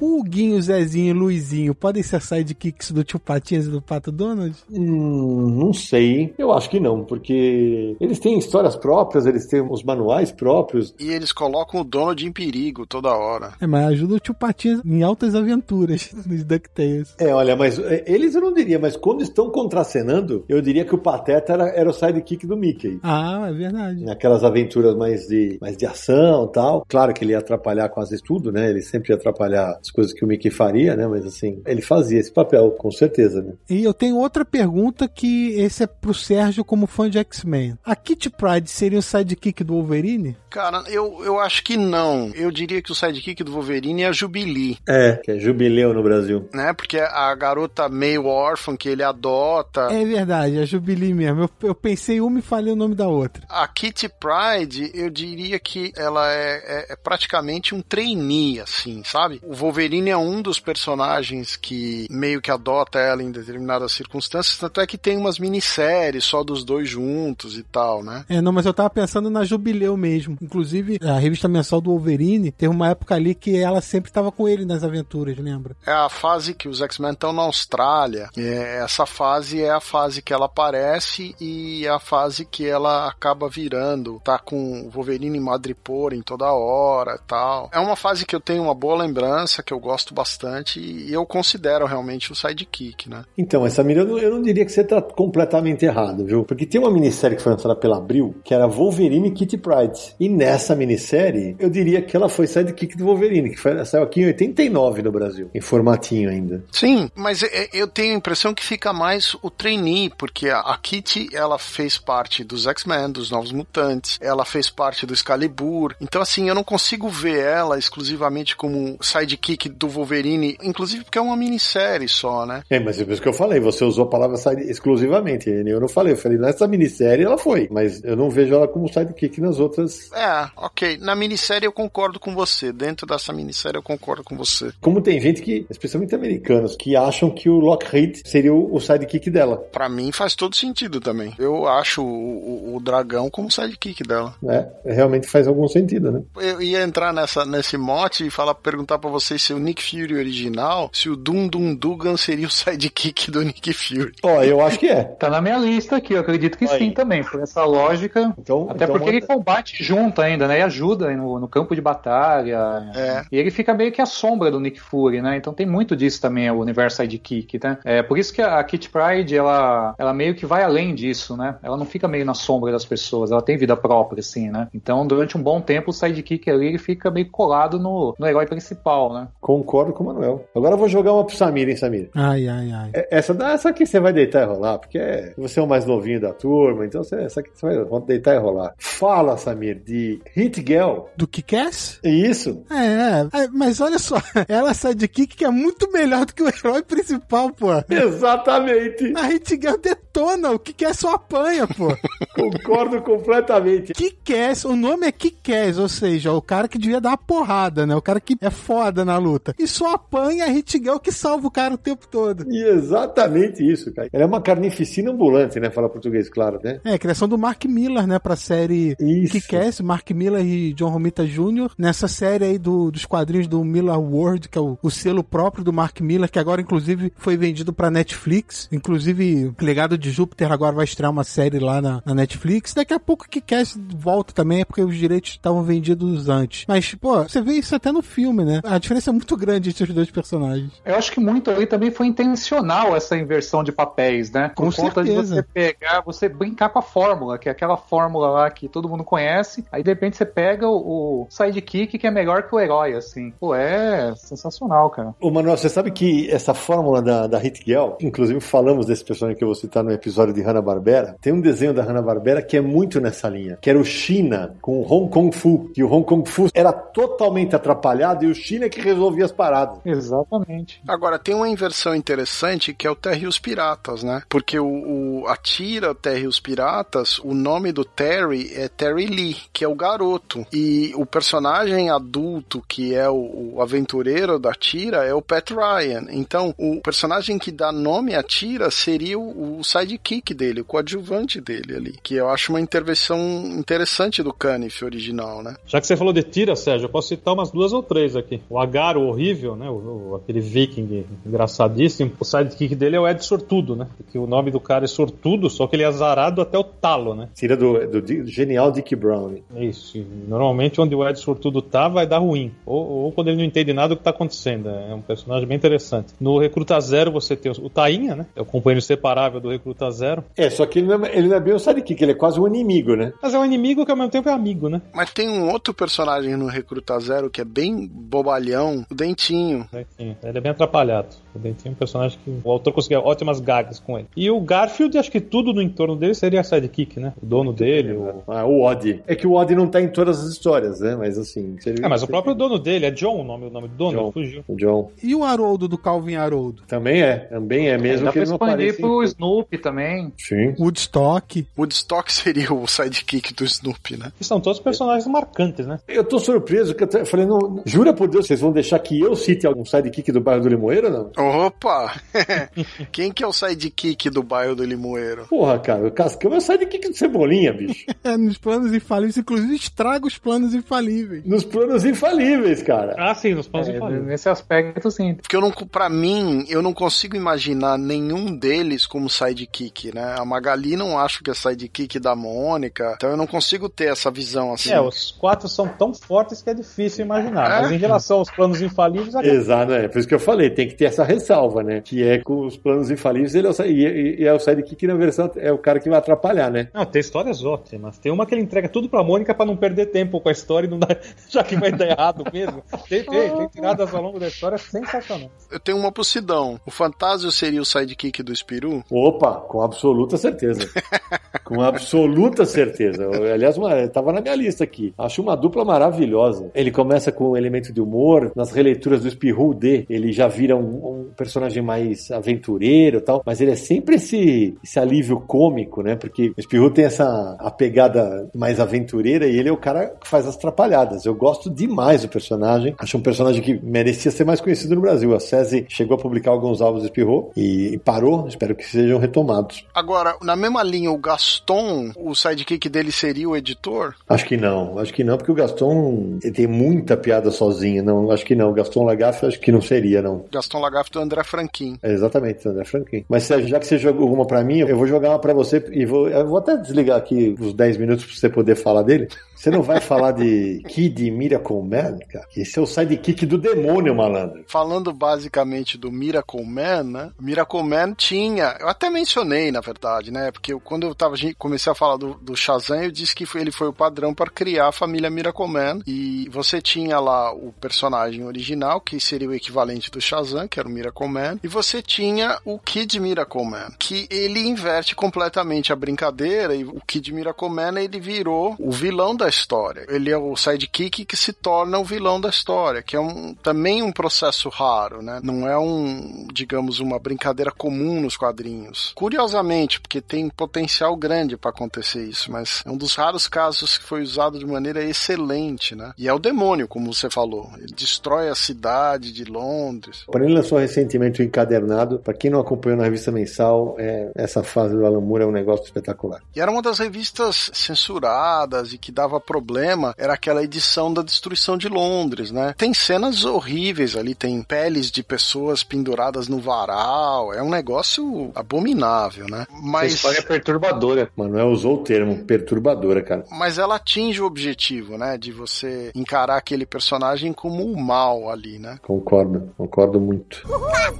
O 0.00 0.20
Huguinho, 0.20 0.60
Zezinho 0.62 1.10
e 1.10 1.12
Luizinho 1.12 1.74
podem 1.74 2.02
ser 2.02 2.20
sidekicks 2.20 2.92
do 2.92 3.02
Tio 3.02 3.18
Patinhas 3.18 3.66
e 3.66 3.70
do 3.70 3.82
Pato 3.82 4.12
Donald? 4.12 4.54
Hum, 4.70 5.50
não 5.58 5.72
sei. 5.72 6.32
Eu 6.38 6.52
acho 6.52 6.70
que 6.70 6.78
não, 6.78 7.04
porque 7.04 7.96
eles 8.00 8.20
têm 8.20 8.38
histórias 8.38 8.76
próprias, 8.76 9.26
eles 9.26 9.46
têm 9.46 9.60
os 9.60 9.82
manuais 9.82 10.30
próprios. 10.30 10.94
E 11.00 11.10
eles 11.10 11.32
colocam 11.32 11.80
o 11.80 11.84
Donald 11.84 12.24
em 12.24 12.30
perigo 12.30 12.86
toda 12.86 13.08
hora. 13.08 13.54
É, 13.60 13.66
mas 13.66 13.86
ajuda 13.86 14.14
o 14.14 14.20
Tio 14.20 14.34
Patinhas 14.34 14.80
em 14.84 15.02
altas 15.02 15.34
aventuras 15.34 16.12
nos 16.24 16.44
DuckTales. 16.44 17.14
É, 17.18 17.34
olha, 17.34 17.56
mas 17.56 17.78
é, 17.80 18.04
eles 18.06 18.36
eu 18.36 18.40
não 18.40 18.54
diria, 18.54 18.78
mas 18.78 18.96
quando 18.96 19.22
estão 19.22 19.50
contracenando, 19.50 20.44
eu 20.48 20.62
diria 20.62 20.84
que 20.84 20.94
o 20.94 20.98
Pateta 20.98 21.54
era, 21.54 21.68
era 21.70 21.90
o 21.90 21.92
sidekick 21.92 22.46
do 22.46 22.56
Mickey. 22.56 23.00
Ah, 23.02 23.46
é 23.48 23.52
verdade. 23.52 24.04
Naquelas 24.04 24.44
aventuras 24.44 24.94
mais 24.96 25.26
de, 25.26 25.58
mais 25.60 25.76
de 25.76 25.86
ação 25.86 26.44
e 26.44 26.52
tal. 26.52 26.84
Claro 26.88 27.12
que 27.12 27.24
ele 27.24 27.32
ia 27.32 27.38
atrapalhar 27.38 27.88
quase 27.88 28.22
tudo, 28.22 28.52
né? 28.52 28.70
Ele 28.70 28.80
sempre 28.80 29.12
ia 29.12 29.16
atrapalhar 29.16 29.78
as 29.88 29.90
coisas 29.90 30.12
que 30.12 30.24
o 30.24 30.28
Mickey 30.28 30.50
faria, 30.50 30.94
né? 30.94 31.06
Mas 31.06 31.26
assim, 31.26 31.60
ele 31.66 31.80
fazia 31.80 32.20
esse 32.20 32.30
papel, 32.30 32.70
com 32.72 32.90
certeza, 32.90 33.42
né? 33.42 33.54
E 33.68 33.82
eu 33.82 33.94
tenho 33.94 34.16
outra 34.16 34.44
pergunta 34.44 35.08
que 35.08 35.52
esse 35.52 35.82
é 35.82 35.86
pro 35.86 36.14
Sérgio 36.14 36.64
como 36.64 36.86
fã 36.86 37.08
de 37.08 37.18
X-Men. 37.18 37.76
A 37.84 37.96
Kitty 37.96 38.30
Pride 38.30 38.70
seria 38.70 38.98
o 38.98 39.02
sidekick 39.02 39.64
do 39.64 39.74
Wolverine? 39.74 40.36
Cara, 40.50 40.82
eu, 40.88 41.22
eu 41.24 41.38
acho 41.38 41.62
que 41.62 41.76
não. 41.76 42.30
Eu 42.34 42.50
diria 42.50 42.80
que 42.82 42.90
o 42.90 42.94
sidekick 42.94 43.42
do 43.44 43.52
Wolverine 43.52 44.02
é 44.02 44.08
a 44.08 44.12
Jubilee. 44.12 44.78
É, 44.88 45.12
que 45.22 45.30
é 45.32 45.38
jubileu 45.38 45.92
no 45.92 46.02
Brasil. 46.02 46.48
Né? 46.52 46.72
Porque 46.72 46.98
a 46.98 47.34
garota 47.34 47.88
meio 47.88 48.26
órfã 48.26 48.76
que 48.76 48.88
ele 48.88 49.02
adota. 49.02 49.88
É 49.90 50.04
verdade, 50.04 50.58
é 50.58 50.62
a 50.62 50.64
Jubilee 50.64 51.12
mesmo. 51.14 51.42
Eu, 51.42 51.50
eu 51.68 51.74
pensei 51.74 52.20
uma 52.20 52.38
e 52.38 52.42
falei 52.42 52.72
o 52.72 52.76
nome 52.76 52.94
da 52.94 53.06
outra. 53.08 53.42
A 53.48 53.66
Kitty 53.68 54.08
Pride, 54.08 54.90
eu 54.94 55.10
diria 55.10 55.58
que 55.58 55.92
ela 55.96 56.30
é, 56.32 56.86
é- 56.88 56.92
é 56.92 56.96
praticamente 56.96 57.74
um 57.74 57.82
trainee, 57.82 58.60
assim, 58.60 59.02
sabe? 59.04 59.40
O 59.44 59.54
Wolverine 59.54 60.10
é 60.10 60.16
um 60.16 60.40
dos 60.40 60.58
personagens 60.58 61.56
que 61.56 62.06
meio 62.10 62.40
que 62.40 62.50
adota 62.50 62.98
ela 62.98 63.22
em 63.22 63.30
determinadas 63.30 63.92
circunstâncias, 63.92 64.56
tanto 64.58 64.80
é 64.80 64.86
que 64.86 64.96
tem 64.96 65.16
umas 65.16 65.38
minisséries 65.38 66.24
só 66.24 66.42
dos 66.42 66.64
dois 66.64 66.88
juntos 66.88 67.56
e 67.58 67.62
tal, 67.62 68.02
né? 68.02 68.24
É, 68.28 68.40
não, 68.40 68.52
mas 68.52 68.64
eu 68.66 68.72
tava 68.74 68.88
pensando 68.90 69.28
na 69.28 69.44
Jubileu 69.44 69.96
mesmo. 69.96 70.37
Inclusive, 70.40 70.98
a 71.02 71.18
revista 71.18 71.48
mensal 71.48 71.80
do 71.80 71.90
Wolverine 71.90 72.52
teve 72.52 72.72
uma 72.72 72.88
época 72.88 73.14
ali 73.14 73.34
que 73.34 73.56
ela 73.56 73.80
sempre 73.80 74.10
tava 74.12 74.30
com 74.30 74.48
ele 74.48 74.64
nas 74.64 74.84
aventuras, 74.84 75.36
lembra? 75.38 75.74
É 75.86 75.92
a 75.92 76.08
fase 76.08 76.54
que 76.54 76.68
os 76.68 76.80
X-Men 76.80 77.12
estão 77.12 77.32
na 77.32 77.42
Austrália. 77.42 78.28
É, 78.36 78.82
essa 78.82 79.06
fase 79.06 79.62
é 79.62 79.70
a 79.70 79.80
fase 79.80 80.20
que 80.22 80.32
ela 80.32 80.46
aparece 80.46 81.34
e 81.40 81.86
é 81.86 81.90
a 81.90 81.98
fase 81.98 82.44
que 82.44 82.66
ela 82.66 83.08
acaba 83.08 83.48
virando. 83.48 84.20
Tá 84.24 84.38
com 84.38 84.82
o 84.82 84.90
Wolverine 84.90 85.38
em 85.38 85.40
Madripoor 85.40 86.12
em 86.12 86.22
toda 86.22 86.52
hora 86.52 87.14
e 87.14 87.26
tal. 87.26 87.70
É 87.72 87.78
uma 87.78 87.96
fase 87.96 88.26
que 88.26 88.36
eu 88.36 88.40
tenho 88.40 88.62
uma 88.62 88.74
boa 88.74 88.96
lembrança, 88.96 89.62
que 89.62 89.72
eu 89.72 89.80
gosto 89.80 90.12
bastante 90.12 90.78
e 90.80 91.12
eu 91.12 91.24
considero 91.24 91.86
realmente 91.86 92.32
o 92.32 92.34
sidekick, 92.34 93.08
né? 93.08 93.24
Então, 93.36 93.64
essa 93.64 93.78
Samir, 93.78 93.98
eu 93.98 94.04
não, 94.04 94.18
eu 94.18 94.30
não 94.30 94.42
diria 94.42 94.64
que 94.64 94.72
você 94.72 94.82
tá 94.82 95.00
completamente 95.00 95.84
errado, 95.84 96.24
viu? 96.24 96.44
Porque 96.44 96.66
tem 96.66 96.80
uma 96.80 96.90
minissérie 96.90 97.36
que 97.36 97.42
foi 97.42 97.52
lançada 97.52 97.76
pela 97.76 97.96
Abril, 97.96 98.34
que 98.42 98.52
era 98.52 98.66
Wolverine 98.66 99.28
e 99.28 99.30
Kitty 99.30 99.56
Pryde. 99.56 100.14
E 100.18 100.27
nessa 100.28 100.74
minissérie, 100.74 101.56
eu 101.58 101.70
diria 101.70 102.02
que 102.02 102.16
ela 102.16 102.28
foi 102.28 102.46
sidekick 102.46 102.96
do 102.96 103.04
Wolverine, 103.04 103.50
que 103.50 103.56
foi, 103.56 103.84
saiu 103.84 104.02
aqui 104.04 104.20
em 104.22 104.26
89 104.26 105.02
no 105.02 105.12
Brasil, 105.12 105.50
em 105.54 105.60
formatinho 105.60 106.30
ainda. 106.30 106.64
Sim, 106.72 107.10
mas 107.14 107.42
é- 107.42 107.68
eu 107.72 107.86
tenho 107.86 108.14
a 108.14 108.18
impressão 108.18 108.54
que 108.54 108.64
fica 108.64 108.92
mais 108.92 109.36
o 109.42 109.50
trainee, 109.50 110.10
porque 110.16 110.48
a, 110.48 110.60
a 110.60 110.78
Kitty, 110.78 111.28
ela 111.32 111.58
fez 111.58 111.98
parte 111.98 112.42
dos 112.44 112.66
X-Men, 112.66 113.10
dos 113.10 113.30
Novos 113.30 113.52
Mutantes, 113.52 114.18
ela 114.20 114.44
fez 114.44 114.70
parte 114.70 115.06
do 115.06 115.14
Excalibur, 115.14 115.94
então 116.00 116.20
assim, 116.22 116.48
eu 116.48 116.54
não 116.54 116.64
consigo 116.64 117.08
ver 117.08 117.38
ela 117.44 117.78
exclusivamente 117.78 118.56
como 118.56 118.96
sidekick 119.00 119.68
do 119.68 119.88
Wolverine, 119.88 120.56
inclusive 120.62 121.04
porque 121.04 121.18
é 121.18 121.20
uma 121.20 121.36
minissérie 121.36 122.08
só, 122.08 122.46
né? 122.46 122.62
É, 122.70 122.78
mas 122.80 123.00
é 123.00 123.04
por 123.04 123.12
isso 123.12 123.22
que 123.22 123.28
eu 123.28 123.32
falei, 123.32 123.60
você 123.60 123.84
usou 123.84 124.04
a 124.04 124.08
palavra 124.08 124.36
side 124.36 124.62
exclusivamente, 124.70 125.48
eu 125.50 125.80
não 125.80 125.88
falei, 125.88 126.12
eu 126.12 126.16
falei, 126.16 126.38
nessa 126.38 126.66
minissérie 126.66 127.24
ela 127.24 127.38
foi, 127.38 127.68
mas 127.70 128.02
eu 128.04 128.16
não 128.16 128.30
vejo 128.30 128.54
ela 128.54 128.68
como 128.68 128.88
sidekick 128.88 129.40
nas 129.40 129.58
outras. 129.58 130.10
É, 130.18 130.50
ok, 130.56 130.98
na 131.00 131.14
minissérie 131.14 131.66
eu 131.66 131.72
concordo 131.72 132.18
com 132.18 132.34
você, 132.34 132.72
dentro 132.72 133.06
dessa 133.06 133.32
minissérie 133.32 133.78
eu 133.78 133.82
concordo 133.82 134.24
com 134.24 134.36
você. 134.36 134.72
Como 134.80 135.00
tem 135.00 135.20
gente 135.20 135.40
que, 135.40 135.64
especialmente 135.70 136.14
americanos, 136.14 136.74
que 136.76 136.96
acham 136.96 137.30
que 137.30 137.48
o 137.48 137.58
Lockheed 137.60 138.22
seria 138.24 138.52
o, 138.52 138.78
sidekick 138.80 139.30
dela, 139.30 139.56
Pra 139.72 139.88
mim 139.88 140.10
faz 140.12 140.34
todo 140.34 140.56
sentido 140.56 141.00
também. 141.00 141.34
Eu 141.38 141.68
acho 141.68 142.02
o, 142.02 142.72
o- 142.72 142.76
o 142.76 142.80
dragão 142.80 143.30
como 143.30 143.50
sidekick 143.50 144.02
dela. 144.02 144.34
né? 144.42 144.68
Realmente 144.84 145.26
faz 145.28 145.46
algum 145.46 145.68
sentido, 145.68 146.10
né? 146.10 146.22
Eu 146.40 146.60
ia 146.60 146.82
entrar 146.82 147.12
nessa, 147.12 147.44
nesse 147.44 147.76
mote 147.76 148.26
e 148.26 148.30
falar, 148.30 148.54
perguntar 148.54 148.98
pra 148.98 149.10
vocês 149.10 149.42
se 149.42 149.52
o 149.52 149.58
Nick 149.58 149.82
Fury 149.82 150.14
original, 150.16 150.90
se 150.92 151.08
o 151.08 151.16
Dum 151.16 151.46
Dum 151.46 151.74
Dugan 151.74 152.16
seria 152.16 152.46
o 152.46 152.50
sidekick 152.50 153.30
do 153.30 153.42
Nick 153.42 153.72
Fury. 153.72 154.12
Ó, 154.22 154.42
eu 154.42 154.60
acho 154.60 154.78
que 154.78 154.88
é. 154.88 155.04
Tá 155.04 155.28
na 155.30 155.40
minha 155.40 155.58
lista 155.58 155.96
aqui, 155.96 156.14
eu 156.14 156.20
acredito 156.20 156.56
que 156.58 156.64
Aí. 156.68 156.78
sim 156.78 156.90
também, 156.90 157.22
por 157.22 157.40
essa 157.40 157.64
lógica. 157.64 158.34
Então, 158.38 158.68
Até 158.70 158.84
então 158.84 158.96
porque 158.96 159.08
ele 159.10 159.20
combate 159.22 159.82
junto 159.82 160.07
ainda, 160.20 160.46
né? 160.48 160.58
E 160.58 160.62
ajuda 160.62 161.10
no, 161.16 161.38
no 161.38 161.48
campo 161.48 161.74
de 161.74 161.80
batalha. 161.80 162.90
É. 162.94 163.22
E 163.30 163.38
ele 163.38 163.50
fica 163.50 163.74
meio 163.74 163.92
que 163.92 164.00
a 164.00 164.06
sombra 164.06 164.50
do 164.50 164.60
Nick 164.60 164.80
Fury, 164.80 165.20
né? 165.22 165.36
Então 165.36 165.52
tem 165.52 165.66
muito 165.66 165.96
disso 165.96 166.20
também, 166.20 166.50
o 166.50 166.60
universo 166.60 166.98
sidekick, 166.98 167.58
né? 167.62 167.78
É 167.84 168.02
por 168.02 168.18
isso 168.18 168.32
que 168.32 168.42
a 168.42 168.62
Kit 168.64 168.90
Pride, 168.90 169.36
ela, 169.36 169.94
ela 169.98 170.12
meio 170.14 170.34
que 170.34 170.46
vai 170.46 170.62
além 170.62 170.94
disso, 170.94 171.36
né? 171.36 171.56
Ela 171.62 171.76
não 171.76 171.86
fica 171.86 172.08
meio 172.08 172.24
na 172.24 172.34
sombra 172.34 172.72
das 172.72 172.84
pessoas, 172.84 173.30
ela 173.30 173.42
tem 173.42 173.56
vida 173.56 173.76
própria, 173.76 174.20
assim, 174.20 174.50
né? 174.50 174.68
Então, 174.74 175.06
durante 175.06 175.36
um 175.36 175.42
bom 175.42 175.60
tempo, 175.60 175.90
o 175.90 175.92
sidekick 175.94 176.50
ali, 176.50 176.68
ele 176.68 176.78
fica 176.78 177.10
meio 177.10 177.30
colado 177.30 177.78
no, 177.78 178.14
no 178.18 178.26
herói 178.26 178.46
principal, 178.46 179.12
né? 179.12 179.28
Concordo 179.40 179.92
com 179.92 180.04
o 180.04 180.06
Manuel. 180.06 180.44
Agora 180.54 180.74
eu 180.74 180.78
vou 180.78 180.88
jogar 180.88 181.12
uma 181.12 181.24
pro 181.24 181.36
Samir, 181.36 181.68
hein, 181.68 181.76
Samir? 181.76 182.10
Ai, 182.14 182.48
ai, 182.48 182.70
ai. 182.70 182.90
É- 182.94 183.08
Essa, 183.18 183.32
essa 183.44 183.68
aqui 183.70 183.84
você 183.86 183.98
vai 184.00 184.12
deitar 184.12 184.42
e 184.42 184.46
rolar, 184.46 184.78
porque 184.78 184.98
é- 184.98 185.32
você 185.36 185.60
é 185.60 185.62
o 185.62 185.66
mais 185.66 185.84
novinho 185.84 186.20
da 186.20 186.32
turma, 186.32 186.84
então 186.84 187.02
você, 187.02 187.16
essa 187.16 187.40
aqui 187.40 187.50
você 187.54 187.66
vai 187.66 187.84
vai 187.84 188.00
deitar 188.02 188.34
e 188.34 188.38
rolar. 188.38 188.74
Fala, 188.78 189.36
Samir, 189.36 189.80
de 189.84 189.97
Hit 190.34 190.64
Girl. 190.66 191.06
Do 191.16 191.26
Kick-Ass? 191.26 192.00
Isso? 192.02 192.64
É, 192.70 193.42
é, 193.42 193.48
mas 193.52 193.80
olha 193.80 193.98
só, 193.98 194.16
ela 194.48 194.70
é 194.70 194.74
sidekick 194.74 195.36
que 195.36 195.44
é 195.44 195.50
muito 195.50 195.90
melhor 195.92 196.24
do 196.26 196.34
que 196.34 196.42
o 196.42 196.48
herói 196.48 196.82
principal, 196.82 197.50
pô. 197.50 197.68
Exatamente. 197.90 199.12
A 199.16 199.22
Hit 199.22 199.50
Girl 199.60 199.76
detona, 199.76 200.50
o 200.50 200.58
Kick-Ass 200.58 200.98
só 200.98 201.14
apanha, 201.14 201.66
pô. 201.66 201.88
Concordo 202.34 203.00
completamente. 203.02 203.92
Kick-Ass, 203.92 204.64
o 204.64 204.76
nome 204.76 205.06
é 205.06 205.12
Kick-Ass, 205.12 205.78
ou 205.78 205.88
seja, 205.88 206.32
o 206.32 206.42
cara 206.42 206.68
que 206.68 206.78
devia 206.78 207.00
dar 207.00 207.10
uma 207.10 207.18
porrada, 207.18 207.86
né? 207.86 207.94
O 207.94 208.02
cara 208.02 208.20
que 208.20 208.36
é 208.40 208.50
foda 208.50 209.04
na 209.04 209.18
luta. 209.18 209.54
E 209.58 209.66
só 209.66 209.94
apanha 209.94 210.44
a 210.44 210.48
Hit 210.48 210.78
Girl 210.78 210.98
que 210.98 211.12
salva 211.12 211.46
o 211.46 211.50
cara 211.50 211.74
o 211.74 211.78
tempo 211.78 212.06
todo. 212.08 212.44
E 212.48 212.62
exatamente 212.62 213.62
isso, 213.62 213.92
cara. 213.92 214.08
Ela 214.12 214.24
é 214.24 214.26
uma 214.26 214.40
carnificina 214.40 215.10
ambulante, 215.10 215.58
né? 215.60 215.70
Fala 215.70 215.88
português, 215.88 216.28
claro, 216.28 216.60
né? 216.62 216.80
É, 216.84 216.98
criação 216.98 217.28
do 217.28 217.38
Mark 217.38 217.64
Miller, 217.64 218.06
né, 218.06 218.18
pra 218.18 218.36
série. 218.36 218.96
Kick-Ass, 218.96 219.80
Mark 219.88 220.10
Miller 220.10 220.44
e 220.44 220.74
John 220.74 220.90
Romita 220.90 221.26
Jr. 221.26 221.70
Nessa 221.78 222.06
série 222.06 222.44
aí 222.44 222.58
do- 222.58 222.90
dos 222.90 223.06
quadrinhos 223.06 223.46
do 223.48 223.64
Miller 223.64 223.98
World, 223.98 224.48
que 224.48 224.58
é 224.58 224.60
o, 224.60 224.76
o 224.82 224.90
selo 224.90 225.24
próprio 225.24 225.64
do 225.64 225.72
Mark 225.72 225.98
Miller, 226.00 226.30
que 226.30 226.38
agora, 226.38 226.60
inclusive, 226.60 227.10
foi 227.16 227.36
vendido 227.36 227.72
pra 227.72 227.90
Netflix. 227.90 228.68
Inclusive, 228.70 229.52
Legado 229.60 229.96
de 229.96 230.10
Júpiter 230.10 230.52
agora 230.52 230.74
vai 230.76 230.84
estrear 230.84 231.10
uma 231.10 231.24
série 231.24 231.58
lá 231.58 231.80
na, 231.80 232.02
na 232.04 232.14
Netflix. 232.14 232.74
Daqui 232.74 232.92
a 232.92 233.00
pouco 233.00 233.28
Kick-Ass 233.28 233.78
volta 233.96 234.32
também, 234.34 234.60
é 234.60 234.64
porque 234.64 234.82
os 234.82 234.96
direitos 234.96 235.30
estavam 235.30 235.62
vendidos 235.62 236.28
antes. 236.28 236.64
Mas, 236.68 236.94
pô, 236.94 237.22
você 237.22 237.40
vê 237.40 237.54
isso 237.54 237.74
até 237.74 237.90
no 237.90 238.02
filme, 238.02 238.44
né? 238.44 238.60
A 238.64 238.78
diferença 238.78 239.10
é 239.10 239.12
muito 239.12 239.36
grande 239.36 239.70
entre 239.70 239.84
os 239.84 239.94
dois 239.94 240.10
personagens. 240.10 240.70
Eu 240.84 240.96
acho 240.96 241.10
que 241.12 241.20
muito 241.20 241.50
ali 241.50 241.66
também 241.66 241.90
foi 241.90 242.06
intencional 242.06 242.94
essa 242.96 243.16
inversão 243.16 243.64
de 243.64 243.72
papéis, 243.72 244.30
né? 244.30 244.48
Por 244.50 244.64
Com 244.74 244.82
conta 244.82 245.02
de 245.02 245.10
certeza. 245.10 245.34
você 245.36 245.42
pegar, 245.42 246.00
você 246.04 246.28
brincar 246.28 246.68
com 246.68 246.78
a 246.78 246.82
fórmula, 246.82 247.38
que 247.38 247.48
é 247.48 247.52
aquela 247.52 247.76
fórmula 247.76 248.28
lá 248.28 248.50
que 248.50 248.68
todo 248.68 248.88
mundo 248.88 249.04
conhece, 249.04 249.64
Aí 249.78 249.84
de 249.84 249.90
repente 249.90 250.16
você 250.16 250.26
pega 250.26 250.66
o, 250.68 251.22
o 251.22 251.26
sidekick 251.30 251.96
que 251.98 252.06
é 252.06 252.10
melhor 252.10 252.48
que 252.48 252.54
o 252.54 252.58
herói, 252.58 252.94
assim. 252.94 253.30
Pô, 253.38 253.54
é 253.54 254.12
sensacional, 254.16 254.90
cara. 254.90 255.14
Ô, 255.20 255.30
Manuel, 255.30 255.56
você 255.56 255.68
sabe 255.68 255.92
que 255.92 256.28
essa 256.28 256.52
fórmula 256.52 257.00
da, 257.00 257.28
da 257.28 257.38
Hit 257.38 257.62
Girl, 257.64 257.92
inclusive 258.00 258.40
falamos 258.40 258.86
desse 258.86 259.04
personagem 259.04 259.38
que 259.38 259.44
eu 259.44 259.46
vou 259.46 259.54
citar 259.54 259.84
no 259.84 259.92
episódio 259.92 260.34
de 260.34 260.42
Hanna-Barbera, 260.42 261.16
tem 261.20 261.32
um 261.32 261.40
desenho 261.40 261.72
da 261.72 261.84
Hanna-Barbera 261.84 262.42
que 262.42 262.56
é 262.56 262.60
muito 262.60 263.00
nessa 263.00 263.28
linha, 263.28 263.56
que 263.62 263.70
era 263.70 263.78
o 263.78 263.84
China 263.84 264.56
com 264.60 264.80
o 264.80 264.92
Hong 264.92 265.08
Kong 265.08 265.32
Fu, 265.32 265.70
que 265.72 265.84
o 265.84 265.88
Hong 265.88 266.04
Kong 266.04 266.28
Fu 266.28 266.48
era 266.52 266.72
totalmente 266.72 267.54
atrapalhado 267.54 268.24
e 268.24 268.28
o 268.28 268.34
China 268.34 268.64
é 268.64 268.68
que 268.68 268.80
resolvia 268.80 269.26
as 269.26 269.32
paradas. 269.32 269.78
Exatamente. 269.84 270.82
Agora, 270.88 271.20
tem 271.20 271.36
uma 271.36 271.48
inversão 271.48 271.94
interessante 271.94 272.74
que 272.74 272.84
é 272.84 272.90
o 272.90 272.96
Terry 272.96 273.22
e 273.22 273.26
os 273.28 273.38
Piratas, 273.38 274.02
né? 274.02 274.22
Porque 274.28 274.58
o, 274.58 274.66
o 274.66 275.28
a 275.28 275.36
tira 275.36 275.94
Terry 275.94 276.22
e 276.22 276.26
os 276.26 276.40
Piratas, 276.40 277.20
o 277.20 277.32
nome 277.32 277.70
do 277.70 277.84
Terry 277.84 278.50
é 278.54 278.68
Terry 278.68 279.06
Lee, 279.06 279.36
que 279.52 279.64
é 279.64 279.67
o 279.68 279.74
garoto. 279.74 280.46
E 280.52 280.92
o 280.96 281.06
personagem 281.06 281.90
adulto, 281.90 282.62
que 282.66 282.94
é 282.94 283.08
o, 283.08 283.54
o 283.54 283.62
aventureiro 283.62 284.38
da 284.38 284.52
tira, 284.52 285.04
é 285.04 285.14
o 285.14 285.22
Pat 285.22 285.50
Ryan. 285.50 286.06
Então, 286.10 286.54
o 286.58 286.80
personagem 286.80 287.38
que 287.38 287.52
dá 287.52 287.70
nome 287.70 288.14
à 288.14 288.22
tira 288.22 288.70
seria 288.70 289.18
o, 289.18 289.58
o 289.58 289.64
sidekick 289.64 290.34
dele, 290.34 290.60
o 290.60 290.64
coadjuvante 290.64 291.40
dele 291.40 291.74
ali. 291.76 291.98
Que 292.02 292.14
eu 292.14 292.28
acho 292.28 292.52
uma 292.52 292.60
intervenção 292.60 293.18
interessante 293.56 294.22
do 294.22 294.32
Caniff 294.32 294.84
original, 294.84 295.42
né? 295.42 295.56
Já 295.66 295.80
que 295.80 295.86
você 295.86 295.96
falou 295.96 296.12
de 296.12 296.22
tira, 296.22 296.56
Sérgio, 296.56 296.86
eu 296.86 296.90
posso 296.90 297.08
citar 297.08 297.34
umas 297.34 297.50
duas 297.50 297.72
ou 297.72 297.82
três 297.82 298.16
aqui. 298.16 298.40
O 298.48 298.58
Agar, 298.58 298.96
o 298.96 299.06
horrível, 299.08 299.56
né? 299.56 299.68
O, 299.68 300.10
o, 300.10 300.16
aquele 300.16 300.40
viking 300.40 301.04
engraçadíssimo. 301.24 302.12
O 302.18 302.24
sidekick 302.24 302.74
dele 302.74 302.96
é 302.96 303.00
o 303.00 303.08
Ed 303.08 303.24
Sortudo, 303.24 303.76
né? 303.76 303.86
Porque 303.96 304.18
o 304.18 304.26
nome 304.26 304.50
do 304.50 304.60
cara 304.60 304.84
é 304.84 304.88
Sortudo, 304.88 305.50
só 305.50 305.66
que 305.66 305.76
ele 305.76 305.82
é 305.82 305.86
azarado 305.86 306.40
até 306.40 306.58
o 306.58 306.64
talo, 306.64 307.14
né? 307.14 307.28
Tira 307.34 307.56
do, 307.56 307.86
do, 307.86 308.02
do 308.02 308.26
genial 308.26 308.70
Dick 308.70 308.94
Brown. 308.96 309.36
Isso. 309.56 310.04
Normalmente 310.26 310.80
onde 310.80 310.94
o 310.94 311.06
Ed 311.06 311.18
Sortudo 311.18 311.62
tá, 311.62 311.88
vai 311.88 312.06
dar 312.06 312.18
ruim. 312.18 312.52
Ou, 312.66 313.04
ou, 313.04 313.12
quando 313.12 313.28
ele 313.28 313.38
não 313.38 313.44
entende 313.44 313.72
nada 313.72 313.88
do 313.88 313.96
que 313.96 314.04
tá 314.04 314.10
acontecendo. 314.10 314.68
É 314.68 314.94
um 314.94 315.00
personagem 315.00 315.46
bem 315.46 315.56
interessante. 315.56 316.12
No 316.20 316.38
Recruta 316.38 316.78
Zero 316.80 317.10
você 317.10 317.36
tem 317.36 317.50
o 317.52 317.70
Tainha, 317.70 318.14
né? 318.14 318.26
É 318.36 318.40
o 318.40 318.44
companheiro 318.44 318.82
separável 318.82 319.40
do 319.40 319.50
Recruta 319.50 319.90
Zero. 319.90 320.24
É, 320.36 320.50
só 320.50 320.66
que 320.66 320.78
ele 320.78 320.88
não 320.88 321.04
é, 321.04 321.16
ele 321.16 321.28
não 321.28 321.36
é 321.36 321.40
bem 321.40 321.54
o 321.54 321.58
sidekick, 321.58 322.02
ele 322.02 322.12
é 322.12 322.14
quase 322.14 322.38
um 322.38 322.46
inimigo, 322.46 322.94
né? 322.94 323.12
Mas 323.22 323.34
é 323.34 323.38
um 323.38 323.44
inimigo 323.44 323.84
que 323.84 323.90
ao 323.90 323.96
mesmo 323.96 324.10
tempo 324.10 324.28
é 324.28 324.32
amigo, 324.32 324.68
né? 324.68 324.82
Mas 324.92 325.12
tem 325.12 325.28
um 325.28 325.50
outro 325.50 325.72
personagem 325.72 326.36
no 326.36 326.46
Recruta 326.46 326.98
Zero 326.98 327.30
que 327.30 327.40
é 327.40 327.44
bem 327.44 327.86
bobalhão, 327.86 328.84
o 328.90 328.94
Dentinho. 328.94 329.66
Dentinho. 329.72 330.16
Ele 330.22 330.38
é 330.38 330.40
bem 330.40 330.52
atrapalhado. 330.52 331.16
O 331.38 331.40
Dentinho 331.40 331.70
é 331.70 331.72
um 331.72 331.74
personagem 331.74 332.18
que 332.24 332.40
o 332.44 332.50
autor 332.50 332.72
conseguia 332.72 333.00
ótimas 333.00 333.40
gags 333.40 333.80
com 333.80 333.98
ele. 333.98 334.08
E 334.16 334.30
o 334.30 334.40
Garfield, 334.40 334.98
acho 334.98 335.10
que 335.10 335.20
tudo 335.20 335.52
no 335.52 335.62
entorno 335.62 335.94
dele 335.94 336.14
seria 336.14 336.42
sidekick, 336.42 336.98
né? 336.98 337.12
O 337.22 337.24
dono 337.24 337.52
dele. 337.52 337.92
O, 337.92 338.24
ah, 338.26 338.44
o 338.44 338.62
Odd. 338.62 339.02
É 339.06 339.14
que 339.14 339.26
o 339.26 339.34
Odd 339.34 339.54
não 339.54 339.68
tá 339.68 339.80
em 339.80 339.88
todas 339.88 340.20
as 340.20 340.32
histórias, 340.32 340.80
né? 340.80 340.96
Mas 340.96 341.16
assim. 341.16 341.56
Seria... 341.60 341.86
É, 341.86 341.88
mas 341.88 342.02
o 342.02 342.06
próprio 342.06 342.34
dono 342.34 342.58
dele 342.58 342.86
é 342.86 342.90
John, 342.90 343.20
o 343.20 343.24
nome, 343.24 343.46
o 343.46 343.50
nome 343.50 343.68
do 343.68 343.74
dono, 343.74 343.98
John. 343.98 344.12
fugiu. 344.12 344.44
O 344.48 344.56
John. 344.56 344.90
E 345.02 345.14
o 345.14 345.22
Haroldo 345.22 345.68
do 345.68 345.78
Calvin 345.78 346.16
Haroldo? 346.16 346.62
Também 346.66 347.02
é. 347.02 347.16
Também 347.16 347.68
é 347.68 347.78
mesmo 347.78 348.06
Dá 348.06 348.12
que 348.12 348.18
pra 348.18 348.22
ele 348.22 348.30
não 348.30 348.36
expandir 348.36 348.76
pro 348.80 349.02
Snoopy 349.04 349.58
também. 349.58 350.12
Sim. 350.18 350.54
Woodstock. 350.58 351.46
Woodstock 351.56 352.12
seria 352.12 352.52
o 352.52 352.66
sidekick 352.66 353.32
do 353.34 353.44
Snoopy, 353.44 353.96
né? 353.96 354.12
Que 354.18 354.24
são 354.24 354.40
todos 354.40 354.58
personagens 354.58 355.06
marcantes, 355.06 355.66
né? 355.66 355.78
Eu 355.86 356.04
tô 356.04 356.18
surpreso 356.18 356.74
que 356.74 356.84
eu 356.84 357.06
falei, 357.06 357.26
não, 357.26 357.62
jura 357.64 357.92
por 357.92 358.08
Deus, 358.08 358.26
vocês 358.26 358.40
vão 358.40 358.50
deixar 358.52 358.78
que 358.78 359.00
eu 359.00 359.14
cite 359.14 359.46
algum 359.46 359.64
sidekick 359.64 360.10
do 360.10 360.20
bairro 360.20 360.42
do 360.42 360.48
Limoeiro 360.48 360.86
ou 360.88 360.92
não? 360.92 361.10
Opa! 361.28 361.94
Quem 362.92 363.12
que 363.12 363.22
é 363.22 363.26
o 363.26 363.32
sidekick 363.32 364.10
do 364.10 364.22
bairro 364.22 364.54
do 364.54 364.64
Limoeiro? 364.64 365.26
Porra, 365.28 365.58
cara, 365.58 365.86
o 365.86 365.90
Cascão 365.90 366.32
é 366.34 366.38
o 366.38 366.40
sidekick 366.40 366.88
do 366.88 366.96
Cebolinha, 366.96 367.52
bicho. 367.52 367.84
É, 368.04 368.16
nos 368.16 368.38
planos 368.38 368.72
infalíveis, 368.72 369.18
inclusive 369.18 369.54
estraga 369.54 370.06
os 370.06 370.16
planos 370.16 370.54
infalíveis. 370.54 371.24
Nos 371.26 371.44
planos 371.44 371.84
infalíveis, 371.84 372.62
cara. 372.62 372.94
Ah, 372.96 373.14
sim, 373.14 373.34
nos 373.34 373.48
planos 373.48 373.68
É, 373.68 373.76
infalíveis. 373.76 374.06
nesse 374.06 374.28
aspecto, 374.28 374.90
sim. 374.90 375.14
Porque 375.14 375.36
eu 375.36 375.40
não, 375.40 375.50
pra 375.50 375.88
mim, 375.90 376.46
eu 376.48 376.62
não 376.62 376.72
consigo 376.72 377.16
imaginar 377.16 377.76
nenhum 377.76 378.34
deles 378.34 378.86
como 378.86 379.10
sidekick, 379.10 379.92
né? 379.94 380.14
A 380.18 380.24
Magali 380.24 380.76
não 380.76 380.98
acho 380.98 381.22
que 381.22 381.30
é 381.30 381.34
sidekick 381.34 381.98
da 381.98 382.14
Mônica, 382.14 382.94
então 382.96 383.10
eu 383.10 383.16
não 383.16 383.26
consigo 383.26 383.68
ter 383.68 383.90
essa 383.92 384.10
visão 384.10 384.52
assim. 384.54 384.70
É, 384.72 384.80
os 384.80 385.10
quatro 385.10 385.48
são 385.48 385.66
tão 385.68 385.92
fortes 385.92 386.40
que 386.40 386.48
é 386.50 386.54
difícil 386.54 387.04
imaginar. 387.04 387.50
É? 387.58 387.62
Mas 387.62 387.72
em 387.72 387.76
relação 387.78 388.18
aos 388.18 388.30
planos 388.30 388.62
infalíveis, 388.62 389.14
a 389.14 389.24
Exato, 389.24 389.72
é 389.72 389.88
por 389.88 389.98
isso 389.98 390.08
que 390.08 390.14
eu 390.14 390.20
falei, 390.20 390.50
tem 390.50 390.68
que 390.68 390.74
ter 390.74 390.86
essa 390.86 391.04
ressalva, 391.08 391.62
né? 391.62 391.80
Que 391.80 392.02
é 392.04 392.18
com 392.18 392.46
os 392.46 392.56
planos 392.56 392.90
infalíveis, 392.90 393.34
ele 393.34 393.46
é 393.46 393.50
o, 393.50 393.52
si- 393.52 393.62
e, 393.64 393.84
e- 393.86 394.22
e 394.22 394.24
é 394.26 394.32
o 394.32 394.38
sidekick 394.38 394.86
na 394.86 394.94
versão, 394.94 395.30
é 395.36 395.50
o 395.52 395.58
cara 395.58 395.80
que 395.80 395.88
vai 395.88 395.98
atrapalhar, 395.98 396.50
né? 396.50 396.68
Não, 396.72 396.84
tem 396.84 397.00
histórias 397.00 397.44
ótimas. 397.44 397.98
Tem 397.98 398.12
uma 398.12 398.26
que 398.26 398.34
ele 398.34 398.42
entrega 398.42 398.68
tudo 398.68 398.88
pra 398.88 399.02
Mônica 399.02 399.34
pra 399.34 399.46
não 399.46 399.56
perder 399.56 399.86
tempo 399.86 400.20
com 400.20 400.28
a 400.28 400.32
história 400.32 400.66
e 400.66 400.70
não 400.70 400.78
dar, 400.78 400.98
já 401.28 401.42
que 401.42 401.56
vai 401.56 401.72
dar 401.72 401.86
errado 401.88 402.24
mesmo. 402.32 402.62
Tem, 402.88 403.02
tem, 403.02 403.30
tem 403.36 403.48
tiradas 403.48 403.94
ao 403.94 404.02
longo 404.02 404.18
da 404.20 404.28
história 404.28 404.58
sensacionais. 404.58 405.30
Eu 405.50 405.58
tenho 405.60 405.78
uma 405.78 405.90
pro 405.90 406.04
Sidão. 406.04 406.60
O 406.66 406.70
Fantásio 406.70 407.30
seria 407.30 407.60
o 407.60 407.64
sidekick 407.64 408.22
do 408.22 408.32
Espiru? 408.32 408.84
Opa, 408.90 409.32
com 409.34 409.62
absoluta 409.62 410.16
certeza. 410.16 410.68
com 411.44 411.60
absoluta 411.62 412.44
certeza. 412.44 413.02
Eu, 413.04 413.32
aliás, 413.32 413.56
uma, 413.56 413.88
tava 413.88 414.12
na 414.12 414.20
minha 414.20 414.34
lista 414.34 414.64
aqui. 414.64 414.92
Acho 414.98 415.22
uma 415.22 415.36
dupla 415.36 415.64
maravilhosa. 415.64 416.50
Ele 416.54 416.70
começa 416.70 417.10
com 417.10 417.30
um 417.30 417.36
elemento 417.36 417.72
de 417.72 417.80
humor, 417.80 418.32
nas 418.36 418.50
releituras 418.50 419.02
do 419.02 419.10
Spirou 419.10 419.54
D, 419.54 419.86
ele 419.88 420.12
já 420.12 420.28
vira 420.28 420.56
um, 420.56 420.60
um 420.97 420.97
personagem 421.16 421.62
mais 421.62 422.10
aventureiro 422.10 422.98
e 422.98 423.00
tal, 423.00 423.22
mas 423.24 423.40
ele 423.40 423.52
é 423.52 423.56
sempre 423.56 423.96
esse, 423.96 424.56
esse 424.62 424.78
alívio 424.78 425.20
cômico, 425.20 425.82
né? 425.82 425.96
Porque 425.96 426.32
o 426.36 426.42
Spirou 426.42 426.70
tem 426.70 426.84
essa 426.84 427.36
a 427.38 427.50
pegada 427.50 428.28
mais 428.34 428.60
aventureira 428.60 429.26
e 429.26 429.38
ele 429.38 429.48
é 429.48 429.52
o 429.52 429.56
cara 429.56 429.88
que 430.00 430.08
faz 430.08 430.26
as 430.26 430.36
trapalhadas. 430.36 431.04
Eu 431.04 431.14
gosto 431.14 431.50
demais 431.50 432.02
do 432.02 432.08
personagem. 432.08 432.74
Acho 432.78 432.96
um 432.96 433.02
personagem 433.02 433.42
que 433.42 433.58
merecia 433.62 434.10
ser 434.10 434.24
mais 434.24 434.40
conhecido 434.40 434.74
no 434.74 434.80
Brasil. 434.80 435.14
A 435.14 435.20
SESI 435.20 435.66
chegou 435.68 435.96
a 435.96 436.00
publicar 436.00 436.30
alguns 436.30 436.60
álbuns 436.60 436.82
do 436.82 436.88
Spirou 436.88 437.32
e, 437.36 437.74
e 437.74 437.78
parou. 437.78 438.26
Espero 438.28 438.54
que 438.54 438.64
sejam 438.64 438.98
retomados. 438.98 439.64
Agora, 439.74 440.16
na 440.22 440.36
mesma 440.36 440.62
linha, 440.62 440.90
o 440.90 440.98
Gaston, 440.98 441.92
o 441.96 442.14
sidekick 442.14 442.68
dele 442.68 442.92
seria 442.92 443.28
o 443.28 443.36
editor? 443.36 443.94
Acho 444.08 444.24
que 444.24 444.36
não, 444.36 444.78
acho 444.78 444.92
que 444.92 445.04
não, 445.04 445.16
porque 445.16 445.32
o 445.32 445.34
Gaston 445.34 446.18
tem 446.34 446.46
muita 446.46 446.96
piada 446.96 447.30
sozinho. 447.30 447.82
Não, 447.82 448.10
acho 448.10 448.24
que 448.24 448.34
não. 448.34 448.50
O 448.50 448.54
Gaston 448.54 448.84
Lagaffe 448.84 449.26
acho 449.26 449.40
que 449.40 449.52
não 449.52 449.60
seria, 449.60 450.02
não. 450.02 450.24
Gaston 450.30 450.60
Lagaffe 450.60 450.87
do 450.90 451.00
André 451.00 451.22
Franquin. 451.24 451.78
É 451.82 451.92
exatamente, 451.92 452.48
André 452.48 452.64
Franklin. 452.64 453.04
Mas 453.08 453.24
Sérgio, 453.24 453.48
já 453.48 453.58
que 453.58 453.66
você 453.66 453.78
jogou 453.78 454.12
uma 454.12 454.26
pra 454.26 454.42
mim, 454.42 454.60
eu 454.60 454.76
vou 454.76 454.86
jogar 454.86 455.10
uma 455.10 455.18
pra 455.18 455.32
você 455.32 455.64
e 455.72 455.84
vou, 455.84 456.08
vou 456.26 456.38
até 456.38 456.56
desligar 456.56 456.96
aqui 456.98 457.34
os 457.38 457.52
10 457.54 457.76
minutos 457.76 458.04
pra 458.04 458.14
você 458.14 458.28
poder 458.28 458.54
falar 458.54 458.82
dele. 458.82 459.08
Você 459.38 459.50
não 459.52 459.62
vai 459.62 459.80
falar 459.80 460.10
de 460.10 460.60
Kid 460.66 461.08
Miracle 461.12 461.62
Man, 461.62 461.98
cara? 462.10 462.26
Esse 462.36 462.58
é 462.58 462.62
o 462.62 462.66
sidekick 462.66 463.24
do 463.24 463.38
demônio, 463.38 463.94
malandro. 463.94 464.42
Falando 464.48 464.92
basicamente 464.92 465.78
do 465.78 465.92
Miracle 465.92 466.44
Man, 466.44 466.82
né? 466.82 467.10
Miracle 467.20 467.62
Man 467.62 467.94
tinha, 467.94 468.56
eu 468.58 468.68
até 468.68 468.90
mencionei, 468.90 469.52
na 469.52 469.60
verdade, 469.60 470.10
né? 470.10 470.32
Porque 470.32 470.52
eu- 470.52 470.58
quando 470.58 470.88
eu 470.88 470.94
tava, 470.94 471.14
comecei 471.38 471.70
a 471.70 471.74
falar 471.74 471.96
do, 471.98 472.14
do 472.14 472.34
Shazam, 472.34 472.82
eu 472.82 472.90
disse 472.90 473.14
que 473.14 473.24
foi- 473.24 473.40
ele 473.42 473.52
foi 473.52 473.68
o 473.68 473.72
padrão 473.72 474.12
para 474.12 474.28
criar 474.28 474.68
a 474.68 474.72
família 474.72 475.08
Miracle 475.08 475.46
Man. 475.46 475.82
E 475.86 476.28
você 476.32 476.60
tinha 476.60 476.98
lá 476.98 477.32
o 477.32 477.52
personagem 477.60 478.24
original, 478.24 478.80
que 478.80 478.98
seria 478.98 479.28
o 479.28 479.34
equivalente 479.34 479.88
do 479.88 480.00
Shazam, 480.00 480.48
que 480.48 480.58
era 480.58 480.68
o 480.68 480.72
Miracle 480.72 481.06
Man. 481.08 481.38
E 481.44 481.46
você 481.46 481.80
tinha 481.80 482.40
o 482.44 482.58
Kid 482.58 482.98
Miracle 482.98 483.44
Man, 483.44 483.70
que 483.78 484.08
ele 484.10 484.40
inverte 484.40 484.96
completamente 484.96 485.72
a 485.72 485.76
brincadeira. 485.76 486.56
E 486.56 486.64
o 486.64 486.80
Kid 486.84 487.12
Miracle 487.12 487.48
Man, 487.48 487.80
ele 487.80 488.00
virou 488.00 488.56
o 488.58 488.72
vilão 488.72 489.14
da 489.14 489.27
história. 489.28 489.86
Ele 489.88 490.10
é 490.10 490.16
o 490.16 490.36
sidekick 490.36 491.04
que 491.04 491.16
se 491.16 491.32
torna 491.32 491.78
o 491.78 491.84
vilão 491.84 492.20
da 492.20 492.28
história, 492.28 492.82
que 492.82 492.96
é 492.96 493.00
um, 493.00 493.34
também 493.34 493.82
um 493.82 493.92
processo 493.92 494.48
raro, 494.48 495.02
né? 495.02 495.20
Não 495.22 495.48
é 495.48 495.58
um, 495.58 496.26
digamos, 496.32 496.80
uma 496.80 496.98
brincadeira 496.98 497.50
comum 497.50 498.00
nos 498.00 498.16
quadrinhos. 498.16 498.92
Curiosamente, 498.94 499.80
porque 499.80 500.00
tem 500.00 500.28
potencial 500.28 500.96
grande 500.96 501.36
para 501.36 501.50
acontecer 501.50 502.04
isso, 502.04 502.30
mas 502.30 502.62
é 502.66 502.70
um 502.70 502.76
dos 502.76 502.94
raros 502.94 503.28
casos 503.28 503.78
que 503.78 503.84
foi 503.84 504.02
usado 504.02 504.38
de 504.38 504.46
maneira 504.46 504.82
excelente, 504.82 505.74
né? 505.74 505.92
E 505.96 506.08
é 506.08 506.12
o 506.12 506.18
demônio, 506.18 506.68
como 506.68 506.92
você 506.92 507.10
falou. 507.10 507.50
Ele 507.56 507.72
destrói 507.74 508.28
a 508.28 508.34
cidade 508.34 509.12
de 509.12 509.24
Londres. 509.24 510.04
Quando 510.06 510.24
ele 510.24 510.34
lançou 510.34 510.58
recentemente 510.58 511.20
o 511.20 511.24
encadernado, 511.24 511.98
pra 511.98 512.14
quem 512.14 512.30
não 512.30 512.40
acompanhou 512.40 512.78
na 512.78 512.84
revista 512.84 513.10
mensal, 513.10 513.76
é, 513.78 514.10
essa 514.14 514.42
fase 514.42 514.74
do 514.74 514.84
Alan 514.84 515.00
Moore 515.00 515.24
é 515.24 515.26
um 515.26 515.32
negócio 515.32 515.64
espetacular. 515.64 516.22
E 516.34 516.40
era 516.40 516.50
uma 516.50 516.62
das 516.62 516.78
revistas 516.78 517.50
censuradas 517.52 518.72
e 518.72 518.78
que 518.78 518.92
dava 518.92 519.17
problema, 519.20 519.94
era 519.98 520.14
aquela 520.14 520.42
edição 520.42 520.92
da 520.92 521.02
destruição 521.02 521.56
de 521.56 521.68
Londres, 521.68 522.30
né? 522.30 522.54
Tem 522.56 522.72
cenas 522.72 523.24
horríveis 523.24 523.96
ali, 523.96 524.14
tem 524.14 524.42
peles 524.42 524.90
de 524.90 525.02
pessoas 525.02 525.62
penduradas 525.62 526.28
no 526.28 526.38
varal, 526.38 527.32
é 527.32 527.42
um 527.42 527.50
negócio 527.50 528.30
abominável, 528.34 529.26
né? 529.28 529.46
Mas 529.62 529.94
história 529.94 530.18
é 530.18 530.22
perturbadora. 530.22 531.10
Manuel 531.16 531.48
usou 531.48 531.76
o 531.76 531.84
termo 531.84 532.24
perturbadora, 532.24 533.02
cara. 533.02 533.24
mas 533.30 533.58
ela 533.58 533.76
atinge 533.76 534.20
o 534.20 534.26
objetivo, 534.26 534.98
né, 534.98 535.16
de 535.16 535.32
você 535.32 535.90
encarar 535.94 536.36
aquele 536.36 536.66
personagem 536.66 537.32
como 537.32 537.64
o 537.64 537.80
mal 537.80 538.30
ali, 538.30 538.58
né? 538.58 538.78
Concordo, 538.82 539.52
concordo 539.56 540.00
muito. 540.00 540.42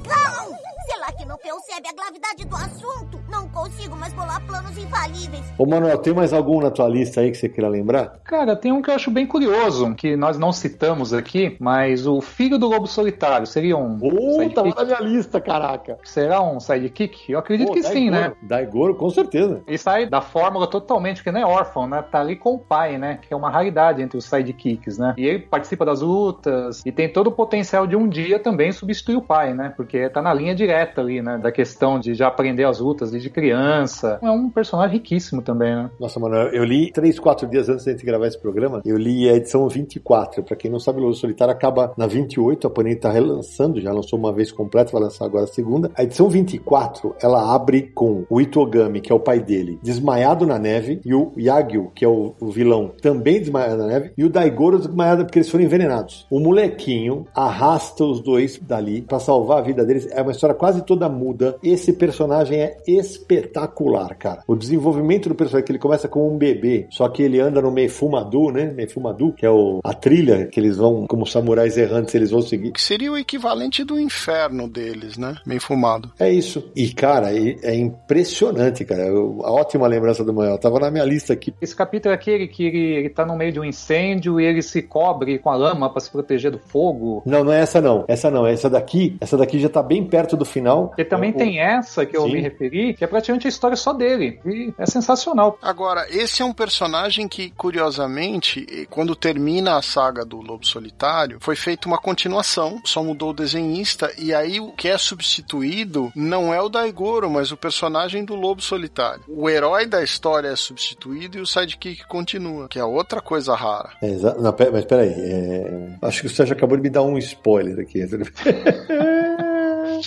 Cascão! 0.09 0.68
Sei 0.89 0.99
lá 0.99 1.12
que 1.12 1.26
não 1.26 1.36
percebe 1.36 1.86
a 1.86 1.93
gravidade 1.93 2.47
do 2.47 2.57
assunto? 2.57 3.20
Não 3.30 3.47
consigo 3.51 3.95
mais 3.95 4.11
bolar 4.14 4.41
planos 4.47 4.74
infalíveis. 4.78 5.45
Ô, 5.59 5.66
Manuel, 5.66 5.99
tem 5.99 6.14
mais 6.14 6.32
algum 6.32 6.62
na 6.62 6.70
tua 6.70 6.89
lista 6.89 7.20
aí 7.20 7.30
que 7.30 7.36
você 7.36 7.47
queira 7.47 7.68
lembrar? 7.68 8.20
Cara, 8.24 8.57
tem 8.57 8.72
um 8.72 8.80
que 8.80 8.89
eu 8.89 8.95
acho 8.95 9.11
bem 9.11 9.26
curioso, 9.26 9.95
que 9.95 10.16
nós 10.16 10.39
não 10.39 10.51
citamos 10.51 11.12
aqui, 11.12 11.59
mas 11.61 12.07
o 12.07 12.22
filho 12.22 12.59
do 12.59 12.66
Lobo 12.66 12.86
Solitário 12.86 13.47
seria 13.47 13.76
um. 13.76 13.99
Puta, 13.99 14.55
tava 14.55 14.74
na 14.74 14.84
minha 14.84 15.01
lista, 15.01 15.39
caraca. 15.43 15.99
Será 16.05 16.41
um 16.41 16.59
sidekick? 16.59 17.30
Eu 17.30 17.39
acredito 17.39 17.68
Pô, 17.68 17.74
que 17.74 17.82
sim, 17.82 18.09
né? 18.09 18.32
Daigoro, 18.41 18.95
com 18.95 19.11
certeza. 19.11 19.61
Ele 19.66 19.76
sai 19.76 20.07
da 20.07 20.22
fórmula 20.22 20.66
totalmente, 20.66 21.22
que 21.22 21.30
não 21.30 21.41
é 21.41 21.45
órfão, 21.45 21.86
né? 21.86 22.03
Tá 22.11 22.20
ali 22.20 22.34
com 22.34 22.55
o 22.55 22.59
pai, 22.59 22.97
né? 22.97 23.18
Que 23.20 23.34
é 23.34 23.36
uma 23.36 23.51
raridade 23.51 24.01
entre 24.01 24.16
os 24.16 24.24
sidekicks, 24.24 24.97
né? 24.97 25.12
E 25.18 25.26
ele 25.26 25.41
participa 25.41 25.84
das 25.84 26.01
lutas 26.01 26.82
e 26.86 26.91
tem 26.91 27.12
todo 27.12 27.26
o 27.26 27.32
potencial 27.32 27.86
de 27.86 27.95
um 27.95 28.09
dia 28.09 28.39
também 28.39 28.72
substituir 28.72 29.16
o 29.16 29.22
pai, 29.22 29.53
né? 29.53 29.74
Porque 29.76 30.09
tá 30.09 30.22
na 30.22 30.32
linha 30.32 30.55
direta 30.55 30.78
ali, 31.01 31.22
né? 31.22 31.39
Da 31.39 31.53
questão 31.53 31.99
de 31.99 32.14
já 32.14 32.29
aprender 32.29 32.64
as 32.64 32.81
lutas 32.81 33.11
desde 33.11 33.31
criança. 33.31 34.18
É 34.22 34.31
um 34.31 34.51
personagem 34.51 34.97
riquíssimo 34.97 35.43
também, 35.43 35.74
né? 35.74 35.91
Nossa, 35.99 36.18
mano, 36.20 36.37
eu 36.37 36.64
li 36.64 36.91
três, 36.93 37.18
quatro 37.18 37.47
dias 37.47 37.68
antes 37.68 37.85
de 37.85 37.93
gente 37.93 38.05
gravar 38.05 38.26
esse 38.26 38.39
programa, 38.39 38.83
eu 38.85 38.97
li 38.97 39.29
a 39.29 39.35
edição 39.35 39.68
24. 39.68 40.43
Pra 40.43 40.57
quem 40.57 40.70
não 40.70 40.79
sabe, 40.79 41.01
o 41.01 41.12
Solitário 41.12 41.53
acaba 41.53 41.93
na 41.97 42.07
28, 42.07 42.66
a 42.66 42.70
Panini 42.70 42.97
tá 42.97 43.11
relançando, 43.11 43.81
já 43.81 43.93
lançou 43.93 44.18
uma 44.18 44.33
vez 44.33 44.53
completa, 44.53 44.93
vai 44.93 45.03
lançar 45.03 45.24
agora 45.24 45.45
a 45.45 45.49
segunda. 45.49 45.91
A 45.95 46.03
edição 46.03 46.29
24, 46.29 47.14
ela 47.20 47.55
abre 47.55 47.83
com 47.83 48.24
o 48.29 48.41
Itogami, 48.41 49.01
que 49.01 49.12
é 49.12 49.14
o 49.14 49.20
pai 49.20 49.41
dele, 49.41 49.79
desmaiado 49.83 50.47
na 50.47 50.59
neve, 50.59 51.01
e 51.05 51.14
o 51.14 51.33
Yagyu, 51.39 51.91
que 51.95 52.05
é 52.05 52.09
o, 52.09 52.35
o 52.41 52.51
vilão, 52.51 52.93
também 53.01 53.39
desmaiado 53.41 53.76
na 53.79 53.87
neve, 53.87 54.12
e 54.16 54.24
o 54.24 54.31
Daigoro 54.31 54.79
desmaiado 54.79 55.24
porque 55.24 55.39
eles 55.39 55.49
foram 55.49 55.64
envenenados. 55.64 56.26
O 56.31 56.41
molequinho 56.41 57.26
arrasta 57.35 58.05
os 58.05 58.20
dois 58.20 58.59
dali 58.59 59.03
para 59.03 59.18
salvar 59.18 59.59
a 59.59 59.62
vida 59.62 59.85
deles. 59.85 60.09
É 60.11 60.22
uma 60.22 60.33
história 60.33 60.55
quase 60.55 60.68
toda 60.83 61.09
muda. 61.09 61.57
Esse 61.62 61.93
personagem 61.93 62.61
é 62.61 62.77
espetacular, 62.87 64.16
cara. 64.16 64.43
O 64.47 64.57
desenvolvimento 64.57 65.29
do 65.29 65.35
personagem, 65.35 65.64
que 65.64 65.73
ele 65.73 65.79
começa 65.79 66.09
como 66.09 66.33
um 66.33 66.39
bebê, 66.39 66.87
só 66.91 67.09
que 67.09 67.23
ele 67.23 67.41
anda 67.41 67.61
no 67.61 67.71
Meifumadu, 67.71 68.51
né? 68.51 68.73
Meifumadu, 68.73 69.33
que 69.33 69.45
é 69.45 69.51
o, 69.51 69.81
a 69.83 69.95
trilha 69.95 70.47
que 70.47 70.61
eles 70.61 70.77
vão, 70.77 71.07
como 71.07 71.27
samurais 71.27 71.77
errantes, 71.77 72.14
eles 72.14 72.31
vão 72.31 72.43
seguir. 72.43 72.73
Que 72.73 72.81
seria 72.81 73.12
o 73.12 73.19
equivalente 73.19 73.85
do 73.85 73.99
inferno 73.99 74.69
deles, 74.69 75.16
né? 75.16 75.37
Meifumado. 75.47 76.12
É 76.19 76.31
isso. 76.31 76.71
E, 76.75 76.91
cara, 76.93 77.33
é 77.33 77.75
impressionante, 77.75 78.85
cara. 78.85 79.09
A 79.09 79.53
ótima 79.53 79.87
lembrança 79.87 80.25
do 80.25 80.33
Manuel. 80.33 80.59
Tava 80.59 80.79
na 80.81 80.91
minha 80.91 81.05
lista 81.05 81.33
aqui. 81.33 81.55
Esse 81.61 81.75
capítulo 81.75 82.12
é 82.12 82.14
aquele 82.14 82.47
que 82.49 82.64
ele, 82.64 82.79
ele 82.79 83.09
tá 83.11 83.25
no 83.25 83.37
meio 83.37 83.53
de 83.53 83.61
um 83.61 83.64
incêndio 83.64 84.41
e 84.41 84.45
ele 84.45 84.62
se 84.62 84.83
cobre 84.83 85.39
com 85.39 85.51
a 85.51 85.57
lama 85.57 85.91
para 85.91 86.01
se 86.01 86.11
proteger 86.11 86.51
do 86.51 86.59
fogo. 86.59 87.23
Não, 87.25 87.45
não 87.45 87.53
é 87.53 87.61
essa 87.61 87.81
não. 87.81 88.05
Essa 88.09 88.31
não. 88.31 88.47
Essa 88.47 88.69
daqui, 88.69 89.16
essa 89.21 89.37
daqui 89.37 89.59
já 89.59 89.69
tá 89.69 89.83
bem 89.83 90.05
perto 90.05 90.37
do 90.37 90.45
final. 90.45 90.58
E 90.99 91.05
também 91.05 91.31
é, 91.31 91.33
tem 91.33 91.59
o... 91.59 91.61
essa 91.61 92.05
que 92.07 92.17
eu 92.17 92.23
Sim. 92.23 92.33
me 92.33 92.41
referi, 92.41 92.95
que 92.95 93.05
é 93.05 93.07
praticamente 93.07 93.47
a 93.47 93.51
história 93.51 93.77
só 93.77 93.93
dele. 93.93 94.41
E 94.45 94.73
é 94.79 94.87
sensacional. 94.87 95.59
Agora, 95.63 96.07
esse 96.11 96.43
é 96.43 96.45
um 96.45 96.53
personagem 96.53 97.29
que, 97.29 97.51
curiosamente, 97.51 98.87
quando 98.91 99.15
termina 99.17 99.77
a 99.77 99.83
saga 99.83 100.25
do 100.25 100.41
Lobo 100.41 100.67
Solitário, 100.67 101.39
foi 101.41 101.57
feita 101.57 101.89
uma 101.89 101.99
continuação, 101.99 102.81
só 102.85 103.03
mudou 103.03 103.31
o 103.31 103.35
desenhista, 103.35 104.11
e 104.19 104.35
aí 104.35 104.61
o 104.61 104.73
que 104.73 104.89
é 104.89 104.99
substituído 104.99 106.13
não 106.15 106.53
é 106.53 106.61
o 106.61 106.69
Daigoro, 106.69 107.31
mas 107.31 107.53
o 107.53 107.57
personagem 107.57 108.25
do 108.25 108.35
Lobo 108.35 108.63
Solitário. 108.63 109.23
O 109.29 109.49
herói 109.49 109.87
da 109.87 110.03
história 110.03 110.49
é 110.49 110.57
substituído 110.57 111.39
e 111.39 111.41
o 111.41 111.47
sidekick 111.47 112.07
continua, 112.07 112.69
que 112.69 112.79
é 112.79 112.85
outra 112.85 113.21
coisa 113.21 113.55
rara. 113.55 113.91
É, 114.03 114.09
não, 114.11 114.55
mas 114.73 114.85
peraí, 114.85 115.13
é... 115.17 115.97
acho 116.03 116.21
que 116.21 116.27
o 116.27 116.31
Sérgio 116.31 116.57
acabou 116.57 116.77
de 116.77 116.83
me 116.83 116.91
dar 116.91 117.03
um 117.03 117.19
spoiler 117.19 117.79
aqui. 117.81 117.99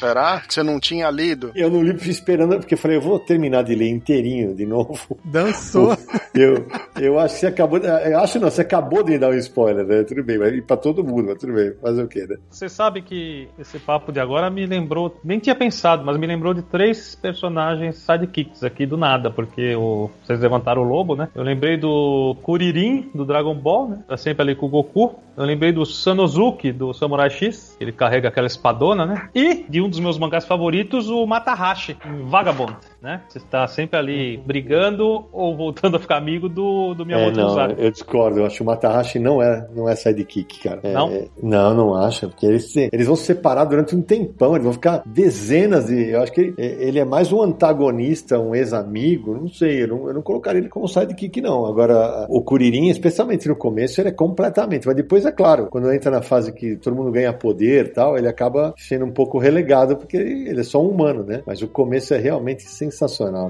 Será 0.01 0.41
que 0.41 0.53
você 0.53 0.63
não 0.63 0.79
tinha 0.79 1.09
lido? 1.11 1.51
Eu 1.53 1.69
não 1.69 1.83
li 1.83 1.95
esperando, 2.09 2.57
porque 2.57 2.73
eu 2.73 2.77
falei, 2.77 2.97
eu 2.97 3.01
vou 3.01 3.19
terminar 3.19 3.63
de 3.63 3.75
ler 3.75 3.89
inteirinho 3.89 4.55
de 4.55 4.65
novo. 4.65 5.17
Dançou. 5.23 5.95
Eu, 6.33 6.65
eu 6.97 7.19
acho 7.19 7.35
que 7.35 7.41
você 7.41 7.47
acabou. 7.47 7.77
Eu 7.77 8.19
acho 8.19 8.39
não, 8.39 8.49
você 8.49 8.61
acabou 8.61 9.03
de 9.03 9.17
dar 9.17 9.31
um 9.31 9.37
spoiler, 9.37 9.85
né? 9.85 10.03
Tudo 10.03 10.23
bem, 10.23 10.37
mas 10.37 10.63
pra 10.63 10.77
todo 10.77 11.03
mundo, 11.03 11.25
mas 11.27 11.37
tudo 11.37 11.53
bem. 11.53 11.73
Fazer 11.81 12.03
o 12.03 12.07
quê, 12.07 12.25
né? 12.25 12.37
Você 12.49 12.69
sabe 12.69 13.01
que 13.01 13.49
esse 13.59 13.77
papo 13.79 14.13
de 14.13 14.19
agora 14.21 14.49
me 14.49 14.65
lembrou, 14.65 15.19
nem 15.25 15.39
tinha 15.39 15.53
pensado, 15.53 16.05
mas 16.05 16.17
me 16.17 16.25
lembrou 16.25 16.53
de 16.53 16.61
três 16.61 17.15
personagens 17.15 17.97
sidekicks 17.97 18.63
aqui 18.63 18.85
do 18.85 18.95
nada, 18.95 19.29
porque 19.29 19.75
o, 19.75 20.09
vocês 20.23 20.39
levantaram 20.39 20.83
o 20.83 20.87
lobo, 20.87 21.17
né? 21.17 21.27
Eu 21.35 21.43
lembrei 21.43 21.75
do 21.75 22.37
Kuririn, 22.41 23.09
do 23.13 23.25
Dragon 23.25 23.53
Ball, 23.53 23.89
né? 23.89 24.03
Tá 24.07 24.15
sempre 24.15 24.43
ali 24.43 24.55
com 24.55 24.67
o 24.67 24.69
Goku. 24.69 25.19
Eu 25.35 25.45
lembrei 25.45 25.71
do 25.71 25.85
Sanosuke, 25.85 26.71
do 26.71 26.93
Samurai 26.93 27.29
X, 27.29 27.75
ele 27.79 27.91
carrega 27.91 28.29
aquela 28.29 28.47
espadona, 28.47 29.05
né? 29.05 29.29
E 29.33 29.65
de 29.67 29.81
um 29.81 29.89
dos 29.91 29.99
meus 29.99 30.17
mangás 30.17 30.45
favoritos, 30.45 31.09
o 31.09 31.25
Matahashi, 31.27 31.97
Vagabond, 32.23 32.75
né? 33.01 33.21
Você 33.27 33.39
está 33.39 33.67
sempre 33.67 33.97
ali 33.97 34.37
brigando 34.37 35.25
ou 35.31 35.55
voltando 35.55 35.97
a 35.97 35.99
ficar 35.99 36.17
amigo 36.17 36.47
do, 36.47 36.93
do 36.93 37.05
Miyamoto 37.05 37.39
é, 37.39 37.43
não, 37.43 37.71
Eu 37.71 37.91
discordo, 37.91 38.39
eu 38.39 38.45
acho 38.45 38.57
que 38.57 38.61
o 38.61 38.65
Matahashi 38.65 39.19
não 39.19 39.41
é, 39.41 39.67
não 39.75 39.89
é 39.89 39.95
sidekick, 39.95 40.59
cara. 40.63 40.79
É, 40.83 40.93
não? 40.93 41.09
É, 41.09 41.27
não, 41.41 41.73
não 41.73 41.95
acho, 41.95 42.29
porque 42.29 42.45
eles, 42.45 42.75
eles 42.75 43.07
vão 43.07 43.15
se 43.15 43.25
separar 43.25 43.65
durante 43.65 43.95
um 43.95 44.01
tempão, 44.01 44.53
eles 44.53 44.63
vão 44.63 44.73
ficar 44.73 45.01
dezenas 45.05 45.87
de... 45.87 46.09
Eu 46.09 46.21
acho 46.21 46.31
que 46.31 46.53
ele 46.57 46.99
é 46.99 47.05
mais 47.05 47.31
um 47.31 47.41
antagonista, 47.41 48.39
um 48.39 48.53
ex-amigo, 48.53 49.33
não 49.35 49.47
sei, 49.47 49.83
eu 49.83 49.87
não, 49.87 50.07
eu 50.07 50.13
não 50.13 50.21
colocaria 50.21 50.59
ele 50.59 50.69
como 50.69 50.87
sidekick, 50.87 51.41
não. 51.41 51.65
Agora, 51.65 52.25
o 52.29 52.41
Kuririn, 52.41 52.89
especialmente 52.89 53.47
no 53.47 53.55
começo, 53.55 53.99
ele 53.99 54.09
é 54.09 54.13
completamente, 54.13 54.85
mas 54.85 54.95
depois 54.95 55.25
é 55.25 55.31
claro, 55.31 55.67
quando 55.71 55.91
entra 55.91 56.11
na 56.11 56.21
fase 56.21 56.51
que 56.51 56.75
todo 56.75 56.95
mundo 56.95 57.11
ganha 57.11 57.33
poder 57.33 57.85
e 57.85 57.89
tal, 57.89 58.17
ele 58.17 58.27
acaba 58.27 58.73
sendo 58.77 59.05
um 59.05 59.11
pouco 59.11 59.39
relegado 59.39 59.95
porque 59.97 60.17
ele 60.17 60.59
é 60.59 60.63
só 60.63 60.81
um 60.81 60.89
humano, 60.89 61.23
né? 61.23 61.41
Mas 61.45 61.61
o 61.61 61.67
começo 61.67 62.13
é 62.13 62.17
realmente 62.17 62.63
sensacional, 62.63 62.90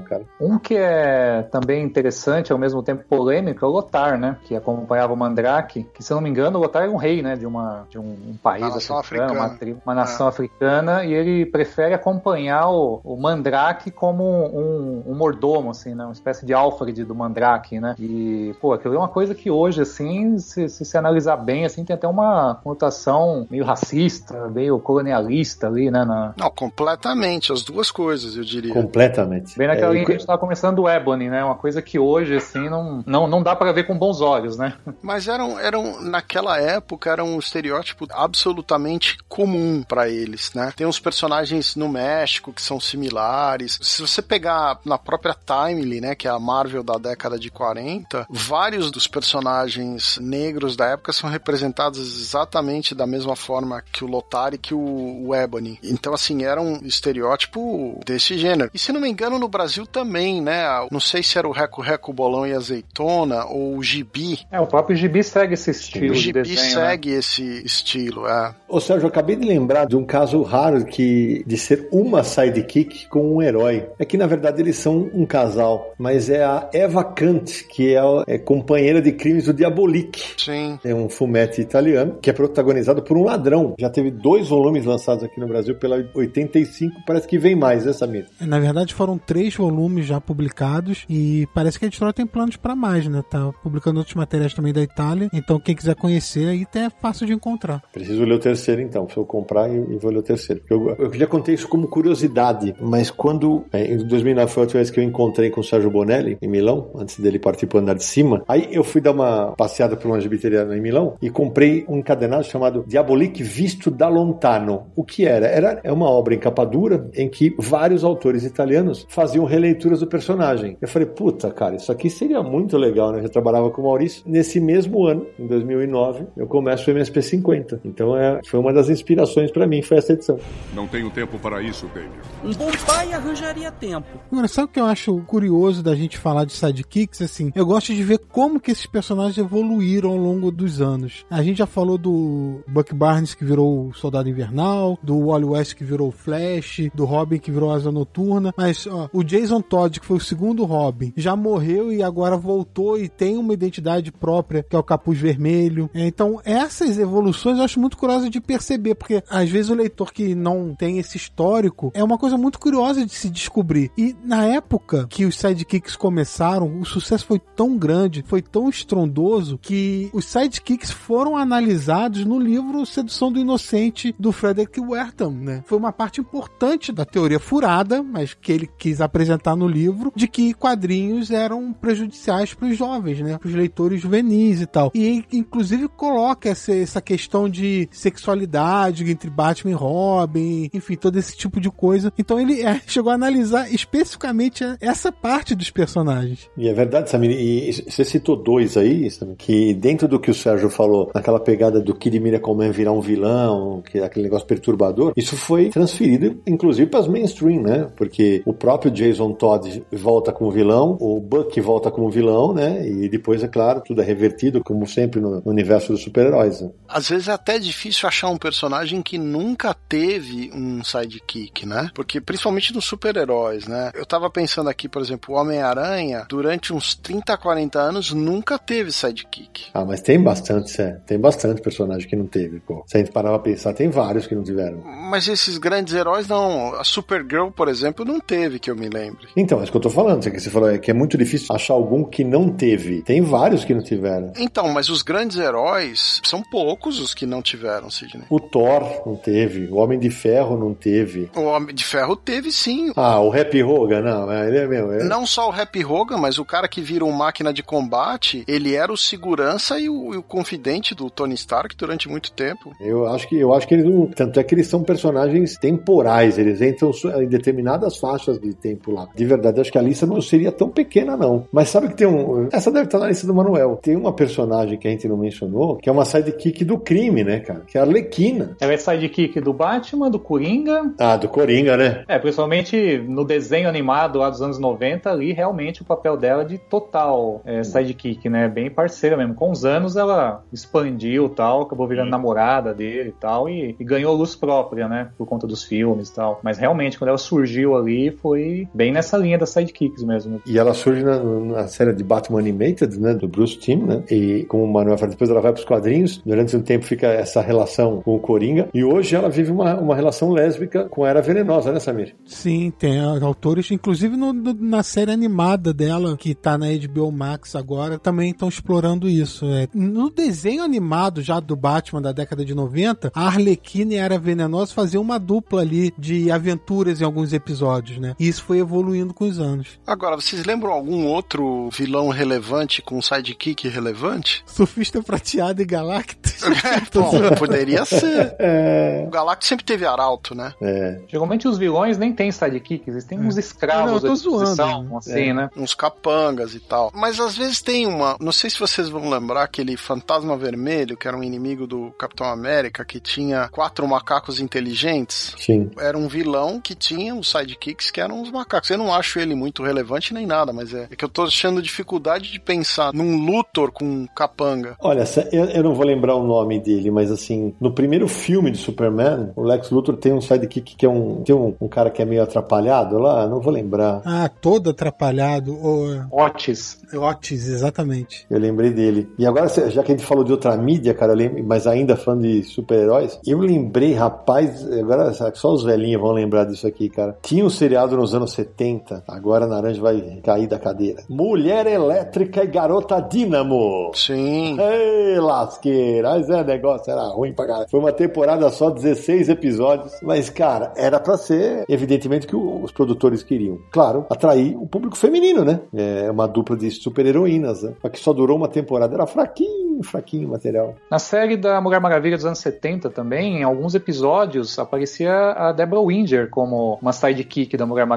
cara. 0.02 0.24
Um 0.40 0.58
que 0.58 0.74
é 0.76 1.42
também 1.50 1.84
interessante, 1.84 2.52
ao 2.52 2.58
mesmo 2.58 2.82
tempo 2.82 3.04
polêmico, 3.08 3.64
é 3.64 3.68
o 3.68 3.70
Lotar, 3.70 4.18
né? 4.18 4.36
Que 4.44 4.54
acompanhava 4.54 5.12
o 5.12 5.16
Mandrake, 5.16 5.86
que 5.94 6.02
se 6.02 6.12
eu 6.12 6.16
não 6.16 6.22
me 6.22 6.30
engano, 6.30 6.58
o 6.58 6.62
Lotar 6.62 6.84
é 6.84 6.88
um 6.88 6.96
rei, 6.96 7.22
né? 7.22 7.36
De, 7.36 7.46
uma, 7.46 7.86
de 7.90 7.98
um, 7.98 8.16
um 8.28 8.36
país 8.42 8.62
uma 8.62 8.76
africano, 8.76 9.00
africana. 9.00 9.32
Uma, 9.32 9.48
tribo, 9.50 9.82
uma 9.84 9.94
nação 9.94 10.26
é. 10.26 10.28
africana, 10.28 11.04
e 11.04 11.12
ele 11.12 11.46
prefere 11.46 11.94
acompanhar 11.94 12.68
o, 12.70 13.00
o 13.04 13.16
Mandrake 13.16 13.90
como 13.90 14.24
um, 14.24 15.02
um, 15.06 15.14
mordomo, 15.14 15.70
assim, 15.70 15.94
né? 15.94 16.04
Uma 16.04 16.12
espécie 16.12 16.44
de 16.46 16.52
alfred 16.52 17.04
do 17.04 17.14
Mandrake, 17.14 17.80
né? 17.80 17.94
E, 17.98 18.54
pô, 18.60 18.72
aquilo 18.72 18.94
é 18.94 18.98
uma 18.98 19.08
coisa 19.08 19.34
que 19.34 19.50
hoje, 19.50 19.82
assim, 19.82 20.38
se, 20.38 20.68
se, 20.68 20.84
se 20.84 20.96
analisar 20.96 21.36
bem, 21.36 21.64
assim, 21.64 21.84
tem 21.84 21.94
até 21.94 22.06
uma 22.06 22.56
conotação 22.62 23.46
meio 23.50 23.64
racista, 23.64 24.48
meio 24.48 24.78
colonialista 24.78 25.66
ali, 25.66 25.90
né? 25.90 26.04
Na... 26.04 26.34
Não, 26.36 26.50
completamente, 26.50 27.52
as 27.52 27.62
duas 27.62 27.90
coisas, 27.90 28.36
eu 28.36 28.44
diria. 28.44 28.72
Completamente. 28.72 29.31
Bem 29.56 29.68
naquela 29.68 29.90
é, 29.90 29.94
linha 29.94 30.04
que 30.04 30.12
a 30.12 30.14
gente 30.14 30.22
estava 30.22 30.38
começando 30.38 30.80
o 30.80 30.88
Ebony, 30.88 31.28
né? 31.28 31.44
Uma 31.44 31.54
coisa 31.54 31.80
que 31.80 31.98
hoje, 31.98 32.36
assim, 32.36 32.68
não, 32.68 33.02
não, 33.06 33.26
não 33.26 33.42
dá 33.42 33.54
para 33.54 33.72
ver 33.72 33.84
com 33.84 33.96
bons 33.96 34.20
olhos, 34.20 34.56
né? 34.56 34.74
Mas 35.02 35.28
eram, 35.28 35.58
eram, 35.58 36.00
naquela 36.00 36.60
época, 36.60 37.10
era 37.10 37.24
um 37.24 37.38
estereótipo 37.38 38.06
absolutamente 38.10 39.18
comum 39.28 39.82
para 39.82 40.08
eles, 40.08 40.52
né? 40.54 40.72
Tem 40.76 40.86
uns 40.86 40.98
personagens 40.98 41.76
no 41.76 41.88
México 41.88 42.52
que 42.52 42.62
são 42.62 42.80
similares. 42.80 43.78
Se 43.82 44.00
você 44.00 44.20
pegar 44.20 44.78
na 44.84 44.98
própria 44.98 45.34
Timely, 45.34 46.00
né, 46.00 46.14
que 46.14 46.26
é 46.26 46.30
a 46.30 46.38
Marvel 46.38 46.82
da 46.82 46.96
década 46.98 47.38
de 47.38 47.50
40, 47.50 48.26
vários 48.30 48.90
dos 48.90 49.06
personagens 49.06 50.18
negros 50.20 50.76
da 50.76 50.86
época 50.86 51.12
são 51.12 51.28
representados 51.28 51.98
exatamente 52.00 52.94
da 52.94 53.06
mesma 53.06 53.36
forma 53.36 53.82
que 53.92 54.04
o 54.04 54.08
Lothar 54.08 54.54
e 54.54 54.58
que 54.58 54.74
o, 54.74 55.28
o 55.28 55.34
Ebony. 55.34 55.78
Então, 55.82 56.12
assim, 56.14 56.44
era 56.44 56.60
um 56.60 56.78
estereótipo 56.84 58.00
desse 58.04 58.38
gênero. 58.38 58.70
E 58.72 58.78
se 58.78 58.92
não 58.92 59.00
me 59.00 59.08
engano, 59.08 59.21
no 59.30 59.48
Brasil 59.48 59.86
também, 59.86 60.40
né? 60.40 60.64
Não 60.90 61.00
sei 61.00 61.22
se 61.22 61.38
era 61.38 61.48
o 61.48 61.52
Reco 61.52 61.80
Reco 61.80 62.12
Bolão 62.12 62.46
e 62.46 62.52
Azeitona 62.52 63.44
ou 63.46 63.76
o 63.76 63.82
Gibi. 63.82 64.40
É, 64.50 64.60
o 64.60 64.66
próprio 64.66 64.96
Gibi 64.96 65.22
segue 65.22 65.54
esse 65.54 65.70
estilo. 65.70 66.12
O 66.12 66.14
Gibi 66.14 66.42
de 66.42 66.50
desenho, 66.50 66.80
né? 66.80 66.86
segue 66.86 67.10
né? 67.10 67.18
esse 67.18 67.64
estilo, 67.64 68.26
é. 68.26 68.54
Ô 68.68 68.80
Sérgio, 68.80 69.04
eu 69.04 69.08
acabei 69.08 69.36
de 69.36 69.46
lembrar 69.46 69.86
de 69.86 69.96
um 69.96 70.04
caso 70.04 70.42
raro 70.42 70.84
que 70.84 71.42
de 71.46 71.56
ser 71.56 71.88
uma 71.92 72.22
sidekick 72.22 73.08
com 73.08 73.36
um 73.36 73.42
herói. 73.42 73.86
É 73.98 74.04
que 74.04 74.16
na 74.16 74.26
verdade 74.26 74.60
eles 74.60 74.76
são 74.76 75.10
um 75.12 75.26
casal, 75.26 75.94
mas 75.98 76.30
é 76.30 76.44
a 76.44 76.68
Eva 76.72 77.04
Kant, 77.04 77.64
que 77.68 77.94
é, 77.94 77.98
a, 77.98 78.24
é 78.26 78.38
companheira 78.38 79.00
de 79.00 79.12
crimes 79.12 79.44
do 79.44 79.52
Diabolik. 79.52 80.34
Sim. 80.36 80.78
É 80.84 80.94
um 80.94 81.08
fumete 81.08 81.60
italiano 81.60 82.18
que 82.20 82.30
é 82.30 82.32
protagonizado 82.32 83.02
por 83.02 83.16
um 83.16 83.24
ladrão. 83.24 83.74
Já 83.78 83.90
teve 83.90 84.10
dois 84.10 84.48
volumes 84.48 84.84
lançados 84.84 85.24
aqui 85.24 85.38
no 85.40 85.46
Brasil 85.46 85.74
pela 85.74 86.04
85, 86.14 87.02
parece 87.06 87.26
que 87.26 87.38
vem 87.38 87.54
mais, 87.54 87.84
né, 87.84 87.92
Samir? 87.92 88.26
Na 88.40 88.58
verdade, 88.58 88.94
foram 88.94 89.11
foram 89.12 89.18
três 89.18 89.54
volumes 89.54 90.06
já 90.06 90.20
publicados 90.20 91.04
e 91.08 91.46
parece 91.54 91.78
que 91.78 91.84
a 91.84 91.88
editora 91.88 92.12
tem 92.12 92.26
planos 92.26 92.56
para 92.56 92.74
mais, 92.74 93.06
né? 93.06 93.22
Tá 93.28 93.52
publicando 93.62 93.98
outros 93.98 94.16
materiais 94.16 94.54
também 94.54 94.72
da 94.72 94.82
Itália. 94.82 95.28
Então, 95.32 95.58
quem 95.60 95.74
quiser 95.74 95.94
conhecer 95.94 96.48
aí, 96.48 96.66
é 96.74 96.90
fácil 96.90 97.26
de 97.26 97.32
encontrar. 97.32 97.82
Preciso 97.92 98.24
ler 98.24 98.34
o 98.34 98.38
terceiro, 98.38 98.80
então. 98.80 99.08
Se 99.08 99.16
eu 99.16 99.24
comprar 99.24 99.68
e 99.68 99.96
vou 99.98 100.10
ler 100.10 100.18
o 100.18 100.22
terceiro. 100.22 100.62
Eu, 100.70 100.96
eu 100.98 101.12
já 101.12 101.26
contei 101.26 101.54
isso 101.54 101.68
como 101.68 101.86
curiosidade, 101.86 102.74
mas 102.80 103.10
quando, 103.10 103.64
é, 103.72 103.92
em 103.92 103.98
2009 103.98 104.50
foi 104.50 104.62
a 104.62 104.64
última 104.64 104.78
vez 104.78 104.90
que 104.90 104.98
eu 104.98 105.04
encontrei 105.04 105.50
com 105.50 105.60
o 105.60 105.64
Sérgio 105.64 105.90
Bonelli, 105.90 106.38
em 106.40 106.48
Milão, 106.48 106.90
antes 106.94 107.18
dele 107.20 107.38
partir 107.38 107.66
para 107.66 107.80
andar 107.80 107.94
de 107.94 108.04
cima, 108.04 108.42
aí 108.48 108.68
eu 108.70 108.82
fui 108.82 109.00
dar 109.00 109.12
uma 109.12 109.52
passeada 109.52 109.96
por 109.96 110.08
uma 110.08 110.20
gibiteria 110.20 110.62
em 110.62 110.80
Milão 110.80 111.16
e 111.20 111.28
comprei 111.28 111.84
um 111.88 111.98
encadenado 111.98 112.44
chamado 112.44 112.84
Diabolique 112.86 113.42
Visto 113.42 113.90
da 113.90 114.08
Lontano. 114.08 114.86
O 114.96 115.04
que 115.04 115.26
era? 115.26 115.46
Era 115.46 115.80
é 115.84 115.92
uma 115.92 116.08
obra 116.08 116.34
em 116.34 116.38
capa 116.38 116.64
dura 116.64 117.10
em 117.14 117.28
que 117.28 117.54
vários 117.58 118.02
autores 118.02 118.44
italianos 118.44 119.01
faziam 119.08 119.44
releituras 119.44 120.00
do 120.00 120.06
personagem. 120.06 120.76
Eu 120.80 120.88
falei, 120.88 121.06
puta, 121.06 121.50
cara, 121.50 121.76
isso 121.76 121.90
aqui 121.90 122.08
seria 122.10 122.42
muito 122.42 122.76
legal, 122.76 123.12
né? 123.12 123.18
Eu 123.18 123.22
já 123.24 123.28
trabalhava 123.28 123.70
com 123.70 123.82
o 123.82 123.84
Maurício. 123.84 124.22
Nesse 124.26 124.60
mesmo 124.60 125.06
ano, 125.06 125.26
em 125.38 125.46
2009, 125.46 126.26
eu 126.36 126.46
começo 126.46 126.88
o 126.88 126.92
MSP 126.92 127.22
50. 127.22 127.80
Então 127.84 128.16
é, 128.16 128.40
foi 128.46 128.60
uma 128.60 128.72
das 128.72 128.88
inspirações 128.88 129.50
para 129.50 129.66
mim, 129.66 129.82
foi 129.82 129.98
essa 129.98 130.12
edição. 130.12 130.38
Não 130.74 130.86
tenho 130.86 131.10
tempo 131.10 131.38
para 131.38 131.62
isso, 131.62 131.88
Daniel. 131.94 132.10
Um 132.44 132.52
bom 132.52 132.70
pai 132.86 133.12
arranjaria 133.12 133.70
tempo. 133.70 134.06
Agora, 134.30 134.48
sabe 134.48 134.66
o 134.66 134.68
que 134.68 134.80
eu 134.80 134.86
acho 134.86 135.16
curioso 135.26 135.82
da 135.82 135.94
gente 135.94 136.18
falar 136.18 136.44
de 136.44 136.52
sidekicks? 136.52 137.22
Assim, 137.22 137.52
eu 137.54 137.66
gosto 137.66 137.94
de 137.94 138.02
ver 138.02 138.18
como 138.18 138.60
que 138.60 138.70
esses 138.70 138.86
personagens 138.86 139.38
evoluíram 139.38 140.10
ao 140.10 140.16
longo 140.16 140.50
dos 140.50 140.80
anos. 140.80 141.24
A 141.30 141.42
gente 141.42 141.58
já 141.58 141.66
falou 141.66 141.98
do 141.98 142.60
Buck 142.66 142.94
Barnes 142.94 143.34
que 143.34 143.44
virou 143.44 143.88
o 143.88 143.94
Soldado 143.94 144.28
Invernal, 144.28 144.98
do 145.02 145.26
Wally 145.26 145.44
West 145.44 145.74
que 145.74 145.84
virou 145.84 146.08
o 146.08 146.12
Flash, 146.12 146.88
do 146.94 147.04
Robin 147.04 147.38
que 147.38 147.50
virou 147.50 147.70
Asa 147.70 147.90
Noturna, 147.90 148.52
mas 148.56 148.86
ó, 148.92 149.08
o 149.12 149.22
Jason 149.22 149.60
Todd, 149.60 149.98
que 150.00 150.06
foi 150.06 150.16
o 150.16 150.20
segundo 150.20 150.64
Robin, 150.64 151.12
já 151.16 151.34
morreu 151.34 151.92
e 151.92 152.02
agora 152.02 152.36
voltou 152.36 152.98
e 152.98 153.08
tem 153.08 153.36
uma 153.36 153.54
identidade 153.54 154.12
própria, 154.12 154.62
que 154.62 154.76
é 154.76 154.78
o 154.78 154.82
Capuz 154.82 155.18
Vermelho. 155.18 155.90
Então, 155.94 156.40
essas 156.44 156.98
evoluções 156.98 157.58
eu 157.58 157.64
acho 157.64 157.80
muito 157.80 157.96
curiosa 157.96 158.28
de 158.28 158.40
perceber, 158.40 158.94
porque 158.94 159.22
às 159.28 159.48
vezes 159.48 159.70
o 159.70 159.74
leitor 159.74 160.12
que 160.12 160.34
não 160.34 160.74
tem 160.74 160.98
esse 160.98 161.16
histórico 161.16 161.90
é 161.94 162.02
uma 162.02 162.18
coisa 162.18 162.36
muito 162.36 162.58
curiosa 162.58 163.04
de 163.04 163.12
se 163.12 163.30
descobrir. 163.30 163.90
E 163.96 164.14
na 164.24 164.44
época 164.44 165.06
que 165.08 165.24
os 165.24 165.36
sidekicks 165.38 165.96
começaram, 165.96 166.80
o 166.80 166.84
sucesso 166.84 167.26
foi 167.26 167.38
tão 167.38 167.76
grande, 167.76 168.24
foi 168.26 168.42
tão 168.42 168.68
estrondoso, 168.68 169.58
que 169.58 170.10
os 170.12 170.24
sidekicks 170.26 170.90
foram 170.90 171.36
analisados 171.36 172.24
no 172.24 172.38
livro 172.38 172.84
Sedução 172.84 173.32
do 173.32 173.38
Inocente 173.38 174.14
do 174.18 174.32
Frederick 174.32 174.80
Wertham, 174.80 175.32
né? 175.32 175.62
Foi 175.66 175.78
uma 175.78 175.92
parte 175.92 176.20
importante 176.20 176.92
da 176.92 177.04
teoria 177.04 177.38
furada, 177.38 178.02
mas 178.02 178.34
que 178.34 178.52
ele 178.52 178.66
quis 178.82 179.00
apresentar 179.00 179.54
no 179.54 179.68
livro, 179.68 180.12
de 180.16 180.26
que 180.26 180.52
quadrinhos 180.52 181.30
eram 181.30 181.72
prejudiciais 181.72 182.52
para 182.52 182.66
os 182.66 182.76
jovens, 182.76 183.20
né? 183.20 183.38
Para 183.38 183.46
os 183.46 183.54
leitores 183.54 184.00
juvenis 184.00 184.60
e 184.60 184.66
tal. 184.66 184.90
E 184.92 185.24
inclusive 185.32 185.86
coloca 185.86 186.48
essa, 186.48 186.74
essa 186.74 187.00
questão 187.00 187.48
de 187.48 187.88
sexualidade 187.92 189.08
entre 189.08 189.30
Batman 189.30 189.70
e 189.70 189.74
Robin, 189.74 190.68
enfim, 190.74 190.96
todo 190.96 191.16
esse 191.16 191.36
tipo 191.36 191.60
de 191.60 191.70
coisa. 191.70 192.12
Então 192.18 192.40
ele 192.40 192.60
é, 192.60 192.80
chegou 192.84 193.12
a 193.12 193.14
analisar 193.14 193.72
especificamente 193.72 194.64
essa 194.80 195.12
parte 195.12 195.54
dos 195.54 195.70
personagens. 195.70 196.50
E 196.58 196.68
é 196.68 196.74
verdade, 196.74 197.08
Samir, 197.08 197.30
e 197.30 197.72
você 197.88 198.04
citou 198.04 198.34
dois 198.34 198.76
aí, 198.76 199.08
Samir, 199.08 199.36
que 199.36 199.74
dentro 199.74 200.08
do 200.08 200.18
que 200.18 200.30
o 200.30 200.34
Sérgio 200.34 200.68
falou, 200.68 201.08
naquela 201.14 201.38
pegada 201.38 201.80
do 201.80 201.94
Kid 201.94 202.18
Miracle 202.18 202.56
Man 202.56 202.72
virar 202.72 202.90
um 202.90 203.00
vilão, 203.00 203.80
que 203.80 204.00
é 204.00 204.04
aquele 204.04 204.24
negócio 204.24 204.46
perturbador, 204.48 205.12
isso 205.16 205.36
foi 205.36 205.68
transferido, 205.68 206.40
inclusive, 206.44 206.90
para 206.90 206.98
as 206.98 207.06
mainstream, 207.06 207.62
né? 207.62 207.86
Porque 207.96 208.42
o 208.44 208.52
próprio 208.52 208.71
Jason 208.90 209.32
Todd 209.32 209.84
volta 209.92 210.32
como 210.32 210.50
vilão, 210.50 210.96
o 211.00 211.20
Buck 211.20 211.60
volta 211.60 211.90
como 211.90 212.10
vilão, 212.10 212.52
né? 212.52 212.86
E 212.86 213.08
depois, 213.08 213.42
é 213.42 213.48
claro, 213.48 213.82
tudo 213.84 214.02
é 214.02 214.04
revertido, 214.04 214.62
como 214.62 214.86
sempre 214.86 215.20
no 215.20 215.42
universo 215.44 215.92
dos 215.92 216.02
super-heróis. 216.02 216.60
Né? 216.60 216.70
Às 216.88 217.08
vezes 217.08 217.28
é 217.28 217.32
até 217.32 217.58
difícil 217.58 218.08
achar 218.08 218.28
um 218.28 218.36
personagem 218.36 219.02
que 219.02 219.18
nunca 219.18 219.74
teve 219.74 220.50
um 220.54 220.82
sidekick, 220.84 221.66
né? 221.66 221.90
Porque 221.94 222.20
principalmente 222.20 222.74
nos 222.74 222.84
super-heróis, 222.84 223.66
né? 223.66 223.90
Eu 223.94 224.06
tava 224.06 224.30
pensando 224.30 224.68
aqui, 224.68 224.88
por 224.88 225.02
exemplo, 225.02 225.34
o 225.34 225.38
Homem-Aranha, 225.38 226.26
durante 226.28 226.72
uns 226.72 226.94
30, 226.94 227.36
40 227.36 227.78
anos, 227.78 228.12
nunca 228.12 228.58
teve 228.58 228.90
sidekick. 228.92 229.66
Ah, 229.74 229.84
mas 229.84 230.00
tem 230.00 230.22
bastante, 230.22 230.80
é. 230.80 230.92
Tem 231.06 231.18
bastante 231.18 231.60
personagem 231.60 232.08
que 232.08 232.16
não 232.16 232.26
teve, 232.26 232.60
pô. 232.60 232.84
Se 232.86 232.96
a 232.96 233.00
gente 233.00 233.12
parar 233.12 233.30
pra 233.30 233.38
pensar, 233.38 233.72
tem 233.72 233.88
vários 233.88 234.26
que 234.26 234.34
não 234.34 234.42
tiveram. 234.42 234.82
Mas 235.10 235.28
esses 235.28 235.58
grandes 235.58 235.94
heróis 235.94 236.26
não. 236.28 236.74
A 236.74 236.84
Supergirl, 236.84 237.50
por 237.50 237.68
exemplo, 237.68 238.04
não 238.04 238.20
teve, 238.20 238.51
que 238.58 238.70
eu 238.70 238.76
me 238.76 238.88
lembre. 238.88 239.28
Então, 239.36 239.60
é 239.60 239.62
isso 239.62 239.72
que 239.72 239.76
eu 239.76 239.82
tô 239.82 239.90
falando. 239.90 240.22
Você 240.22 240.50
falou 240.50 240.70
é 240.70 240.78
que 240.78 240.90
é 240.90 240.94
muito 240.94 241.16
difícil 241.16 241.54
achar 241.54 241.74
algum 241.74 242.04
que 242.04 242.24
não 242.24 242.48
teve. 242.48 243.02
Tem 243.02 243.20
vários 243.20 243.64
que 243.64 243.74
não 243.74 243.82
tiveram. 243.82 244.32
Então, 244.36 244.68
mas 244.68 244.88
os 244.88 245.02
grandes 245.02 245.38
heróis 245.38 246.20
são 246.24 246.42
poucos 246.42 247.00
os 247.00 247.14
que 247.14 247.26
não 247.26 247.42
tiveram, 247.42 247.90
Sidney. 247.90 248.24
O 248.28 248.40
Thor 248.40 249.02
não 249.06 249.16
teve. 249.16 249.66
O 249.66 249.76
Homem 249.76 249.98
de 249.98 250.10
Ferro 250.10 250.56
não 250.56 250.74
teve. 250.74 251.30
O 251.34 251.42
Homem 251.42 251.74
de 251.74 251.84
Ferro 251.84 252.16
teve 252.16 252.50
sim. 252.50 252.92
Ah, 252.96 253.20
o 253.20 253.32
Happy 253.32 253.62
Hogan, 253.62 254.02
não. 254.02 254.30
É, 254.30 254.48
ele 254.48 254.58
é 254.58 254.66
meu. 254.66 254.92
É... 254.92 255.04
Não 255.04 255.26
só 255.26 255.48
o 255.48 255.52
Happy 255.52 255.84
Hogan, 255.84 256.18
mas 256.18 256.38
o 256.38 256.44
cara 256.44 256.68
que 256.68 256.80
vira 256.80 257.04
uma 257.04 257.16
máquina 257.16 257.52
de 257.52 257.62
combate, 257.62 258.44
ele 258.46 258.74
era 258.74 258.92
o 258.92 258.96
segurança 258.96 259.78
e 259.78 259.88
o, 259.88 260.14
e 260.14 260.16
o 260.16 260.22
confidente 260.22 260.94
do 260.94 261.10
Tony 261.10 261.34
Stark 261.34 261.76
durante 261.76 262.08
muito 262.08 262.32
tempo. 262.32 262.72
Eu 262.80 263.06
acho 263.06 263.28
que 263.28 263.36
eu 263.36 263.52
acho 263.52 263.66
que 263.66 263.74
eles. 263.74 263.86
Tanto 264.14 264.40
é 264.40 264.44
que 264.44 264.54
eles 264.54 264.66
são 264.66 264.82
personagens 264.82 265.56
temporais, 265.56 266.38
eles 266.38 266.60
entram 266.60 266.90
em 267.20 267.28
determinadas 267.28 267.96
faixas 267.96 268.38
de 268.48 268.54
tempo 268.54 268.92
lá. 268.92 269.08
De 269.14 269.24
verdade, 269.24 269.60
acho 269.60 269.72
que 269.72 269.78
a 269.78 269.82
lista 269.82 270.06
não 270.06 270.20
seria 270.20 270.52
tão 270.52 270.68
pequena, 270.68 271.16
não. 271.16 271.44
Mas 271.52 271.68
sabe 271.68 271.88
que 271.88 271.96
tem 271.96 272.06
um. 272.06 272.48
Essa 272.52 272.70
deve 272.70 272.86
estar 272.86 272.98
na 272.98 273.08
lista 273.08 273.26
do 273.26 273.34
Manuel. 273.34 273.78
Tem 273.82 273.96
uma 273.96 274.12
personagem 274.12 274.78
que 274.78 274.88
a 274.88 274.90
gente 274.90 275.08
não 275.08 275.16
mencionou, 275.16 275.76
que 275.76 275.88
é 275.88 275.92
uma 275.92 276.04
sidekick 276.04 276.64
do 276.64 276.78
crime, 276.78 277.24
né, 277.24 277.40
cara? 277.40 277.62
Que 277.66 277.78
é 277.78 277.80
a 277.80 277.84
Arlequina. 277.84 278.56
Ela 278.60 278.72
é 278.72 278.76
sidekick 278.76 279.40
do 279.40 279.52
Batman, 279.52 280.10
do 280.10 280.18
Coringa. 280.18 280.92
Ah, 280.98 281.16
do 281.16 281.28
Coringa, 281.28 281.76
né? 281.76 282.04
É, 282.08 282.18
principalmente 282.18 282.98
no 283.08 283.24
desenho 283.24 283.68
animado 283.68 284.18
lá 284.18 284.30
dos 284.30 284.42
anos 284.42 284.58
90, 284.58 285.10
ali 285.10 285.32
realmente 285.32 285.82
o 285.82 285.84
papel 285.84 286.16
dela 286.16 286.44
de 286.44 286.58
total 286.58 287.40
é, 287.44 287.62
sidekick, 287.62 288.28
né? 288.28 288.48
Bem 288.48 288.70
parceira 288.70 289.16
mesmo. 289.16 289.34
Com 289.34 289.50
os 289.50 289.64
anos 289.64 289.96
ela 289.96 290.42
expandiu 290.52 291.28
tal, 291.28 291.62
acabou 291.62 291.86
virando 291.86 292.10
namorada 292.10 292.74
dele 292.74 293.10
e 293.10 293.12
tal, 293.12 293.48
e, 293.48 293.76
e 293.78 293.84
ganhou 293.84 294.14
luz 294.14 294.34
própria, 294.34 294.88
né? 294.88 295.10
Por 295.16 295.26
conta 295.26 295.46
dos 295.46 295.62
filmes 295.64 296.08
e 296.08 296.14
tal. 296.14 296.40
Mas 296.42 296.58
realmente, 296.58 296.98
quando 296.98 297.08
ela 297.08 297.18
surgiu 297.18 297.76
ali, 297.76 298.10
foi 298.10 298.31
bem 298.74 298.92
nessa 298.92 299.16
linha 299.16 299.38
das 299.38 299.50
sidekicks 299.50 300.02
mesmo. 300.04 300.40
E 300.46 300.58
ela 300.58 300.74
surge 300.74 301.02
na, 301.02 301.22
na 301.22 301.68
série 301.68 301.92
de 301.92 302.04
Batman 302.04 302.40
Animated, 302.40 302.98
né? 302.98 303.14
Do 303.14 303.28
Bruce 303.28 303.58
Timm, 303.58 303.86
né? 303.86 304.02
E 304.10 304.44
como 304.48 304.64
o 304.64 304.72
Manuel 304.72 304.98
falou, 304.98 305.12
depois 305.12 305.30
ela 305.30 305.40
vai 305.40 305.52
pros 305.52 305.64
quadrinhos. 305.64 306.22
Durante 306.24 306.56
um 306.56 306.62
tempo 306.62 306.84
fica 306.84 307.06
essa 307.06 307.40
relação 307.40 308.02
com 308.02 308.14
o 308.14 308.20
Coringa. 308.20 308.68
E 308.72 308.84
hoje 308.84 309.14
ela 309.14 309.28
vive 309.28 309.50
uma, 309.50 309.78
uma 309.78 309.94
relação 309.94 310.32
lésbica 310.32 310.84
com 310.84 311.04
a 311.04 311.08
Era 311.08 311.22
Venenosa, 311.22 311.72
né, 311.72 311.80
Samir? 311.80 312.14
Sim, 312.24 312.72
tem 312.78 313.00
autores, 313.00 313.70
inclusive 313.70 314.16
no, 314.16 314.32
no, 314.32 314.54
na 314.54 314.82
série 314.82 315.10
animada 315.10 315.72
dela, 315.72 316.16
que 316.16 316.34
tá 316.34 316.56
na 316.58 316.66
HBO 316.72 317.10
Max 317.12 317.54
agora, 317.54 317.98
também 317.98 318.30
estão 318.30 318.48
explorando 318.48 319.08
isso. 319.08 319.46
É, 319.46 319.68
no 319.74 320.10
desenho 320.10 320.62
animado 320.62 321.22
já 321.22 321.40
do 321.40 321.56
Batman 321.56 322.02
da 322.02 322.12
década 322.12 322.44
de 322.44 322.54
90, 322.54 323.10
a 323.14 323.26
Arlequina 323.26 323.94
e 323.94 323.98
a 323.98 324.04
Era 324.04 324.18
Venenosa 324.18 324.72
faziam 324.72 325.02
uma 325.02 325.18
dupla 325.18 325.62
ali 325.62 325.92
de 325.98 326.30
aventuras 326.30 327.00
em 327.00 327.04
alguns 327.04 327.32
episódios, 327.32 327.98
né? 327.98 328.14
E 328.22 328.28
isso 328.28 328.44
foi 328.44 328.60
evoluindo 328.60 329.12
com 329.12 329.24
os 329.24 329.40
anos. 329.40 329.80
Agora, 329.84 330.14
vocês 330.14 330.44
lembram 330.44 330.70
algum 330.70 331.06
outro 331.06 331.68
vilão 331.72 332.08
relevante 332.08 332.80
com 332.80 333.02
sidekick 333.02 333.66
relevante? 333.66 334.44
Surfista 334.46 335.02
Prateado 335.02 335.60
e 335.60 335.64
Galactus? 335.64 336.36
Bom, 336.94 337.10
poderia 337.36 337.84
ser. 337.84 338.36
É... 338.38 339.02
O 339.04 339.10
Galactus 339.10 339.48
sempre 339.48 339.64
teve 339.64 339.84
arauto, 339.84 340.36
né? 340.36 340.54
É. 340.62 341.00
Geralmente 341.08 341.48
os 341.48 341.58
vilões 341.58 341.98
nem 341.98 342.12
têm 342.12 342.30
sidekicks, 342.30 342.86
eles 342.86 343.04
têm 343.04 343.18
uns 343.18 343.36
escravos 343.36 343.86
Não, 343.90 343.94
eu 343.96 344.00
tô 344.00 344.14
zoando. 344.14 344.96
assim, 344.96 345.30
É, 345.30 345.34
né? 345.34 345.50
Uns 345.56 345.74
capangas 345.74 346.54
e 346.54 346.60
tal. 346.60 346.92
Mas 346.94 347.18
às 347.18 347.36
vezes 347.36 347.60
tem 347.60 347.88
uma. 347.88 348.16
Não 348.20 348.30
sei 348.30 348.48
se 348.50 348.60
vocês 348.60 348.88
vão 348.88 349.10
lembrar 349.10 349.42
aquele 349.42 349.76
fantasma 349.76 350.36
vermelho, 350.36 350.96
que 350.96 351.08
era 351.08 351.16
um 351.16 351.24
inimigo 351.24 351.66
do 351.66 351.90
Capitão 351.98 352.28
América, 352.28 352.84
que 352.84 353.00
tinha 353.00 353.48
quatro 353.48 353.88
macacos 353.88 354.38
inteligentes. 354.38 355.34
Sim. 355.40 355.72
Era 355.76 355.98
um 355.98 356.06
vilão 356.06 356.60
que 356.60 356.76
tinha 356.76 357.16
os 357.16 357.28
sidekicks 357.28 357.90
que 357.90 358.00
eram 358.00 358.11
os 358.20 358.30
macacos. 358.30 358.70
Eu 358.70 358.78
não 358.78 358.92
acho 358.92 359.18
ele 359.18 359.34
muito 359.34 359.62
relevante 359.62 360.12
nem 360.12 360.26
nada, 360.26 360.52
mas 360.52 360.74
é, 360.74 360.88
é 360.90 360.96
que 360.96 361.04
eu 361.04 361.08
tô 361.08 361.22
achando 361.22 361.62
dificuldade 361.62 362.30
de 362.30 362.40
pensar 362.40 362.92
num 362.92 363.24
Luthor 363.24 363.72
com 363.72 363.84
um 363.84 364.06
capanga. 364.06 364.76
Olha, 364.80 365.04
eu, 365.30 365.44
eu 365.46 365.62
não 365.62 365.74
vou 365.74 365.86
lembrar 365.86 366.14
o 366.14 366.26
nome 366.26 366.58
dele, 366.58 366.90
mas 366.90 367.10
assim, 367.10 367.54
no 367.60 367.72
primeiro 367.72 368.08
filme 368.08 368.50
de 368.50 368.58
Superman, 368.58 369.30
o 369.36 369.42
Lex 369.42 369.70
Luthor 369.70 369.96
tem 369.96 370.12
um 370.12 370.20
sidekick 370.20 370.76
que 370.76 370.86
é 370.86 370.88
um. 370.88 371.22
Tem 371.22 371.34
um, 371.34 371.54
um 371.60 371.68
cara 371.68 371.90
que 371.90 372.02
é 372.02 372.04
meio 372.04 372.22
atrapalhado 372.22 372.98
lá, 372.98 373.26
não 373.26 373.40
vou 373.40 373.52
lembrar. 373.52 374.02
Ah, 374.04 374.28
todo 374.28 374.70
atrapalhado. 374.70 375.52
O 375.54 376.00
Otis. 376.10 376.80
Otis, 376.92 377.48
exatamente. 377.48 378.26
Eu 378.30 378.38
lembrei 378.38 378.70
dele. 378.70 379.08
E 379.18 379.26
agora, 379.26 379.48
já 379.48 379.82
que 379.82 379.92
a 379.92 379.96
gente 379.96 380.06
falou 380.06 380.24
de 380.24 380.32
outra 380.32 380.56
mídia, 380.56 380.94
cara, 380.94 381.12
lembro, 381.12 381.42
mas 381.44 381.66
ainda 381.66 381.96
falando 381.96 382.22
de 382.22 382.42
super-heróis, 382.42 383.18
eu 383.26 383.38
lembrei, 383.38 383.94
rapaz, 383.94 384.70
agora 384.72 385.12
só 385.34 385.52
os 385.52 385.62
velhinhos 385.62 386.00
vão 386.00 386.12
lembrar 386.12 386.44
disso 386.44 386.66
aqui, 386.66 386.88
cara. 386.88 387.16
Tinha 387.22 387.44
um 387.44 387.50
seriado 387.50 387.96
nos 388.02 388.14
anos 388.14 388.32
70. 388.32 389.04
Agora 389.06 389.44
a 389.44 389.48
Naranja 389.48 389.80
vai 389.80 390.20
cair 390.22 390.48
da 390.48 390.58
cadeira. 390.58 391.02
Mulher 391.08 391.66
Elétrica 391.66 392.42
e 392.42 392.46
Garota 392.48 393.00
Dínamo. 393.00 393.92
Sim. 393.94 394.56
Ei, 394.60 395.18
lasqueira. 395.20 396.10
Mas 396.10 396.28
é, 396.28 396.42
negócio 396.44 396.90
era 396.90 397.02
ruim 397.08 397.32
pra 397.32 397.46
caralho. 397.46 397.68
Foi 397.70 397.80
uma 397.80 397.92
temporada 397.92 398.50
só, 398.50 398.70
16 398.70 399.28
episódios. 399.28 399.92
Mas, 400.02 400.28
cara, 400.28 400.72
era 400.76 400.98
pra 400.98 401.16
ser, 401.16 401.64
evidentemente, 401.68 402.26
que 402.26 402.34
os 402.34 402.72
produtores 402.72 403.22
queriam. 403.22 403.58
Claro, 403.70 404.04
atrair 404.10 404.56
o 404.56 404.66
público 404.66 404.96
feminino, 404.96 405.44
né? 405.44 405.60
É 405.72 406.10
uma 406.10 406.26
dupla 406.26 406.56
de 406.56 406.70
super-heroínas, 406.70 407.62
né? 407.62 407.74
Só 407.80 407.88
que 407.88 408.00
só 408.00 408.12
durou 408.12 408.36
uma 408.36 408.48
temporada. 408.48 408.94
Era 408.94 409.06
fraquinho, 409.06 409.82
fraquinho 409.84 410.28
o 410.28 410.32
material. 410.32 410.74
Na 410.90 410.98
série 410.98 411.36
da 411.36 411.60
Mulher 411.60 411.80
Maravilha 411.80 412.16
dos 412.16 412.26
anos 412.26 412.40
70 412.40 412.90
também, 412.90 413.38
em 413.38 413.42
alguns 413.44 413.74
episódios, 413.74 414.58
aparecia 414.58 415.12
a 415.12 415.52
Deborah 415.52 415.82
Winger 415.82 416.28
como 416.30 416.78
uma 416.82 416.92
sidekick 416.92 417.56
da 417.56 417.64
Mulher 417.64 417.86
Maravilha. 417.86 417.91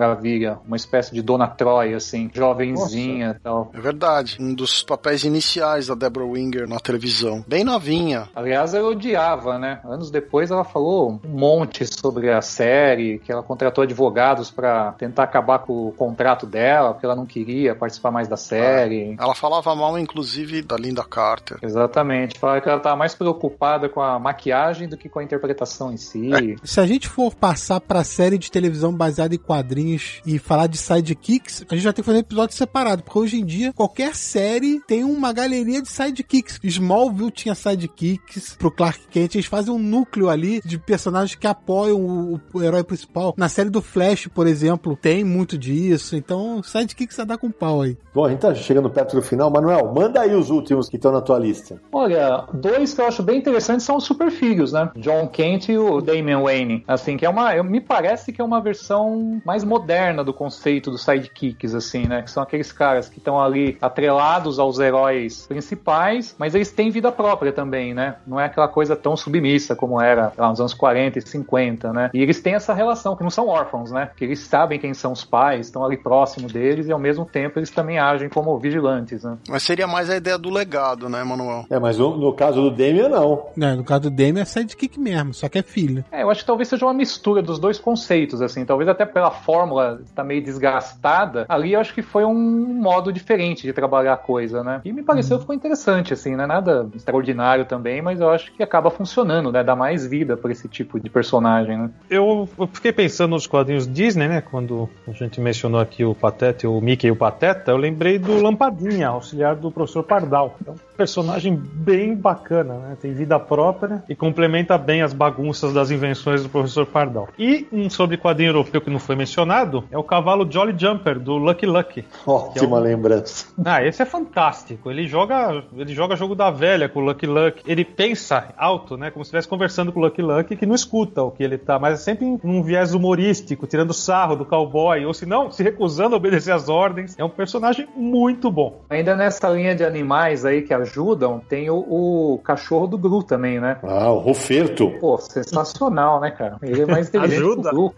Uma 0.65 0.76
espécie 0.76 1.13
de 1.13 1.22
Dona 1.22 1.47
Troy, 1.47 1.93
assim, 1.93 2.30
jovenzinha 2.34 3.35
e 3.38 3.39
tal. 3.41 3.72
É 3.73 3.80
verdade. 3.80 4.38
Um 4.39 4.53
dos 4.53 4.84
papéis 4.84 5.23
iniciais 5.23 5.88
da 5.88 5.95
Deborah 5.95 6.27
Winger 6.27 6.67
na 6.67 6.80
televisão. 6.80 7.43
Bem 7.47 7.63
novinha. 7.63 8.30
Aliás, 8.35 8.73
ela 8.73 8.89
odiava, 8.89 9.57
né? 9.57 9.80
Anos 9.85 10.11
depois 10.11 10.51
ela 10.51 10.63
falou 10.63 11.19
um 11.23 11.30
monte 11.30 11.85
sobre 11.85 12.31
a 12.31 12.41
série, 12.41 13.19
que 13.19 13.31
ela 13.31 13.43
contratou 13.43 13.84
advogados 13.84 14.51
para 14.51 14.93
tentar 14.93 15.23
acabar 15.23 15.59
com 15.59 15.88
o 15.88 15.91
contrato 15.91 16.45
dela, 16.45 16.93
porque 16.93 17.05
ela 17.05 17.15
não 17.15 17.26
queria 17.26 17.76
participar 17.76 18.11
mais 18.11 18.27
da 18.27 18.38
série. 18.38 19.15
Ela 19.19 19.35
falava 19.35 19.76
mal, 19.76 19.97
inclusive, 19.97 20.61
da 20.61 20.76
Linda 20.76 21.03
Carter. 21.03 21.57
Exatamente. 21.61 22.39
Falava 22.39 22.61
que 22.61 22.69
ela 22.69 22.77
estava 22.77 22.95
mais 22.95 23.13
preocupada 23.15 23.89
com 23.89 24.01
a 24.01 24.19
maquiagem 24.19 24.88
do 24.88 24.97
que 24.97 25.09
com 25.09 25.19
a 25.19 25.23
interpretação 25.23 25.91
em 25.91 25.97
si. 25.97 26.31
É. 26.34 26.55
Se 26.63 26.80
a 26.80 26.85
gente 26.85 27.07
for 27.07 27.34
passar 27.34 27.80
pra 27.80 28.03
série 28.03 28.38
de 28.38 28.51
televisão 28.51 28.93
baseada 28.93 29.35
em 29.35 29.38
quadrinhos 29.38 29.85
e 30.26 30.40
falar 30.40 30.68
de 30.68 30.78
sidekicks, 30.78 31.66
a 31.70 31.76
gente 31.76 31.84
já 31.84 31.94
tem 31.94 32.02
que 32.02 32.06
fazer 32.06 32.18
um 32.18 32.22
episódio 32.22 32.56
separado, 32.56 33.03
porque 33.03 33.20
hoje 33.20 33.40
em 33.40 33.45
dia 33.45 33.74
qualquer 33.74 34.16
série 34.16 34.82
tem 34.88 35.03
uma 35.03 35.32
galeria 35.32 35.82
de 35.82 35.90
sidekicks. 35.90 36.60
Smallville 36.64 37.32
tinha 37.32 37.56
sidekicks 37.56 38.56
pro 38.57 38.72
Clark 38.72 39.07
Kent, 39.10 39.36
eles 39.36 39.45
fazem 39.45 39.74
um 39.74 39.80
núcleo 39.80 40.30
ali 40.30 40.62
de 40.64 40.78
personagens 40.78 41.36
que 41.36 41.48
apoiam 41.48 41.99
o, 41.99 42.41
o 42.53 42.64
herói 42.64 42.84
principal. 42.84 43.34
Na 43.38 43.49
série 43.49 43.70
do 43.70 43.82
Flash, 43.82 44.28
por 44.28 44.48
exemplo, 44.48 44.98
tem 44.99 45.24
muito 45.24 45.57
disso. 45.57 46.16
Então, 46.16 46.62
sidekicks 46.64 47.20
a 47.20 47.24
dar 47.24 47.38
com 47.38 47.52
pau 47.52 47.82
aí. 47.82 47.98
Bom, 48.14 48.26
a 48.26 48.30
gente 48.30 48.40
tá 48.40 48.53
chegando 48.56 48.90
perto 48.90 49.16
do 49.16 49.22
final. 49.22 49.49
Manuel, 49.52 49.94
manda 49.94 50.22
aí 50.22 50.34
os 50.34 50.49
últimos 50.49 50.90
que 50.90 50.95
estão 50.95 51.12
na 51.12 51.22
tua 51.22 51.38
lista. 51.38 51.82
Olha, 51.91 52.45
dois 52.53 52.94
que 52.94 53.02
eu 53.02 53.07
acho 53.07 53.22
bem 53.22 53.38
interessantes 53.38 53.86
são 53.86 53.98
os 53.98 54.03
super 54.03 54.32
filhos, 54.32 54.72
né? 54.72 54.90
John 54.98 55.28
Kent 55.28 55.70
e 55.70 55.78
o 55.78 56.02
Damian 56.02 56.41
Wayne. 56.41 56.84
Assim, 56.88 57.18
que 57.18 57.26
é 57.26 57.30
uma. 57.30 57.56
Eu, 57.56 57.64
me 57.64 57.82
parece 57.82 58.32
que 58.32 58.41
é 58.41 58.44
uma 58.44 58.62
versão 58.62 59.41
mais 59.45 59.64
moderna 59.64 59.74
do 60.23 60.34
conceito 60.34 60.91
dos 60.91 61.03
sidekicks, 61.03 61.73
assim, 61.73 62.07
né? 62.07 62.22
Que 62.22 62.31
são 62.31 62.41
aqueles 62.41 62.72
caras 62.72 63.10
que 63.10 63.18
estão 63.18 63.39
ali 63.39 63.77
atrelados 63.81 64.60
aos 64.60 64.80
heróis 64.80 65.45
principais, 65.47 66.35
mas 66.38 66.56
eles 66.56 66.72
têm 66.72 66.89
vida 66.89 67.11
própria 67.11 67.52
também, 67.52 67.93
né? 67.93 68.15
Não 68.26 68.39
é 68.39 68.45
aquela 68.45 68.68
coisa 68.68 68.95
tão 68.95 69.15
submissa 69.15 69.76
como 69.76 69.99
era 70.02 70.31
lá 70.38 70.49
nos 70.49 70.60
anos 70.60 70.73
40 70.73 71.19
e 71.19 71.22
50, 71.22 71.93
né? 71.93 72.10
E 72.14 72.22
eles 72.22 72.41
têm 72.41 72.56
essa 72.56 72.73
relação, 72.73 73.15
que 73.15 73.23
não 73.23 73.30
são 73.30 73.47
órfãos, 73.47 73.91
né? 73.91 74.10
Que 74.15 74.26
eles 74.26 74.39
sabem 74.39 74.80
quem 74.80 74.93
são 74.93 75.11
os 75.11 75.23
pais, 75.23 75.68
estão 75.68 75.84
ali 75.84 75.97
próximo 75.97 76.47
deles 76.47 76.88
e 76.88 76.91
ao 76.91 76.99
mesmo 76.99 77.26
tempo 77.26 77.60
eles 77.60 77.69
também 77.69 77.99
agem 77.99 78.30
como 78.30 78.57
vigilantes, 78.57 79.23
né? 79.23 79.38
Mas 79.49 79.64
seria 79.64 79.88
mais 79.88 80.10
a 80.10 80.18
ideia 80.18 80.38
do 80.38 80.49
legado, 80.49 81.10
né, 81.10 81.23
Manuel? 81.23 81.65
É, 81.69 81.80
mas 81.80 81.97
no, 81.97 82.18
no 82.18 82.34
caso 82.34 82.61
do 82.61 82.72
Damian, 82.72 83.10
não. 83.10 83.47
É, 83.60 83.76
no 83.76 83.84
caso 83.84 84.03
do 84.03 84.10
Damian 84.10 84.41
é 84.41 84.45
sidekick 84.45 84.99
mesmo, 84.99 85.34
só 85.34 85.49
que 85.49 85.60
é 85.60 85.64
filho. 85.64 86.03
É, 86.11 86.23
eu 86.23 86.30
acho 86.30 86.41
que 86.41 86.47
talvez 86.47 86.68
seja 86.68 86.85
uma 86.85 86.93
mistura 86.93 87.41
dos 87.41 87.60
dois 87.60 87.77
conceitos, 87.77 88.41
assim. 88.41 88.65
Talvez 88.65 88.89
até 88.89 89.06
pela 89.06 89.31
fórmula 89.56 89.99
estar 90.03 90.15
tá 90.15 90.23
meio 90.23 90.44
desgastada, 90.44 91.45
ali 91.48 91.73
eu 91.73 91.80
acho 91.80 91.94
que 91.94 92.02
foi 92.02 92.26
um 92.26 92.34
modo 92.34 93.14
diferente 93.14 93.64
de 93.64 93.72
trabalhar 93.72 94.14
a 94.14 94.18
coisa, 94.18 94.64
né? 94.64 94.82
E 94.84 94.91
me 94.91 95.02
pareceu 95.02 95.38
que 95.38 95.44
ficou 95.44 95.56
interessante, 95.56 96.14
assim, 96.14 96.36
não 96.36 96.44
é 96.44 96.48
nada 96.48 96.90
extraordinário 96.94 97.64
também, 97.64 98.02
mas 98.02 98.19
eu 98.19 98.30
acho 98.30 98.52
que 98.52 98.61
acaba 98.61 98.91
funcionando, 98.91 99.52
né? 99.52 99.64
Dá 99.64 99.76
mais 99.76 100.06
vida 100.06 100.36
para 100.36 100.52
esse 100.52 100.68
tipo 100.68 100.99
de 100.99 101.10
personagem, 101.10 101.77
né? 101.77 101.90
Eu, 102.10 102.49
eu 102.60 102.68
fiquei 102.68 102.91
pensando 102.91 103.32
nos 103.32 103.48
quadrinhos 103.48 103.88
Disney, 103.88 104.27
né? 104.27 104.41
Quando 104.41 104.90
a 105.07 105.11
gente 105.11 105.40
mencionou 105.40 105.80
aqui 105.80 106.03
o 106.03 106.14
Pateta, 106.14 106.68
o 106.68 106.82
Mickey 106.82 107.07
e 107.07 107.11
o 107.11 107.15
Pateta, 107.15 107.72
eu 107.72 107.77
lembrei 107.77 108.19
do 108.19 108.41
Lampadinha, 108.41 109.07
auxiliar 109.07 109.56
do 109.56 109.72
professor 109.72 110.03
Pardal. 110.03 110.57
É 110.68 110.72
um 110.72 110.76
personagem 110.98 111.56
bem 111.56 112.14
bacana, 112.14 112.73
né? 112.73 112.98
Tem 113.02 113.14
vida 113.14 113.40
própria 113.40 114.03
e 114.10 114.15
complementa 114.15 114.77
bem 114.77 115.02
as 115.02 115.14
bagunças 115.14 115.73
das 115.73 115.91
invenções 115.91 116.44
do 116.44 116.49
professor 116.49 116.86
Pardal. 116.86 117.30
E 117.40 117.68
um 117.72 117.90
sobre 117.90 118.18
quadrinho 118.18 118.49
europeu 118.49 118.82
que 118.82 118.90
não 118.90 118.99
foi 118.99 119.15
mencionado 119.15 119.44
é 119.91 119.97
o 119.97 120.03
cavalo 120.03 120.49
Jolly 120.49 120.73
Jumper, 120.77 121.19
do 121.19 121.38
Lucky 121.38 121.65
Lucky. 121.65 122.05
Ótima 122.26 122.77
é 122.77 122.80
um... 122.80 122.84
lembrança. 122.84 123.47
Ah, 123.63 123.84
esse 123.84 124.01
é 124.01 124.05
fantástico. 124.05 124.89
Ele 124.89 125.07
joga, 125.07 125.63
ele 125.76 125.93
joga 125.93 126.15
jogo 126.15 126.35
da 126.35 126.49
velha 126.49 126.89
com 126.89 126.99
o 126.99 127.03
Lucky 127.03 127.26
Lucky. 127.26 127.63
Ele 127.65 127.85
pensa 127.85 128.53
alto, 128.57 128.97
né? 128.97 129.11
Como 129.11 129.23
se 129.23 129.30
estivesse 129.30 129.47
conversando 129.47 129.91
com 129.91 129.99
o 129.99 130.03
Lucky 130.03 130.22
Lucky, 130.22 130.55
que 130.55 130.65
não 130.65 130.76
escuta 130.76 131.22
o 131.22 131.31
que 131.31 131.43
ele 131.43 131.57
tá, 131.57 131.80
mas 131.80 131.99
é 131.99 132.03
sempre 132.03 132.26
num 132.43 132.61
viés 132.63 132.93
humorístico, 132.93 133.67
tirando 133.67 133.93
sarro 133.93 134.35
do 134.35 134.45
cowboy, 134.45 135.05
ou 135.05 135.13
se 135.13 135.26
não, 135.26 135.51
se 135.51 135.63
recusando 135.63 136.15
a 136.15 136.17
obedecer 136.17 136.51
às 136.51 136.69
ordens. 136.69 137.15
É 137.17 137.23
um 137.23 137.30
personagem 137.30 137.88
muito 137.95 138.51
bom. 138.51 138.81
Ainda 138.89 139.15
nessa 139.15 139.49
linha 139.49 139.76
de 139.76 139.84
animais 139.84 140.45
aí 140.45 140.61
que 140.61 140.73
ajudam, 140.73 141.39
tem 141.39 141.69
o, 141.69 141.77
o 141.77 142.39
cachorro 142.43 142.88
do 142.88 142.97
Gru 142.97 143.23
também, 143.23 143.59
né? 143.59 143.77
Ah, 143.84 144.11
o 144.11 144.19
Roferto. 144.19 144.91
Pô, 144.99 145.17
sensacional, 145.17 146.19
né, 146.19 146.31
cara? 146.31 146.57
Ele 146.61 146.81
é 146.81 146.85
mais 146.85 147.07
inteligente 147.09 147.39
Ajuda. 147.39 147.69
que 147.69 147.76
o 147.76 147.89
Gru. 147.89 147.95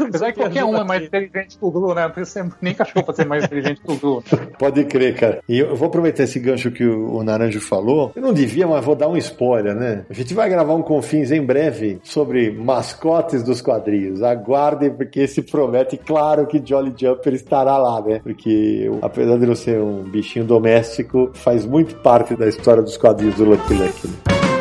Apesar 0.08 0.32
que 0.32 0.40
qualquer 0.40 0.64
um 0.66 0.76
é 0.76 0.84
mais 0.84 1.04
inteligente 1.04 1.58
que 1.58 1.64
o 1.64 1.70
Gru, 1.70 1.94
né? 1.94 2.12
Ser 2.24 2.46
nem 2.60 2.74
cachorro 2.74 3.04
pra 3.04 3.14
ser 3.14 3.26
mais 3.26 3.44
inteligente 3.44 3.80
que 3.80 3.92
o 3.92 3.96
Gru. 3.96 4.24
Pode 4.58 4.84
crer, 4.84 5.14
cara. 5.14 5.42
E 5.48 5.58
eu 5.58 5.76
vou 5.76 5.88
aproveitar 5.88 6.24
esse 6.24 6.38
gancho 6.38 6.70
que 6.70 6.84
o, 6.84 7.14
o 7.16 7.22
Naranjo 7.22 7.60
falou. 7.60 8.12
Eu 8.14 8.22
não 8.22 8.32
devia, 8.32 8.66
mas 8.66 8.84
vou 8.84 8.94
dar 8.94 9.08
um 9.08 9.16
spoiler, 9.16 9.74
né? 9.74 10.04
A 10.08 10.12
gente 10.12 10.34
vai 10.34 10.48
gravar 10.48 10.74
um 10.74 10.82
Confins 10.82 11.30
em 11.30 11.42
breve 11.42 12.00
sobre 12.02 12.50
mascotes 12.50 13.42
dos 13.42 13.60
quadrinhos. 13.60 14.22
Aguardem, 14.22 14.90
porque 14.90 15.20
esse 15.20 15.42
promete, 15.42 15.96
claro 15.96 16.46
que 16.46 16.62
Jolly 16.64 16.94
Jumper 16.96 17.34
estará 17.34 17.76
lá, 17.76 18.00
né? 18.00 18.20
Porque 18.22 18.90
apesar 19.02 19.38
de 19.38 19.46
não 19.46 19.54
ser 19.54 19.80
um 19.80 20.02
bichinho 20.02 20.44
doméstico, 20.44 21.30
faz 21.34 21.64
muito 21.64 21.96
parte 21.96 22.36
da 22.36 22.46
história 22.48 22.82
dos 22.82 22.96
quadrinhos 22.96 23.36
do 23.36 23.44
Lucky 23.44 23.74
Lucky. 23.74 24.08
Né? 24.08 24.55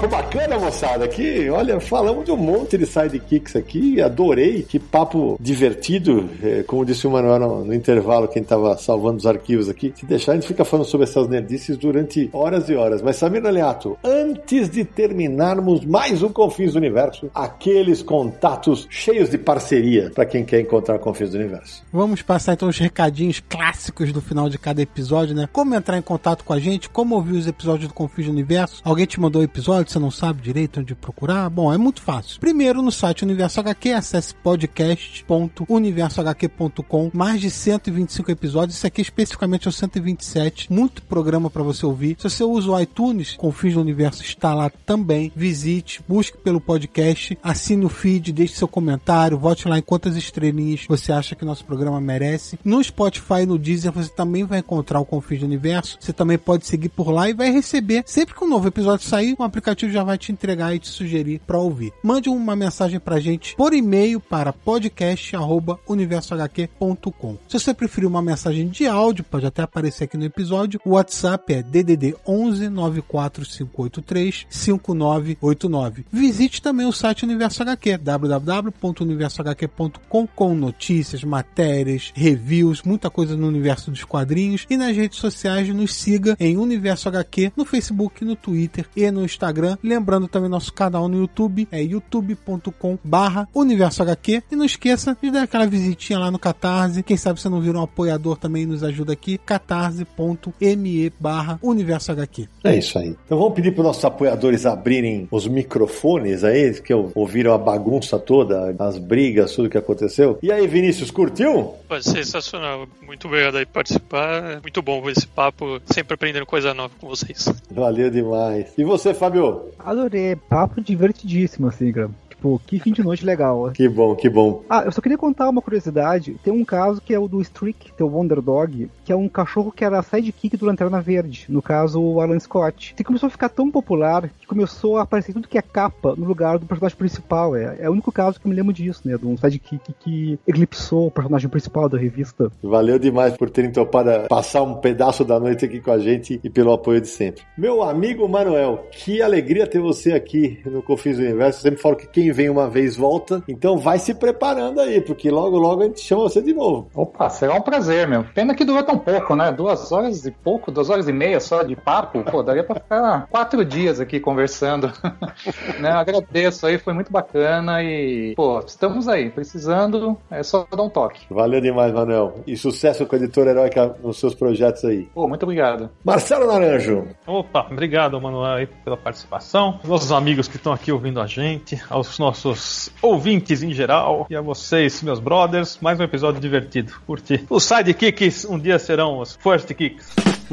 Bate-papo 0.00 0.08
bacana, 0.08 0.58
moçada. 0.58 1.04
Aqui, 1.04 1.48
olha, 1.50 1.78
falamos 1.80 2.24
de 2.24 2.30
um 2.30 2.36
monte 2.36 2.78
de 2.78 2.86
sidekicks 2.86 3.56
aqui. 3.56 4.00
Adorei. 4.00 4.62
Que 4.62 4.78
papo 4.78 5.36
divertido. 5.40 6.28
É, 6.42 6.62
como 6.62 6.84
disse 6.84 7.06
o 7.06 7.10
Manuel 7.10 7.38
no, 7.38 7.64
no 7.64 7.74
intervalo, 7.74 8.28
quem 8.28 8.42
estava 8.42 8.76
salvando 8.78 9.18
os 9.18 9.26
arquivos 9.26 9.68
aqui. 9.68 9.92
Se 9.96 10.06
deixar, 10.06 10.32
a 10.32 10.34
gente 10.36 10.46
fica 10.46 10.64
falando 10.64 10.86
sobre 10.86 11.04
essas 11.04 11.28
nerdices 11.28 11.76
durante 11.76 12.30
horas 12.32 12.68
e 12.68 12.74
horas. 12.74 13.02
Mas, 13.02 13.16
Samir 13.16 13.44
Aliato, 13.44 13.98
antes 14.02 14.70
de 14.70 14.84
terminarmos 14.84 15.84
mais 15.84 16.22
um 16.22 16.28
Confins 16.28 16.72
do 16.72 16.78
Universo, 16.78 17.30
aqueles 17.34 18.02
contatos 18.02 18.86
cheios 18.90 19.28
de 19.28 19.38
parceria 19.38 20.10
para 20.14 20.24
quem 20.24 20.44
quer 20.44 20.60
encontrar 20.60 20.98
Confins 20.98 21.30
do 21.30 21.38
Universo. 21.38 21.82
Vamos 21.92 22.22
passar 22.22 22.54
então 22.54 22.68
os 22.68 22.78
recadinhos 22.78 23.42
clássicos 23.48 24.12
do 24.12 24.20
final 24.20 24.48
de 24.48 24.58
cada 24.58 24.80
episódio, 24.80 25.34
né? 25.34 25.48
Como 25.52 25.74
entrar 25.74 25.98
em 25.98 26.02
contato 26.02 26.44
com 26.44 26.52
a 26.52 26.58
gente, 26.58 26.88
como 26.88 27.14
ouvir 27.16 27.36
os 27.36 27.46
episódios 27.46 27.88
do 27.88 27.94
Confins 27.94 28.26
do 28.26 28.32
Universo. 28.32 28.80
Alguém 28.84 29.06
te 29.06 29.20
mandou 29.20 29.42
episódio, 29.42 29.89
você 29.90 29.98
não 29.98 30.10
sabe 30.10 30.42
direito 30.42 30.80
onde 30.80 30.94
procurar? 30.94 31.50
Bom, 31.50 31.72
é 31.72 31.78
muito 31.78 32.00
fácil. 32.00 32.40
Primeiro, 32.40 32.80
no 32.80 32.92
site 32.92 33.24
Universo 33.24 33.58
HQ, 33.60 33.92
acesse 33.92 34.34
podcast.universohq.com. 34.36 37.10
Mais 37.12 37.40
de 37.40 37.50
125 37.50 38.30
episódios. 38.30 38.76
Isso 38.76 38.86
aqui 38.86 39.02
especificamente 39.02 39.66
é 39.66 39.68
o 39.68 39.72
127. 39.72 40.72
Muito 40.72 41.02
programa 41.02 41.50
para 41.50 41.62
você 41.62 41.84
ouvir. 41.84 42.16
Se 42.18 42.30
você 42.30 42.44
usa 42.44 42.70
o 42.70 42.80
iTunes, 42.80 43.34
Confins 43.36 43.74
do 43.74 43.80
Universo 43.80 44.22
está 44.22 44.54
lá 44.54 44.70
também. 44.70 45.32
Visite, 45.34 46.00
busque 46.06 46.38
pelo 46.38 46.60
podcast, 46.60 47.36
assine 47.42 47.84
o 47.84 47.88
feed, 47.88 48.32
deixe 48.32 48.54
seu 48.54 48.68
comentário, 48.68 49.36
vote 49.38 49.66
lá 49.66 49.76
em 49.78 49.82
quantas 49.82 50.14
estrelinhas 50.16 50.84
você 50.88 51.10
acha 51.12 51.34
que 51.34 51.44
nosso 51.44 51.64
programa 51.64 52.00
merece. 52.00 52.60
No 52.64 52.80
Spotify 52.82 53.42
e 53.42 53.46
no 53.46 53.58
Deezer 53.58 53.90
você 53.90 54.10
também 54.10 54.44
vai 54.44 54.60
encontrar 54.60 55.00
o 55.00 55.04
Confins 55.04 55.40
do 55.40 55.46
Universo. 55.46 55.98
Você 56.00 56.12
também 56.12 56.38
pode 56.38 56.64
seguir 56.66 56.90
por 56.90 57.10
lá 57.10 57.28
e 57.28 57.32
vai 57.32 57.50
receber, 57.50 58.04
sempre 58.06 58.34
que 58.34 58.44
um 58.44 58.48
novo 58.48 58.68
episódio 58.68 59.06
sair, 59.06 59.34
uma 59.38 59.46
aplicativo 59.46 59.79
aplicativo 59.80 59.92
já 59.92 60.04
vai 60.04 60.16
te 60.18 60.30
entregar 60.32 60.74
e 60.74 60.78
te 60.78 60.88
sugerir 60.88 61.40
para 61.46 61.58
ouvir. 61.58 61.94
Mande 62.02 62.28
uma 62.28 62.54
mensagem 62.54 63.00
pra 63.00 63.18
gente 63.20 63.56
por 63.56 63.72
e-mail 63.72 64.20
para 64.20 64.52
podcast@universohq.com. 64.52 67.38
Se 67.48 67.58
você 67.58 67.72
preferir 67.72 68.06
uma 68.08 68.20
mensagem 68.20 68.68
de 68.68 68.86
áudio, 68.86 69.24
pode 69.24 69.46
até 69.46 69.62
aparecer 69.62 70.04
aqui 70.04 70.18
no 70.18 70.24
episódio. 70.24 70.78
O 70.84 70.90
WhatsApp 70.90 71.54
é 71.54 71.62
DDD 71.62 72.14
11 72.26 72.68
94583 72.68 74.46
5989. 74.50 76.04
Visite 76.12 76.60
também 76.60 76.84
o 76.86 76.92
site 76.92 77.24
Universo 77.24 77.62
HQ, 77.62 77.96
www.universohq.com 77.98 80.26
com 80.34 80.54
notícias, 80.54 81.24
matérias, 81.24 82.12
reviews, 82.14 82.82
muita 82.82 83.08
coisa 83.08 83.34
no 83.36 83.46
universo 83.46 83.90
dos 83.90 84.04
quadrinhos 84.04 84.66
e 84.68 84.76
nas 84.76 84.94
redes 84.96 85.18
sociais 85.18 85.68
nos 85.68 85.94
siga 85.94 86.36
em 86.38 86.56
Universo 86.56 87.08
HQ 87.08 87.52
no 87.56 87.64
Facebook, 87.64 88.24
no 88.24 88.34
Twitter 88.36 88.86
e 88.96 89.10
no 89.10 89.24
Instagram. 89.24 89.69
Lembrando 89.82 90.28
também 90.28 90.48
nosso 90.48 90.72
canal 90.72 91.08
no 91.08 91.18
YouTube 91.18 91.68
é 91.70 91.82
youtube.com 91.82 92.98
barra 93.02 93.48
Universo 93.54 94.02
HQ 94.02 94.42
e 94.50 94.56
não 94.56 94.64
esqueça 94.64 95.16
de 95.22 95.30
dar 95.30 95.42
aquela 95.42 95.66
visitinha 95.66 96.18
lá 96.18 96.30
no 96.30 96.38
Catarse. 96.38 97.02
Quem 97.02 97.16
sabe 97.16 97.40
você 97.40 97.48
não 97.48 97.60
vira 97.60 97.78
um 97.78 97.82
apoiador 97.82 98.36
também 98.36 98.66
nos 98.66 98.82
ajuda 98.82 99.12
aqui, 99.12 99.38
catarse.me 99.38 101.12
barra 101.18 101.58
Universo 101.62 102.12
HQ. 102.12 102.48
É 102.64 102.76
isso 102.76 102.98
aí. 102.98 103.16
Então 103.24 103.38
vamos 103.38 103.54
pedir 103.54 103.72
para 103.72 103.80
os 103.80 103.86
nossos 103.86 104.04
apoiadores 104.04 104.66
abrirem 104.66 105.28
os 105.30 105.46
microfones 105.46 106.44
aí, 106.44 106.80
que 106.80 106.92
ouviram 106.94 107.52
a 107.52 107.58
bagunça 107.58 108.18
toda, 108.18 108.74
as 108.78 108.98
brigas, 108.98 109.54
tudo 109.54 109.68
que 109.68 109.78
aconteceu. 109.78 110.38
E 110.42 110.52
aí, 110.52 110.66
Vinícius, 110.66 111.10
curtiu? 111.10 111.74
Foi 111.88 112.02
sensacional. 112.02 112.86
Muito 113.02 113.26
obrigado 113.26 113.56
aí 113.56 113.66
por 113.66 113.72
participar. 113.74 114.52
É 114.52 114.60
muito 114.60 114.82
bom 114.82 115.08
esse 115.10 115.26
papo, 115.26 115.80
sempre 115.86 116.14
aprendendo 116.14 116.46
coisa 116.46 116.74
nova 116.74 116.92
com 117.00 117.08
vocês. 117.08 117.52
Valeu 117.70 118.10
demais. 118.10 118.72
E 118.76 118.84
você, 118.84 119.14
Fábio? 119.14 119.59
Adorei. 119.78 120.36
Papo 120.36 120.80
divertidíssimo, 120.80 121.68
assim, 121.68 121.92
cara. 121.92 122.10
Tipo, 122.40 122.58
que 122.66 122.78
fim 122.78 122.90
de 122.90 123.02
noite 123.02 123.24
legal. 123.24 123.70
Que 123.72 123.86
bom, 123.86 124.16
que 124.16 124.30
bom. 124.30 124.62
Ah, 124.68 124.82
eu 124.86 124.92
só 124.92 125.02
queria 125.02 125.18
contar 125.18 125.50
uma 125.50 125.60
curiosidade. 125.60 126.38
Tem 126.42 126.50
um 126.50 126.64
caso 126.64 126.98
que 126.98 127.12
é 127.12 127.18
o 127.18 127.28
do 127.28 127.38
Streak, 127.42 127.92
teu 127.92 128.08
Wonder 128.08 128.40
Dog, 128.40 128.90
que 129.04 129.12
é 129.12 129.16
um 129.16 129.28
cachorro 129.28 129.70
que 129.70 129.84
era 129.84 130.00
sidekick 130.02 130.56
do 130.56 130.64
Lanterna 130.64 131.02
Verde. 131.02 131.44
No 131.50 131.60
caso, 131.60 132.00
o 132.00 132.18
Alan 132.18 132.40
Scott. 132.40 132.94
E 132.98 133.04
começou 133.04 133.26
a 133.26 133.30
ficar 133.30 133.50
tão 133.50 133.70
popular 133.70 134.30
que 134.40 134.46
começou 134.46 134.96
a 134.96 135.02
aparecer 135.02 135.34
tudo 135.34 135.48
que 135.48 135.58
é 135.58 135.62
capa 135.62 136.14
no 136.16 136.24
lugar 136.24 136.58
do 136.58 136.64
personagem 136.64 136.96
principal. 136.96 137.54
É, 137.54 137.76
é 137.80 137.90
o 137.90 137.92
único 137.92 138.10
caso 138.10 138.40
que 138.40 138.46
eu 138.46 138.50
me 138.50 138.56
lembro 138.56 138.72
disso, 138.72 139.02
né? 139.04 139.18
De 139.18 139.26
um 139.26 139.36
sidekick 139.36 139.92
que 140.00 140.38
eclipsou 140.48 141.08
o 141.08 141.10
personagem 141.10 141.50
principal 141.50 141.90
da 141.90 141.98
revista. 141.98 142.50
Valeu 142.62 142.98
demais 142.98 143.36
por 143.36 143.50
terem 143.50 143.70
topado 143.70 144.28
passar 144.28 144.62
um 144.62 144.76
pedaço 144.76 145.26
da 145.26 145.38
noite 145.38 145.66
aqui 145.66 145.78
com 145.78 145.90
a 145.90 145.98
gente 145.98 146.40
e 146.42 146.48
pelo 146.48 146.72
apoio 146.72 147.02
de 147.02 147.08
sempre. 147.08 147.42
Meu 147.58 147.82
amigo 147.82 148.26
Manuel, 148.26 148.86
que 148.90 149.20
alegria 149.20 149.66
ter 149.66 149.80
você 149.80 150.14
aqui 150.14 150.58
no 150.64 150.82
Confins 150.82 151.18
do 151.18 151.22
Universo. 151.22 151.58
Eu 151.58 151.62
sempre 151.62 151.82
falo 151.82 151.96
que 151.96 152.06
quem 152.06 152.29
vem 152.32 152.48
uma 152.48 152.68
vez 152.68 152.96
volta. 152.96 153.42
Então 153.48 153.78
vai 153.78 153.98
se 153.98 154.14
preparando 154.14 154.80
aí, 154.80 155.00
porque 155.00 155.30
logo, 155.30 155.58
logo 155.58 155.82
a 155.82 155.86
gente 155.86 156.00
chama 156.00 156.22
você 156.22 156.42
de 156.42 156.52
novo. 156.52 156.88
Opa, 156.94 157.28
será 157.28 157.54
um 157.54 157.60
prazer, 157.60 158.06
meu. 158.08 158.24
Pena 158.34 158.54
que 158.54 158.64
durou 158.64 158.82
tão 158.82 158.98
pouco, 158.98 159.34
né? 159.34 159.52
Duas 159.52 159.90
horas 159.92 160.24
e 160.26 160.30
pouco, 160.30 160.70
duas 160.70 160.90
horas 160.90 161.08
e 161.08 161.12
meia 161.12 161.40
só 161.40 161.62
de 161.62 161.76
papo. 161.76 162.22
Pô, 162.24 162.42
daria 162.42 162.64
pra 162.64 162.76
ficar 162.76 163.26
quatro 163.30 163.64
dias 163.64 164.00
aqui 164.00 164.20
conversando. 164.20 164.92
né? 165.80 165.90
Agradeço 165.90 166.66
aí, 166.66 166.78
foi 166.78 166.92
muito 166.92 167.12
bacana 167.12 167.82
e, 167.82 168.34
pô, 168.34 168.60
estamos 168.60 169.08
aí. 169.08 169.30
Precisando, 169.30 170.16
é 170.30 170.42
só 170.42 170.66
dar 170.70 170.82
um 170.82 170.88
toque. 170.88 171.26
Valeu 171.30 171.60
demais, 171.60 171.92
Manuel. 171.92 172.34
E 172.46 172.56
sucesso 172.56 173.06
com 173.06 173.14
a 173.14 173.18
editora 173.18 173.50
Heróica 173.50 173.96
nos 174.02 174.18
seus 174.18 174.34
projetos 174.34 174.84
aí. 174.84 175.08
Pô, 175.14 175.28
muito 175.28 175.42
obrigado. 175.42 175.90
Marcelo 176.04 176.46
Naranjo. 176.46 177.08
Opa, 177.26 177.66
obrigado, 177.70 178.20
Manuel, 178.20 178.52
aí, 178.52 178.66
pela 178.66 178.96
participação. 178.96 179.78
Nossos 179.84 180.12
amigos 180.12 180.48
que 180.48 180.56
estão 180.56 180.72
aqui 180.72 180.92
ouvindo 180.92 181.20
a 181.20 181.26
gente, 181.26 181.80
aos 181.88 182.08
nossos 182.20 182.90
ouvintes 183.00 183.62
em 183.62 183.72
geral, 183.72 184.26
e 184.28 184.36
a 184.36 184.42
vocês, 184.42 185.02
meus 185.02 185.18
brothers, 185.18 185.78
mais 185.80 185.98
um 185.98 186.02
episódio 186.02 186.38
divertido. 186.38 186.92
Curti. 187.06 187.46
Os 187.48 187.64
sidekicks 187.64 188.44
um 188.44 188.58
dia 188.58 188.78
serão 188.78 189.20
os 189.20 189.36
first 189.36 189.72
kicks. 189.72 190.10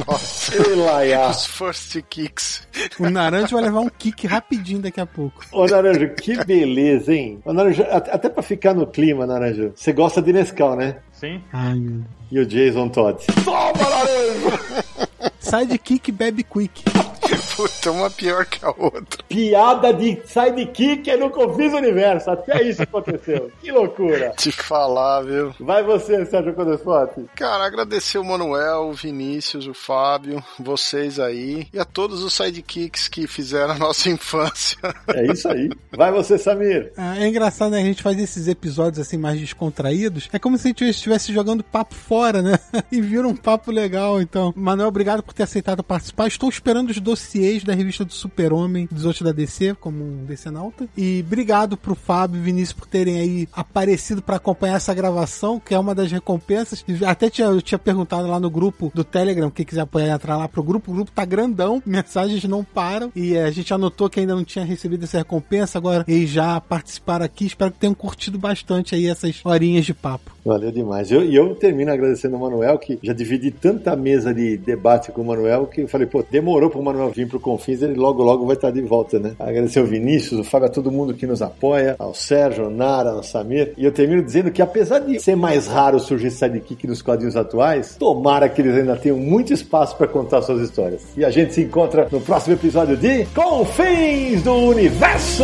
Nossa. 0.08 0.54
Os 1.30 1.46
first 1.48 2.00
kicks. 2.08 2.68
O 3.00 3.10
Naranjo 3.10 3.56
vai 3.56 3.64
levar 3.64 3.80
um 3.80 3.90
kick 3.90 4.28
rapidinho 4.28 4.80
daqui 4.80 5.02
a 5.02 5.06
pouco. 5.08 5.44
Ô, 5.52 5.66
Naranjo, 5.66 6.10
que 6.14 6.38
beleza, 6.46 7.14
hein? 7.14 7.40
Ô, 7.44 7.52
Naranjo, 7.52 7.84
até 7.90 8.30
pra 8.30 8.44
ficar 8.44 8.76
no 8.76 8.86
clima, 8.86 9.26
Naranjo, 9.26 9.74
você 9.76 9.92
gosta 9.92 10.22
de 10.22 10.32
Nescau, 10.32 10.76
né? 10.76 10.98
Sim. 11.12 11.42
Ai, 11.52 11.76
meu 11.76 12.04
E 12.32 12.40
o 12.40 12.46
Jason 12.46 12.90
Todd. 12.90 13.26
Toma, 13.44 13.74
Naranjo! 13.74 14.94
Sidekick 15.40 16.12
bebe 16.12 16.44
quick. 16.44 16.84
Puta, 17.56 17.92
uma 17.92 18.10
pior 18.10 18.46
que 18.46 18.64
a 18.64 18.70
outra. 18.70 19.24
Piada 19.28 19.94
de 19.94 20.22
sidekick 20.26 21.10
é 21.10 21.18
no 21.18 21.30
Confis 21.30 21.74
Universo. 21.74 22.30
Até 22.30 22.64
isso 22.64 22.84
aconteceu. 22.84 23.52
Que 23.62 23.72
loucura. 23.72 24.34
Te 24.38 24.52
falar, 24.52 25.22
viu? 25.22 25.54
Vai 25.60 25.84
você, 25.84 26.26
Sérgio 26.26 26.54
Codesfote. 26.54 27.26
Cara, 27.36 27.66
agradecer 27.66 28.18
o 28.18 28.24
Manuel, 28.24 28.90
o 28.90 28.94
Vinícius, 28.94 29.68
o 29.68 29.74
Fábio, 29.74 30.44
vocês 30.60 31.20
aí 31.20 31.68
e 31.74 31.80
a 31.80 31.84
todos 31.86 32.24
os 32.24 32.34
sidekicks 32.34 33.08
que 33.08 33.28
fizeram 33.28 33.74
a 33.74 33.78
nossa 33.78 34.08
infância. 34.10 34.78
É 35.08 35.26
isso 35.32 35.48
aí. 35.50 35.70
Vai 35.92 36.12
você, 36.12 36.38
Samir. 36.38 36.94
Ah, 36.96 37.18
é 37.18 37.28
engraçado, 37.28 37.72
né? 37.72 37.82
A 37.82 37.86
gente 37.86 38.02
faz 38.02 38.18
esses 38.18 38.48
episódios 38.48 39.00
assim 39.00 39.18
mais 39.18 39.40
descontraídos. 39.40 40.30
É 40.32 40.40
como 40.40 40.58
se 40.58 40.68
a 40.68 40.70
gente 40.70 40.86
estivesse 40.86 41.34
jogando 41.34 41.64
papo 41.64 41.96
fora, 41.96 42.42
né? 42.42 42.60
E 42.92 43.02
vira 43.02 43.28
um 43.28 43.36
papo 43.36 43.72
legal. 43.72 44.22
Então, 44.22 44.54
Manuel, 44.56 44.88
obrigado 44.88 45.24
por 45.24 45.34
ter 45.34 45.44
aceitado 45.44 45.84
participar. 45.84 46.28
Estou 46.28 46.50
esperando 46.50 46.90
os 46.90 47.00
dossiês 47.18 47.64
da 47.64 47.74
revista 47.74 48.06
do 48.06 48.14
Super-Homem 48.14 48.88
dos 48.92 49.04
outros 49.04 49.24
da 49.24 49.32
DC, 49.32 49.76
como 49.82 50.04
um 50.04 50.26
DC-nauta. 50.26 50.88
E 50.96 51.24
obrigado 51.26 51.76
pro 51.76 51.96
Fábio 51.96 52.40
e 52.40 52.44
Vinícius 52.44 52.74
por 52.74 52.88
terem 52.88 53.20
aí 53.20 53.50
aparecido 53.52 54.22
para 54.22 54.36
acompanhar 54.36 54.76
essa 54.76 54.94
gravação, 54.94 55.60
que 55.60 55.74
é 55.74 55.80
uma 55.80 55.96
das 55.96 56.12
recompensas. 56.12 56.86
Até 57.06 57.30
tinha, 57.30 57.48
eu 57.48 57.62
tinha 57.62 57.80
perguntado 57.80 58.28
lá 58.28 58.40
no 58.40 58.50
grupo 58.50 58.92
do 58.94 59.04
Telegram, 59.04 59.50
quem 59.50 59.66
quiser 59.66 59.82
apoiar 59.82 60.14
entrar 60.14 60.38
lá 60.38 60.48
pro 60.48 60.62
grupo. 60.62 60.92
O 60.92 60.96
grupo 60.96 61.12
tá 61.12 61.26
grandão, 61.26 61.82
mensagens 61.86 62.44
não 62.44 62.64
param. 62.64 63.12
E 63.16 63.36
eh, 63.36 63.44
a 63.44 63.52
gente 63.52 63.74
anotou 63.74 64.10
que 64.10 64.20
ainda 64.20 64.36
não 64.36 64.44
tinha 64.44 64.64
recebido 64.64 65.04
essa 65.04 65.18
recompensa. 65.18 65.78
Agora 65.78 66.06
eles 66.08 66.30
já 66.30 66.62
participaram 66.62 67.26
aqui. 67.26 67.48
Espero 67.48 67.72
que 67.72 67.80
tenham 67.80 67.96
curtido 67.96 68.38
bastante 68.38 68.94
aí 68.94 69.08
essas 69.08 69.42
horinhas 69.44 69.86
de 69.86 69.94
papo. 69.94 70.38
Valeu 70.48 70.72
demais. 70.72 71.12
E 71.12 71.14
eu, 71.14 71.24
eu, 71.30 71.56
termino 71.56 71.92
agradecendo 71.92 72.38
o 72.38 72.40
Manuel, 72.40 72.78
que 72.78 72.98
já 73.04 73.12
dividi 73.12 73.52
tanta 73.52 73.96
mesa 73.98 74.34
de 74.34 74.56
debate 74.56 75.12
com 75.12 75.22
o 75.22 75.26
Manuel, 75.26 75.68
que 75.68 75.82
eu 75.82 75.88
falei, 75.90 76.08
pô, 76.08 76.24
demorou 76.24 76.70
pro 76.70 76.82
Manuel 76.82 77.07
vir 77.10 77.28
pro 77.28 77.40
Confins, 77.40 77.82
ele 77.82 77.96
logo, 77.96 78.24
logo 78.24 78.46
vai 78.46 78.56
estar 78.56 78.72
de 78.72 78.82
volta, 78.82 79.20
né? 79.20 79.34
Agradecer 79.40 79.80
ao 79.80 79.86
Vinícius, 79.86 80.40
o 80.40 80.44
Fábio, 80.44 80.68
a 80.68 80.72
todo 80.72 80.92
mundo 80.92 81.14
que 81.14 81.28
nos 81.28 81.42
apoia, 81.42 81.96
ao 82.00 82.14
Sérgio, 82.14 82.66
ao 82.66 82.70
Nara, 82.70 83.12
ao 83.12 83.24
Samir. 83.24 83.74
E 83.78 83.86
eu 83.86 83.92
termino 83.92 84.24
dizendo 84.24 84.52
que, 84.52 84.62
apesar 84.62 85.00
de 85.00 85.20
ser 85.20 85.36
mais 85.36 85.68
raro 85.68 86.00
surgir 86.00 86.32
sidekick 86.32 86.86
nos 86.88 87.02
quadrinhos 87.02 87.36
atuais, 87.36 87.96
tomara 87.98 88.50
que 88.50 88.62
eles 88.62 88.76
ainda 88.76 88.96
tenham 88.96 89.18
muito 89.18 89.54
espaço 89.54 89.96
para 89.96 90.08
contar 90.08 90.42
suas 90.42 90.62
histórias. 90.62 91.04
E 91.16 91.24
a 91.24 91.30
gente 91.30 91.54
se 91.54 91.62
encontra 91.62 92.08
no 92.12 92.22
próximo 92.22 92.56
episódio 92.56 92.98
de 92.98 93.26
Confins 93.28 94.42
do 94.44 94.54
Universo! 94.54 95.44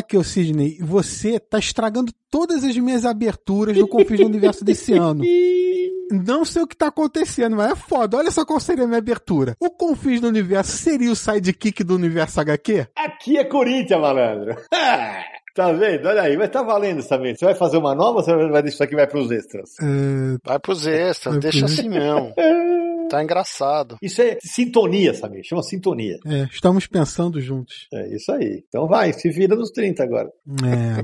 Aqui, 0.00 0.16
ô 0.16 0.24
Sidney, 0.24 0.78
você 0.80 1.38
tá 1.38 1.58
estragando 1.58 2.10
todas 2.30 2.64
as 2.64 2.74
minhas 2.78 3.04
aberturas 3.04 3.76
do 3.76 3.86
Confins 3.86 4.20
do 4.20 4.26
Universo 4.26 4.64
desse 4.64 4.94
ano. 4.94 5.22
Não 6.10 6.42
sei 6.42 6.62
o 6.62 6.66
que 6.66 6.74
tá 6.74 6.86
acontecendo, 6.86 7.54
mas 7.54 7.72
é 7.72 7.76
foda. 7.76 8.16
Olha 8.16 8.30
só 8.30 8.42
qual 8.46 8.58
seria 8.58 8.84
a 8.84 8.86
minha 8.86 8.98
abertura. 8.98 9.54
O 9.60 9.68
Confins 9.68 10.22
do 10.22 10.28
Universo 10.28 10.72
seria 10.72 11.12
o 11.12 11.14
sidekick 11.14 11.84
do 11.84 11.96
Universo 11.96 12.40
HQ? 12.40 12.86
Aqui 12.96 13.36
é 13.36 13.44
Corinthians, 13.44 14.00
malandro. 14.00 14.56
Tá 15.52 15.72
vendo? 15.72 16.06
Olha 16.06 16.22
aí, 16.22 16.36
mas 16.36 16.48
tá 16.48 16.62
valendo, 16.62 17.02
Samir. 17.02 17.36
Você 17.36 17.44
vai 17.44 17.56
fazer 17.56 17.76
uma 17.76 17.92
nova 17.92 18.18
ou 18.18 18.24
você 18.24 18.32
vai 18.48 18.62
deixar 18.62 18.86
que 18.86 18.94
vai 18.94 19.04
pros 19.04 19.32
extras? 19.32 19.70
É... 19.82 20.38
Vai 20.44 20.60
pros 20.60 20.86
extras, 20.86 21.34
Vai 21.34 21.42
deixa 21.42 21.64
assim 21.66 21.88
mesmo. 21.88 22.32
Tá 23.10 23.24
engraçado. 23.24 23.96
Isso 24.00 24.22
é 24.22 24.38
sintonia, 24.40 25.12
Samir. 25.12 25.42
Chama 25.42 25.64
sintonia. 25.64 26.16
É, 26.24 26.44
estamos 26.44 26.86
pensando 26.86 27.40
juntos. 27.40 27.88
É 27.92 28.14
isso 28.14 28.30
aí. 28.30 28.62
Então 28.68 28.86
vai, 28.86 29.12
se 29.12 29.28
vira 29.30 29.56
nos 29.56 29.72
30 29.72 30.04
agora. 30.04 30.30
É. 30.64 31.00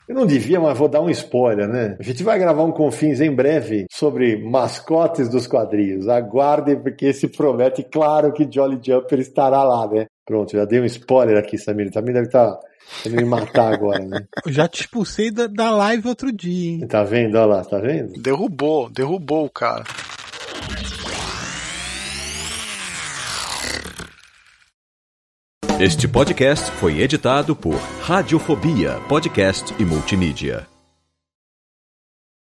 Eu 0.10 0.16
não 0.16 0.26
devia, 0.26 0.60
mas 0.60 0.76
vou 0.76 0.88
dar 0.88 1.02
um 1.02 1.10
spoiler, 1.12 1.68
né? 1.68 1.96
A 2.00 2.04
gente 2.04 2.24
vai 2.24 2.40
gravar 2.40 2.64
um 2.64 2.72
Confins 2.72 3.22
em 3.22 3.32
breve 3.32 3.86
sobre 3.92 4.44
mascotes 4.44 5.30
dos 5.30 5.46
quadrinhos. 5.46 6.08
Aguardem, 6.08 6.82
porque 6.82 7.06
esse 7.06 7.28
promete, 7.28 7.84
claro 7.84 8.34
que 8.34 8.50
Jolly 8.52 8.80
Jumper 8.84 9.20
estará 9.20 9.64
lá, 9.64 9.88
né? 9.88 10.08
Pronto, 10.30 10.56
já 10.56 10.64
dei 10.64 10.80
um 10.80 10.86
spoiler 10.86 11.40
aqui, 11.40 11.58
Samir. 11.58 11.90
Também 11.90 12.14
deve 12.14 12.28
estar 12.28 12.52
tá 12.52 12.60
querendo 13.02 13.18
me 13.18 13.26
matar 13.26 13.74
agora, 13.74 13.98
né? 13.98 14.28
Eu 14.46 14.54
já 14.54 14.68
te 14.68 14.82
expulsei 14.82 15.32
da, 15.32 15.48
da 15.48 15.72
live 15.72 16.08
outro 16.08 16.32
dia, 16.32 16.74
hein? 16.74 16.88
Tá 16.88 17.04
vendo? 17.04 17.36
Olha 17.36 17.46
lá, 17.48 17.66
tá 17.66 17.80
vendo? 17.80 18.14
Derrubou, 18.22 18.92
derrubou 18.92 19.46
o 19.46 19.50
cara. 19.50 19.86
Este 25.80 26.08
podcast 26.08 26.70
foi 26.74 27.02
editado 27.02 27.56
por 27.56 27.74
Radiofobia, 28.02 29.00
podcast 29.08 29.74
e 29.80 29.84
multimídia. 29.84 30.68